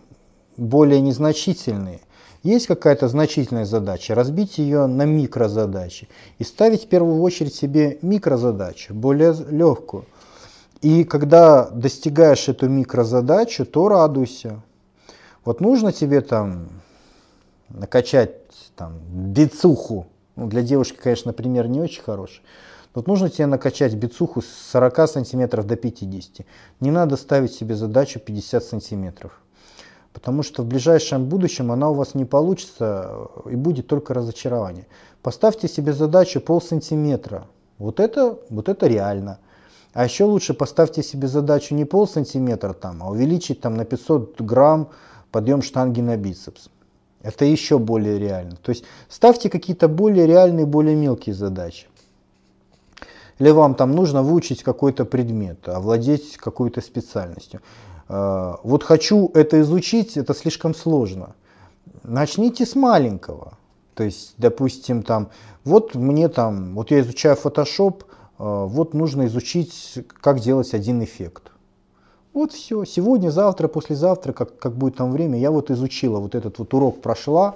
более 0.58 1.02
незначительные. 1.02 2.00
Есть 2.48 2.68
какая-то 2.68 3.10
значительная 3.10 3.66
задача, 3.66 4.16
разбить 4.16 4.58
ее 4.58 4.86
на 4.86 5.04
микрозадачи 5.04 6.08
и 6.38 6.46
ставить 6.46 6.86
в 6.86 6.88
первую 6.88 7.22
очередь 7.22 7.54
себе 7.54 8.00
микрозадачу, 8.02 8.94
более 8.94 9.36
легкую. 9.50 10.06
И 10.82 11.04
когда 11.04 11.70
достигаешь 11.70 12.48
эту 12.48 12.70
микрозадачу, 12.70 13.66
то 13.66 13.90
радуйся. 13.90 14.62
Вот 15.44 15.60
нужно 15.60 15.92
тебе 15.92 16.22
там 16.22 16.70
накачать 17.68 18.38
там, 18.78 18.94
бицуху. 19.10 20.08
Ну, 20.38 20.48
для 20.48 20.62
девушки, 20.62 20.96
конечно, 20.96 21.34
пример 21.34 21.68
не 21.68 21.82
очень 21.82 22.02
хороший. 22.02 22.44
Вот 22.94 23.08
нужно 23.08 23.30
тебе 23.30 23.48
накачать 23.48 23.94
бицуху 23.94 24.42
с 24.42 24.48
40 24.72 25.10
сантиметров 25.10 25.68
до 25.68 25.76
50. 25.76 26.48
Не 26.80 26.92
надо 26.92 27.18
ставить 27.18 27.52
себе 27.52 27.76
задачу 27.76 28.22
50 28.22 28.64
сантиметров. 28.64 29.34
Потому 30.18 30.42
что 30.42 30.64
в 30.64 30.66
ближайшем 30.66 31.26
будущем 31.26 31.72
она 31.72 31.92
у 31.92 31.94
вас 31.94 32.16
не 32.16 32.26
получится 32.26 33.30
и 33.46 33.56
будет 33.56 33.86
только 33.86 34.16
разочарование. 34.16 34.88
Поставьте 35.22 35.68
себе 35.68 35.94
задачу 35.94 36.42
пол 36.42 36.60
сантиметра. 36.60 37.46
Вот 37.78 38.00
это, 38.00 38.40
вот 38.50 38.68
это 38.68 38.88
реально. 38.88 39.38
А 39.94 40.06
еще 40.06 40.24
лучше 40.24 40.56
поставьте 40.56 41.04
себе 41.04 41.28
задачу 41.28 41.76
не 41.76 41.86
пол 41.86 42.08
сантиметра 42.08 42.74
там, 42.74 43.04
а 43.04 43.12
увеличить 43.12 43.62
там 43.62 43.76
на 43.76 43.86
500 43.86 44.42
грамм 44.42 44.90
подъем 45.32 45.62
штанги 45.62 46.02
на 46.02 46.18
бицепс. 46.18 46.70
Это 47.22 47.46
еще 47.46 47.78
более 47.78 48.18
реально. 48.18 48.56
То 48.56 48.72
есть 48.72 48.86
ставьте 49.10 49.52
какие-то 49.52 49.88
более 49.88 50.26
реальные, 50.26 50.66
более 50.66 50.96
мелкие 50.96 51.36
задачи. 51.36 51.86
Или 53.38 53.52
вам 53.52 53.76
там 53.76 53.92
нужно 53.92 54.24
выучить 54.24 54.64
какой-то 54.64 55.06
предмет, 55.06 55.70
овладеть 55.70 56.38
какой-то 56.38 56.82
специальностью. 56.82 57.62
Э, 58.10 58.56
вот 58.64 58.84
хочу 58.84 59.32
это 59.34 59.62
изучить, 59.62 60.18
это 60.18 60.34
слишком 60.34 60.74
сложно. 60.74 61.36
Начните 62.04 62.66
с 62.66 62.76
маленького. 62.76 63.58
То 63.94 64.04
есть, 64.04 64.36
допустим, 64.38 65.04
там, 65.04 65.30
вот 65.64 65.96
мне 65.96 66.30
там, 66.30 66.76
вот 66.76 66.92
я 66.92 67.00
изучаю 67.02 67.36
Photoshop, 67.36 68.04
э, 68.04 68.06
вот 68.38 68.94
нужно 68.94 69.26
изучить, 69.26 70.00
как 70.22 70.40
делать 70.40 70.74
один 70.74 71.04
эффект. 71.04 71.52
Вот 72.34 72.52
все. 72.52 72.86
Сегодня, 72.86 73.32
завтра, 73.32 73.68
послезавтра, 73.68 74.32
как, 74.32 74.60
как 74.60 74.76
будет 74.76 74.98
там 74.98 75.12
время, 75.12 75.40
я 75.40 75.50
вот 75.50 75.72
изучила, 75.72 76.20
вот 76.20 76.36
этот 76.36 76.60
вот 76.60 76.72
урок 76.74 77.02
прошла. 77.02 77.56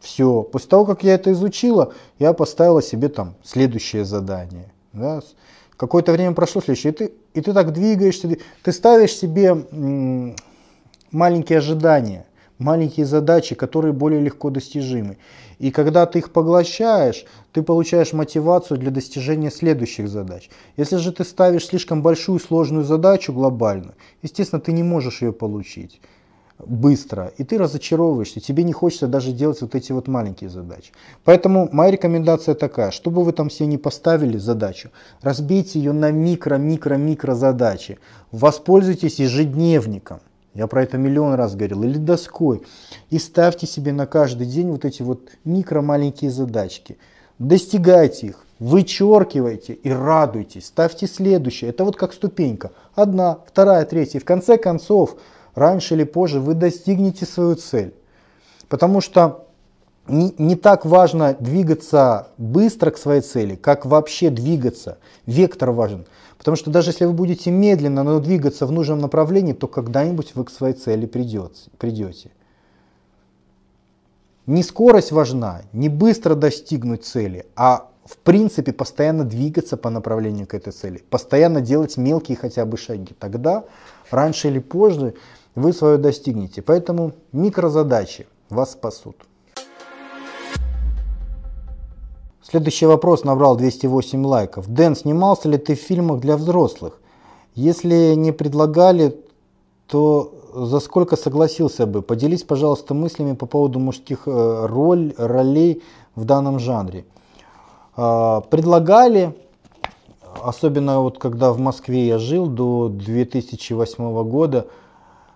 Все. 0.00 0.42
После 0.42 0.68
того, 0.68 0.84
как 0.84 1.04
я 1.04 1.14
это 1.14 1.30
изучила, 1.30 1.92
я 2.18 2.32
поставила 2.32 2.82
себе 2.82 3.08
там 3.08 3.34
следующее 3.44 4.04
задание. 4.04 4.72
Да? 4.92 5.20
Какое-то 5.80 6.12
время 6.12 6.34
прошло 6.34 6.60
следующее, 6.60 6.92
и 6.92 6.94
ты, 6.94 7.12
и 7.32 7.40
ты 7.40 7.54
так 7.54 7.72
двигаешься, 7.72 8.36
ты 8.62 8.70
ставишь 8.70 9.16
себе 9.16 10.36
маленькие 11.10 11.56
ожидания, 11.56 12.26
маленькие 12.58 13.06
задачи, 13.06 13.54
которые 13.54 13.94
более 13.94 14.20
легко 14.20 14.50
достижимы. 14.50 15.16
И 15.58 15.70
когда 15.70 16.04
ты 16.04 16.18
их 16.18 16.34
поглощаешь, 16.34 17.24
ты 17.52 17.62
получаешь 17.62 18.12
мотивацию 18.12 18.76
для 18.76 18.90
достижения 18.90 19.50
следующих 19.50 20.10
задач. 20.10 20.50
Если 20.76 20.98
же 20.98 21.12
ты 21.12 21.24
ставишь 21.24 21.68
слишком 21.68 22.02
большую 22.02 22.40
сложную 22.40 22.84
задачу 22.84 23.32
глобальную, 23.32 23.94
естественно, 24.20 24.60
ты 24.60 24.72
не 24.72 24.82
можешь 24.82 25.22
ее 25.22 25.32
получить 25.32 25.98
быстро, 26.66 27.32
и 27.36 27.44
ты 27.44 27.58
разочаровываешься, 27.58 28.40
тебе 28.40 28.62
не 28.64 28.72
хочется 28.72 29.06
даже 29.06 29.32
делать 29.32 29.60
вот 29.60 29.74
эти 29.74 29.92
вот 29.92 30.08
маленькие 30.08 30.50
задачи. 30.50 30.92
Поэтому 31.24 31.68
моя 31.72 31.90
рекомендация 31.90 32.54
такая, 32.54 32.90
чтобы 32.90 33.24
вы 33.24 33.32
там 33.32 33.50
себе 33.50 33.66
не 33.66 33.78
поставили 33.78 34.38
задачу, 34.38 34.90
разбейте 35.22 35.78
ее 35.78 35.92
на 35.92 36.10
микро-микро-микро 36.10 37.34
задачи, 37.34 37.98
воспользуйтесь 38.32 39.18
ежедневником, 39.18 40.20
я 40.54 40.66
про 40.66 40.82
это 40.82 40.98
миллион 40.98 41.34
раз 41.34 41.54
говорил, 41.54 41.82
или 41.82 41.98
доской, 41.98 42.62
и 43.10 43.18
ставьте 43.18 43.66
себе 43.66 43.92
на 43.92 44.06
каждый 44.06 44.46
день 44.46 44.70
вот 44.70 44.84
эти 44.84 45.02
вот 45.02 45.28
микро-маленькие 45.44 46.30
задачки, 46.30 46.98
достигайте 47.38 48.28
их, 48.28 48.44
вычеркивайте 48.58 49.72
и 49.72 49.90
радуйтесь, 49.90 50.66
ставьте 50.66 51.06
следующее, 51.06 51.70
это 51.70 51.84
вот 51.84 51.96
как 51.96 52.12
ступенька, 52.12 52.72
одна, 52.94 53.38
вторая, 53.46 53.84
третья, 53.84 54.18
и 54.18 54.22
в 54.22 54.24
конце 54.24 54.58
концов, 54.58 55.16
раньше 55.54 55.94
или 55.94 56.04
позже 56.04 56.40
вы 56.40 56.54
достигнете 56.54 57.26
свою 57.26 57.56
цель. 57.56 57.94
Потому 58.68 59.00
что 59.00 59.46
не, 60.06 60.34
не 60.38 60.56
так 60.56 60.84
важно 60.84 61.36
двигаться 61.38 62.28
быстро 62.38 62.90
к 62.90 62.98
своей 62.98 63.20
цели, 63.20 63.54
как 63.54 63.86
вообще 63.86 64.30
двигаться. 64.30 64.98
Вектор 65.26 65.70
важен. 65.70 66.06
Потому 66.38 66.56
что 66.56 66.70
даже 66.70 66.90
если 66.90 67.04
вы 67.04 67.12
будете 67.12 67.50
медленно, 67.50 68.02
но 68.02 68.18
двигаться 68.18 68.66
в 68.66 68.72
нужном 68.72 68.98
направлении, 68.98 69.52
то 69.52 69.66
когда-нибудь 69.66 70.34
вы 70.34 70.44
к 70.44 70.50
своей 70.50 70.74
цели 70.74 71.06
придете. 71.06 71.70
придете. 71.78 72.30
Не 74.46 74.62
скорость 74.62 75.12
важна, 75.12 75.62
не 75.72 75.88
быстро 75.88 76.34
достигнуть 76.34 77.04
цели, 77.04 77.46
а 77.56 77.90
в 78.04 78.16
принципе 78.16 78.72
постоянно 78.72 79.24
двигаться 79.24 79.76
по 79.76 79.90
направлению 79.90 80.46
к 80.46 80.54
этой 80.54 80.72
цели, 80.72 81.04
постоянно 81.10 81.60
делать 81.60 81.96
мелкие 81.96 82.36
хотя 82.36 82.64
бы 82.64 82.76
шаги. 82.76 83.14
Тогда 83.18 83.64
раньше 84.10 84.48
или 84.48 84.58
позже 84.58 85.14
вы 85.54 85.72
свое 85.72 85.98
достигнете. 85.98 86.62
Поэтому 86.62 87.12
микрозадачи 87.32 88.26
вас 88.48 88.72
спасут. 88.72 89.16
Следующий 92.42 92.86
вопрос 92.86 93.22
набрал 93.24 93.56
208 93.56 94.26
лайков. 94.26 94.68
Дэн, 94.68 94.96
снимался 94.96 95.48
ли 95.48 95.56
ты 95.56 95.76
в 95.76 95.78
фильмах 95.78 96.20
для 96.20 96.36
взрослых? 96.36 97.00
Если 97.54 98.14
не 98.14 98.32
предлагали, 98.32 99.16
то 99.86 100.34
за 100.52 100.80
сколько 100.80 101.16
согласился 101.16 101.86
бы? 101.86 102.02
Поделись, 102.02 102.42
пожалуйста, 102.42 102.94
мыслями 102.94 103.34
по 103.34 103.46
поводу 103.46 103.78
мужских 103.78 104.22
э, 104.26 104.66
роль, 104.66 105.14
ролей 105.16 105.82
в 106.16 106.24
данном 106.24 106.58
жанре. 106.58 107.04
А, 107.96 108.40
предлагали, 108.40 109.34
особенно 110.42 111.00
вот 111.00 111.18
когда 111.18 111.52
в 111.52 111.58
Москве 111.58 112.06
я 112.06 112.18
жил 112.18 112.46
до 112.46 112.88
2008 112.88 114.24
года, 114.24 114.66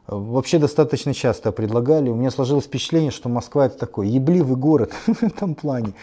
Вообще 0.07 0.59
достаточно 0.59 1.15
часто 1.15 1.51
предлагали. 1.51 2.11
У 2.11 2.15
меня 2.15 2.31
сложилось 2.31 2.67
впечатление, 2.67 3.11
что 3.11 3.31
Москва 3.31 3.67
это 3.67 3.79
такой 3.79 4.09
ебливый 4.09 4.57
город 4.57 4.93
в 5.07 5.23
этом 5.23 5.55
плане. 5.55 5.95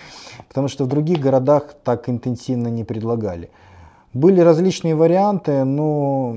Потому 0.48 0.68
что 0.68 0.86
в 0.86 0.88
других 0.88 1.20
городах 1.20 1.76
так 1.84 2.10
интенсивно 2.10 2.68
не 2.68 2.84
предлагали. 2.84 3.52
Были 4.14 4.42
различные 4.42 4.96
варианты, 4.96 5.64
но 5.64 6.36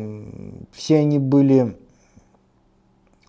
все 0.73 0.99
они 0.99 1.19
были 1.19 1.77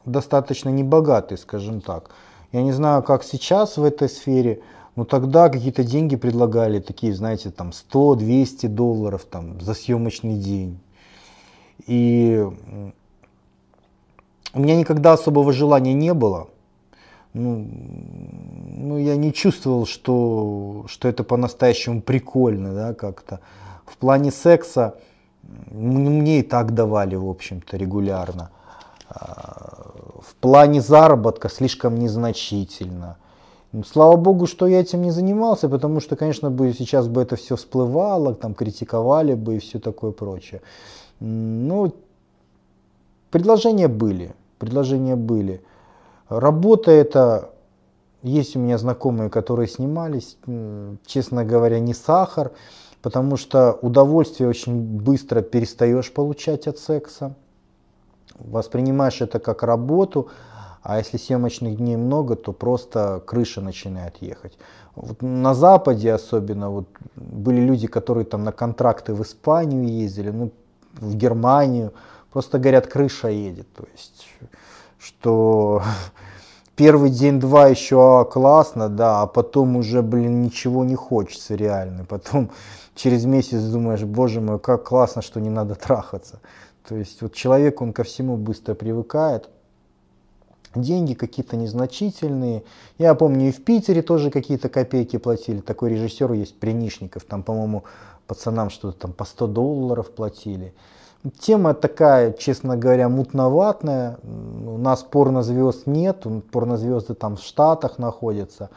достаточно 0.06 0.70
небогатые, 0.70 1.38
скажем 1.38 1.82
так. 1.82 2.12
Я 2.52 2.62
не 2.62 2.74
знаю, 2.74 3.04
как 3.04 3.24
сейчас 3.24 3.78
в 3.78 3.84
этой 3.84 4.10
сфере, 4.10 4.62
но 4.96 5.06
тогда 5.06 5.50
какие-то 5.50 5.84
деньги 5.84 6.16
предлагали, 6.16 6.80
такие, 6.80 7.14
знаете, 7.14 7.52
там 7.52 7.72
100-200 7.72 8.68
долларов 8.68 9.26
там, 9.30 9.60
за 9.62 9.74
съемочный 9.74 10.36
день. 10.36 10.80
И 11.88 12.46
у 14.56 14.60
меня 14.60 14.76
никогда 14.78 15.14
особого 15.14 15.52
желания 15.52 15.94
не 15.94 16.14
было. 16.14 16.48
Ну, 17.34 17.68
ну 18.78 18.98
я 18.98 19.18
не 19.18 19.34
чувствовал, 19.34 19.86
что, 19.86 20.86
что 20.88 21.10
это 21.10 21.26
по-настоящему 21.26 22.02
прикольно, 22.02 22.74
да, 22.74 22.94
как-то. 22.94 23.42
В 23.86 23.98
плане 23.98 24.32
секса 24.32 24.96
мне 25.72 26.40
и 26.40 26.42
так 26.42 26.74
давали, 26.74 27.16
в 27.16 27.30
общем-то, 27.30 27.76
регулярно. 27.76 28.50
А, 29.10 29.92
в 30.22 30.34
плане 30.36 30.82
заработка 30.82 31.50
слишком 31.50 32.00
незначительно. 32.00 33.18
Ну, 33.74 33.84
слава 33.84 34.16
богу, 34.16 34.48
что 34.48 34.68
я 34.68 34.80
этим 34.80 35.02
не 35.02 35.12
занимался, 35.12 35.68
потому 35.68 36.00
что, 36.00 36.16
конечно, 36.16 36.50
бы 36.50 36.74
сейчас 36.74 37.10
бы 37.10 37.22
это 37.22 37.36
все 37.36 37.58
всплывало, 37.58 38.34
там 38.34 38.54
критиковали 38.54 39.34
бы 39.34 39.58
и 39.58 39.60
все 39.60 39.80
такое 39.80 40.12
прочее. 40.12 40.62
Ну, 41.20 41.94
предложения 43.32 43.90
были 43.90 44.34
предложения 44.58 45.16
были. 45.16 45.62
Работа 46.30 46.92
это, 46.92 47.52
есть 48.24 48.56
у 48.56 48.60
меня 48.60 48.78
знакомые, 48.78 49.30
которые 49.30 49.68
снимались, 49.68 50.38
честно 51.06 51.46
говоря, 51.46 51.80
не 51.80 51.94
сахар, 51.94 52.52
потому 53.02 53.38
что 53.38 53.78
удовольствие 53.82 54.50
очень 54.50 54.82
быстро 54.82 55.42
перестаешь 55.42 56.12
получать 56.12 56.68
от 56.68 56.80
секса. 56.80 57.36
Воспринимаешь 58.40 59.22
это 59.22 59.40
как 59.40 59.64
работу, 59.64 60.30
а 60.82 60.98
если 60.98 61.18
съемочных 61.18 61.78
дней 61.78 61.96
много, 61.96 62.36
то 62.36 62.52
просто 62.52 63.22
крыша 63.26 63.62
начинает 63.62 64.22
ехать. 64.22 64.58
Вот 64.96 65.22
на 65.22 65.54
Западе 65.54 66.14
особенно 66.14 66.70
вот 66.70 66.88
были 67.16 67.62
люди, 67.62 67.88
которые 67.88 68.26
там 68.26 68.44
на 68.44 68.52
контракты 68.52 69.14
в 69.14 69.22
Испанию 69.22 69.88
ездили, 69.88 70.30
ну, 70.30 70.52
в 70.94 71.16
Германию, 71.16 71.92
просто 72.36 72.60
говорят, 72.60 72.88
крыша 72.88 73.30
едет. 73.30 73.74
То 73.74 73.86
есть, 73.94 74.28
что 75.00 75.82
первый 76.76 77.10
день-два 77.10 77.68
еще 77.70 78.20
а, 78.20 78.26
классно, 78.26 78.90
да, 78.90 79.22
а 79.22 79.26
потом 79.26 79.78
уже, 79.78 80.02
блин, 80.02 80.42
ничего 80.42 80.84
не 80.84 80.96
хочется 80.96 81.56
реально. 81.56 82.04
Потом 82.04 82.52
через 82.94 83.24
месяц 83.24 83.62
думаешь, 83.62 84.04
боже 84.04 84.42
мой, 84.42 84.60
как 84.60 84.84
классно, 84.84 85.22
что 85.22 85.40
не 85.40 85.50
надо 85.50 85.76
трахаться. 85.76 86.42
То 86.86 86.96
есть 86.96 87.22
вот 87.22 87.34
человек, 87.34 87.80
он 87.82 87.94
ко 87.94 88.04
всему 88.04 88.36
быстро 88.36 88.74
привыкает. 88.74 89.50
Деньги 90.76 91.14
какие-то 91.14 91.56
незначительные. 91.56 92.66
Я 92.98 93.16
помню, 93.16 93.48
и 93.48 93.52
в 93.54 93.64
Питере 93.64 94.02
тоже 94.02 94.30
какие-то 94.30 94.68
копейки 94.68 95.16
платили. 95.16 95.62
Такой 95.62 95.92
режиссер 95.92 96.34
есть, 96.34 96.60
Принишников. 96.60 97.24
Там, 97.24 97.44
по-моему, 97.44 97.86
пацанам 98.28 98.70
что-то 98.70 99.00
там 99.00 99.14
по 99.14 99.24
100 99.24 99.48
долларов 99.48 100.12
платили. 100.12 100.74
Тема 101.40 101.74
такая, 101.74 102.34
честно 102.34 102.78
говоря, 102.78 103.10
мутноватная. 103.10 104.18
У 104.24 104.78
нас 104.78 105.02
порнозвезд 105.02 105.88
нет, 105.88 106.26
порнозвезды 106.52 107.16
там 107.16 107.38
в 107.38 107.42
Штатах 107.42 107.98
находятся. 107.98 108.70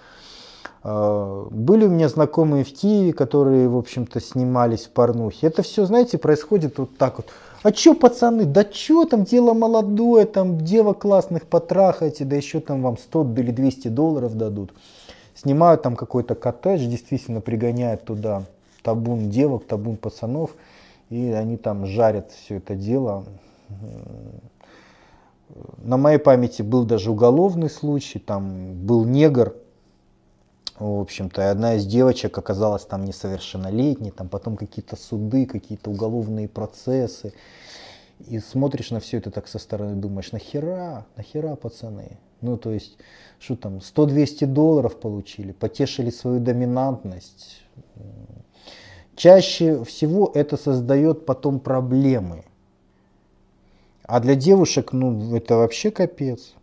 А, 0.82 1.46
были 1.50 1.84
у 1.84 1.90
меня 1.90 2.08
знакомые 2.08 2.64
в 2.64 2.72
Киеве, 2.72 3.12
которые, 3.12 3.68
в 3.68 3.76
общем-то, 3.76 4.20
снимались 4.20 4.86
в 4.86 4.90
порнухе. 4.90 5.48
Это 5.48 5.62
все, 5.62 5.84
знаете, 5.84 6.16
происходит 6.16 6.78
вот 6.78 6.96
так 6.96 7.18
вот. 7.18 7.26
А 7.62 7.72
чё, 7.72 7.94
пацаны, 7.94 8.44
да 8.44 8.64
чё 8.64 9.04
там, 9.04 9.24
дело 9.24 9.52
молодое, 9.52 10.24
там 10.24 10.58
девок 10.58 11.00
классных 11.00 11.44
потрахайте, 11.44 12.24
да 12.24 12.36
еще 12.36 12.60
там 12.60 12.82
вам 12.82 12.96
100 12.96 13.34
или 13.36 13.50
200 13.50 13.88
долларов 13.88 14.36
дадут. 14.36 14.72
Снимают 15.34 15.82
там 15.82 15.96
какой-то 15.96 16.34
коттедж, 16.34 16.86
действительно 16.86 17.40
пригоняют 17.40 18.04
туда 18.04 18.44
табун 18.82 19.28
девок, 19.28 19.66
табун 19.66 19.98
пацанов– 19.98 20.52
и 21.10 21.30
они 21.30 21.56
там 21.56 21.86
жарят 21.86 22.32
все 22.32 22.56
это 22.56 22.74
дело. 22.74 23.24
На 25.78 25.96
моей 25.96 26.18
памяти 26.18 26.62
был 26.62 26.84
даже 26.84 27.10
уголовный 27.10 27.70
случай, 27.70 28.18
там 28.18 28.74
был 28.74 29.04
негр, 29.04 29.56
в 30.78 31.00
общем-то, 31.00 31.42
и 31.42 31.46
одна 31.46 31.74
из 31.74 31.86
девочек 31.86 32.36
оказалась 32.38 32.84
там 32.84 33.04
несовершеннолетней, 33.04 34.10
там 34.10 34.28
потом 34.28 34.56
какие-то 34.56 34.96
суды, 34.96 35.46
какие-то 35.46 35.90
уголовные 35.90 36.48
процессы. 36.48 37.32
И 38.26 38.38
смотришь 38.40 38.90
на 38.90 39.00
все 39.00 39.18
это 39.18 39.30
так 39.30 39.48
со 39.48 39.58
стороны, 39.58 39.94
думаешь, 39.94 40.32
нахера, 40.32 41.06
нахера, 41.16 41.54
пацаны? 41.56 42.18
Ну, 42.40 42.56
то 42.56 42.72
есть, 42.72 42.98
что 43.40 43.56
там, 43.56 43.78
100-200 43.78 44.46
долларов 44.46 45.00
получили, 45.00 45.52
потешили 45.52 46.10
свою 46.10 46.40
доминантность, 46.40 47.62
Чаще 49.18 49.82
всего 49.82 50.30
это 50.32 50.56
создает 50.56 51.26
потом 51.26 51.58
проблемы. 51.58 52.44
А 54.04 54.20
для 54.20 54.36
девушек, 54.36 54.92
ну, 54.92 55.34
это 55.34 55.56
вообще 55.56 55.90
капец. 55.90 56.54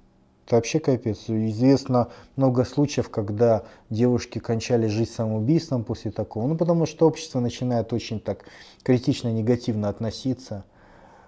Это 0.46 0.56
вообще 0.56 0.80
капец. 0.80 1.26
Известно 1.28 2.08
много 2.38 2.64
случаев, 2.64 3.10
когда 3.10 3.64
девушки 3.90 4.40
кончали 4.40 4.88
жизнь 4.88 5.12
самоубийством 5.12 5.84
после 5.84 6.12
такого. 6.12 6.48
Ну, 6.48 6.56
потому 6.56 6.86
что 6.86 7.08
общество 7.08 7.42
начинает 7.42 7.92
очень 7.92 8.22
так 8.22 8.46
критично, 8.84 9.34
негативно 9.34 9.90
относиться. 9.90 10.64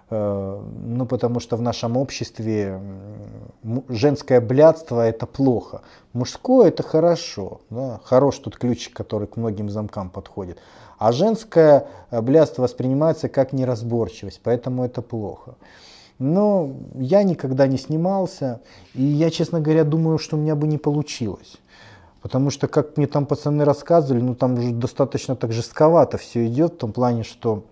Э, 0.08 0.62
ну, 0.82 1.04
потому 1.04 1.40
что 1.40 1.58
в 1.58 1.60
нашем 1.60 1.98
обществе 1.98 2.80
женское 3.90 4.40
блядство 4.40 5.06
это 5.06 5.26
плохо. 5.26 5.82
Мужское 6.14 6.68
это 6.68 6.82
хорошо. 6.82 7.60
Да? 7.68 8.00
Хорош 8.02 8.38
тот 8.38 8.56
ключик, 8.56 8.94
который 8.94 9.28
к 9.28 9.36
многим 9.36 9.68
замкам 9.68 10.08
подходит. 10.08 10.58
А 10.98 11.12
женское 11.12 11.86
э, 12.10 12.20
блядство 12.20 12.62
воспринимается 12.62 13.28
как 13.28 13.52
неразборчивость, 13.52 14.40
поэтому 14.42 14.84
это 14.84 15.00
плохо. 15.00 15.54
Но 16.18 16.72
я 16.94 17.22
никогда 17.22 17.68
не 17.68 17.78
снимался, 17.78 18.60
и 18.94 19.02
я, 19.02 19.30
честно 19.30 19.60
говоря, 19.60 19.84
думаю, 19.84 20.18
что 20.18 20.36
у 20.36 20.40
меня 20.40 20.56
бы 20.56 20.66
не 20.66 20.78
получилось. 20.78 21.58
Потому 22.20 22.50
что, 22.50 22.66
как 22.66 22.96
мне 22.96 23.06
там 23.06 23.26
пацаны 23.26 23.64
рассказывали, 23.64 24.20
ну 24.20 24.34
там 24.34 24.54
уже 24.54 24.72
достаточно 24.72 25.36
так 25.36 25.52
жестковато 25.52 26.18
все 26.18 26.46
идет, 26.46 26.74
в 26.74 26.78
том 26.78 26.92
плане, 26.92 27.22
что 27.22 27.62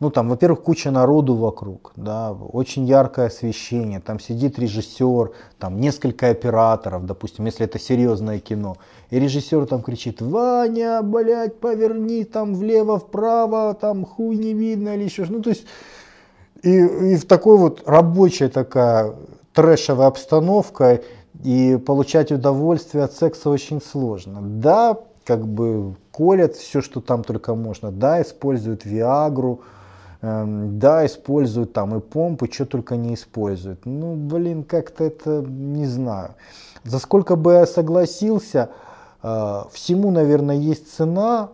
ну 0.00 0.10
там, 0.10 0.28
во-первых, 0.28 0.62
куча 0.62 0.90
народу 0.90 1.34
вокруг, 1.34 1.92
да, 1.96 2.32
очень 2.32 2.84
яркое 2.86 3.26
освещение, 3.26 4.00
там 4.00 4.20
сидит 4.20 4.58
режиссер, 4.58 5.32
там 5.58 5.80
несколько 5.80 6.28
операторов, 6.28 7.06
допустим, 7.06 7.46
если 7.46 7.64
это 7.64 7.78
серьезное 7.78 8.38
кино, 8.38 8.76
и 9.10 9.18
режиссер 9.18 9.66
там 9.66 9.82
кричит, 9.82 10.20
Ваня, 10.20 11.02
блядь, 11.02 11.58
поверни 11.60 12.24
там 12.24 12.54
влево-вправо, 12.54 13.74
там 13.74 14.04
хуй 14.04 14.36
не 14.36 14.52
видно 14.52 14.94
или 14.94 15.04
еще 15.04 15.24
ну 15.28 15.40
то 15.40 15.50
есть, 15.50 15.64
и, 16.62 16.78
и 16.78 17.16
в 17.16 17.26
такой 17.26 17.56
вот 17.56 17.82
рабочая 17.86 18.48
такая 18.48 19.14
трэшевая 19.54 20.08
обстановка, 20.08 21.00
и 21.44 21.76
получать 21.76 22.32
удовольствие 22.32 23.04
от 23.04 23.12
секса 23.12 23.50
очень 23.50 23.80
сложно. 23.82 24.40
Да, 24.42 24.98
как 25.24 25.46
бы 25.46 25.94
колят 26.12 26.54
все, 26.54 26.80
что 26.80 27.00
там 27.00 27.24
только 27.24 27.54
можно, 27.54 27.90
да, 27.90 28.22
используют 28.22 28.84
Виагру, 28.84 29.60
да, 30.22 31.06
используют 31.06 31.72
там 31.72 31.96
и 31.96 32.00
помпы, 32.00 32.48
что 32.50 32.66
только 32.66 32.96
не 32.96 33.14
используют. 33.14 33.84
Ну, 33.84 34.14
блин, 34.14 34.64
как-то 34.64 35.04
это, 35.04 35.42
не 35.46 35.86
знаю. 35.86 36.34
За 36.84 36.98
сколько 36.98 37.36
бы 37.36 37.52
я 37.52 37.66
согласился, 37.66 38.70
э, 39.22 39.62
всему, 39.72 40.10
наверное, 40.10 40.56
есть 40.56 40.94
цена. 40.94 41.50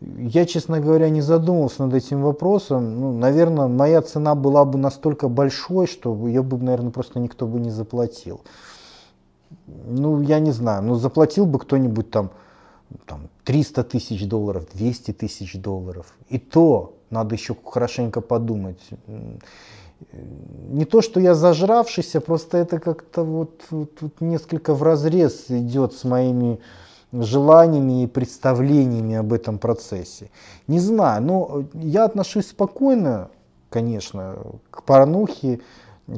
Я, 0.00 0.44
честно 0.46 0.80
говоря, 0.80 1.08
не 1.08 1.20
задумывался 1.20 1.84
над 1.84 1.94
этим 1.94 2.22
вопросом. 2.22 3.00
Ну, 3.00 3.12
наверное, 3.12 3.68
моя 3.68 4.02
цена 4.02 4.34
была 4.34 4.64
бы 4.64 4.78
настолько 4.78 5.28
большой, 5.28 5.86
что 5.86 6.14
ее 6.26 6.42
бы, 6.42 6.58
наверное, 6.58 6.90
просто 6.90 7.20
никто 7.20 7.46
бы 7.46 7.60
не 7.60 7.70
заплатил. 7.70 8.40
Ну, 9.66 10.20
я 10.20 10.40
не 10.40 10.50
знаю, 10.50 10.82
ну, 10.82 10.96
заплатил 10.96 11.46
бы 11.46 11.60
кто-нибудь 11.60 12.10
там, 12.10 12.30
там 13.06 13.28
300 13.44 13.84
тысяч 13.84 14.26
долларов, 14.26 14.66
200 14.72 15.12
тысяч 15.12 15.54
долларов. 15.54 16.06
И 16.28 16.38
то, 16.38 16.94
надо 17.10 17.34
еще 17.34 17.54
хорошенько 17.64 18.20
подумать. 18.20 18.80
Не 20.68 20.84
то, 20.84 21.00
что 21.00 21.20
я 21.20 21.34
зажравшийся, 21.34 22.20
просто 22.20 22.58
это 22.58 22.80
как-то 22.80 23.22
вот, 23.22 23.62
вот, 23.70 23.90
вот 24.00 24.20
несколько 24.20 24.74
в 24.74 24.82
разрез 24.82 25.44
идет 25.48 25.94
с 25.94 26.04
моими 26.04 26.58
желаниями 27.12 28.04
и 28.04 28.06
представлениями 28.06 29.16
об 29.16 29.32
этом 29.32 29.58
процессе. 29.58 30.30
Не 30.66 30.80
знаю, 30.80 31.22
но 31.22 31.64
я 31.74 32.04
отношусь 32.04 32.48
спокойно, 32.48 33.28
конечно, 33.68 34.36
к 34.70 34.82
порнухе, 34.82 35.60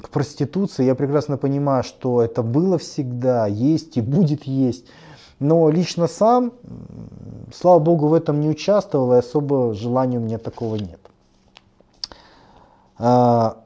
к 0.03 0.09
проституции. 0.09 0.85
Я 0.85 0.95
прекрасно 0.95 1.37
понимаю, 1.37 1.83
что 1.83 2.23
это 2.23 2.43
было 2.43 2.79
всегда, 2.79 3.47
есть 3.47 3.97
и 3.97 4.01
будет 4.01 4.45
есть. 4.45 4.87
Но 5.41 5.69
лично 5.69 6.07
сам, 6.07 6.53
слава 7.53 7.79
богу, 7.79 8.09
в 8.09 8.15
этом 8.15 8.41
не 8.41 8.49
участвовал, 8.49 9.15
и 9.15 9.19
особо 9.19 9.75
желания 9.75 10.19
у 10.19 10.23
меня 10.23 10.39
такого 10.39 10.77
нет. 10.77 11.01
А, 12.99 13.57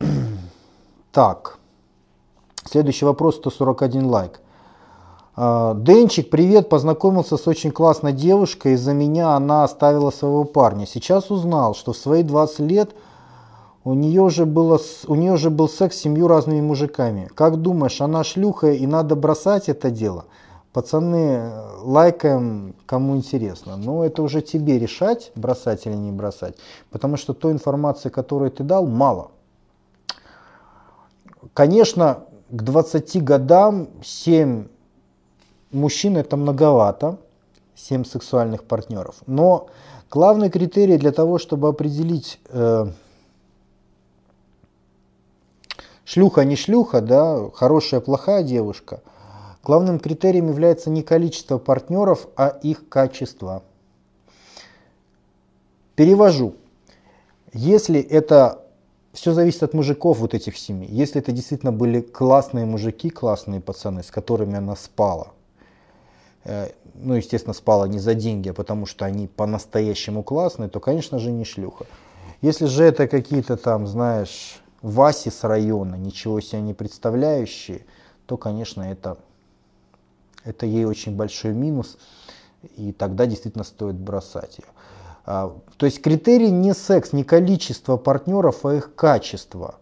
так, 1.12 1.58
следующий 2.64 3.04
вопрос, 3.04 3.36
141 3.36 4.06
лайк. 4.06 4.40
А, 5.36 5.74
Денчик, 5.74 6.30
привет, 6.30 6.68
познакомился 6.68 7.36
с 7.36 7.46
очень 7.46 7.70
классной 7.70 8.12
девушкой, 8.12 8.74
из-за 8.74 8.92
меня 8.92 9.34
она 9.34 9.64
оставила 9.64 10.10
своего 10.10 10.44
парня. 10.44 10.86
Сейчас 10.86 11.30
узнал, 11.30 11.74
что 11.74 11.92
в 11.92 11.96
свои 11.96 12.22
20 12.22 12.58
лет 12.60 12.94
у 13.84 13.94
нее, 13.94 14.30
же 14.30 14.46
было, 14.46 14.78
у 15.06 15.14
нее 15.14 15.36
же 15.36 15.50
был 15.50 15.68
секс 15.68 15.96
с 15.96 16.00
семью 16.00 16.28
разными 16.28 16.60
мужиками. 16.60 17.28
Как 17.34 17.56
думаешь, 17.56 18.00
она 18.00 18.24
шлюха 18.24 18.72
и 18.72 18.86
надо 18.86 19.16
бросать 19.16 19.68
это 19.68 19.90
дело? 19.90 20.26
Пацаны, 20.72 21.52
лайкаем, 21.82 22.74
кому 22.86 23.16
интересно. 23.16 23.76
Но 23.76 24.06
это 24.06 24.22
уже 24.22 24.40
тебе 24.40 24.78
решать, 24.78 25.30
бросать 25.34 25.86
или 25.86 25.94
не 25.94 26.10
бросать. 26.12 26.56
Потому 26.90 27.18
что 27.18 27.34
той 27.34 27.52
информации, 27.52 28.08
которую 28.08 28.50
ты 28.50 28.64
дал, 28.64 28.86
мало. 28.86 29.32
Конечно, 31.52 32.24
к 32.48 32.62
20 32.62 33.22
годам 33.22 33.88
7 34.02 34.68
мужчин 35.72 36.16
это 36.16 36.38
многовато. 36.38 37.18
7 37.74 38.04
сексуальных 38.04 38.64
партнеров. 38.64 39.16
Но 39.26 39.68
главный 40.10 40.48
критерий 40.48 40.96
для 40.96 41.12
того, 41.12 41.38
чтобы 41.38 41.68
определить 41.68 42.38
э, 42.48 42.86
шлюха 46.04 46.44
не 46.44 46.56
шлюха, 46.56 47.02
да, 47.02 47.50
хорошая 47.52 48.00
плохая 48.00 48.42
девушка– 48.42 49.02
Главным 49.62 50.00
критерием 50.00 50.48
является 50.48 50.90
не 50.90 51.02
количество 51.02 51.58
партнеров, 51.58 52.28
а 52.36 52.48
их 52.48 52.88
качество. 52.88 53.62
Перевожу. 55.94 56.54
Если 57.52 58.00
это 58.00 58.62
все 59.12 59.32
зависит 59.32 59.62
от 59.62 59.74
мужиков 59.74 60.18
вот 60.18 60.34
этих 60.34 60.56
семей. 60.56 60.88
Если 60.88 61.20
это 61.20 61.32
действительно 61.32 61.72
были 61.72 62.00
классные 62.00 62.64
мужики, 62.64 63.10
классные 63.10 63.60
пацаны, 63.60 64.02
с 64.02 64.10
которыми 64.10 64.56
она 64.56 64.74
спала, 64.74 65.32
э, 66.44 66.70
ну, 66.94 67.14
естественно, 67.14 67.52
спала 67.52 67.86
не 67.86 67.98
за 67.98 68.14
деньги, 68.14 68.48
а 68.48 68.54
потому 68.54 68.86
что 68.86 69.04
они 69.04 69.26
по-настоящему 69.26 70.22
классные, 70.22 70.68
то, 70.68 70.80
конечно 70.80 71.18
же, 71.18 71.30
не 71.30 71.44
шлюха. 71.44 71.86
Если 72.40 72.66
же 72.66 72.84
это 72.84 73.06
какие-то 73.06 73.56
там, 73.56 73.86
знаешь, 73.86 74.60
Васи 74.80 75.30
с 75.30 75.44
района, 75.44 75.94
ничего 75.94 76.40
себе 76.40 76.60
не 76.62 76.74
представляющие, 76.74 77.84
то, 78.26 78.36
конечно, 78.36 78.82
это, 78.82 79.18
это 80.44 80.66
ей 80.66 80.84
очень 80.84 81.16
большой 81.16 81.52
минус, 81.52 81.98
и 82.76 82.92
тогда 82.92 83.26
действительно 83.26 83.64
стоит 83.64 83.96
бросать 83.96 84.58
ее. 84.58 84.66
А, 85.24 85.56
то 85.76 85.86
есть 85.86 86.02
критерий 86.02 86.50
не 86.50 86.74
секс, 86.74 87.12
не 87.12 87.24
количество 87.24 87.96
партнеров, 87.96 88.64
а 88.64 88.74
их 88.74 88.94
качество. 88.94 89.76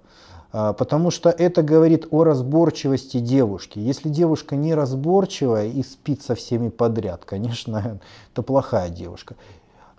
А, 0.53 0.73
потому 0.73 1.11
что 1.11 1.31
это 1.31 1.63
говорит 1.63 2.09
о 2.11 2.25
разборчивости 2.25 3.21
девушки. 3.21 3.79
Если 3.79 4.09
девушка 4.09 4.57
не 4.57 4.75
разборчивая 4.75 5.69
и 5.69 5.83
спит 5.83 6.23
со 6.23 6.35
всеми 6.35 6.69
подряд, 6.69 7.25
конечно, 7.25 8.01
это 8.33 8.43
плохая 8.43 8.91
девушка. 8.91 9.37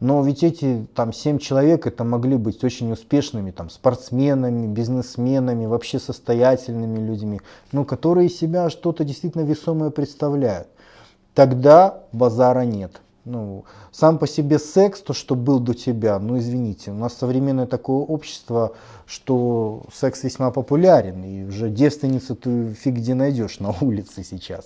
Но 0.01 0.23
ведь 0.23 0.43
эти 0.43 0.87
там 0.95 1.13
семь 1.13 1.37
человек 1.37 1.85
это 1.85 2.03
могли 2.03 2.35
быть 2.35 2.63
очень 2.63 2.91
успешными 2.91 3.51
там 3.51 3.69
спортсменами, 3.69 4.65
бизнесменами, 4.65 5.67
вообще 5.67 5.99
состоятельными 5.99 6.97
людьми, 6.97 7.39
ну, 7.71 7.85
которые 7.85 8.27
себя 8.27 8.71
что-то 8.71 9.03
действительно 9.03 9.43
весомое 9.43 9.91
представляют. 9.91 10.67
Тогда 11.35 11.99
базара 12.11 12.61
нет. 12.61 12.99
Ну, 13.25 13.65
сам 13.91 14.17
по 14.17 14.25
себе 14.25 14.57
секс, 14.57 15.01
то, 15.01 15.13
что 15.13 15.35
был 15.35 15.59
до 15.59 15.75
тебя, 15.75 16.17
ну 16.17 16.39
извините, 16.39 16.89
у 16.89 16.95
нас 16.95 17.13
современное 17.13 17.67
такое 17.67 17.97
общество, 17.97 18.73
что 19.05 19.83
секс 19.93 20.23
весьма 20.23 20.49
популярен, 20.49 21.23
и 21.23 21.43
уже 21.43 21.69
девственницу 21.69 22.35
ты 22.35 22.73
фиг 22.73 22.95
где 22.95 23.13
найдешь 23.13 23.59
на 23.59 23.75
улице 23.79 24.23
сейчас. 24.23 24.65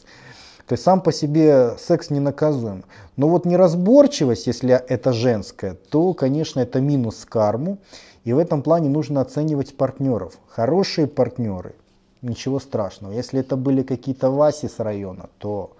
То 0.67 0.73
есть 0.73 0.83
сам 0.83 1.01
по 1.01 1.11
себе 1.11 1.75
секс 1.77 2.09
не 2.09 2.19
наказуем. 2.19 2.83
Но 3.17 3.29
вот 3.29 3.45
неразборчивость, 3.45 4.47
если 4.47 4.73
это 4.73 5.13
женская, 5.13 5.75
то, 5.75 6.13
конечно, 6.13 6.59
это 6.59 6.81
минус 6.81 7.25
карму. 7.25 7.77
И 8.23 8.33
в 8.33 8.39
этом 8.39 8.63
плане 8.63 8.89
нужно 8.89 9.21
оценивать 9.21 9.77
партнеров. 9.77 10.33
Хорошие 10.47 11.05
партнеры, 11.05 11.75
ничего 12.23 12.59
страшного. 12.59 13.13
Если 13.13 13.39
это 13.39 13.55
были 13.55 13.83
какие-то 13.83 14.31
Васи 14.31 14.67
с 14.67 14.79
района, 14.79 15.29
то 15.37 15.73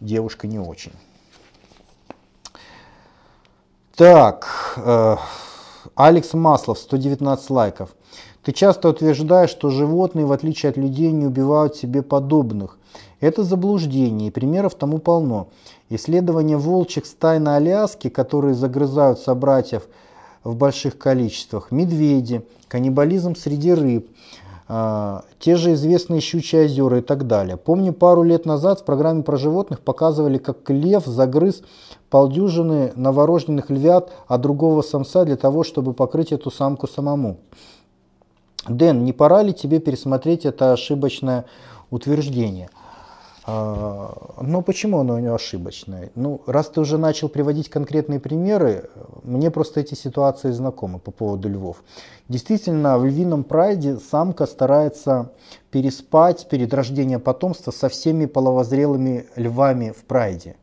девушка 0.00 0.48
не 0.48 0.58
очень. 0.58 0.92
Так, 3.94 4.48
э, 4.76 5.16
Алекс 5.94 6.34
Маслов, 6.34 6.80
119 6.80 7.50
лайков. 7.50 7.90
Ты 8.42 8.50
часто 8.50 8.88
утверждаешь, 8.88 9.50
что 9.50 9.70
животные, 9.70 10.26
в 10.26 10.32
отличие 10.32 10.70
от 10.70 10.76
людей, 10.76 11.12
не 11.12 11.26
убивают 11.26 11.76
себе 11.76 12.02
подобных. 12.02 12.76
Это 13.24 13.42
заблуждение, 13.42 14.28
и 14.28 14.30
примеров 14.30 14.74
тому 14.74 14.98
полно. 14.98 15.48
Исследования 15.88 16.58
волчьих 16.58 17.06
стай 17.06 17.38
на 17.38 17.56
Аляске, 17.56 18.10
которые 18.10 18.52
загрызают 18.52 19.18
собратьев 19.18 19.88
в 20.42 20.54
больших 20.56 20.98
количествах, 20.98 21.70
медведи, 21.70 22.46
каннибализм 22.68 23.34
среди 23.34 23.72
рыб, 23.72 24.10
э, 24.68 25.20
те 25.38 25.56
же 25.56 25.72
известные 25.72 26.20
щучьи 26.20 26.66
озера 26.66 26.98
и 26.98 27.00
так 27.00 27.26
далее. 27.26 27.56
Помню, 27.56 27.94
пару 27.94 28.24
лет 28.24 28.44
назад 28.44 28.80
в 28.80 28.84
программе 28.84 29.22
про 29.22 29.38
животных 29.38 29.80
показывали, 29.80 30.36
как 30.36 30.68
лев 30.68 31.06
загрыз 31.06 31.62
полдюжины 32.10 32.92
новорожденных 32.94 33.70
львят 33.70 34.12
от 34.28 34.42
другого 34.42 34.82
самца 34.82 35.24
для 35.24 35.36
того, 35.36 35.64
чтобы 35.64 35.94
покрыть 35.94 36.30
эту 36.32 36.50
самку 36.50 36.86
самому. 36.86 37.38
Дэн, 38.68 39.02
не 39.02 39.14
пора 39.14 39.42
ли 39.42 39.54
тебе 39.54 39.80
пересмотреть 39.80 40.44
это 40.44 40.74
ошибочное 40.74 41.46
утверждение? 41.90 42.68
А, 43.46 44.36
но 44.40 44.62
почему 44.62 45.00
оно 45.00 45.14
у 45.14 45.18
него 45.18 45.34
ошибочное? 45.34 46.10
Ну, 46.14 46.40
раз 46.46 46.68
ты 46.68 46.80
уже 46.80 46.96
начал 46.96 47.28
приводить 47.28 47.68
конкретные 47.68 48.18
примеры, 48.18 48.88
мне 49.22 49.50
просто 49.50 49.80
эти 49.80 49.94
ситуации 49.94 50.50
знакомы 50.50 50.98
по 50.98 51.10
поводу 51.10 51.48
львов. 51.50 51.82
Действительно, 52.28 52.98
в 52.98 53.04
львином 53.04 53.44
прайде 53.44 53.98
самка 53.98 54.46
старается 54.46 55.32
переспать 55.70 56.48
перед 56.48 56.72
рождением 56.72 57.20
потомства 57.20 57.70
со 57.70 57.90
всеми 57.90 58.24
половозрелыми 58.24 59.26
львами 59.36 59.90
в 59.90 60.04
прайде. 60.04 60.56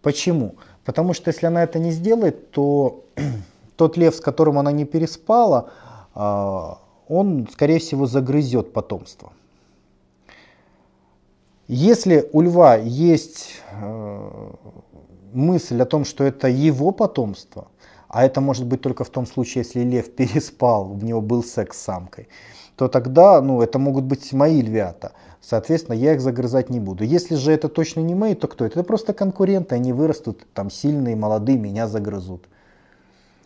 Почему? 0.00 0.54
Потому 0.86 1.12
что 1.12 1.28
если 1.28 1.46
она 1.46 1.62
это 1.62 1.78
не 1.78 1.90
сделает, 1.90 2.50
то 2.50 3.04
тот 3.76 3.98
лев, 3.98 4.14
с 4.14 4.20
которым 4.20 4.58
она 4.58 4.72
не 4.72 4.86
переспала, 4.86 5.68
а, 6.14 6.78
он, 7.08 7.46
скорее 7.52 7.78
всего, 7.78 8.06
загрызет 8.06 8.72
потомство. 8.72 9.32
Если 11.72 12.28
у 12.32 12.40
льва 12.40 12.74
есть 12.74 13.62
э, 13.70 14.50
мысль 15.32 15.80
о 15.80 15.86
том, 15.86 16.04
что 16.04 16.24
это 16.24 16.48
его 16.48 16.90
потомство, 16.90 17.68
а 18.08 18.24
это 18.24 18.40
может 18.40 18.66
быть 18.66 18.80
только 18.80 19.04
в 19.04 19.10
том 19.10 19.24
случае, 19.24 19.62
если 19.62 19.82
лев 19.82 20.10
переспал, 20.16 20.90
у 20.90 20.96
него 20.96 21.20
был 21.20 21.44
секс 21.44 21.78
с 21.78 21.82
самкой, 21.82 22.26
то 22.74 22.88
тогда 22.88 23.40
ну, 23.40 23.62
это 23.62 23.78
могут 23.78 24.02
быть 24.02 24.32
мои 24.32 24.60
львята. 24.62 25.12
Соответственно, 25.40 25.94
я 25.94 26.14
их 26.14 26.20
загрызать 26.20 26.70
не 26.70 26.80
буду. 26.80 27.04
Если 27.04 27.36
же 27.36 27.52
это 27.52 27.68
точно 27.68 28.00
не 28.00 28.16
мои, 28.16 28.34
то 28.34 28.48
кто 28.48 28.64
это? 28.64 28.80
Это 28.80 28.84
просто 28.88 29.12
конкуренты, 29.12 29.76
они 29.76 29.92
вырастут 29.92 30.44
там 30.52 30.70
сильные, 30.72 31.14
молодые, 31.14 31.56
меня 31.56 31.86
загрызут. 31.86 32.48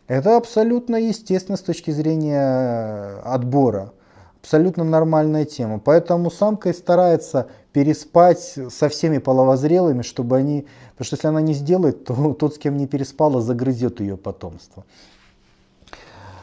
Это 0.06 0.38
абсолютно 0.38 0.96
естественно 0.96 1.58
с 1.58 1.60
точки 1.60 1.90
зрения 1.90 3.20
отбора. 3.22 3.92
Абсолютно 4.40 4.84
нормальная 4.84 5.44
тема. 5.44 5.78
Поэтому 5.78 6.30
самка 6.30 6.70
и 6.70 6.72
старается 6.72 7.48
переспать 7.74 8.56
со 8.70 8.88
всеми 8.88 9.18
половозрелыми, 9.18 10.02
чтобы 10.02 10.36
они... 10.36 10.64
Потому 10.92 11.06
что 11.06 11.16
если 11.16 11.28
она 11.28 11.40
не 11.40 11.54
сделает, 11.54 12.04
то 12.04 12.32
тот, 12.38 12.54
с 12.54 12.58
кем 12.58 12.76
не 12.76 12.86
переспала, 12.86 13.42
загрызет 13.42 14.00
ее 14.00 14.16
потомство. 14.16 14.84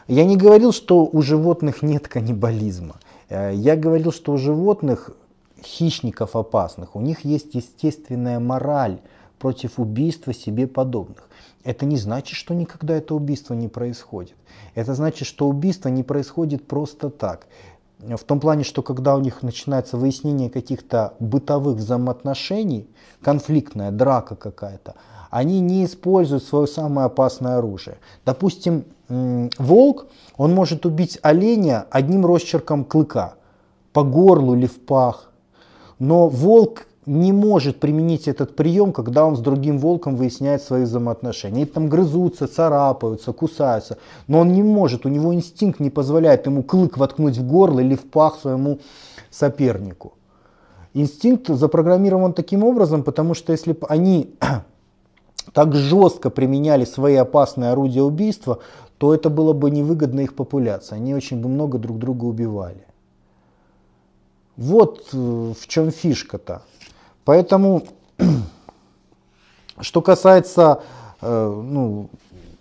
Я 0.07 0.25
не 0.25 0.35
говорил, 0.35 0.73
что 0.73 1.05
у 1.05 1.21
животных 1.21 1.81
нет 1.83 2.09
каннибализма. 2.09 2.97
Э, 3.29 3.53
я 3.55 3.77
говорил, 3.77 4.11
что 4.11 4.33
у 4.33 4.37
животных 4.37 5.11
хищников 5.63 6.35
опасных. 6.35 6.97
У 6.97 7.01
них 7.01 7.23
есть 7.23 7.55
естественная 7.55 8.39
мораль 8.41 8.99
против 9.39 9.79
убийства 9.79 10.33
себе 10.33 10.67
подобных. 10.67 11.29
Это 11.63 11.85
не 11.85 11.95
значит, 11.95 12.35
что 12.35 12.53
никогда 12.53 12.95
это 12.95 13.15
убийство 13.15 13.53
не 13.53 13.69
происходит. 13.69 14.35
Это 14.75 14.95
значит, 14.95 15.27
что 15.27 15.47
убийство 15.47 15.87
не 15.87 16.03
происходит 16.03 16.67
просто 16.67 17.09
так. 17.09 17.47
В 18.01 18.23
том 18.23 18.39
плане, 18.39 18.63
что 18.63 18.81
когда 18.81 19.15
у 19.15 19.19
них 19.19 19.43
начинается 19.43 19.95
выяснение 19.95 20.49
каких-то 20.49 21.13
бытовых 21.19 21.77
взаимоотношений, 21.77 22.89
конфликтная 23.21 23.91
драка 23.91 24.35
какая-то, 24.35 24.95
они 25.29 25.59
не 25.59 25.85
используют 25.85 26.43
свое 26.43 26.67
самое 26.67 27.05
опасное 27.05 27.57
оружие. 27.57 27.99
Допустим, 28.25 28.85
волк, 29.07 30.07
он 30.35 30.53
может 30.53 30.85
убить 30.85 31.19
оленя 31.21 31.85
одним 31.91 32.25
росчерком 32.25 32.83
клыка 32.85 33.35
по 33.93 34.03
горлу 34.03 34.55
или 34.55 34.65
в 34.65 34.83
пах. 34.83 35.31
Но 35.99 36.27
волк 36.27 36.87
не 37.05 37.33
может 37.33 37.79
применить 37.79 38.27
этот 38.27 38.55
прием, 38.55 38.93
когда 38.93 39.25
он 39.25 39.35
с 39.35 39.39
другим 39.39 39.79
волком 39.79 40.15
выясняет 40.15 40.61
свои 40.61 40.83
взаимоотношения. 40.83 41.55
Они 41.55 41.65
там 41.65 41.89
грызутся, 41.89 42.47
царапаются, 42.47 43.33
кусаются. 43.33 43.97
Но 44.27 44.39
он 44.39 44.53
не 44.53 44.61
может, 44.61 45.05
у 45.05 45.09
него 45.09 45.33
инстинкт 45.33 45.79
не 45.79 45.89
позволяет 45.89 46.45
ему 46.45 46.63
клык 46.63 46.97
воткнуть 46.97 47.37
в 47.37 47.47
горло 47.47 47.79
или 47.79 47.95
в 47.95 48.09
пах 48.09 48.39
своему 48.39 48.79
сопернику. 49.31 50.13
Инстинкт 50.93 51.47
запрограммирован 51.47 52.33
таким 52.33 52.63
образом, 52.63 53.03
потому 53.03 53.33
что 53.33 53.51
если 53.51 53.71
бы 53.71 53.87
они 53.87 54.35
так 55.53 55.73
жестко 55.73 56.29
применяли 56.29 56.85
свои 56.85 57.15
опасные 57.15 57.71
орудия 57.71 58.03
убийства, 58.03 58.59
то 58.99 59.15
это 59.15 59.31
было 59.31 59.53
бы 59.53 59.71
невыгодно 59.71 60.19
их 60.19 60.35
популяции. 60.35 60.95
Они 60.95 61.15
очень 61.15 61.41
бы 61.41 61.49
много 61.49 61.79
друг 61.79 61.97
друга 61.97 62.25
убивали. 62.25 62.85
Вот 64.57 65.07
э, 65.13 65.53
в 65.59 65.67
чем 65.67 65.89
фишка-то. 65.89 66.61
Поэтому, 67.25 67.83
что 69.79 70.01
касается 70.01 70.81
э, 71.21 71.61
ну, 71.63 72.09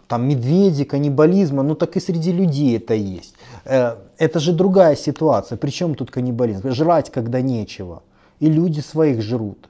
там, 0.06 0.28
медведи, 0.28 0.84
каннибализма, 0.84 1.62
ну 1.62 1.74
так 1.74 1.96
и 1.96 2.00
среди 2.00 2.32
людей 2.32 2.76
это 2.76 2.94
есть. 2.94 3.34
Э, 3.64 3.96
это 4.18 4.38
же 4.40 4.52
другая 4.52 4.96
ситуация. 4.96 5.56
Причем 5.56 5.94
тут 5.94 6.10
каннибализм? 6.10 6.70
Жрать, 6.70 7.10
когда 7.10 7.40
нечего. 7.40 8.02
И 8.38 8.48
люди 8.48 8.80
своих 8.80 9.22
жрут. 9.22 9.68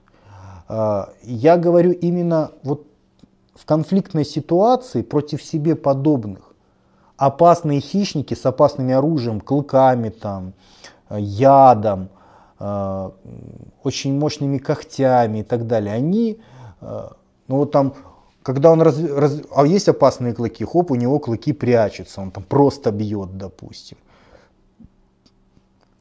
Я 1.24 1.56
говорю 1.56 1.90
именно 1.90 2.52
вот 2.62 2.86
в 3.56 3.64
конфликтной 3.64 4.24
ситуации 4.24 5.02
против 5.02 5.42
себе 5.42 5.74
подобных. 5.74 6.54
Опасные 7.16 7.80
хищники 7.80 8.34
с 8.34 8.46
опасными 8.46 8.94
оружием, 8.94 9.40
клыками, 9.40 10.10
там, 10.10 10.52
ядом– 11.10 12.08
Э, 12.19 12.19
очень 12.60 14.18
мощными 14.18 14.58
когтями 14.58 15.38
и 15.38 15.42
так 15.42 15.66
далее, 15.66 15.94
они, 15.94 16.38
э, 16.80 17.08
ну 17.48 17.56
вот 17.56 17.72
там, 17.72 17.94
когда 18.42 18.70
он, 18.70 18.82
раз, 18.82 19.02
раз, 19.02 19.40
а 19.54 19.66
есть 19.66 19.88
опасные 19.88 20.34
клыки, 20.34 20.64
хоп, 20.64 20.90
у 20.90 20.94
него 20.94 21.18
клыки 21.18 21.52
прячутся, 21.52 22.20
он 22.20 22.30
там 22.30 22.44
просто 22.44 22.90
бьет, 22.90 23.38
допустим. 23.38 23.96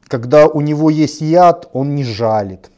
Когда 0.06 0.48
у 0.48 0.60
него 0.60 0.90
есть 0.90 1.20
яд, 1.20 1.70
он 1.72 1.94
не 1.94 2.04
жалит. 2.04 2.70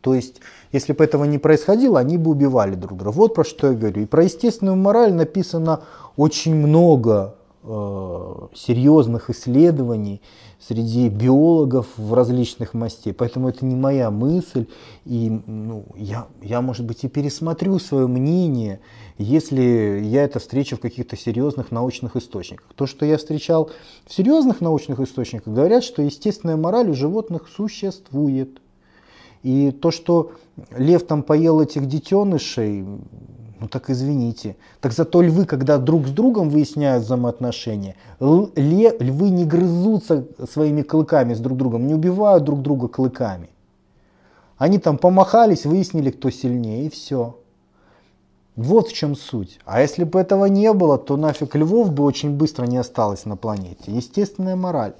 То 0.00 0.14
есть, 0.14 0.40
если 0.72 0.92
бы 0.92 1.04
этого 1.04 1.24
не 1.24 1.38
происходило, 1.38 1.98
они 1.98 2.16
бы 2.16 2.30
убивали 2.30 2.74
друг 2.74 2.98
друга. 2.98 3.14
Вот 3.14 3.34
про 3.34 3.44
что 3.44 3.68
я 3.68 3.72
говорю. 3.74 4.02
И 4.02 4.06
про 4.06 4.24
естественную 4.24 4.76
мораль 4.76 5.12
написано 5.12 5.82
очень 6.16 6.54
много 6.54 7.34
э, 7.34 7.39
серьезных 7.62 9.28
исследований 9.28 10.22
среди 10.58 11.08
биологов 11.08 11.86
в 11.96 12.14
различных 12.14 12.72
мастей. 12.72 13.12
Поэтому 13.12 13.48
это 13.48 13.66
не 13.66 13.74
моя 13.74 14.10
мысль. 14.10 14.66
И 15.04 15.30
ну, 15.46 15.84
я, 15.94 16.26
я, 16.40 16.62
может 16.62 16.86
быть, 16.86 17.04
и 17.04 17.08
пересмотрю 17.08 17.78
свое 17.78 18.06
мнение, 18.06 18.80
если 19.18 20.00
я 20.02 20.24
это 20.24 20.38
встречу 20.38 20.76
в 20.76 20.80
каких-то 20.80 21.16
серьезных 21.16 21.70
научных 21.70 22.16
источниках. 22.16 22.66
То, 22.76 22.86
что 22.86 23.04
я 23.04 23.18
встречал 23.18 23.70
в 24.06 24.14
серьезных 24.14 24.62
научных 24.62 25.00
источниках, 25.00 25.52
говорят, 25.52 25.84
что 25.84 26.00
естественная 26.00 26.56
мораль 26.56 26.88
у 26.88 26.94
животных 26.94 27.48
существует. 27.54 28.60
И 29.42 29.70
то, 29.70 29.90
что 29.90 30.32
лев 30.76 31.06
там 31.06 31.22
поел 31.22 31.60
этих 31.60 31.86
детенышей, 31.86 32.84
ну 33.60 33.68
так 33.68 33.90
извините. 33.90 34.56
Так 34.80 34.92
зато 34.92 35.20
львы, 35.20 35.44
когда 35.44 35.78
друг 35.78 36.06
с 36.06 36.10
другом 36.10 36.48
выясняют 36.48 37.04
взаимоотношения, 37.04 37.94
львы 38.18 39.30
не 39.30 39.44
грызутся 39.44 40.24
своими 40.50 40.82
клыками 40.82 41.34
с 41.34 41.38
друг 41.40 41.58
другом, 41.58 41.86
не 41.86 41.94
убивают 41.94 42.44
друг 42.44 42.62
друга 42.62 42.88
клыками. 42.88 43.50
Они 44.56 44.78
там 44.78 44.98
помахались, 44.98 45.66
выяснили, 45.66 46.10
кто 46.10 46.30
сильнее, 46.30 46.86
и 46.86 46.90
все. 46.90 47.38
Вот 48.56 48.88
в 48.88 48.92
чем 48.92 49.14
суть. 49.14 49.58
А 49.64 49.80
если 49.80 50.04
бы 50.04 50.18
этого 50.18 50.46
не 50.46 50.72
было, 50.72 50.98
то 50.98 51.16
нафиг 51.16 51.54
львов 51.54 51.92
бы 51.92 52.04
очень 52.04 52.30
быстро 52.36 52.66
не 52.66 52.78
осталось 52.78 53.24
на 53.24 53.36
планете. 53.36 53.92
Естественная 53.92 54.56
мораль. 54.56 54.94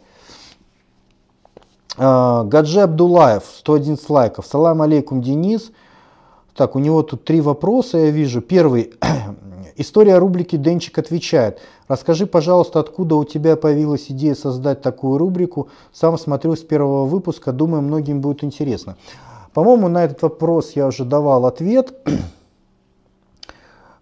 А, 1.97 2.45
Гаджи 2.45 2.81
Абдулаев, 2.81 3.45
111 3.59 4.09
лайков. 4.09 4.47
Салам 4.47 4.81
алейкум, 4.81 5.21
Денис. 5.21 5.73
Так, 6.55 6.77
у 6.77 6.79
него 6.79 7.03
тут 7.03 7.25
три 7.25 7.41
вопроса, 7.41 7.99
я 7.99 8.11
вижу. 8.11 8.41
Первый. 8.41 8.93
История 9.77 10.19
рубрики 10.19 10.57
Денчик 10.57 10.99
отвечает. 10.99 11.61
Расскажи, 11.89 12.27
пожалуйста, 12.27 12.81
откуда 12.81 13.17
у 13.17 13.25
тебя 13.25 13.57
появилась 13.57 14.07
идея 14.11 14.35
создать 14.35 14.83
такую 14.83 15.19
рубрику. 15.19 15.69
Сам 15.93 16.19
смотрю 16.19 16.55
с 16.55 16.61
первого 16.61 17.07
выпуска, 17.07 17.53
думаю, 17.53 17.83
многим 17.83 18.21
будет 18.21 18.45
интересно. 18.45 18.97
По-моему, 19.55 19.89
на 19.89 20.05
этот 20.05 20.23
вопрос 20.23 20.73
я 20.73 20.87
уже 20.87 21.05
давал 21.05 21.47
ответ. 21.47 21.95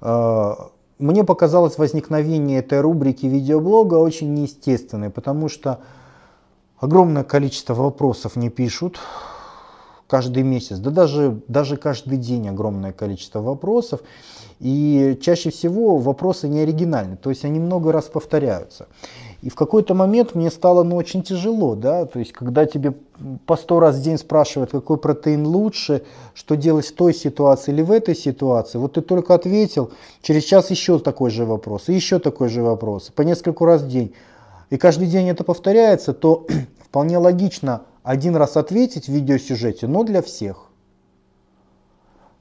А, 0.00 0.70
мне 1.00 1.24
показалось 1.24 1.76
возникновение 1.76 2.60
этой 2.60 2.80
рубрики 2.80 3.26
видеоблога 3.26 3.94
очень 3.96 4.32
неестественной, 4.32 5.10
потому 5.10 5.48
что 5.48 5.80
огромное 6.78 7.24
количество 7.24 7.74
вопросов 7.74 8.36
не 8.36 8.48
пишут 8.48 9.00
каждый 10.08 10.42
месяц, 10.42 10.78
да 10.78 10.90
даже, 10.90 11.40
даже 11.46 11.76
каждый 11.76 12.18
день 12.18 12.48
огромное 12.48 12.92
количество 12.92 13.40
вопросов. 13.40 14.00
И 14.58 15.16
чаще 15.22 15.50
всего 15.50 15.98
вопросы 15.98 16.48
не 16.48 16.60
оригинальны, 16.60 17.16
то 17.16 17.30
есть 17.30 17.44
они 17.44 17.60
много 17.60 17.92
раз 17.92 18.06
повторяются. 18.06 18.88
И 19.40 19.50
в 19.50 19.54
какой-то 19.54 19.94
момент 19.94 20.34
мне 20.34 20.50
стало 20.50 20.82
ну, 20.82 20.96
очень 20.96 21.22
тяжело, 21.22 21.76
да, 21.76 22.06
то 22.06 22.18
есть 22.18 22.32
когда 22.32 22.66
тебе 22.66 22.94
по 23.46 23.56
сто 23.56 23.78
раз 23.78 23.96
в 23.96 24.02
день 24.02 24.18
спрашивают, 24.18 24.72
какой 24.72 24.96
протеин 24.96 25.46
лучше, 25.46 26.02
что 26.34 26.56
делать 26.56 26.86
в 26.86 26.94
той 26.94 27.14
ситуации 27.14 27.70
или 27.70 27.82
в 27.82 27.92
этой 27.92 28.16
ситуации, 28.16 28.78
вот 28.78 28.94
ты 28.94 29.00
только 29.00 29.34
ответил, 29.34 29.92
через 30.22 30.42
час 30.42 30.70
еще 30.70 30.98
такой 30.98 31.30
же 31.30 31.44
вопрос, 31.44 31.88
и 31.88 31.94
еще 31.94 32.18
такой 32.18 32.48
же 32.48 32.62
вопрос, 32.62 33.12
по 33.14 33.22
нескольку 33.22 33.64
раз 33.64 33.82
в 33.82 33.88
день. 33.88 34.12
И 34.70 34.76
каждый 34.76 35.06
день 35.06 35.28
это 35.28 35.44
повторяется, 35.44 36.14
то 36.14 36.44
вполне 36.82 37.18
логично 37.18 37.82
один 38.08 38.36
раз 38.36 38.56
ответить 38.56 39.04
в 39.04 39.12
видеосюжете, 39.12 39.86
но 39.86 40.02
для 40.02 40.22
всех. 40.22 40.70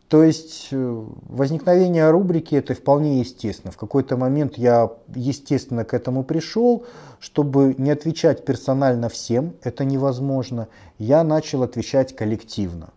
То 0.07 0.23
есть 0.23 0.69
э, 0.71 1.03
возникновение 1.27 2.09
рубрики 2.09 2.55
это 2.55 2.73
вполне 2.73 3.19
естественно. 3.19 3.73
В 3.73 3.75
какой-то 3.75 4.15
момент 4.15 4.57
я 4.57 4.89
естественно 5.13 5.83
к 5.83 5.93
этому 5.93 6.23
пришел, 6.23 6.85
чтобы 7.19 7.75
не 7.77 7.91
отвечать 7.91 8.45
персонально 8.45 9.09
всем, 9.09 9.55
это 9.61 9.83
невозможно. 9.83 10.69
Я 10.99 11.25
начал 11.25 11.63
отвечать 11.63 12.15
коллективно. 12.15 12.93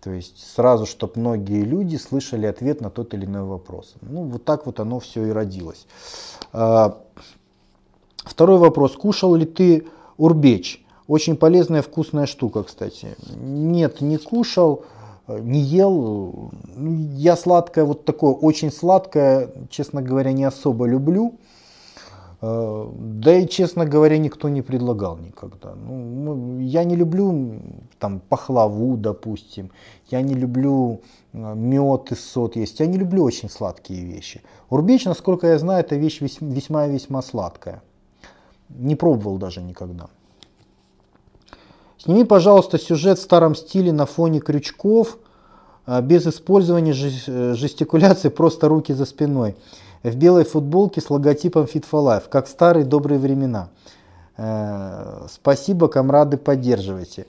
То 0.00 0.12
есть 0.12 0.38
сразу, 0.54 0.86
чтобы 0.86 1.14
многие 1.16 1.62
люди 1.62 1.96
слышали 1.96 2.46
ответ 2.46 2.80
на 2.80 2.90
тот 2.90 3.14
или 3.14 3.24
иной 3.24 3.42
вопрос. 3.42 3.96
Ну 4.02 4.22
вот 4.22 4.44
так 4.44 4.66
вот 4.66 4.78
оно 4.78 5.00
все 5.00 5.26
и 5.26 5.30
родилось. 5.30 5.88
А, 6.52 7.00
второй 8.18 8.58
вопрос. 8.58 8.92
Кушал 8.92 9.34
ли 9.34 9.44
ты 9.44 9.88
урбеч? 10.16 10.85
Очень 11.08 11.36
полезная 11.36 11.82
вкусная 11.82 12.26
штука, 12.26 12.62
кстати. 12.62 13.16
Нет, 13.36 14.00
не 14.00 14.16
кушал 14.16 14.84
не 15.28 15.60
ел. 15.60 16.50
Я 17.16 17.36
сладкое, 17.36 17.84
вот 17.84 18.04
такое 18.04 18.32
очень 18.32 18.70
сладкое, 18.70 19.50
честно 19.70 20.02
говоря, 20.02 20.32
не 20.32 20.44
особо 20.44 20.86
люблю. 20.86 21.34
Э, 22.42 22.88
да 22.98 23.34
и, 23.34 23.48
честно 23.48 23.86
говоря, 23.86 24.18
никто 24.18 24.48
не 24.48 24.62
предлагал 24.62 25.16
никогда. 25.18 25.74
Ну, 25.74 26.60
я 26.60 26.84
не 26.84 26.96
люблю 26.96 27.60
там 27.98 28.20
пахлаву, 28.20 28.96
допустим. 28.96 29.70
Я 30.08 30.20
не 30.22 30.34
люблю 30.34 31.00
э, 31.32 31.54
мед 31.54 32.12
и 32.12 32.14
сот 32.14 32.56
есть. 32.56 32.80
Я 32.80 32.86
не 32.86 32.98
люблю 32.98 33.24
очень 33.24 33.50
сладкие 33.50 34.04
вещи. 34.04 34.42
Урбеч, 34.70 35.06
насколько 35.06 35.48
я 35.48 35.58
знаю, 35.58 35.80
это 35.80 35.96
вещь 35.96 36.20
весьма-весьма 36.20 37.22
сладкая. 37.22 37.82
Не 38.68 38.96
пробовал 38.96 39.38
даже 39.38 39.62
никогда. 39.62 40.08
Сними, 42.06 42.22
пожалуйста, 42.22 42.78
сюжет 42.78 43.18
в 43.18 43.22
старом 43.22 43.56
стиле 43.56 43.92
на 43.92 44.06
фоне 44.06 44.38
крючков, 44.38 45.18
а, 45.86 46.00
без 46.00 46.24
использования 46.24 46.92
э, 46.92 47.54
жестикуляции, 47.54 48.28
просто 48.28 48.68
руки 48.68 48.92
за 48.92 49.06
спиной. 49.06 49.56
В 50.04 50.14
белой 50.14 50.44
футболке 50.44 51.00
с 51.00 51.10
логотипом 51.10 51.64
Fit 51.64 51.84
for 51.90 52.04
Life, 52.04 52.28
как 52.28 52.46
в 52.46 52.48
старые 52.48 52.84
добрые 52.84 53.18
времена. 53.18 53.70
Э, 54.36 55.26
спасибо, 55.28 55.88
комрады, 55.88 56.36
поддерживайте. 56.36 57.26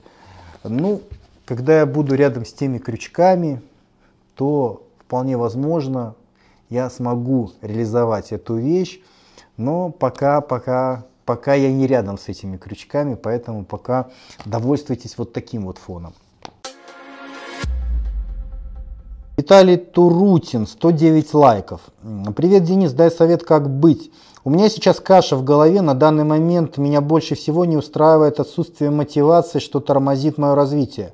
Ну, 0.62 1.00
когда 1.44 1.80
я 1.80 1.84
буду 1.84 2.14
рядом 2.14 2.44
с 2.44 2.52
теми 2.52 2.78
крючками, 2.78 3.60
то 4.36 4.84
вполне 5.00 5.36
возможно 5.36 6.14
я 6.70 6.88
смогу 6.88 7.50
реализовать 7.62 8.30
эту 8.30 8.54
вещь, 8.54 9.00
но 9.56 9.90
пока, 9.90 10.40
пока 10.40 11.04
пока 11.28 11.52
я 11.52 11.70
не 11.70 11.86
рядом 11.86 12.16
с 12.16 12.30
этими 12.30 12.56
крючками, 12.56 13.14
поэтому 13.14 13.66
пока 13.66 14.06
довольствуйтесь 14.46 15.18
вот 15.18 15.34
таким 15.34 15.66
вот 15.66 15.76
фоном. 15.76 16.14
Виталий 19.36 19.76
Турутин, 19.76 20.66
109 20.66 21.34
лайков. 21.34 21.82
Привет, 22.34 22.64
Денис, 22.64 22.94
дай 22.94 23.10
совет, 23.10 23.44
как 23.44 23.68
быть. 23.68 24.10
У 24.42 24.48
меня 24.48 24.70
сейчас 24.70 25.00
каша 25.00 25.36
в 25.36 25.44
голове, 25.44 25.82
на 25.82 25.92
данный 25.92 26.24
момент 26.24 26.78
меня 26.78 27.02
больше 27.02 27.34
всего 27.34 27.66
не 27.66 27.76
устраивает 27.76 28.40
отсутствие 28.40 28.90
мотивации, 28.90 29.58
что 29.58 29.80
тормозит 29.80 30.38
мое 30.38 30.54
развитие. 30.54 31.12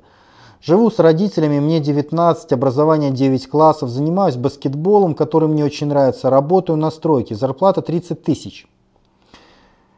Живу 0.61 0.91
с 0.91 0.99
родителями, 0.99 1.59
мне 1.59 1.81
19, 1.81 2.53
образование 2.53 3.11
9 3.11 3.49
классов, 3.49 3.89
занимаюсь 3.89 4.37
баскетболом, 4.37 5.13
который 5.13 5.49
мне 5.49 5.65
очень 5.65 5.87
нравится, 5.87 6.29
работаю 6.29 6.77
на 6.77 6.89
стройке, 6.89 7.35
зарплата 7.35 7.81
30 7.81 8.23
тысяч. 8.23 8.65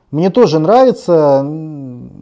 Мне 0.09 0.29
тоже 0.29 0.59
нравится, 0.59 1.45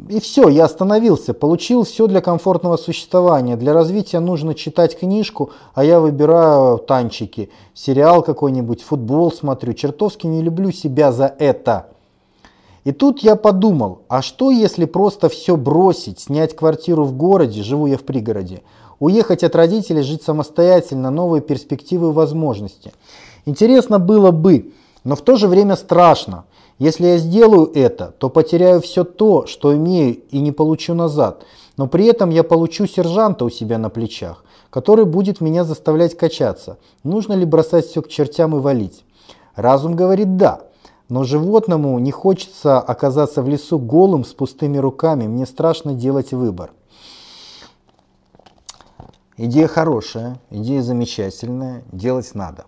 и 0.10 0.20
все, 0.20 0.50
я 0.50 0.66
остановился, 0.66 1.36
получил 1.36 1.84
все 1.84 2.08
для 2.08 2.20
комфортного 2.20 2.78
существования. 2.78 3.58
Для 3.58 3.74
развития 3.74 4.20
нужно 4.20 4.56
читать 4.56 4.98
книжку, 4.98 5.52
а 5.76 5.84
я 5.84 6.00
выбираю 6.00 6.80
танчики, 6.80 7.52
сериал 7.76 8.24
какой-нибудь, 8.24 8.82
футбол 8.82 9.32
смотрю. 9.32 9.74
Чертовски 9.74 10.26
не 10.26 10.42
люблю 10.42 10.72
себя 10.72 11.12
за 11.12 11.36
это. 11.38 11.86
И 12.86 12.92
тут 12.92 13.20
я 13.20 13.36
подумал, 13.36 14.02
а 14.08 14.24
что 14.24 14.50
если 14.50 14.86
просто 14.86 15.30
все 15.30 15.56
бросить, 15.56 16.20
снять 16.20 16.56
квартиру 16.56 17.04
в 17.04 17.16
городе, 17.16 17.62
живу 17.62 17.86
я 17.86 17.98
в 17.98 18.04
пригороде, 18.04 18.64
уехать 19.00 19.44
от 19.44 19.56
родителей, 19.56 20.02
жить 20.02 20.24
самостоятельно, 20.24 21.12
новые 21.12 21.42
перспективы 21.42 22.10
и 22.10 22.14
возможности. 22.14 22.94
Интересно 23.46 24.00
было 24.00 24.32
бы, 24.32 24.72
но 25.04 25.16
в 25.16 25.22
то 25.22 25.36
же 25.36 25.48
время 25.48 25.76
страшно. 25.76 26.46
Если 26.78 27.06
я 27.06 27.18
сделаю 27.18 27.72
это, 27.74 28.14
то 28.18 28.30
потеряю 28.30 28.82
все 28.82 29.06
то, 29.06 29.46
что 29.46 29.76
имею 29.76 30.18
и 30.30 30.40
не 30.40 30.52
получу 30.52 30.94
назад. 30.94 31.46
Но 31.78 31.88
при 31.88 32.06
этом 32.06 32.30
я 32.30 32.44
получу 32.44 32.86
сержанта 32.86 33.46
у 33.46 33.50
себя 33.50 33.78
на 33.78 33.90
плечах, 33.90 34.44
который 34.70 35.06
будет 35.06 35.40
меня 35.40 35.64
заставлять 35.64 36.18
качаться. 36.18 36.78
Нужно 37.04 37.34
ли 37.34 37.46
бросать 37.46 37.86
все 37.86 38.02
к 38.02 38.10
чертям 38.10 38.56
и 38.56 38.60
валить? 38.60 39.06
Разум 39.56 39.96
говорит 39.96 40.36
«да». 40.38 40.62
Но 41.08 41.24
животному 41.24 42.00
не 42.00 42.10
хочется 42.10 42.80
оказаться 42.80 43.44
в 43.44 43.48
лесу 43.48 43.78
голым 43.78 44.26
с 44.26 44.34
пустыми 44.34 44.80
руками. 44.80 45.28
Мне 45.28 45.46
страшно 45.46 45.94
делать 45.94 46.32
выбор. 46.32 46.72
Идея 49.38 49.68
хорошая, 49.68 50.40
идея 50.50 50.82
замечательная, 50.82 51.84
делать 51.92 52.34
надо. 52.34 52.66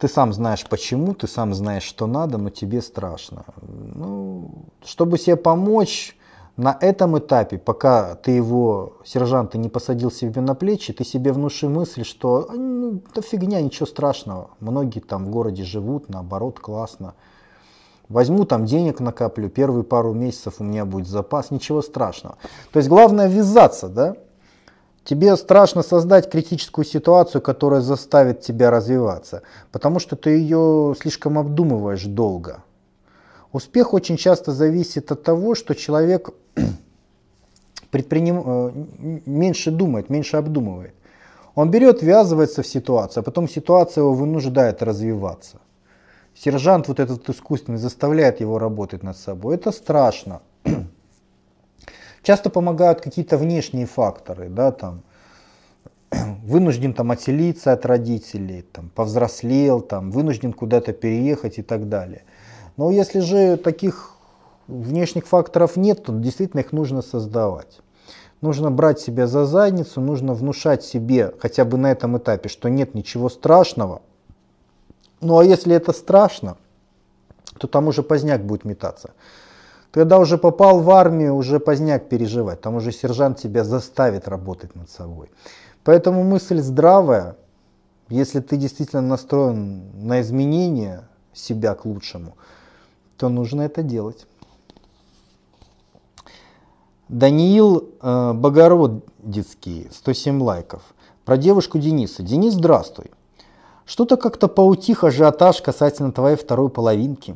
Ты 0.00 0.08
сам 0.08 0.32
знаешь 0.32 0.64
почему, 0.68 1.14
ты 1.14 1.28
сам 1.28 1.54
знаешь, 1.54 1.82
что 1.82 2.06
надо, 2.06 2.38
но 2.38 2.50
тебе 2.50 2.80
страшно. 2.82 3.44
Ну, 3.60 4.64
чтобы 4.84 5.18
себе 5.18 5.36
помочь, 5.36 6.16
На 6.56 6.76
этом 6.78 7.18
этапе, 7.18 7.56
пока 7.56 8.16
ты 8.16 8.32
его, 8.32 8.98
сержанта, 9.02 9.56
не 9.56 9.70
посадил 9.70 10.10
себе 10.10 10.42
на 10.42 10.54
плечи, 10.54 10.92
ты 10.92 11.04
себе 11.04 11.32
внуши 11.32 11.70
мысль, 11.70 12.04
что 12.04 12.48
«А, 12.50 12.52
ну, 12.52 13.00
это 13.10 13.22
фигня, 13.22 13.62
ничего 13.62 13.86
страшного. 13.86 14.50
Многие 14.60 15.00
там 15.00 15.24
в 15.24 15.30
городе 15.30 15.64
живут, 15.64 16.10
наоборот, 16.10 16.60
классно. 16.60 17.14
Возьму 18.10 18.44
там 18.44 18.66
денег 18.66 19.00
накоплю, 19.00 19.48
первые 19.48 19.84
пару 19.84 20.12
месяцев 20.12 20.56
у 20.58 20.64
меня 20.64 20.84
будет 20.84 21.06
запас, 21.08 21.50
ничего 21.50 21.80
страшного. 21.80 22.36
То 22.72 22.78
есть 22.78 22.90
главное 22.90 23.26
ввязаться, 23.26 23.88
да? 23.88 24.16
Тебе 25.04 25.36
страшно 25.36 25.82
создать 25.82 26.30
критическую 26.30 26.84
ситуацию, 26.84 27.40
которая 27.40 27.80
заставит 27.80 28.42
тебя 28.42 28.70
развиваться, 28.70 29.42
потому 29.72 29.98
что 29.98 30.14
ты 30.16 30.30
ее 30.30 30.94
слишком 31.00 31.38
обдумываешь 31.38 32.04
долго. 32.04 32.62
Успех 33.52 33.94
очень 33.94 34.16
часто 34.16 34.52
зависит 34.52 35.10
от 35.10 35.22
того, 35.22 35.54
что 35.54 35.74
человек 35.74 36.30
предприним... 37.90 38.42
Э, 38.44 38.72
меньше 39.26 39.70
думает, 39.70 40.10
меньше 40.10 40.36
обдумывает. 40.36 40.94
Он 41.54 41.70
берет, 41.70 42.02
ввязывается 42.02 42.62
в 42.62 42.66
ситуацию, 42.66 43.22
а 43.22 43.24
потом 43.24 43.48
ситуация 43.48 44.02
его 44.02 44.14
вынуждает 44.14 44.82
развиваться. 44.82 45.58
Сержант 46.34 46.88
вот 46.88 47.00
этот 47.00 47.28
искусственный 47.28 47.78
заставляет 47.78 48.40
его 48.40 48.58
работать 48.58 49.02
над 49.02 49.16
собой. 49.16 49.56
Это 49.56 49.72
страшно. 49.72 50.40
Часто 52.22 52.50
помогают 52.50 53.00
какие-то 53.00 53.38
внешние 53.38 53.86
факторы, 53.86 54.48
да, 54.48 54.72
там, 54.72 55.02
вынужден 56.44 56.92
там 56.92 57.10
отселиться 57.10 57.72
от 57.72 57.86
родителей, 57.86 58.62
там, 58.62 58.90
повзрослел, 58.90 59.80
там, 59.80 60.10
вынужден 60.10 60.52
куда-то 60.52 60.92
переехать 60.92 61.58
и 61.58 61.62
так 61.62 61.88
далее. 61.88 62.24
Но 62.76 62.90
если 62.90 63.20
же 63.20 63.56
таких 63.56 64.14
внешних 64.66 65.26
факторов 65.26 65.76
нет, 65.76 66.04
то 66.04 66.12
действительно 66.12 66.60
их 66.60 66.72
нужно 66.72 67.02
создавать. 67.02 67.80
Нужно 68.40 68.70
брать 68.70 69.00
себя 69.00 69.26
за 69.26 69.44
задницу, 69.44 70.00
нужно 70.00 70.32
внушать 70.32 70.82
себе 70.82 71.34
хотя 71.40 71.64
бы 71.64 71.76
на 71.76 71.90
этом 71.90 72.16
этапе, 72.16 72.48
что 72.48 72.68
нет 72.68 72.94
ничего 72.94 73.28
страшного. 73.28 74.02
Ну 75.20 75.38
а 75.38 75.44
если 75.44 75.74
это 75.74 75.92
страшно, 75.92 76.56
то 77.58 77.66
там 77.66 77.88
уже 77.88 78.02
поздняк 78.02 78.42
будет 78.44 78.64
метаться. 78.64 79.10
Когда 79.90 80.18
уже 80.18 80.38
попал 80.38 80.80
в 80.80 80.90
армию, 80.90 81.34
уже 81.34 81.58
поздняк 81.58 82.08
переживать. 82.08 82.60
Там 82.60 82.76
уже 82.76 82.92
сержант 82.92 83.38
тебя 83.38 83.64
заставит 83.64 84.28
работать 84.28 84.76
над 84.76 84.88
собой. 84.88 85.30
Поэтому 85.82 86.22
мысль 86.22 86.60
здравая. 86.60 87.36
Если 88.08 88.40
ты 88.40 88.56
действительно 88.56 89.02
настроен 89.02 90.06
на 90.06 90.20
изменение 90.20 91.04
себя 91.32 91.74
к 91.74 91.84
лучшему, 91.84 92.36
то 93.16 93.28
нужно 93.28 93.62
это 93.62 93.82
делать. 93.82 94.26
Даниил 97.08 97.90
э, 98.00 98.32
Богородицкий, 98.34 99.88
107 99.90 100.40
лайков. 100.40 100.82
Про 101.24 101.36
девушку 101.36 101.78
Дениса. 101.78 102.22
Денис, 102.22 102.54
здравствуй. 102.54 103.10
Что-то 103.90 104.16
как-то 104.16 104.46
поутих 104.46 105.02
ажиотаж 105.02 105.62
касательно 105.62 106.12
твоей 106.12 106.36
второй 106.36 106.68
половинки. 106.68 107.34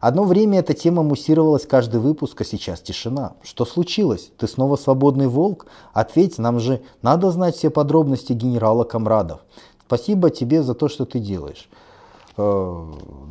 Одно 0.00 0.22
время 0.22 0.60
эта 0.60 0.72
тема 0.72 1.02
муссировалась 1.02 1.66
каждый 1.66 1.98
выпуск, 1.98 2.40
а 2.40 2.44
сейчас 2.44 2.80
тишина. 2.80 3.32
Что 3.42 3.64
случилось? 3.64 4.30
Ты 4.38 4.46
снова 4.46 4.76
свободный 4.76 5.26
волк? 5.26 5.66
Ответь, 5.92 6.38
нам 6.38 6.60
же 6.60 6.80
надо 7.02 7.32
знать 7.32 7.56
все 7.56 7.70
подробности 7.70 8.34
генерала 8.34 8.84
Камрадов. 8.84 9.40
Спасибо 9.84 10.30
тебе 10.30 10.62
за 10.62 10.74
то, 10.74 10.88
что 10.88 11.06
ты 11.06 11.18
делаешь. 11.18 11.68
Э, 12.36 12.84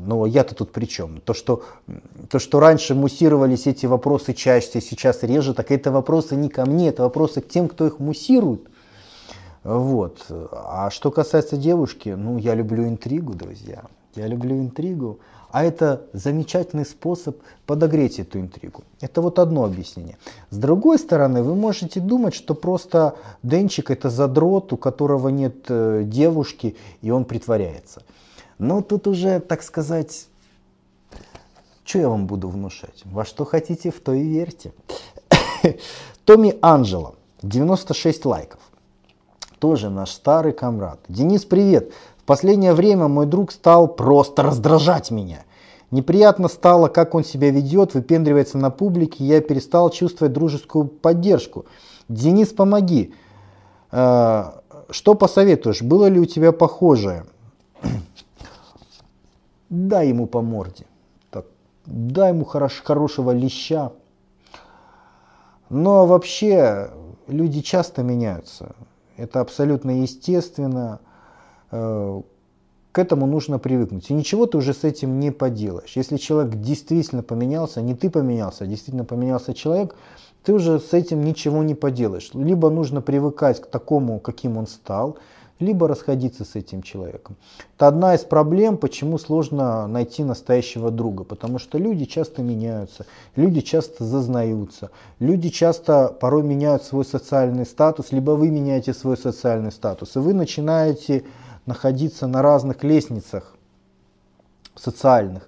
но 0.05 0.25
я-то 0.25 0.53
тут 0.53 0.73
при 0.73 0.83
чем? 0.83 1.21
То 1.21 1.33
что, 1.33 1.63
то, 2.29 2.39
что 2.39 2.59
раньше 2.59 2.93
муссировались 2.93 3.67
эти 3.67 3.85
вопросы 3.85 4.33
чаще, 4.33 4.81
сейчас 4.81 5.23
реже, 5.23 5.53
так 5.53 5.71
это 5.71 5.91
вопросы 5.91 6.35
не 6.35 6.49
ко 6.49 6.65
мне, 6.65 6.89
это 6.89 7.03
вопросы 7.03 7.39
к 7.39 7.47
тем, 7.47 7.69
кто 7.69 7.87
их 7.87 7.99
муссирует. 7.99 8.67
Вот. 9.65 10.27
А 10.51 10.91
что 10.91 11.09
касается 11.09 11.57
девушки, 11.57 12.09
ну, 12.09 12.37
я 12.37 12.53
люблю 12.53 12.87
интригу, 12.87 13.33
друзья. 13.33 13.83
Я 14.13 14.27
люблю 14.27 14.55
интригу. 14.59 15.19
А 15.49 15.63
это 15.63 16.03
замечательный 16.13 16.85
способ 16.85 17.37
подогреть 17.65 18.19
эту 18.19 18.39
интригу. 18.39 18.83
Это 19.01 19.21
вот 19.21 19.39
одно 19.39 19.63
объяснение. 19.63 20.17
С 20.51 20.57
другой 20.57 20.99
стороны, 20.99 21.41
вы 21.41 21.55
можете 21.55 21.99
думать, 21.99 22.35
что 22.35 22.53
просто 22.53 23.15
Денчик 23.41 23.89
это 23.89 24.11
задрот, 24.11 24.71
у 24.71 24.77
которого 24.77 25.29
нет 25.29 25.65
э, 25.69 26.03
девушки, 26.05 26.75
и 27.01 27.09
он 27.09 27.25
притворяется. 27.25 28.03
Но 28.59 28.83
тут 28.83 29.07
уже, 29.07 29.39
так 29.39 29.63
сказать, 29.63 30.27
что 31.83 31.99
я 31.99 32.09
вам 32.09 32.27
буду 32.27 32.49
внушать? 32.49 33.01
Во 33.05 33.25
что 33.25 33.45
хотите, 33.45 33.89
в 33.89 33.99
то 33.99 34.13
и 34.13 34.21
верьте. 34.21 34.73
Томми 36.25 36.55
Анджело, 36.61 37.15
96 37.41 38.25
лайков 38.25 38.59
тоже 39.59 39.89
наш 39.89 40.11
старый 40.11 40.53
комрад. 40.53 40.99
Денис, 41.07 41.45
привет. 41.45 41.91
В 42.17 42.23
последнее 42.23 42.73
время 42.73 43.07
мой 43.07 43.25
друг 43.25 43.51
стал 43.51 43.87
просто 43.87 44.43
раздражать 44.43 45.11
меня. 45.11 45.43
Неприятно 45.91 46.47
стало, 46.47 46.87
как 46.87 47.15
он 47.15 47.23
себя 47.23 47.51
ведет, 47.51 47.93
выпендривается 47.93 48.57
на 48.57 48.69
публике, 48.69 49.23
я 49.23 49.41
перестал 49.41 49.89
чувствовать 49.89 50.33
дружескую 50.33 50.87
поддержку. 50.87 51.65
Денис, 52.09 52.49
помоги. 52.49 53.13
Э, 53.91 54.51
что 54.89 55.15
посоветуешь? 55.15 55.81
Было 55.81 56.07
ли 56.07 56.19
у 56.19 56.25
тебя 56.25 56.51
похожее? 56.51 57.25
Дай 59.69 60.09
ему 60.09 60.27
по 60.27 60.41
морде. 60.41 60.85
Так, 61.29 61.45
дай 61.85 62.29
ему 62.29 62.45
хорош, 62.45 62.81
хорошего 62.83 63.31
леща. 63.31 63.91
Но 65.69 66.05
вообще 66.05 66.91
люди 67.27 67.61
часто 67.61 68.03
меняются. 68.03 68.75
Это 69.17 69.41
абсолютно 69.41 70.01
естественно. 70.01 70.99
Э, 71.71 72.21
к 72.91 72.99
этому 72.99 73.25
нужно 73.25 73.59
привыкнуть. 73.59 74.09
И 74.09 74.13
ничего 74.13 74.45
ты 74.45 74.57
уже 74.57 74.73
с 74.73 74.85
этим 74.85 75.19
не 75.19 75.29
поделаешь. 75.29 75.97
Если 75.97 76.15
человек 76.15 76.55
действительно 76.55 77.23
поменялся, 77.23 77.81
не 77.81 77.93
ты 77.93 78.09
поменялся, 78.09 78.63
а 78.63 78.67
действительно 78.67 79.03
поменялся 79.03 79.53
человек, 79.53 79.95
ты 80.43 80.53
уже 80.53 80.79
с 80.79 80.93
этим 80.93 81.21
ничего 81.25 81.61
не 81.61 81.75
поделаешь. 81.75 82.29
Либо 82.33 82.69
нужно 82.69 83.01
привыкать 83.01 83.59
к 83.59 83.65
такому, 83.65 84.19
каким 84.19 84.57
он 84.57 84.65
стал, 84.65 85.17
либо 85.59 85.87
расходиться 85.87 86.43
с 86.43 86.55
этим 86.55 86.81
человеком. 86.81 87.37
Это 87.75 87.87
одна 87.87 88.15
из 88.15 88.21
проблем, 88.21 88.77
почему 88.77 89.17
сложно 89.17 89.87
найти 89.87 90.23
настоящего 90.23 90.91
друга, 90.91 91.23
потому 91.23 91.59
что 91.59 91.77
люди 91.77 92.05
часто 92.05 92.41
меняются, 92.41 93.05
люди 93.35 93.61
часто 93.61 94.03
зазнаются, 94.03 94.91
люди 95.19 95.49
часто 95.49 96.09
порой 96.19 96.43
меняют 96.43 96.83
свой 96.83 97.05
социальный 97.05 97.65
статус, 97.65 98.11
либо 98.11 98.31
вы 98.31 98.49
меняете 98.49 98.93
свой 98.93 99.17
социальный 99.17 99.71
статус, 99.71 100.15
и 100.15 100.19
вы 100.19 100.33
начинаете 100.33 101.23
находиться 101.65 102.27
на 102.27 102.41
разных 102.41 102.83
лестницах 102.83 103.55
социальных 104.75 105.47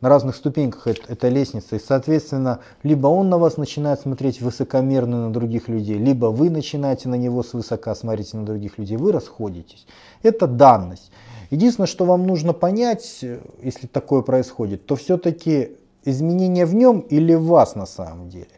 на 0.00 0.08
разных 0.08 0.36
ступеньках 0.36 0.86
эта 0.86 1.28
лестница. 1.28 1.76
И, 1.76 1.80
соответственно, 1.80 2.60
либо 2.82 3.06
он 3.06 3.28
на 3.28 3.38
вас 3.38 3.56
начинает 3.56 4.00
смотреть 4.00 4.40
высокомерно 4.40 5.26
на 5.26 5.32
других 5.32 5.68
людей, 5.68 5.98
либо 5.98 6.26
вы 6.26 6.50
начинаете 6.50 7.08
на 7.08 7.14
него 7.14 7.42
свысока 7.42 7.94
смотреть 7.94 8.34
на 8.34 8.44
других 8.44 8.78
людей, 8.78 8.96
вы 8.96 9.12
расходитесь. 9.12 9.86
Это 10.22 10.46
данность. 10.46 11.10
Единственное, 11.50 11.86
что 11.86 12.04
вам 12.04 12.26
нужно 12.26 12.52
понять, 12.52 13.24
если 13.62 13.86
такое 13.86 14.22
происходит, 14.22 14.86
то 14.86 14.96
все-таки 14.96 15.76
изменение 16.04 16.66
в 16.66 16.74
нем 16.74 17.00
или 17.00 17.34
в 17.34 17.44
вас 17.44 17.74
на 17.74 17.86
самом 17.86 18.28
деле. 18.28 18.48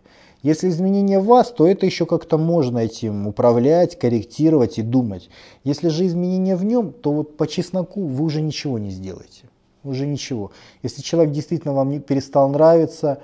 Если 0.42 0.68
изменение 0.68 1.18
в 1.18 1.26
вас, 1.26 1.50
то 1.50 1.66
это 1.66 1.84
еще 1.84 2.06
как-то 2.06 2.38
можно 2.38 2.78
этим 2.78 3.26
управлять, 3.26 3.98
корректировать 3.98 4.78
и 4.78 4.82
думать. 4.82 5.28
Если 5.64 5.88
же 5.88 6.06
изменение 6.06 6.54
в 6.54 6.64
нем, 6.64 6.92
то 6.92 7.12
вот 7.12 7.36
по 7.36 7.48
чесноку 7.48 8.06
вы 8.06 8.24
уже 8.24 8.40
ничего 8.40 8.78
не 8.78 8.90
сделаете 8.90 9.47
уже 9.88 10.06
ничего. 10.06 10.52
Если 10.82 11.02
человек 11.02 11.32
действительно 11.32 11.74
вам 11.74 11.90
не 11.90 12.00
перестал 12.00 12.48
нравиться, 12.48 13.20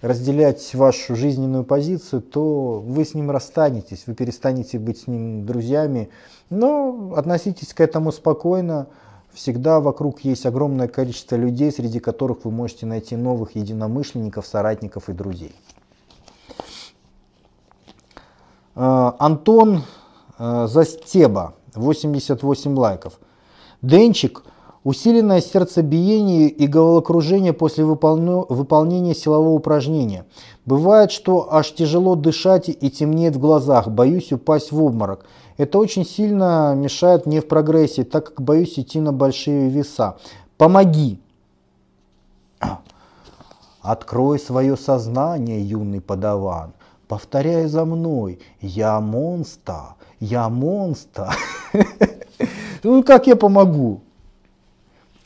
разделять 0.00 0.74
вашу 0.74 1.16
жизненную 1.16 1.64
позицию, 1.64 2.22
то 2.22 2.80
вы 2.80 3.04
с 3.04 3.14
ним 3.14 3.30
расстанетесь, 3.30 4.04
вы 4.06 4.14
перестанете 4.14 4.78
быть 4.78 5.00
с 5.00 5.06
ним 5.06 5.44
друзьями. 5.44 6.10
Но 6.50 7.12
относитесь 7.16 7.74
к 7.74 7.80
этому 7.80 8.12
спокойно. 8.12 8.86
Всегда 9.32 9.80
вокруг 9.80 10.20
есть 10.20 10.46
огромное 10.46 10.88
количество 10.88 11.36
людей, 11.36 11.70
среди 11.70 12.00
которых 12.00 12.44
вы 12.44 12.50
можете 12.50 12.86
найти 12.86 13.16
новых 13.16 13.56
единомышленников, 13.56 14.46
соратников 14.46 15.08
и 15.08 15.12
друзей. 15.12 15.54
Э, 18.74 19.12
Антон 19.18 19.82
э, 20.38 20.66
Застеба, 20.68 21.54
88 21.74 22.76
лайков. 22.76 23.18
Денчик– 23.82 24.44
Усиленное 24.88 25.42
сердцебиение 25.42 26.48
и 26.48 26.66
головокружение 26.66 27.52
после 27.52 27.84
выполнения 27.84 29.14
силового 29.14 29.52
упражнения. 29.52 30.24
Бывает, 30.64 31.10
что 31.10 31.52
аж 31.52 31.72
тяжело 31.72 32.14
дышать 32.14 32.70
и 32.70 32.90
темнеет 32.90 33.36
в 33.36 33.38
глазах, 33.38 33.88
боюсь 33.88 34.32
упасть 34.32 34.72
в 34.72 34.82
обморок. 34.82 35.26
Это 35.58 35.78
очень 35.78 36.06
сильно 36.06 36.74
мешает 36.74 37.26
мне 37.26 37.42
в 37.42 37.48
прогрессе, 37.48 38.02
так 38.04 38.28
как 38.28 38.40
боюсь 38.40 38.78
идти 38.78 38.98
на 38.98 39.12
большие 39.12 39.68
веса. 39.68 40.16
Помоги! 40.56 41.20
Открой 43.82 44.38
свое 44.38 44.74
сознание, 44.78 45.62
юный 45.62 46.00
подаван. 46.00 46.72
повторяй 47.08 47.66
за 47.66 47.84
мной, 47.84 48.38
я 48.62 48.98
монстр, 49.00 49.96
я 50.18 50.48
монстр. 50.48 51.28
Ну 52.84 53.02
как 53.02 53.26
я 53.26 53.34
помогу? 53.34 54.02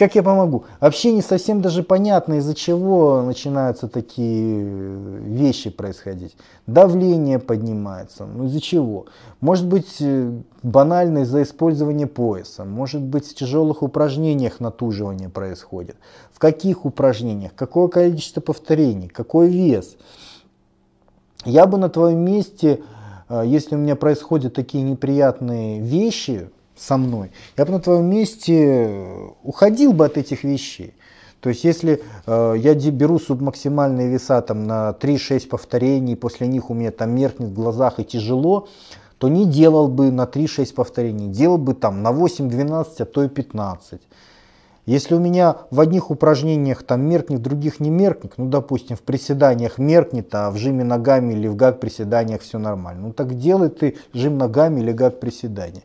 Как 0.03 0.16
я 0.16 0.24
помогу? 0.24 0.65
Вообще 0.81 1.12
не 1.12 1.23
совсем 1.23 1.61
даже 1.61 1.85
понятно, 1.85 2.35
из-за 2.39 2.57
чего 2.57 3.23
начинаются 3.23 3.87
такие 3.87 4.65
вещи 4.65 5.70
происходить. 5.70 6.37
Давление 6.66 7.39
поднимается. 7.39 8.27
Ну 8.27 8.47
из-за 8.47 8.61
чего? 8.61 9.07
Может 9.41 9.69
быть 9.69 9.99
э, 10.01 10.33
банально 10.65 11.19
из-за 11.19 11.45
использования 11.45 12.09
пояса. 12.09 12.65
Может 12.65 13.01
быть 13.01 13.29
в 13.29 13.35
тяжелых 13.37 13.85
упражнениях 13.85 14.59
натуживание 14.59 15.29
происходит. 15.29 15.95
В 16.33 16.41
каких 16.41 16.85
упражнениях? 16.85 17.53
Какое 17.55 17.87
количество 17.87 18.41
повторений? 18.41 19.07
Какой 19.07 19.51
вес? 19.51 19.97
Я 21.45 21.66
бы 21.66 21.79
на 21.79 21.89
твоем 21.89 22.19
месте, 22.19 22.81
э, 23.29 23.45
если 23.47 23.77
у 23.77 23.79
меня 23.79 23.95
происходят 23.95 24.53
такие 24.53 24.83
неприятные 24.83 25.79
вещи, 25.79 26.51
со 26.83 26.97
мной, 26.97 27.31
я 27.57 27.65
бы 27.65 27.73
на 27.73 27.81
твоем 27.81 28.07
месте 28.07 29.05
уходил 29.43 29.93
бы 29.93 30.05
от 30.05 30.19
этих 30.19 30.45
вещей. 30.45 30.95
То 31.41 31.49
есть 31.49 31.65
если 31.65 32.03
э, 32.27 32.55
я 32.57 32.75
беру 32.75 33.19
субмаксимальные 33.19 34.09
веса 34.09 34.41
там, 34.43 34.65
на 34.65 34.97
3-6 35.01 35.49
повторений, 35.49 36.17
после 36.17 36.47
них 36.47 36.71
у 36.71 36.75
меня 36.75 36.93
там 36.93 37.11
меркнет 37.15 37.51
в 37.51 37.55
глазах 37.55 37.99
и 37.99 38.05
тяжело, 38.05 38.69
то 39.19 39.29
не 39.29 39.47
делал 39.47 39.89
бы 39.89 40.11
на 40.11 40.25
3-6 40.25 40.75
повторений, 40.75 41.29
делал 41.29 41.59
бы 41.59 41.75
там 41.75 42.03
на 42.03 42.11
8-12, 42.11 42.87
а 42.99 43.05
то 43.05 43.25
и 43.25 43.29
15. 43.29 44.01
Если 44.85 45.15
у 45.15 45.21
меня 45.21 45.59
в 45.71 45.79
одних 45.79 46.11
упражнениях 46.11 46.83
там 46.83 47.03
меркнет, 47.03 47.39
в 47.39 47.43
других 47.43 47.79
не 47.79 47.91
меркнет, 47.91 48.33
ну 48.37 48.49
допустим 48.49 48.97
в 48.97 49.03
приседаниях 49.03 49.79
меркнет, 49.79 50.35
а 50.35 50.51
в 50.51 50.57
жиме 50.57 50.83
ногами 50.83 51.35
или 51.35 51.47
в 51.47 51.55
гак 51.55 51.79
приседаниях 51.79 52.41
все 52.41 52.59
нормально, 52.59 53.09
ну 53.09 53.13
так 53.13 53.37
делай 53.37 53.69
ты 53.69 53.97
жим 54.13 54.39
ногами 54.39 54.81
или 54.81 54.91
гак 54.91 55.21
приседания. 55.21 55.83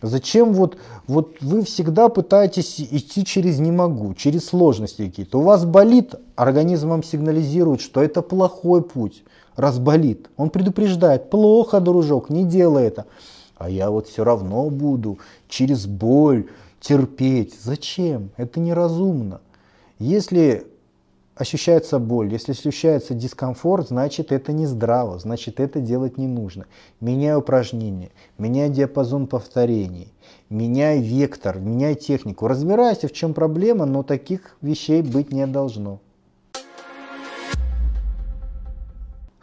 Зачем 0.00 0.52
вот, 0.52 0.76
вот 1.08 1.38
вы 1.40 1.64
всегда 1.64 2.08
пытаетесь 2.08 2.80
идти 2.80 3.24
через 3.24 3.58
не 3.58 3.72
могу, 3.72 4.14
через 4.14 4.46
сложности 4.46 5.06
какие-то. 5.06 5.40
У 5.40 5.42
вас 5.42 5.64
болит, 5.64 6.14
организм 6.36 6.90
вам 6.90 7.02
сигнализирует, 7.02 7.80
что 7.80 8.00
это 8.00 8.22
плохой 8.22 8.82
путь, 8.82 9.24
раз 9.56 9.80
болит. 9.80 10.30
Он 10.36 10.50
предупреждает, 10.50 11.30
плохо, 11.30 11.80
дружок, 11.80 12.30
не 12.30 12.44
делай 12.44 12.84
это. 12.84 13.06
А 13.56 13.68
я 13.68 13.90
вот 13.90 14.06
все 14.06 14.22
равно 14.22 14.70
буду 14.70 15.18
через 15.48 15.86
боль 15.86 16.48
терпеть. 16.80 17.56
Зачем? 17.60 18.30
Это 18.36 18.60
неразумно. 18.60 19.40
Если 19.98 20.68
ощущается 21.38 21.98
боль, 21.98 22.32
если 22.32 22.52
ощущается 22.52 23.14
дискомфорт, 23.14 23.88
значит 23.88 24.32
это 24.32 24.52
не 24.52 24.66
здраво, 24.66 25.18
значит 25.18 25.60
это 25.60 25.80
делать 25.80 26.18
не 26.18 26.26
нужно. 26.26 26.66
Меняй 27.00 27.36
упражнения, 27.36 28.10
меняй 28.36 28.68
диапазон 28.68 29.26
повторений, 29.26 30.12
меняй 30.50 31.00
вектор, 31.00 31.58
меняй 31.58 31.94
технику. 31.94 32.48
Разбирайся, 32.48 33.08
в 33.08 33.12
чем 33.12 33.34
проблема, 33.34 33.86
но 33.86 34.02
таких 34.02 34.56
вещей 34.60 35.02
быть 35.02 35.32
не 35.32 35.46
должно. 35.46 36.00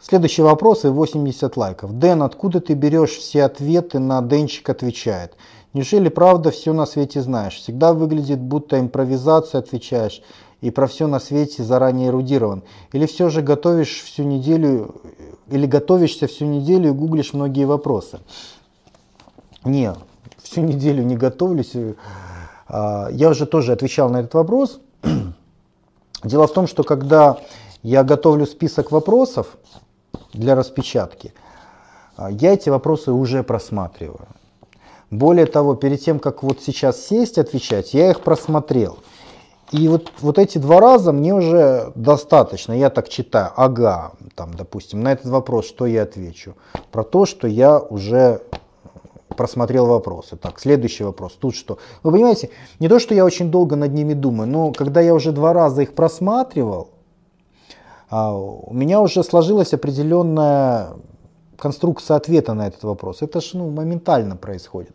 Следующий 0.00 0.42
вопрос 0.42 0.84
и 0.84 0.88
80 0.88 1.56
лайков. 1.56 1.98
Дэн, 1.98 2.22
откуда 2.22 2.60
ты 2.60 2.74
берешь 2.74 3.16
все 3.16 3.42
ответы 3.42 3.98
на 3.98 4.22
Денчик 4.22 4.70
отвечает? 4.70 5.34
Неужели 5.72 6.08
правда 6.08 6.52
все 6.52 6.72
на 6.72 6.86
свете 6.86 7.20
знаешь? 7.22 7.56
Всегда 7.56 7.92
выглядит, 7.92 8.40
будто 8.40 8.78
импровизация 8.78 9.58
отвечаешь 9.58 10.22
и 10.66 10.70
про 10.70 10.88
все 10.88 11.06
на 11.06 11.20
свете 11.20 11.62
заранее 11.62 12.08
эрудирован? 12.08 12.64
Или 12.90 13.06
все 13.06 13.28
же 13.28 13.40
готовишь 13.40 14.02
всю 14.02 14.24
неделю, 14.24 14.96
или 15.46 15.64
готовишься 15.64 16.26
всю 16.26 16.44
неделю 16.44 16.88
и 16.88 16.92
гуглишь 16.92 17.34
многие 17.34 17.66
вопросы? 17.66 18.18
Не, 19.64 19.94
всю 20.42 20.62
неделю 20.62 21.04
не 21.04 21.16
готовлюсь. 21.16 21.72
А, 22.66 23.08
я 23.12 23.28
уже 23.28 23.46
тоже 23.46 23.70
отвечал 23.74 24.10
на 24.10 24.16
этот 24.16 24.34
вопрос. 24.34 24.80
Дело 26.24 26.48
в 26.48 26.52
том, 26.52 26.66
что 26.66 26.82
когда 26.82 27.38
я 27.84 28.02
готовлю 28.02 28.44
список 28.44 28.90
вопросов 28.90 29.56
для 30.32 30.56
распечатки, 30.56 31.32
а, 32.16 32.28
я 32.28 32.54
эти 32.54 32.70
вопросы 32.70 33.12
уже 33.12 33.44
просматриваю. 33.44 34.26
Более 35.12 35.46
того, 35.46 35.76
перед 35.76 36.00
тем, 36.00 36.18
как 36.18 36.42
вот 36.42 36.60
сейчас 36.60 37.06
сесть 37.06 37.38
отвечать, 37.38 37.94
я 37.94 38.10
их 38.10 38.22
просмотрел. 38.22 38.98
И 39.72 39.88
вот, 39.88 40.12
вот 40.20 40.38
эти 40.38 40.58
два 40.58 40.80
раза 40.80 41.12
мне 41.12 41.34
уже 41.34 41.92
достаточно. 41.94 42.72
Я 42.72 42.88
так 42.90 43.08
читаю, 43.08 43.50
ага, 43.56 44.12
там, 44.34 44.54
допустим, 44.54 45.02
на 45.02 45.12
этот 45.12 45.26
вопрос, 45.26 45.66
что 45.66 45.86
я 45.86 46.02
отвечу? 46.02 46.54
Про 46.92 47.02
то, 47.02 47.26
что 47.26 47.48
я 47.48 47.78
уже 47.78 48.42
просмотрел 49.36 49.86
вопросы. 49.86 50.36
Так, 50.36 50.60
следующий 50.60 51.04
вопрос. 51.04 51.36
Тут 51.38 51.54
что? 51.54 51.78
Вы 52.02 52.12
понимаете, 52.12 52.50
не 52.78 52.88
то, 52.88 52.98
что 52.98 53.14
я 53.14 53.24
очень 53.24 53.50
долго 53.50 53.76
над 53.76 53.92
ними 53.92 54.14
думаю, 54.14 54.48
но 54.48 54.72
когда 54.72 55.00
я 55.00 55.14
уже 55.14 55.32
два 55.32 55.52
раза 55.52 55.82
их 55.82 55.94
просматривал, 55.94 56.90
а, 58.08 58.34
у 58.36 58.72
меня 58.72 59.00
уже 59.00 59.24
сложилась 59.24 59.74
определенная 59.74 60.90
конструкция 61.58 62.16
ответа 62.16 62.54
на 62.54 62.66
этот 62.68 62.82
вопрос. 62.84 63.22
Это 63.22 63.40
же 63.40 63.56
ну, 63.58 63.70
моментально 63.70 64.36
происходит. 64.36 64.94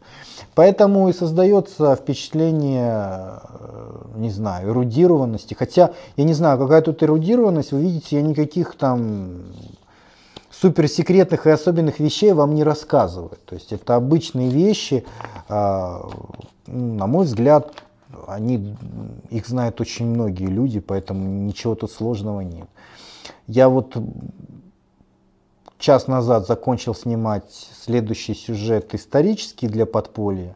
Поэтому 0.56 1.10
и 1.10 1.14
создается 1.14 1.96
впечатление, 1.96 3.40
э, 3.50 4.06
не 4.16 4.30
знаю, 4.30 4.70
эрудированности. 4.70 5.54
Хотя, 5.54 5.92
я 6.18 6.24
не 6.24 6.34
знаю, 6.34 6.58
какая 6.60 6.82
тут 6.82 7.02
эрудированность, 7.04 7.72
вы 7.72 7.82
видите, 7.82 8.18
я 8.18 8.22
никаких 8.22 8.76
там 8.76 9.44
суперсекретных 10.52 11.48
и 11.48 11.50
особенных 11.50 12.00
вещей 12.00 12.34
вам 12.34 12.54
не 12.54 12.64
рассказываю. 12.64 13.38
То 13.46 13.56
есть 13.56 13.74
это 13.74 13.96
обычные 13.96 14.50
вещи, 14.50 15.04
а, 15.50 16.08
на 16.68 17.08
мой 17.08 17.26
взгляд, 17.26 17.74
они, 18.28 18.76
их 19.30 19.48
знают 19.48 19.82
очень 19.82 20.06
многие 20.06 20.46
люди, 20.46 20.80
поэтому 20.80 21.26
ничего 21.26 21.76
тут 21.76 21.92
сложного 21.92 22.42
нет. 22.42 22.68
Я 23.48 23.70
вот 23.70 23.96
час 25.82 26.08
назад 26.08 26.48
закончил 26.48 26.96
снимать 26.96 27.70
следующий 27.84 28.34
сюжет 28.34 28.94
исторический 28.96 29.68
для 29.68 29.86
подполья 29.86 30.56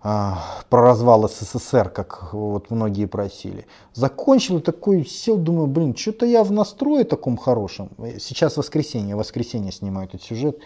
а, 0.00 0.38
про 0.70 0.82
развал 0.82 1.28
СССР, 1.28 1.90
как 1.90 2.32
вот 2.32 2.70
многие 2.70 3.06
просили. 3.06 3.66
Закончил 3.94 4.60
такой, 4.60 5.04
сел, 5.04 5.36
думаю, 5.36 5.66
блин, 5.66 5.96
что-то 5.96 6.24
я 6.24 6.44
в 6.44 6.52
настрое 6.52 7.04
таком 7.04 7.36
хорошем. 7.36 7.90
Сейчас 8.20 8.56
воскресенье, 8.56 9.16
воскресенье 9.16 9.72
снимаю 9.72 10.06
этот 10.06 10.22
сюжет. 10.22 10.60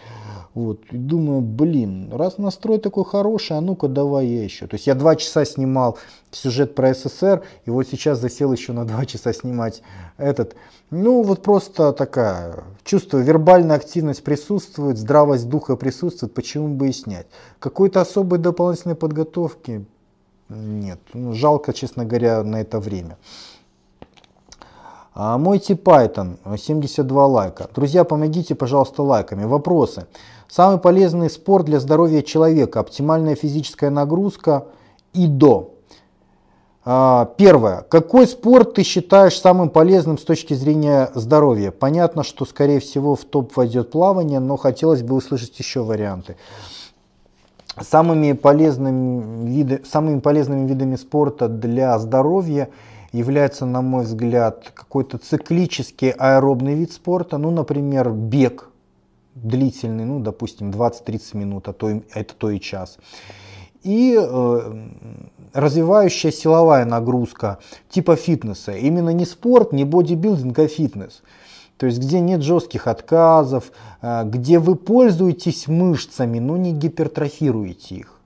Вот, 0.52 0.82
и 0.90 0.98
думаю, 0.98 1.40
блин, 1.40 2.12
раз 2.12 2.36
настрой 2.36 2.78
такой 2.78 3.06
хороший, 3.06 3.56
а 3.56 3.62
ну-ка 3.62 3.88
давай 3.88 4.26
я 4.26 4.44
еще. 4.44 4.66
То 4.66 4.74
есть 4.74 4.86
я 4.86 4.94
два 4.94 5.16
часа 5.16 5.46
снимал 5.46 5.96
сюжет 6.30 6.74
про 6.74 6.92
СССР, 6.92 7.42
и 7.64 7.70
вот 7.70 7.88
сейчас 7.88 8.18
засел 8.18 8.52
еще 8.52 8.74
на 8.74 8.84
два 8.84 9.06
часа 9.06 9.32
снимать 9.32 9.82
этот. 10.18 10.54
Ну, 10.94 11.22
вот 11.22 11.42
просто 11.42 11.94
такая, 11.94 12.64
чувствую, 12.84 13.24
вербальная 13.24 13.76
активность 13.76 14.22
присутствует, 14.22 14.98
здравость 14.98 15.48
духа 15.48 15.74
присутствует, 15.74 16.34
почему 16.34 16.68
бы 16.68 16.90
и 16.90 16.92
снять. 16.92 17.26
Какой-то 17.60 18.02
особой 18.02 18.38
дополнительной 18.38 18.94
подготовки 18.94 19.86
нет. 20.50 21.00
Ну, 21.14 21.32
жалко, 21.32 21.72
честно 21.72 22.04
говоря, 22.04 22.42
на 22.42 22.60
это 22.60 22.78
время. 22.78 23.16
А, 25.14 25.38
мойте 25.38 25.72
Python, 25.72 26.36
72 26.58 27.26
лайка. 27.26 27.70
Друзья, 27.74 28.04
помогите, 28.04 28.54
пожалуйста, 28.54 29.02
лайками. 29.02 29.44
Вопросы. 29.44 30.06
Самый 30.46 30.78
полезный 30.78 31.30
спорт 31.30 31.64
для 31.64 31.80
здоровья 31.80 32.20
человека, 32.20 32.80
оптимальная 32.80 33.34
физическая 33.34 33.88
нагрузка 33.88 34.66
и 35.14 35.26
до. 35.26 35.71
А, 36.84 37.32
первое. 37.36 37.82
Какой 37.82 38.26
спорт 38.26 38.74
ты 38.74 38.82
считаешь 38.82 39.38
самым 39.38 39.70
полезным 39.70 40.18
с 40.18 40.24
точки 40.24 40.54
зрения 40.54 41.10
здоровья? 41.14 41.70
Понятно, 41.70 42.24
что 42.24 42.44
скорее 42.44 42.80
всего 42.80 43.14
в 43.14 43.24
топ 43.24 43.56
войдет 43.56 43.92
плавание, 43.92 44.40
но 44.40 44.56
хотелось 44.56 45.02
бы 45.02 45.14
услышать 45.14 45.56
еще 45.58 45.84
варианты. 45.84 46.36
Самыми 47.80 48.32
полезными, 48.32 49.46
виды, 49.48 49.82
самыми 49.88 50.18
полезными 50.18 50.66
видами 50.66 50.96
спорта 50.96 51.48
для 51.48 51.96
здоровья 51.98 52.68
является, 53.12 53.64
на 53.64 53.80
мой 53.80 54.04
взгляд, 54.04 54.72
какой-то 54.74 55.18
циклический 55.18 56.10
аэробный 56.10 56.74
вид 56.74 56.92
спорта, 56.92 57.38
ну, 57.38 57.50
например, 57.50 58.10
бег 58.10 58.68
длительный, 59.34 60.04
ну, 60.04 60.18
допустим, 60.18 60.70
20-30 60.70 61.36
минут, 61.36 61.68
а 61.68 61.72
то, 61.72 61.88
это 61.88 62.34
то 62.34 62.50
и 62.50 62.60
час 62.60 62.98
и 63.82 64.16
э, 64.18 64.88
развивающая 65.52 66.30
силовая 66.30 66.84
нагрузка 66.84 67.58
типа 67.88 68.16
фитнеса. 68.16 68.72
Именно 68.72 69.10
не 69.10 69.24
спорт, 69.24 69.72
не 69.72 69.84
бодибилдинг, 69.84 70.58
а 70.58 70.68
фитнес. 70.68 71.22
То 71.76 71.86
есть 71.86 71.98
где 71.98 72.20
нет 72.20 72.42
жестких 72.42 72.86
отказов, 72.86 73.72
э, 74.02 74.22
где 74.24 74.58
вы 74.58 74.76
пользуетесь 74.76 75.66
мышцами, 75.66 76.38
но 76.38 76.56
не 76.56 76.72
гипертрофируете 76.72 77.96
их. 77.96 78.18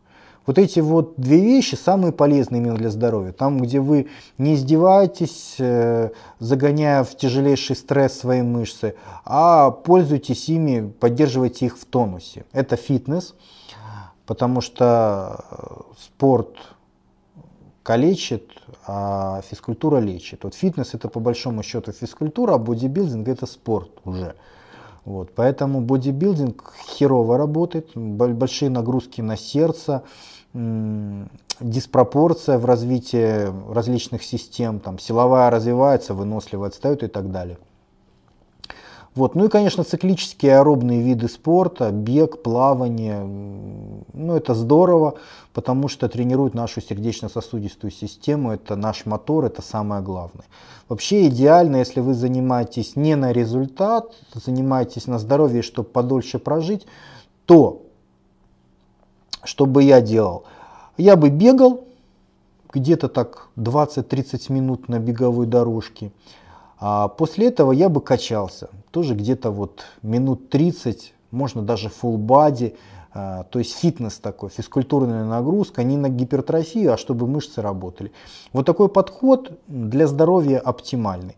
Вот 0.47 0.59
эти 0.59 0.79
вот 0.79 1.15
две 1.17 1.41
вещи 1.41 1.75
самые 1.75 2.13
полезные 2.13 2.61
именно 2.61 2.77
для 2.77 2.91
здоровья. 2.91 3.33
Там, 3.33 3.59
где 3.61 3.81
вы 3.81 4.09
не 4.39 4.55
издеваетесь, 4.55 5.57
э, 5.59 6.11
загоняя 6.39 7.03
в 7.03 7.17
тяжелейший 7.17 7.75
стресс 7.75 8.19
свои 8.19 8.43
мышцы, 8.43 8.95
а 9.25 9.71
пользуйтесь 9.71 10.49
ими, 10.49 10.93
поддерживайте 11.01 11.67
их 11.67 11.77
в 11.79 11.85
тонусе. 11.85 12.45
Это 12.53 12.77
фитнес, 12.77 13.35
потому 14.25 14.61
что 14.61 15.45
спорт 15.99 16.57
калечит, 17.87 18.51
а 18.85 19.43
физкультура 19.49 19.99
лечит. 19.99 20.43
Вот 20.43 20.55
фитнес 20.55 20.95
это 20.95 21.09
по 21.09 21.21
большому 21.21 21.63
счету 21.63 21.93
физкультура, 21.93 22.55
а 22.55 22.59
бодибилдинг 22.59 23.29
это 23.29 23.47
спорт 23.47 23.91
уже. 24.05 24.35
Вот, 25.05 25.31
поэтому 25.37 25.81
бодибилдинг 25.81 26.75
херово 26.89 27.39
работает, 27.39 27.91
большие 27.95 28.71
нагрузки 28.71 29.21
на 29.21 29.37
сердце, 29.37 30.03
диспропорция 31.61 32.59
в 32.59 32.65
развитии 32.65 33.53
различных 33.73 34.25
систем, 34.25 34.81
там, 34.81 34.99
силовая 34.99 35.49
развивается, 35.51 36.13
выносливая 36.13 36.71
отстает 36.71 37.05
и 37.05 37.07
так 37.07 37.31
далее. 37.31 37.57
Вот. 39.17 39.35
Ну 39.35 39.47
и, 39.47 39.49
конечно, 39.49 39.83
циклические 39.83 40.59
аэробные 40.59 41.01
виды 41.01 41.29
спорта, 41.29 41.91
бег, 41.91 42.43
плавание, 42.43 43.21
ну 44.13 44.37
это 44.37 44.55
здорово, 44.55 45.15
потому 45.55 45.89
что 45.89 46.07
тренирует 46.11 46.53
нашу 46.53 46.83
сердечно-сосудистую 46.83 47.91
систему, 47.91 48.53
это 48.53 48.77
наш 48.77 49.07
мотор, 49.07 49.47
это 49.47 49.63
самое 49.63 50.03
главное. 50.03 50.45
Вообще 50.91 51.29
идеально, 51.29 51.77
если 51.77 52.01
вы 52.01 52.13
занимаетесь 52.13 52.95
не 52.95 53.17
на 53.17 53.33
результат, 53.33 54.15
занимаетесь 54.35 55.07
на 55.07 55.19
здоровье, 55.19 55.63
чтобы 55.63 55.89
подольше 55.89 56.39
прожить, 56.39 56.87
то 57.47 57.83
что 59.45 59.65
бы 59.65 59.83
я 59.83 60.03
делал? 60.03 60.45
Я 60.99 61.17
бы 61.17 61.31
бегал 61.31 61.85
где-то 62.71 63.09
так 63.09 63.49
20-30 63.57 64.53
минут 64.53 64.89
на 64.91 64.99
беговой 64.99 65.47
дорожке. 65.47 66.13
А 66.79 67.09
после 67.09 67.49
этого 67.49 67.73
я 67.73 67.89
бы 67.89 68.01
качался, 68.01 68.69
тоже 68.91 69.15
где-то 69.15 69.51
вот 69.51 69.85
минут 70.03 70.51
30, 70.51 71.15
можно 71.31 71.63
даже 71.63 71.89
full 71.89 72.19
body, 72.19 72.77
а, 73.13 73.45
то 73.45 73.59
есть 73.59 73.75
фитнес 73.75 74.19
такой, 74.19 74.51
физкультурная 74.51 75.25
нагрузка, 75.25 75.83
не 75.83 75.97
на 75.97 76.11
гипертрофию, 76.11 76.93
а 76.93 76.99
чтобы 76.99 77.27
мышцы 77.27 77.63
работали. 77.63 78.13
Вот 78.53 78.67
такой 78.67 78.91
подход 78.91 79.59
для 79.67 80.07
здоровья 80.07 80.59
оптимальный. 80.59 81.37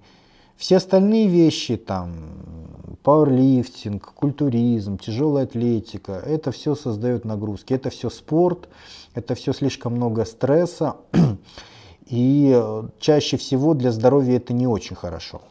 Все 0.57 0.79
остальные 0.79 1.29
вещи, 1.29 1.77
там, 1.77 2.97
пауэрлифтинг, 3.05 4.13
культуризм, 4.13 4.99
тяжелая 4.99 5.45
атлетика, 5.45 6.15
это 6.15 6.51
все 6.51 6.75
создает 6.75 7.25
нагрузки, 7.25 7.75
это 7.75 7.91
все 7.91 8.11
спорт, 8.11 8.69
это 9.15 9.37
все 9.37 9.53
слишком 9.53 9.95
много 9.95 10.25
стресса, 10.25 10.97
и 12.09 12.53
э, 12.55 12.83
чаще 12.99 13.37
всего 13.37 13.75
для 13.75 13.93
здоровья 13.93 14.37
это 14.37 14.53
не 14.53 14.67
очень 14.67 14.97
хорошо. 14.97 15.43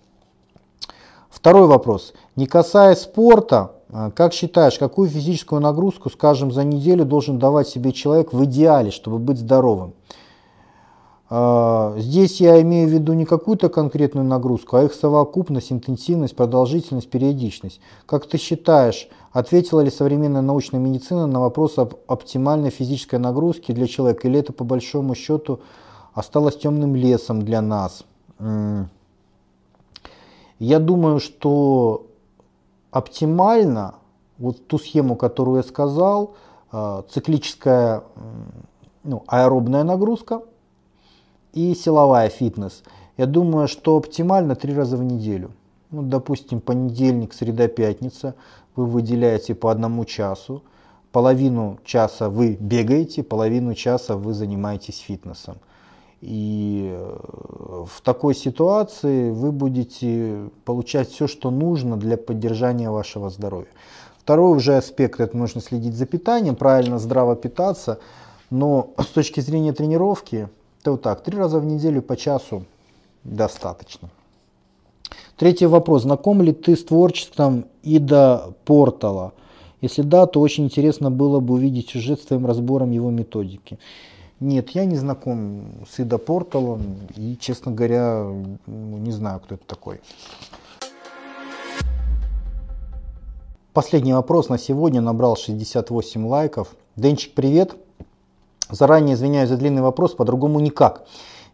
Второй 1.30 1.68
вопрос. 1.68 2.14
Не 2.36 2.48
касаясь 2.48 3.02
спорта, 3.02 3.74
э, 3.90 4.12
как 4.16 4.34
считаешь, 4.34 4.80
какую 4.80 5.10
физическую 5.10 5.62
нагрузку, 5.62 6.10
скажем, 6.10 6.52
за 6.52 6.64
неделю 6.64 7.06
должен 7.06 7.38
давать 7.38 7.68
себе 7.68 7.92
человек 7.92 8.34
в 8.34 8.44
идеале, 8.46 8.90
чтобы 8.90 9.20
быть 9.20 9.38
здоровым? 9.38 9.94
Э, 11.30 11.94
здесь 12.00 12.42
я 12.42 12.60
имею 12.62 12.90
в 12.90 12.92
виду 12.92 13.14
не 13.14 13.26
какую-то 13.26 13.70
конкретную 13.70 14.26
нагрузку, 14.26 14.78
а 14.78 14.84
их 14.84 14.96
совокупность, 14.96 15.72
интенсивность, 15.72 16.36
продолжительность, 16.36 17.10
периодичность. 17.12 17.82
Как 18.08 18.26
ты 18.26 18.40
считаешь, 18.40 19.10
ответила 19.32 19.82
ли 19.82 19.92
современная 19.92 20.42
научная 20.42 20.80
медицина 20.80 21.28
на 21.28 21.40
вопрос 21.40 21.78
об 21.78 21.94
оптимальной 22.08 22.72
физической 22.72 23.20
нагрузке 23.20 23.74
для 23.74 23.86
человека, 23.86 24.28
или 24.28 24.40
это 24.40 24.54
по 24.54 24.64
большому 24.64 25.14
счету 25.14 25.60
осталось 26.18 26.58
темным 26.58 26.96
лесом 26.96 27.44
для 27.44 27.62
нас. 27.62 28.04
Я 30.60 30.80
думаю, 30.80 31.20
что 31.20 32.08
оптимально 32.90 33.94
вот 34.40 34.66
ту 34.66 34.80
схему, 34.80 35.16
которую 35.16 35.58
я 35.58 35.64
сказал, 35.64 36.34
э, 36.72 37.04
циклическая 37.12 38.04
ну, 39.04 39.24
аэробная 39.28 39.84
нагрузка 39.84 40.42
и 41.54 41.76
силовая 41.76 42.30
фитнес. 42.30 42.84
Я 43.18 43.28
думаю, 43.28 43.68
что 43.68 43.96
оптимально 43.96 44.56
три 44.56 44.74
раза 44.74 44.98
в 44.98 45.04
неделю. 45.04 45.52
Ну, 45.92 46.02
допустим, 46.02 46.62
понедельник, 46.62 47.34
среда, 47.34 47.68
пятница 47.68 48.34
вы 48.76 48.88
выделяете 48.88 49.54
по 49.54 49.70
одному 49.70 50.04
часу. 50.06 50.64
Половину 51.12 51.78
часа 51.86 52.30
вы 52.30 52.58
бегаете, 52.60 53.22
половину 53.24 53.76
часа 53.76 54.18
вы 54.18 54.34
занимаетесь 54.34 54.98
фитнесом. 54.98 55.58
И 56.22 56.90
э, 56.92 57.86
в 57.86 58.02
такой 58.02 58.34
ситуации 58.34 59.30
вы 59.30 59.52
будете 59.52 60.50
получать 60.66 61.10
все, 61.10 61.28
что 61.28 61.52
нужно 61.52 61.98
для 61.98 62.18
поддержания 62.18 62.90
вашего 62.90 63.30
здоровья. 63.30 63.70
Второй 64.20 64.58
уже 64.58 64.76
аспект, 64.78 65.20
это 65.20 65.38
нужно 65.38 65.62
следить 65.62 65.96
за 65.96 66.06
питанием, 66.06 66.56
правильно, 66.56 66.98
здраво 66.98 67.36
питаться. 67.36 68.00
Но 68.50 68.94
с 68.98 69.08
точки 69.08 69.42
зрения 69.42 69.74
тренировки, 69.74 70.50
то 70.84 70.92
вот 70.92 71.02
так, 71.02 71.22
три 71.24 71.38
раза 71.38 71.60
в 71.60 71.66
неделю 71.66 72.02
по 72.02 72.18
часу 72.18 72.66
достаточно. 73.24 74.10
Третий 75.38 75.68
вопрос. 75.68 76.02
Знаком 76.02 76.42
ли 76.42 76.52
ты 76.52 76.76
с 76.76 76.84
творчеством 76.84 77.66
Ида 77.84 78.54
Портала? 78.66 79.34
Если 79.82 80.02
да, 80.02 80.26
то 80.26 80.42
очень 80.42 80.66
интересно 80.66 81.12
было 81.12 81.40
бы 81.40 81.54
увидеть 81.54 81.90
сюжет 81.90 82.20
с 82.20 82.26
твоим 82.26 82.48
разбором 82.48 82.92
его 82.92 83.12
методики. 83.12 83.78
Нет, 84.40 84.70
я 84.72 84.86
не 84.86 84.96
знаком 84.96 85.64
с 85.90 86.00
Ида 86.00 86.20
Порталом 86.20 86.98
и, 87.16 87.36
честно 87.40 87.72
говоря, 87.72 88.24
ну, 88.68 88.98
не 88.98 89.12
знаю, 89.12 89.40
кто 89.40 89.56
это 89.56 89.66
такой. 89.66 90.00
Последний 93.74 94.14
вопрос 94.14 94.50
на 94.50 94.60
сегодня 94.60 95.02
набрал 95.02 95.38
68 95.38 96.28
лайков. 96.28 96.76
Денчик, 96.96 97.34
привет. 97.34 97.76
Заранее 98.70 99.16
извиняюсь 99.16 99.50
за 99.50 99.58
длинный 99.58 99.82
вопрос, 99.82 100.14
по-другому 100.14 100.60
никак. 100.60 101.08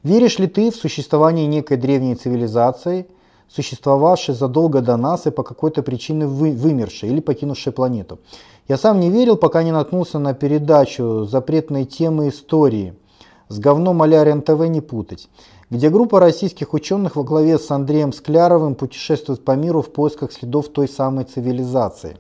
Веришь 0.04 0.40
ли 0.40 0.48
ты 0.48 0.70
в 0.70 0.76
существование 0.76 1.48
некой 1.48 1.78
древней 1.78 2.16
цивилизации, 2.16 3.08
существовавшей 3.50 4.36
задолго 4.36 4.82
до 4.82 4.98
нас 4.98 5.28
и 5.28 5.32
по 5.32 5.44
какой-то 5.44 5.84
причине 5.84 6.26
вы, 6.26 6.52
вымершей 6.52 7.10
или 7.10 7.20
покинувшей 7.20 7.74
планету? 7.74 8.20
Я 8.68 8.78
сам 8.78 9.00
не 9.00 9.10
верил, 9.10 9.36
пока 9.36 9.64
не 9.64 9.72
наткнулся 9.72 10.20
на 10.20 10.34
передачу 10.34 11.26
запретной 11.26 11.86
темы 11.86 12.30
истории 12.30 12.96
с 13.50 13.60
говном 13.60 14.02
а 14.02 14.42
ТВ 14.42 14.68
не 14.68 14.82
путать, 14.82 15.30
где 15.70 15.90
группа 15.90 16.20
российских 16.20 16.74
ученых 16.74 17.16
во 17.16 17.24
главе 17.24 17.60
с 17.60 17.70
Андреем 17.72 18.14
Скляровым 18.14 18.76
путешествует 18.76 19.44
по 19.44 19.56
миру 19.56 19.82
в 19.82 19.92
поисках 19.92 20.32
следов 20.32 20.70
той 20.70 20.88
самой 20.88 21.26
цивилизации. 21.26 22.18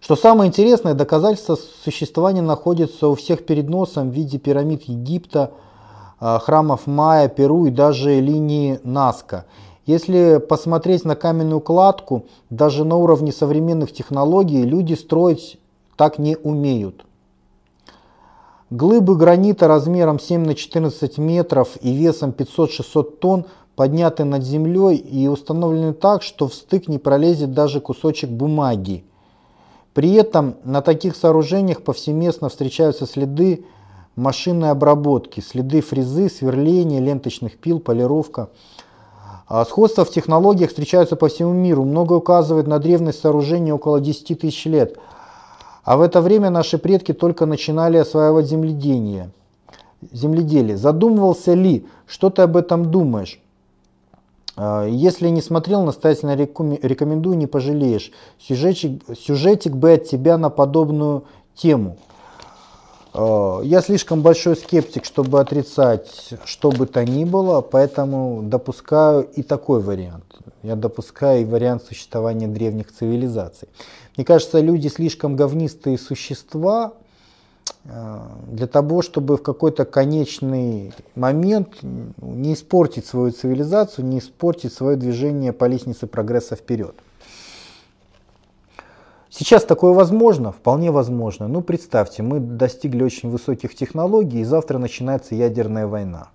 Что 0.00 0.16
самое 0.16 0.48
интересное, 0.48 0.94
доказательства 0.94 1.56
существования 1.84 2.42
находятся 2.42 3.06
у 3.06 3.14
всех 3.14 3.46
перед 3.46 3.68
носом 3.68 4.10
в 4.10 4.12
виде 4.12 4.36
пирамид 4.36 4.82
Египта, 4.88 5.52
храмов 6.22 6.86
Майя, 6.86 7.28
Перу 7.28 7.66
и 7.66 7.70
даже 7.70 8.20
линии 8.20 8.78
Наска. 8.84 9.44
Если 9.86 10.38
посмотреть 10.38 11.04
на 11.04 11.16
каменную 11.16 11.60
кладку, 11.60 12.26
даже 12.50 12.84
на 12.84 12.96
уровне 12.96 13.32
современных 13.32 13.92
технологий 13.92 14.62
люди 14.62 14.94
строить 14.94 15.58
так 15.96 16.18
не 16.18 16.36
умеют. 16.36 17.04
Глыбы 18.70 19.16
гранита 19.16 19.68
размером 19.68 20.18
7 20.18 20.46
на 20.46 20.54
14 20.54 21.18
метров 21.18 21.76
и 21.80 21.92
весом 21.92 22.30
500-600 22.30 23.16
тонн 23.18 23.44
подняты 23.74 24.24
над 24.24 24.44
землей 24.44 24.96
и 24.96 25.26
установлены 25.28 25.92
так, 25.92 26.22
что 26.22 26.46
в 26.48 26.54
стык 26.54 26.88
не 26.88 26.98
пролезет 26.98 27.52
даже 27.52 27.80
кусочек 27.80 28.30
бумаги. 28.30 29.04
При 29.92 30.12
этом 30.14 30.54
на 30.64 30.80
таких 30.80 31.16
сооружениях 31.16 31.82
повсеместно 31.82 32.48
встречаются 32.48 33.06
следы 33.06 33.66
машинной 34.16 34.70
обработки, 34.70 35.40
следы 35.40 35.80
фрезы, 35.80 36.28
сверления, 36.28 37.00
ленточных 37.00 37.58
пил, 37.58 37.80
полировка. 37.80 38.48
А 39.48 39.64
сходства 39.64 40.04
в 40.04 40.10
технологиях 40.10 40.70
встречаются 40.70 41.16
по 41.16 41.28
всему 41.28 41.52
миру. 41.52 41.84
Много 41.84 42.14
указывает 42.14 42.66
на 42.66 42.78
древность 42.78 43.20
сооружения 43.20 43.74
около 43.74 44.00
10 44.00 44.40
тысяч 44.40 44.64
лет. 44.66 44.96
А 45.84 45.96
в 45.96 46.00
это 46.00 46.20
время 46.20 46.50
наши 46.50 46.78
предки 46.78 47.12
только 47.12 47.44
начинали 47.44 47.96
осваивать 47.96 48.46
земледение. 48.46 49.30
земледелие. 50.10 50.76
Задумывался 50.76 51.54
ли, 51.54 51.86
что 52.06 52.30
ты 52.30 52.42
об 52.42 52.56
этом 52.56 52.90
думаешь? 52.90 53.40
А, 54.56 54.86
если 54.86 55.28
не 55.28 55.40
смотрел, 55.42 55.82
настоятельно 55.84 56.36
рекомендую, 56.36 57.36
не 57.36 57.46
пожалеешь. 57.46 58.12
Сюжетик, 58.38 59.02
сюжетик 59.18 59.74
бы 59.74 59.92
от 59.92 60.04
тебя 60.04 60.38
на 60.38 60.50
подобную 60.50 61.24
тему. 61.54 61.96
Э, 63.14 63.60
я 63.64 63.80
слишком 63.80 64.22
большой 64.22 64.56
скептик, 64.56 65.04
чтобы 65.04 65.40
отрицать 65.40 66.30
что 66.44 66.70
бы 66.70 66.86
то 66.86 67.04
ни 67.04 67.24
было, 67.24 67.60
поэтому 67.60 68.42
допускаю 68.42 69.22
и 69.22 69.42
такой 69.42 69.80
вариант. 69.80 70.24
Я 70.62 70.76
допускаю 70.76 71.42
и 71.42 71.44
вариант 71.44 71.84
существования 71.84 72.48
древних 72.48 72.92
цивилизаций. 72.92 73.68
Мне 74.16 74.24
кажется, 74.24 74.60
люди 74.60 74.88
слишком 74.88 75.36
говнистые 75.36 75.98
существа, 75.98 76.92
э, 77.84 78.18
для 78.48 78.66
того, 78.66 79.02
чтобы 79.02 79.36
в 79.36 79.42
какой-то 79.42 79.84
конечный 79.84 80.92
момент 81.14 81.82
не 81.82 82.54
испортить 82.54 83.06
свою 83.06 83.32
цивилизацию, 83.32 84.06
не 84.06 84.18
испортить 84.18 84.72
свое 84.72 84.96
движение 84.96 85.52
по 85.52 85.66
лестнице 85.66 86.06
прогресса 86.06 86.56
вперед. 86.56 86.94
Сейчас 89.34 89.64
такое 89.64 89.94
возможно? 89.94 90.52
Вполне 90.52 90.90
возможно. 90.90 91.48
Ну, 91.48 91.62
представьте, 91.62 92.22
мы 92.22 92.38
достигли 92.38 93.02
очень 93.02 93.30
высоких 93.30 93.74
технологий, 93.74 94.40
и 94.40 94.44
завтра 94.44 94.76
начинается 94.76 95.34
ядерная 95.34 95.86
война, 95.86 96.28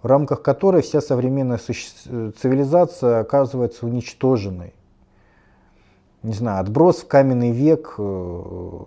в 0.00 0.06
рамках 0.06 0.40
которой 0.40 0.82
вся 0.82 1.00
современная 1.00 1.58
цивилизация 1.58 3.18
оказывается 3.18 3.84
уничтоженной. 3.84 4.74
Не 6.22 6.32
знаю, 6.32 6.60
отброс 6.60 6.98
в 6.98 7.08
каменный 7.08 7.50
век, 7.50 7.96
э, 7.98 8.82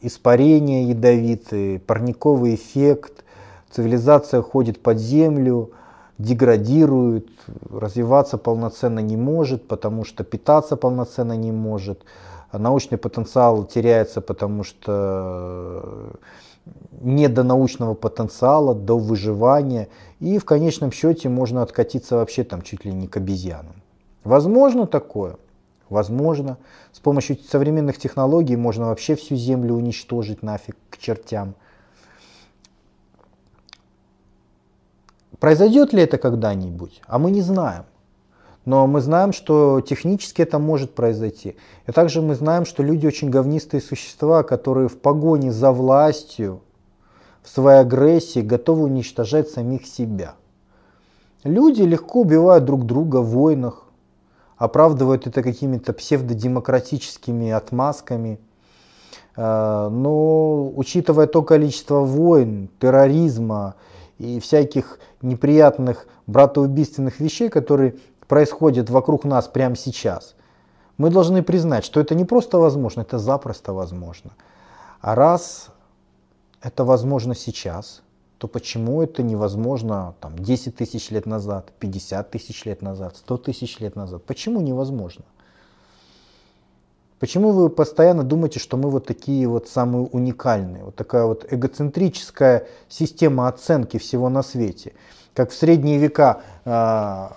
испарения 0.00 0.86
ядовитые, 0.86 1.78
парниковый 1.80 2.54
эффект, 2.54 3.24
цивилизация 3.70 4.40
ходит 4.40 4.82
под 4.82 4.96
землю, 4.96 5.72
деградирует, 6.16 7.28
развиваться 7.70 8.38
полноценно 8.38 9.00
не 9.00 9.18
может, 9.18 9.68
потому 9.68 10.04
что 10.04 10.24
питаться 10.24 10.76
полноценно 10.76 11.34
не 11.34 11.52
может 11.52 12.02
научный 12.52 12.96
потенциал 12.96 13.64
теряется, 13.64 14.20
потому 14.20 14.64
что 14.64 16.12
не 17.00 17.28
до 17.28 17.42
научного 17.42 17.94
потенциала, 17.94 18.74
до 18.74 18.98
выживания. 18.98 19.88
И 20.20 20.38
в 20.38 20.44
конечном 20.44 20.92
счете 20.92 21.28
можно 21.28 21.62
откатиться 21.62 22.16
вообще 22.16 22.44
там 22.44 22.62
чуть 22.62 22.84
ли 22.84 22.92
не 22.92 23.06
к 23.06 23.16
обезьянам. 23.16 23.82
Возможно 24.24 24.86
такое? 24.86 25.36
Возможно. 25.88 26.58
С 26.92 27.00
помощью 27.00 27.38
современных 27.38 27.98
технологий 27.98 28.56
можно 28.56 28.86
вообще 28.86 29.14
всю 29.14 29.36
Землю 29.36 29.74
уничтожить 29.74 30.42
нафиг 30.42 30.76
к 30.90 30.98
чертям. 30.98 31.54
Произойдет 35.38 35.92
ли 35.92 36.02
это 36.02 36.18
когда-нибудь? 36.18 37.00
А 37.06 37.18
мы 37.18 37.30
не 37.30 37.42
знаем. 37.42 37.84
Но 38.68 38.86
мы 38.86 39.00
знаем, 39.00 39.32
что 39.32 39.80
технически 39.80 40.42
это 40.42 40.58
может 40.58 40.94
произойти. 40.94 41.56
И 41.86 41.92
также 41.92 42.20
мы 42.20 42.34
знаем, 42.34 42.66
что 42.66 42.82
люди 42.82 43.06
очень 43.06 43.30
говнистые 43.30 43.80
существа, 43.80 44.42
которые 44.42 44.88
в 44.88 44.98
погоне 44.98 45.50
за 45.52 45.72
властью, 45.72 46.60
в 47.42 47.48
своей 47.48 47.80
агрессии 47.80 48.40
готовы 48.40 48.82
уничтожать 48.82 49.48
самих 49.48 49.86
себя. 49.86 50.34
Люди 51.44 51.80
легко 51.80 52.20
убивают 52.20 52.66
друг 52.66 52.84
друга 52.84 53.22
в 53.22 53.30
войнах, 53.30 53.86
оправдывают 54.58 55.26
это 55.26 55.42
какими-то 55.42 55.94
псевдодемократическими 55.94 57.50
отмазками. 57.50 58.38
Э, 59.34 59.88
но 59.90 60.70
учитывая 60.76 61.26
то 61.26 61.40
количество 61.42 62.00
войн, 62.00 62.68
терроризма 62.78 63.76
и 64.18 64.40
всяких 64.40 64.98
неприятных 65.22 66.06
братоубийственных 66.26 67.18
вещей, 67.18 67.48
которые 67.48 67.94
происходит 68.28 68.90
вокруг 68.90 69.24
нас 69.24 69.48
прямо 69.48 69.74
сейчас, 69.74 70.34
мы 70.98 71.10
должны 71.10 71.42
признать, 71.42 71.84
что 71.84 72.00
это 72.00 72.14
не 72.14 72.24
просто 72.24 72.58
возможно, 72.58 73.00
это 73.00 73.18
запросто 73.18 73.72
возможно. 73.72 74.32
А 75.00 75.14
раз 75.14 75.68
это 76.60 76.84
возможно 76.84 77.34
сейчас, 77.34 78.02
то 78.38 78.48
почему 78.48 79.02
это 79.02 79.22
невозможно 79.22 80.14
там, 80.20 80.38
10 80.38 80.76
тысяч 80.76 81.10
лет 81.10 81.26
назад, 81.26 81.72
50 81.78 82.30
тысяч 82.30 82.64
лет 82.64 82.82
назад, 82.82 83.16
100 83.16 83.36
тысяч 83.38 83.78
лет 83.80 83.96
назад? 83.96 84.24
Почему 84.24 84.60
невозможно? 84.60 85.24
Почему 87.20 87.50
вы 87.50 87.68
постоянно 87.68 88.22
думаете, 88.22 88.60
что 88.60 88.76
мы 88.76 88.90
вот 88.90 89.06
такие 89.06 89.48
вот 89.48 89.68
самые 89.68 90.06
уникальные? 90.06 90.84
Вот 90.84 90.94
такая 90.94 91.24
вот 91.24 91.46
эгоцентрическая 91.52 92.66
система 92.88 93.48
оценки 93.48 93.98
всего 93.98 94.28
на 94.28 94.42
свете. 94.42 94.92
Как 95.34 95.50
в 95.50 95.54
средние 95.54 95.98
века 95.98 96.42
а, 96.64 97.32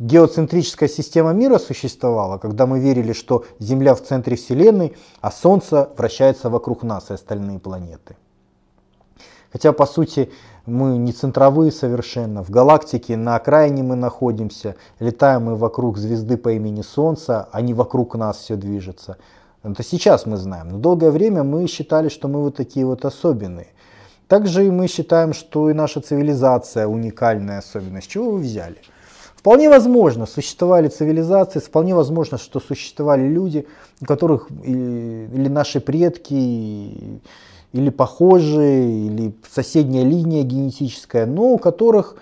геоцентрическая 0.00 0.88
система 0.88 1.32
мира 1.32 1.58
существовала, 1.58 2.38
когда 2.38 2.66
мы 2.66 2.80
верили, 2.80 3.12
что 3.12 3.44
Земля 3.58 3.94
в 3.94 4.02
центре 4.02 4.34
Вселенной, 4.36 4.96
а 5.20 5.30
Солнце 5.30 5.90
вращается 5.96 6.48
вокруг 6.48 6.82
нас 6.82 7.10
и 7.10 7.14
остальные 7.14 7.60
планеты. 7.60 8.16
Хотя, 9.52 9.72
по 9.72 9.84
сути, 9.84 10.30
мы 10.64 10.96
не 10.96 11.12
центровые 11.12 11.70
совершенно. 11.70 12.42
В 12.42 12.50
галактике 12.50 13.16
на 13.16 13.36
окраине 13.36 13.82
мы 13.82 13.94
находимся, 13.94 14.76
летаем 15.00 15.44
мы 15.44 15.56
вокруг 15.56 15.98
звезды 15.98 16.36
по 16.36 16.52
имени 16.52 16.82
Солнце, 16.82 17.48
а 17.52 17.60
не 17.60 17.74
вокруг 17.74 18.14
нас 18.14 18.38
все 18.38 18.56
движется. 18.56 19.18
Это 19.62 19.82
сейчас 19.82 20.24
мы 20.24 20.38
знаем. 20.38 20.70
Но 20.70 20.78
долгое 20.78 21.10
время 21.10 21.44
мы 21.44 21.66
считали, 21.66 22.08
что 22.08 22.28
мы 22.28 22.40
вот 22.40 22.56
такие 22.56 22.86
вот 22.86 23.04
особенные. 23.04 23.68
Также 24.28 24.66
и 24.66 24.70
мы 24.70 24.86
считаем, 24.86 25.34
что 25.34 25.68
и 25.68 25.74
наша 25.74 26.00
цивилизация 26.00 26.86
уникальная 26.86 27.58
особенность. 27.58 28.08
Чего 28.08 28.30
вы 28.30 28.38
взяли? 28.38 28.76
Вполне 29.40 29.70
возможно, 29.70 30.26
существовали 30.26 30.88
цивилизации, 30.88 31.60
вполне 31.60 31.94
возможно, 31.94 32.36
что 32.36 32.60
существовали 32.60 33.26
люди, 33.26 33.66
у 34.02 34.04
которых 34.04 34.50
или 34.50 35.48
наши 35.48 35.80
предки, 35.80 37.22
или 37.72 37.88
похожие, 37.88 39.06
или 39.06 39.34
соседняя 39.50 40.04
линия 40.04 40.42
генетическая, 40.42 41.24
но 41.24 41.54
у 41.54 41.56
которых 41.56 42.16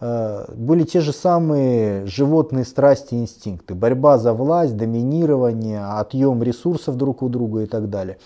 э, 0.00 0.44
были 0.54 0.84
те 0.84 1.00
же 1.00 1.12
самые 1.12 2.06
животные 2.06 2.64
страсти 2.64 3.16
и 3.16 3.18
инстинкты. 3.18 3.74
Борьба 3.74 4.18
за 4.18 4.32
власть, 4.32 4.76
доминирование, 4.76 5.84
отъем 5.84 6.40
ресурсов 6.40 6.94
друг 6.94 7.22
у 7.22 7.28
друга 7.28 7.62
и 7.62 7.66
так 7.66 7.90
далее. 7.90 8.18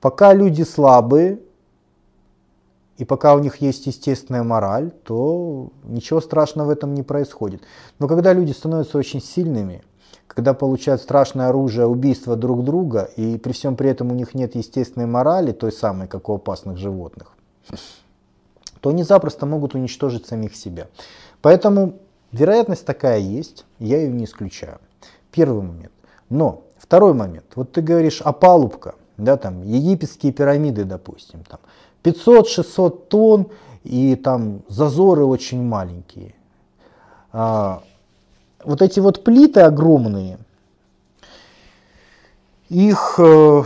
Пока 0.00 0.32
люди 0.32 0.62
слабые, 0.62 1.40
и 2.96 3.04
пока 3.04 3.34
у 3.34 3.40
них 3.40 3.56
есть 3.56 3.86
естественная 3.86 4.42
мораль, 4.42 4.90
то 4.90 5.70
ничего 5.84 6.20
страшного 6.20 6.68
в 6.68 6.70
этом 6.70 6.94
не 6.94 7.02
происходит. 7.02 7.62
Но 7.98 8.06
когда 8.06 8.32
люди 8.32 8.52
становятся 8.52 8.98
очень 8.98 9.20
сильными, 9.20 9.82
когда 10.28 10.54
получают 10.54 11.00
страшное 11.00 11.48
оружие 11.48 11.86
убийства 11.86 12.36
друг 12.36 12.64
друга, 12.64 13.08
и 13.16 13.36
при 13.38 13.52
всем 13.52 13.76
при 13.76 13.90
этом 13.90 14.10
у 14.10 14.14
них 14.14 14.34
нет 14.34 14.54
естественной 14.54 15.06
морали, 15.06 15.52
той 15.52 15.72
самой, 15.72 16.06
как 16.08 16.28
у 16.28 16.34
опасных 16.34 16.76
животных, 16.76 17.32
то 18.80 18.90
они 18.90 19.02
запросто 19.02 19.46
могут 19.46 19.74
уничтожить 19.74 20.26
самих 20.26 20.54
себя. 20.54 20.88
Поэтому 21.42 21.94
вероятность 22.32 22.84
такая 22.84 23.18
есть, 23.18 23.64
я 23.78 23.98
ее 23.98 24.10
не 24.10 24.24
исключаю. 24.24 24.78
Первый 25.30 25.62
момент. 25.62 25.92
Но 26.30 26.62
второй 26.78 27.14
момент. 27.14 27.46
Вот 27.54 27.72
ты 27.72 27.80
говоришь, 27.80 28.20
опалубка, 28.20 28.94
да, 29.16 29.36
там, 29.36 29.62
египетские 29.62 30.32
пирамиды, 30.32 30.84
допустим, 30.84 31.44
там, 31.44 31.60
500-600 32.04 33.08
тонн 33.08 33.46
и 33.82 34.14
там 34.14 34.62
зазоры 34.68 35.24
очень 35.24 35.62
маленькие. 35.62 36.34
А, 37.32 37.82
вот 38.62 38.82
эти 38.82 39.00
вот 39.00 39.24
плиты 39.24 39.60
огромные, 39.60 40.38
их 42.68 43.16
э, 43.18 43.62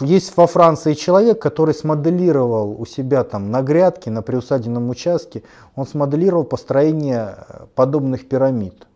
есть 0.00 0.36
во 0.36 0.46
Франции 0.46 0.94
человек, 0.94 1.40
который 1.40 1.74
смоделировал 1.74 2.80
у 2.80 2.86
себя 2.86 3.22
там 3.24 3.50
на 3.50 3.62
грядке, 3.62 4.10
на 4.10 4.22
приусадебном 4.22 4.90
участке, 4.90 5.42
он 5.76 5.86
смоделировал 5.86 6.44
построение 6.44 7.36
э, 7.36 7.66
подобных 7.74 8.28
пирамид. 8.28 8.86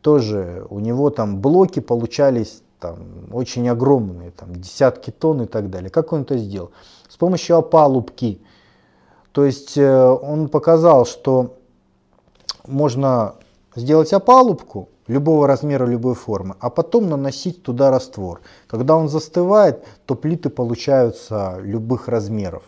Тоже 0.00 0.66
у 0.70 0.80
него 0.80 1.10
там 1.10 1.40
блоки 1.40 1.80
получались 1.80 2.62
там, 2.80 3.28
очень 3.32 3.68
огромные, 3.68 4.30
там, 4.30 4.54
десятки 4.54 5.10
тонн 5.10 5.42
и 5.42 5.46
так 5.46 5.70
далее. 5.70 5.90
Как 5.90 6.12
он 6.12 6.22
это 6.22 6.38
сделал? 6.38 6.72
Помощью 7.20 7.56
опалубки. 7.56 8.40
То 9.32 9.44
есть 9.44 9.76
э, 9.76 10.08
он 10.08 10.48
показал, 10.48 11.06
что 11.06 11.56
можно 12.66 13.34
сделать 13.76 14.12
опалубку 14.12 14.88
любого 15.06 15.46
размера, 15.46 15.86
любой 15.86 16.14
формы, 16.14 16.56
а 16.60 16.70
потом 16.70 17.08
наносить 17.08 17.62
туда 17.62 17.90
раствор. 17.90 18.40
Когда 18.66 18.96
он 18.96 19.08
застывает, 19.08 19.84
то 20.06 20.14
плиты 20.14 20.50
получаются 20.50 21.58
любых 21.60 22.08
размеров, 22.08 22.64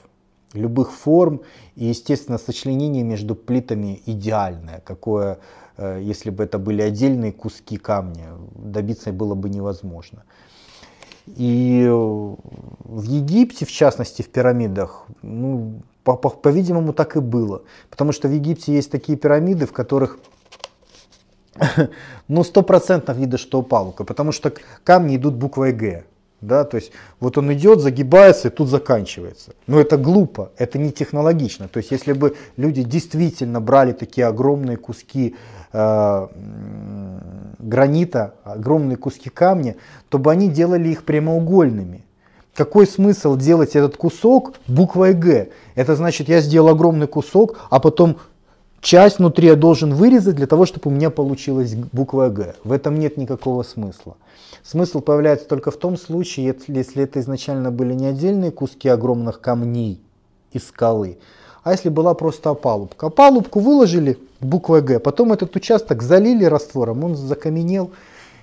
любых 0.52 0.92
форм, 0.92 1.40
и, 1.74 1.86
естественно, 1.86 2.38
сочленение 2.38 3.02
между 3.02 3.34
плитами 3.34 4.02
идеальное, 4.06 4.82
какое 4.84 5.38
Э, 5.76 6.00
если 6.00 6.30
бы 6.30 6.44
это 6.44 6.58
были 6.58 6.82
отдельные 6.82 7.32
куски 7.32 7.76
камня, 7.76 8.32
добиться 8.54 9.12
было 9.12 9.34
бы 9.34 9.48
невозможно. 9.48 10.24
И 11.26 11.86
в 11.88 13.02
Египте, 13.02 13.64
в 13.64 13.70
частности, 13.70 14.22
в 14.22 14.28
пирамидах, 14.28 15.06
ну, 15.22 15.82
по-видимому, 16.04 16.92
так 16.92 17.16
и 17.16 17.20
было. 17.20 17.62
Потому 17.90 18.12
что 18.12 18.28
в 18.28 18.32
Египте 18.32 18.72
есть 18.72 18.90
такие 18.90 19.16
пирамиды, 19.16 19.66
в 19.66 19.72
которых 19.72 20.18
ну, 22.28 22.44
стопроцентно 22.44 23.12
видно, 23.12 23.38
что 23.38 23.62
палка, 23.62 24.04
потому 24.04 24.32
что 24.32 24.52
камни 24.84 25.16
идут 25.16 25.34
буквой 25.34 25.72
Г. 25.72 26.04
Да, 26.40 26.64
то 26.64 26.76
есть 26.76 26.90
вот 27.20 27.38
он 27.38 27.52
идет, 27.52 27.80
загибается 27.80 28.48
и 28.48 28.50
тут 28.50 28.68
заканчивается. 28.68 29.52
Но 29.68 29.78
это 29.78 29.96
глупо, 29.96 30.50
это 30.58 30.76
не 30.76 30.90
технологично. 30.90 31.68
То 31.68 31.78
есть 31.78 31.92
если 31.92 32.12
бы 32.12 32.34
люди 32.56 32.82
действительно 32.82 33.60
брали 33.60 33.92
такие 33.92 34.26
огромные 34.26 34.76
куски 34.76 35.36
э, 35.72 36.28
гранита, 37.62 38.34
огромные 38.44 38.96
куски 38.96 39.30
камня, 39.30 39.76
то 40.08 40.18
бы 40.18 40.30
они 40.30 40.48
делали 40.48 40.88
их 40.90 41.04
прямоугольными. 41.04 42.04
Какой 42.54 42.86
смысл 42.86 43.36
делать 43.36 43.76
этот 43.76 43.96
кусок 43.96 44.54
буквой 44.68 45.14
Г? 45.14 45.48
Это 45.74 45.96
значит, 45.96 46.28
я 46.28 46.40
сделал 46.42 46.68
огромный 46.68 47.06
кусок, 47.06 47.58
а 47.70 47.80
потом 47.80 48.18
часть 48.82 49.18
внутри 49.18 49.48
я 49.48 49.56
должен 49.56 49.94
вырезать 49.94 50.34
для 50.34 50.46
того, 50.46 50.66
чтобы 50.66 50.90
у 50.90 50.94
меня 50.94 51.08
получилась 51.08 51.74
буква 51.74 52.28
Г. 52.28 52.54
В 52.62 52.72
этом 52.72 52.98
нет 52.98 53.16
никакого 53.16 53.62
смысла. 53.62 54.16
Смысл 54.62 55.00
появляется 55.00 55.48
только 55.48 55.70
в 55.70 55.76
том 55.76 55.96
случае, 55.96 56.54
если 56.68 57.02
это 57.02 57.20
изначально 57.20 57.70
были 57.70 57.94
не 57.94 58.06
отдельные 58.06 58.50
куски 58.50 58.88
огромных 58.88 59.40
камней 59.40 60.02
из 60.52 60.68
скалы, 60.68 61.18
а 61.64 61.72
если 61.72 61.88
была 61.88 62.12
просто 62.12 62.50
опалубка. 62.50 63.06
Опалубку 63.06 63.60
выложили 63.60 64.18
буквой 64.44 64.82
Г, 64.82 64.98
потом 64.98 65.32
этот 65.32 65.54
участок 65.56 66.02
залили 66.02 66.44
раствором, 66.44 67.04
он 67.04 67.16
закаменел 67.16 67.92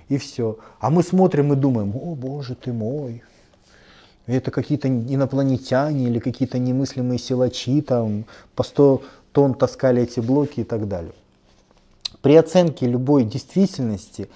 и 0.07 0.17
все. 0.17 0.57
А 0.79 0.89
мы 0.89 1.03
смотрим 1.03 1.53
и 1.53 1.55
думаем, 1.55 1.93
о 1.95 2.15
боже 2.15 2.55
ты 2.55 2.73
мой, 2.73 3.23
это 4.27 4.51
какие-то 4.51 4.87
инопланетяне 4.87 6.07
или 6.07 6.19
какие-то 6.19 6.59
немыслимые 6.59 7.17
силачи, 7.17 7.81
там 7.81 8.25
по 8.55 8.63
100 8.63 9.01
тонн 9.31 9.53
таскали 9.53 10.03
эти 10.03 10.19
блоки 10.19 10.61
и 10.61 10.63
так 10.63 10.87
далее. 10.87 11.13
При 12.21 12.35
оценке 12.35 12.85
любой 12.85 13.23
действительности 13.23 14.29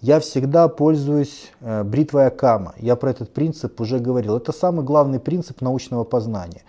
я 0.00 0.20
всегда 0.20 0.68
пользуюсь 0.68 1.50
э, 1.60 1.82
бритвой 1.82 2.26
Акама. 2.26 2.74
Я 2.78 2.96
про 2.96 3.10
этот 3.10 3.32
принцип 3.32 3.80
уже 3.80 3.98
говорил. 3.98 4.36
Это 4.36 4.52
самый 4.52 4.84
главный 4.84 5.20
принцип 5.20 5.60
научного 5.60 6.04
познания. 6.04 6.62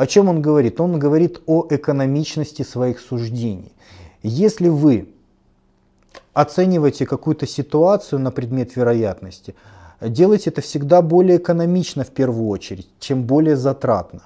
О 0.00 0.06
чем 0.06 0.30
он 0.30 0.40
говорит? 0.40 0.80
Он 0.80 0.98
говорит 0.98 1.42
о 1.44 1.66
экономичности 1.68 2.62
своих 2.62 3.00
суждений. 3.00 3.70
Если 4.22 4.70
вы 4.70 5.10
оцениваете 6.32 7.04
какую-то 7.04 7.46
ситуацию 7.46 8.18
на 8.18 8.30
предмет 8.30 8.76
вероятности, 8.76 9.54
делайте 10.00 10.48
это 10.48 10.62
всегда 10.62 11.02
более 11.02 11.36
экономично 11.36 12.02
в 12.02 12.12
первую 12.12 12.48
очередь, 12.48 12.88
чем 12.98 13.24
более 13.24 13.56
затратно. 13.56 14.22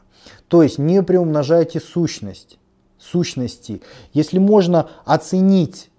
То 0.47 0.63
есть 0.63 0.79
не 0.79 1.03
приумножайте 1.03 1.81
сущность, 1.81 2.57
сущности. 2.97 3.83
Если 4.13 4.39
можно 4.39 4.89
оценить 5.05 5.91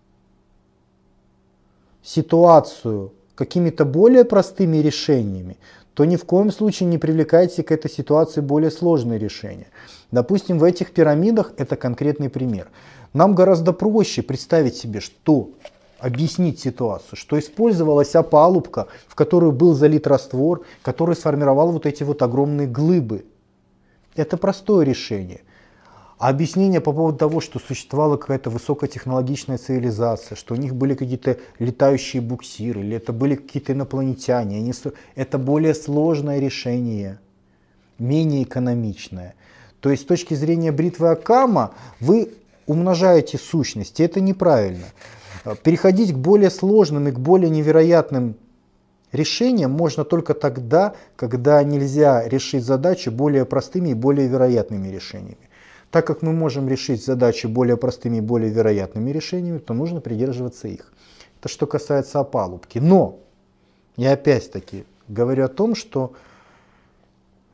ситуацию 2.02 3.12
какими-то 3.36 3.84
более 3.84 4.24
простыми 4.24 4.78
решениями, 4.78 5.58
то 5.96 6.04
ни 6.04 6.18
в 6.18 6.26
коем 6.26 6.52
случае 6.52 6.88
не 6.90 6.98
привлекайте 6.98 7.64
к 7.64 7.72
этой 7.72 7.90
ситуации 7.90 8.42
более 8.42 8.70
сложные 8.70 9.18
решения. 9.18 9.68
Допустим, 10.12 10.60
в 10.60 10.64
этих 10.64 10.92
пирамидах 10.92 11.54
это 11.58 11.78
конкретный 11.78 12.30
пример. 12.30 12.68
Нам 13.14 13.34
гораздо 13.34 13.72
проще 13.72 14.22
представить 14.22 14.76
себе, 14.76 15.00
что 15.00 15.52
объяснить 15.98 16.60
ситуацию, 16.60 17.18
что 17.18 17.40
использовалась 17.40 18.14
опалубка, 18.14 18.88
в 19.08 19.16
которую 19.16 19.54
был 19.54 19.74
залит 19.74 20.06
раствор, 20.06 20.66
который 20.82 21.16
сформировал 21.16 21.72
вот 21.72 21.86
эти 21.86 22.04
вот 22.04 22.22
огромные 22.22 22.68
глыбы. 22.68 23.26
Это 24.16 24.36
простое 24.36 24.86
решение. 24.86 25.42
А 26.26 26.30
объяснение 26.30 26.82
по 26.82 26.92
поводу 26.92 27.20
того, 27.20 27.40
что 27.40 27.60
существовала 27.60 28.18
какая-то 28.18 28.50
высокотехнологичная 28.50 29.60
цивилизация, 29.60 30.36
что 30.36 30.56
у 30.56 30.58
них 30.58 30.74
были 30.74 30.96
какие-то 30.96 31.38
летающие 31.60 32.20
буксиры, 32.20 32.82
или 32.82 32.98
это 32.98 33.14
были 33.14 33.36
какие-то 33.36 33.74
инопланетяне, 33.74 34.58
они... 34.58 34.74
это 35.14 35.38
более 35.38 35.76
сложное 35.76 36.40
решение, 36.40 37.20
менее 38.00 38.42
экономичное. 38.42 39.36
То 39.82 39.92
есть 39.92 40.02
с 40.02 40.06
точки 40.08 40.34
зрения 40.34 40.72
бритвы 40.72 41.12
Акама 41.12 41.76
вы 42.00 42.34
умножаете 42.66 43.38
сущности, 43.38 44.02
это 44.02 44.20
неправильно. 44.20 44.88
Переходить 45.62 46.12
к 46.12 46.18
более 46.18 46.50
сложным 46.50 47.08
и 47.08 47.12
к 47.12 47.20
более 47.20 47.52
невероятным 47.52 48.34
решениям 49.12 49.70
можно 49.70 50.04
только 50.04 50.34
тогда, 50.34 50.96
когда 51.18 51.62
нельзя 51.62 52.28
решить 52.28 52.64
задачи 52.64 53.10
более 53.10 53.46
простыми 53.46 53.90
и 53.90 53.94
более 53.94 54.28
вероятными 54.28 54.88
решениями. 54.88 55.38
Так 55.92 56.08
как 56.08 56.22
мы 56.22 56.34
можем 56.34 56.68
решить 56.68 57.04
задачи 57.04 57.48
более 57.48 57.78
простыми 57.78 58.18
и 58.18 58.22
более 58.22 58.50
вероятными 58.50 59.12
решениями, 59.12 59.60
то 59.60 59.74
нужно 59.74 60.02
придерживаться 60.02 60.68
их. 60.68 60.92
Это 61.40 61.50
что 61.50 61.68
касается 61.68 62.20
опалубки. 62.20 62.80
Но 62.80 63.20
я 63.96 64.14
опять-таки 64.14 64.86
говорю 65.08 65.46
о 65.46 65.50
том, 65.50 65.76
что 65.76 66.14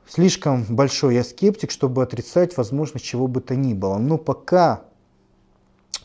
слишком 0.07 0.65
большой 0.69 1.15
я 1.15 1.23
скептик, 1.23 1.71
чтобы 1.71 2.03
отрицать 2.03 2.57
возможность 2.57 3.05
чего 3.05 3.27
бы 3.27 3.41
то 3.41 3.55
ни 3.55 3.73
было. 3.73 3.97
Но 3.97 4.17
пока 4.17 4.81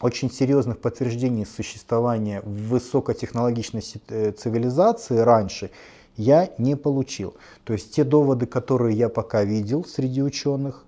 очень 0.01 0.31
серьезных 0.31 0.79
подтверждений 0.79 1.47
существования 1.47 2.43
высокотехнологичной 2.43 3.83
э, 4.09 4.33
цивилизации 4.33 5.19
раньше 5.19 5.71
я 6.17 6.51
не 6.59 6.77
получил. 6.77 7.35
То 7.65 7.73
есть 7.73 7.95
те 7.95 8.05
доводы, 8.05 8.47
которые 8.47 8.97
я 8.97 9.09
пока 9.09 9.45
видел 9.45 9.85
среди 9.85 10.23
ученых, 10.23 10.86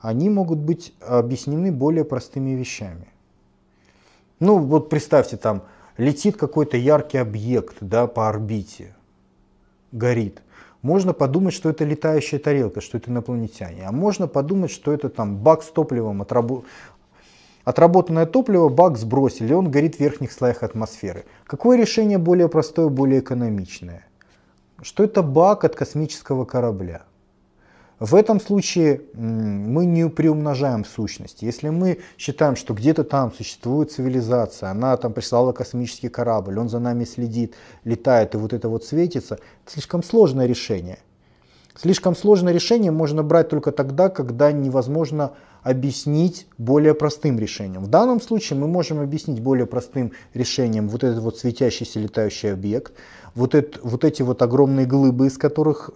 они 0.00 0.30
могут 0.30 0.58
быть 0.58 0.94
объяснены 1.00 1.72
более 1.72 2.04
простыми 2.04 2.50
вещами. 2.50 3.08
Ну 4.40 4.58
вот 4.58 4.88
представьте, 4.88 5.36
там 5.36 5.62
летит 5.96 6.36
какой-то 6.36 6.76
яркий 6.76 7.18
объект 7.18 7.76
да, 7.80 8.06
по 8.06 8.28
орбите, 8.28 8.94
горит. 9.92 10.42
Можно 10.80 11.12
подумать, 11.12 11.54
что 11.54 11.68
это 11.70 11.84
летающая 11.84 12.38
тарелка, 12.38 12.80
что 12.80 12.98
это 12.98 13.10
инопланетяне. 13.10 13.84
А 13.84 13.90
можно 13.90 14.28
подумать, 14.28 14.70
что 14.70 14.92
это 14.92 15.08
там 15.08 15.36
бак 15.36 15.64
с 15.64 15.66
топливом, 15.66 16.22
отрабо... 16.22 16.62
отработанное 17.64 18.26
топливо, 18.26 18.68
бак 18.68 18.96
сбросили, 18.96 19.52
он 19.52 19.72
горит 19.72 19.96
в 19.96 20.00
верхних 20.00 20.30
слоях 20.30 20.62
атмосферы. 20.62 21.24
Какое 21.44 21.76
решение 21.76 22.18
более 22.18 22.48
простое, 22.48 22.88
более 22.88 23.18
экономичное? 23.18 24.06
Что 24.80 25.02
это 25.02 25.24
бак 25.24 25.64
от 25.64 25.74
космического 25.74 26.44
корабля? 26.44 27.02
В 28.00 28.14
этом 28.14 28.40
случае 28.40 29.02
мы 29.14 29.84
не 29.84 30.08
приумножаем 30.08 30.84
сущность. 30.84 31.42
Если 31.42 31.68
мы 31.68 31.98
считаем, 32.16 32.54
что 32.54 32.72
где-то 32.72 33.02
там 33.02 33.32
существует 33.32 33.90
цивилизация, 33.90 34.70
она 34.70 34.96
там 34.96 35.12
прислала 35.12 35.52
космический 35.52 36.08
корабль, 36.08 36.58
он 36.58 36.68
за 36.68 36.78
нами 36.78 37.04
следит, 37.04 37.54
летает 37.84 38.34
и 38.34 38.38
вот 38.38 38.52
это 38.52 38.68
вот 38.68 38.84
светится, 38.84 39.34
это 39.64 39.72
слишком 39.72 40.04
сложное 40.04 40.46
решение. 40.46 41.00
Слишком 41.74 42.14
сложное 42.14 42.52
решение 42.52 42.90
можно 42.92 43.22
брать 43.22 43.48
только 43.48 43.72
тогда, 43.72 44.08
когда 44.08 44.52
невозможно 44.52 45.32
объяснить 45.62 46.46
более 46.56 46.94
простым 46.94 47.38
решением. 47.38 47.82
В 47.84 47.88
данном 47.88 48.20
случае 48.20 48.58
мы 48.58 48.68
можем 48.68 49.00
объяснить 49.00 49.40
более 49.40 49.66
простым 49.66 50.12
решением 50.34 50.88
вот 50.88 51.02
этот 51.02 51.20
вот 51.20 51.38
светящийся 51.38 51.98
летающий 51.98 52.52
объект, 52.52 52.92
вот, 53.34 53.54
это, 53.54 53.78
вот 53.82 54.04
эти 54.04 54.22
вот 54.22 54.40
огромные 54.42 54.86
глыбы, 54.86 55.26
из 55.26 55.36
которых 55.36 55.90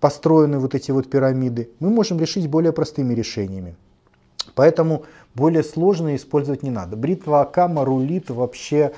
построены 0.00 0.58
вот 0.58 0.74
эти 0.74 0.90
вот 0.90 1.10
пирамиды, 1.10 1.70
мы 1.80 1.90
можем 1.90 2.18
решить 2.18 2.48
более 2.48 2.72
простыми 2.72 3.14
решениями. 3.14 3.74
Поэтому 4.54 5.04
более 5.34 5.62
сложные 5.62 6.16
использовать 6.16 6.62
не 6.62 6.70
надо. 6.70 6.96
Бритва 6.96 7.42
Акама 7.42 7.84
рулит 7.84 8.30
вообще 8.30 8.92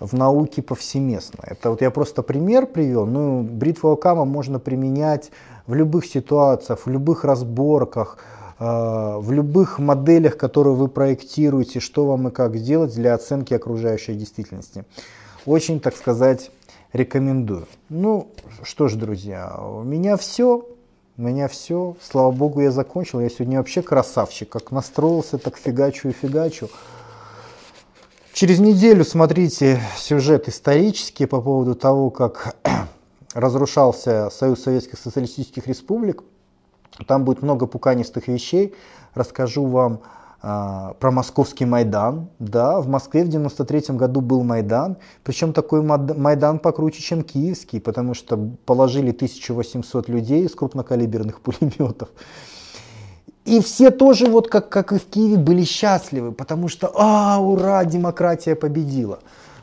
в 0.00 0.14
науке 0.14 0.62
повсеместно. 0.62 1.44
Это 1.46 1.70
вот 1.70 1.80
я 1.80 1.90
просто 1.90 2.22
пример 2.22 2.66
привел. 2.66 3.06
Ну, 3.06 3.42
бритву 3.42 3.90
Акама 3.90 4.24
можно 4.24 4.58
применять 4.58 5.30
в 5.66 5.74
любых 5.74 6.06
ситуациях, 6.06 6.86
в 6.86 6.90
любых 6.90 7.24
разборках, 7.24 8.18
э, 8.58 8.64
в 9.18 9.32
любых 9.32 9.78
моделях, 9.78 10.36
которые 10.36 10.74
вы 10.74 10.88
проектируете, 10.88 11.80
что 11.80 12.06
вам 12.06 12.28
и 12.28 12.30
как 12.30 12.56
сделать 12.56 12.94
для 12.94 13.14
оценки 13.14 13.54
окружающей 13.54 14.14
действительности. 14.14 14.84
Очень, 15.46 15.80
так 15.80 15.96
сказать, 15.96 16.50
рекомендую. 16.92 17.66
Ну, 17.88 18.28
что 18.62 18.88
ж, 18.88 18.94
друзья, 18.94 19.56
у 19.58 19.82
меня 19.82 20.16
все. 20.16 20.66
У 21.16 21.22
меня 21.22 21.48
все. 21.48 21.96
Слава 22.00 22.30
богу, 22.30 22.60
я 22.60 22.70
закончил. 22.70 23.20
Я 23.20 23.28
сегодня 23.28 23.58
вообще 23.58 23.82
красавчик. 23.82 24.48
Как 24.48 24.70
настроился, 24.70 25.38
так 25.38 25.56
фигачу 25.56 26.08
и 26.08 26.12
фигачу. 26.12 26.68
Через 28.32 28.60
неделю 28.60 29.04
смотрите 29.04 29.82
сюжет 29.96 30.48
исторический 30.48 31.26
по 31.26 31.40
поводу 31.40 31.74
того, 31.74 32.10
как 32.10 32.56
разрушался 33.34 34.30
Союз 34.30 34.62
Советских 34.62 34.98
Социалистических 34.98 35.66
Республик. 35.66 36.22
Там 37.06 37.24
будет 37.24 37.42
много 37.42 37.66
пуканистых 37.66 38.28
вещей. 38.28 38.74
Расскажу 39.14 39.66
вам 39.66 40.00
про 40.40 41.10
московский 41.10 41.64
Майдан. 41.64 42.28
Да, 42.38 42.80
в 42.80 42.88
Москве 42.88 43.24
в 43.24 43.28
93 43.28 43.96
году 43.96 44.20
был 44.20 44.44
Майдан, 44.44 44.96
причем 45.24 45.52
такой 45.52 45.82
Майдан 45.82 46.58
покруче, 46.58 47.02
чем 47.02 47.22
киевский, 47.22 47.80
потому 47.80 48.14
что 48.14 48.36
положили 48.64 49.10
1800 49.10 50.08
людей 50.08 50.44
из 50.44 50.54
крупнокалиберных 50.54 51.40
пулеметов. 51.42 52.08
И 53.44 53.60
все 53.60 53.90
тоже, 53.90 54.26
вот 54.26 54.48
как, 54.48 54.68
как 54.68 54.92
и 54.92 54.98
в 54.98 55.06
Киеве, 55.06 55.38
были 55.38 55.64
счастливы, 55.64 56.32
потому 56.32 56.68
что, 56.68 56.92
а, 56.94 57.38
ура, 57.40 57.82
демократия 57.84 58.54
победила. 58.54 59.20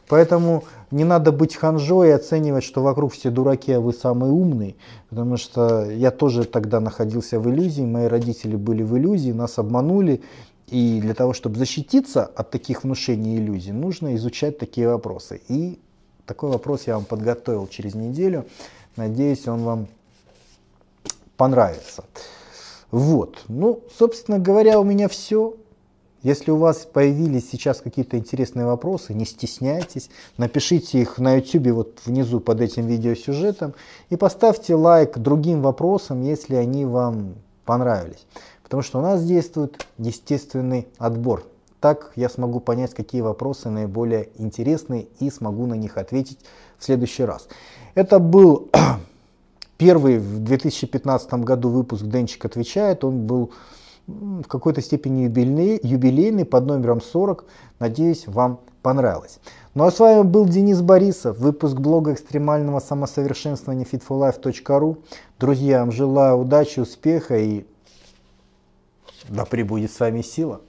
Поэтому 0.07 0.63
не 0.91 1.03
надо 1.03 1.31
быть 1.31 1.55
ханжой 1.55 2.09
и 2.09 2.11
оценивать, 2.11 2.63
что 2.63 2.81
вокруг 2.81 3.13
все 3.13 3.29
дураки, 3.29 3.71
а 3.71 3.79
вы 3.79 3.93
самый 3.93 4.29
умный. 4.29 4.75
Потому 5.09 5.37
что 5.37 5.89
я 5.89 6.11
тоже 6.11 6.45
тогда 6.45 6.79
находился 6.79 7.39
в 7.39 7.49
иллюзии, 7.49 7.83
мои 7.83 8.07
родители 8.07 8.55
были 8.55 8.83
в 8.83 8.97
иллюзии, 8.97 9.31
нас 9.31 9.57
обманули. 9.57 10.21
И 10.67 10.99
для 10.99 11.13
того, 11.13 11.33
чтобы 11.33 11.57
защититься 11.57 12.25
от 12.25 12.49
таких 12.49 12.83
внушений 12.83 13.35
и 13.35 13.39
иллюзий, 13.39 13.71
нужно 13.71 14.15
изучать 14.15 14.57
такие 14.57 14.87
вопросы. 14.87 15.41
И 15.47 15.79
такой 16.25 16.49
вопрос 16.49 16.87
я 16.87 16.95
вам 16.95 17.05
подготовил 17.05 17.67
через 17.67 17.93
неделю. 17.93 18.45
Надеюсь, 18.95 19.47
он 19.47 19.63
вам 19.63 19.87
понравится. 21.37 22.05
Вот. 22.91 23.43
Ну, 23.47 23.81
собственно 23.97 24.39
говоря, 24.39 24.79
у 24.79 24.83
меня 24.83 25.07
все. 25.07 25.55
Если 26.23 26.49
у 26.49 26.55
вас 26.55 26.87
появились 26.91 27.51
сейчас 27.51 27.81
какие-то 27.81 28.17
интересные 28.17 28.65
вопросы, 28.65 29.13
не 29.13 29.25
стесняйтесь, 29.25 30.09
напишите 30.37 30.99
их 30.99 31.19
на 31.19 31.35
YouTube 31.35 31.67
вот 31.67 31.99
внизу 32.03 32.39
под 32.39 32.61
этим 32.61 32.87
видеосюжетом 32.87 33.75
и 34.09 34.15
поставьте 34.15 34.73
лайк 34.73 35.19
другим 35.19 35.61
вопросам, 35.61 36.23
если 36.23 36.55
они 36.55 36.85
вам 36.85 37.35
понравились. 37.63 38.25
Потому 38.65 38.81
что 38.81 38.97
у 38.97 39.01
нас 39.03 39.23
действует 39.23 39.87
естественный 39.99 40.87
отбор. 40.97 41.43
Так 41.79 42.13
я 42.15 42.29
смогу 42.29 42.59
понять, 42.59 42.95
какие 42.95 43.21
вопросы 43.21 43.69
наиболее 43.69 44.29
интересные 44.39 45.05
и 45.19 45.29
смогу 45.29 45.67
на 45.67 45.75
них 45.75 45.97
ответить 45.99 46.39
в 46.79 46.83
следующий 46.83 47.23
раз. 47.25 47.47
Это 47.93 48.17
был 48.17 48.69
первый 49.77 50.17
в 50.17 50.39
2015 50.39 51.31
году 51.35 51.69
выпуск 51.69 52.05
«Денчик 52.05 52.43
отвечает». 52.43 53.03
Он 53.03 53.27
был 53.27 53.51
в 54.07 54.47
какой-то 54.47 54.81
степени 54.81 55.25
юбилей, 55.25 55.79
юбилейный 55.83 56.45
под 56.45 56.65
номером 56.65 57.01
40. 57.01 57.45
Надеюсь, 57.77 58.25
вам 58.25 58.61
понравилось. 58.81 59.39
Ну 59.75 59.83
а 59.83 59.91
с 59.91 59.99
вами 59.99 60.23
был 60.23 60.45
Денис 60.45 60.81
Борисов, 60.81 61.37
выпуск 61.37 61.75
блога 61.75 62.13
экстремального 62.13 62.79
самосовершенствования 62.79 63.85
fitforlife.ru. 63.85 64.97
Друзья, 65.39 65.81
вам 65.81 65.91
желаю 65.91 66.37
удачи, 66.37 66.79
успеха 66.79 67.37
и 67.37 67.65
да 69.29 69.45
пребудет 69.45 69.91
с 69.91 69.99
вами 69.99 70.21
сила. 70.21 70.61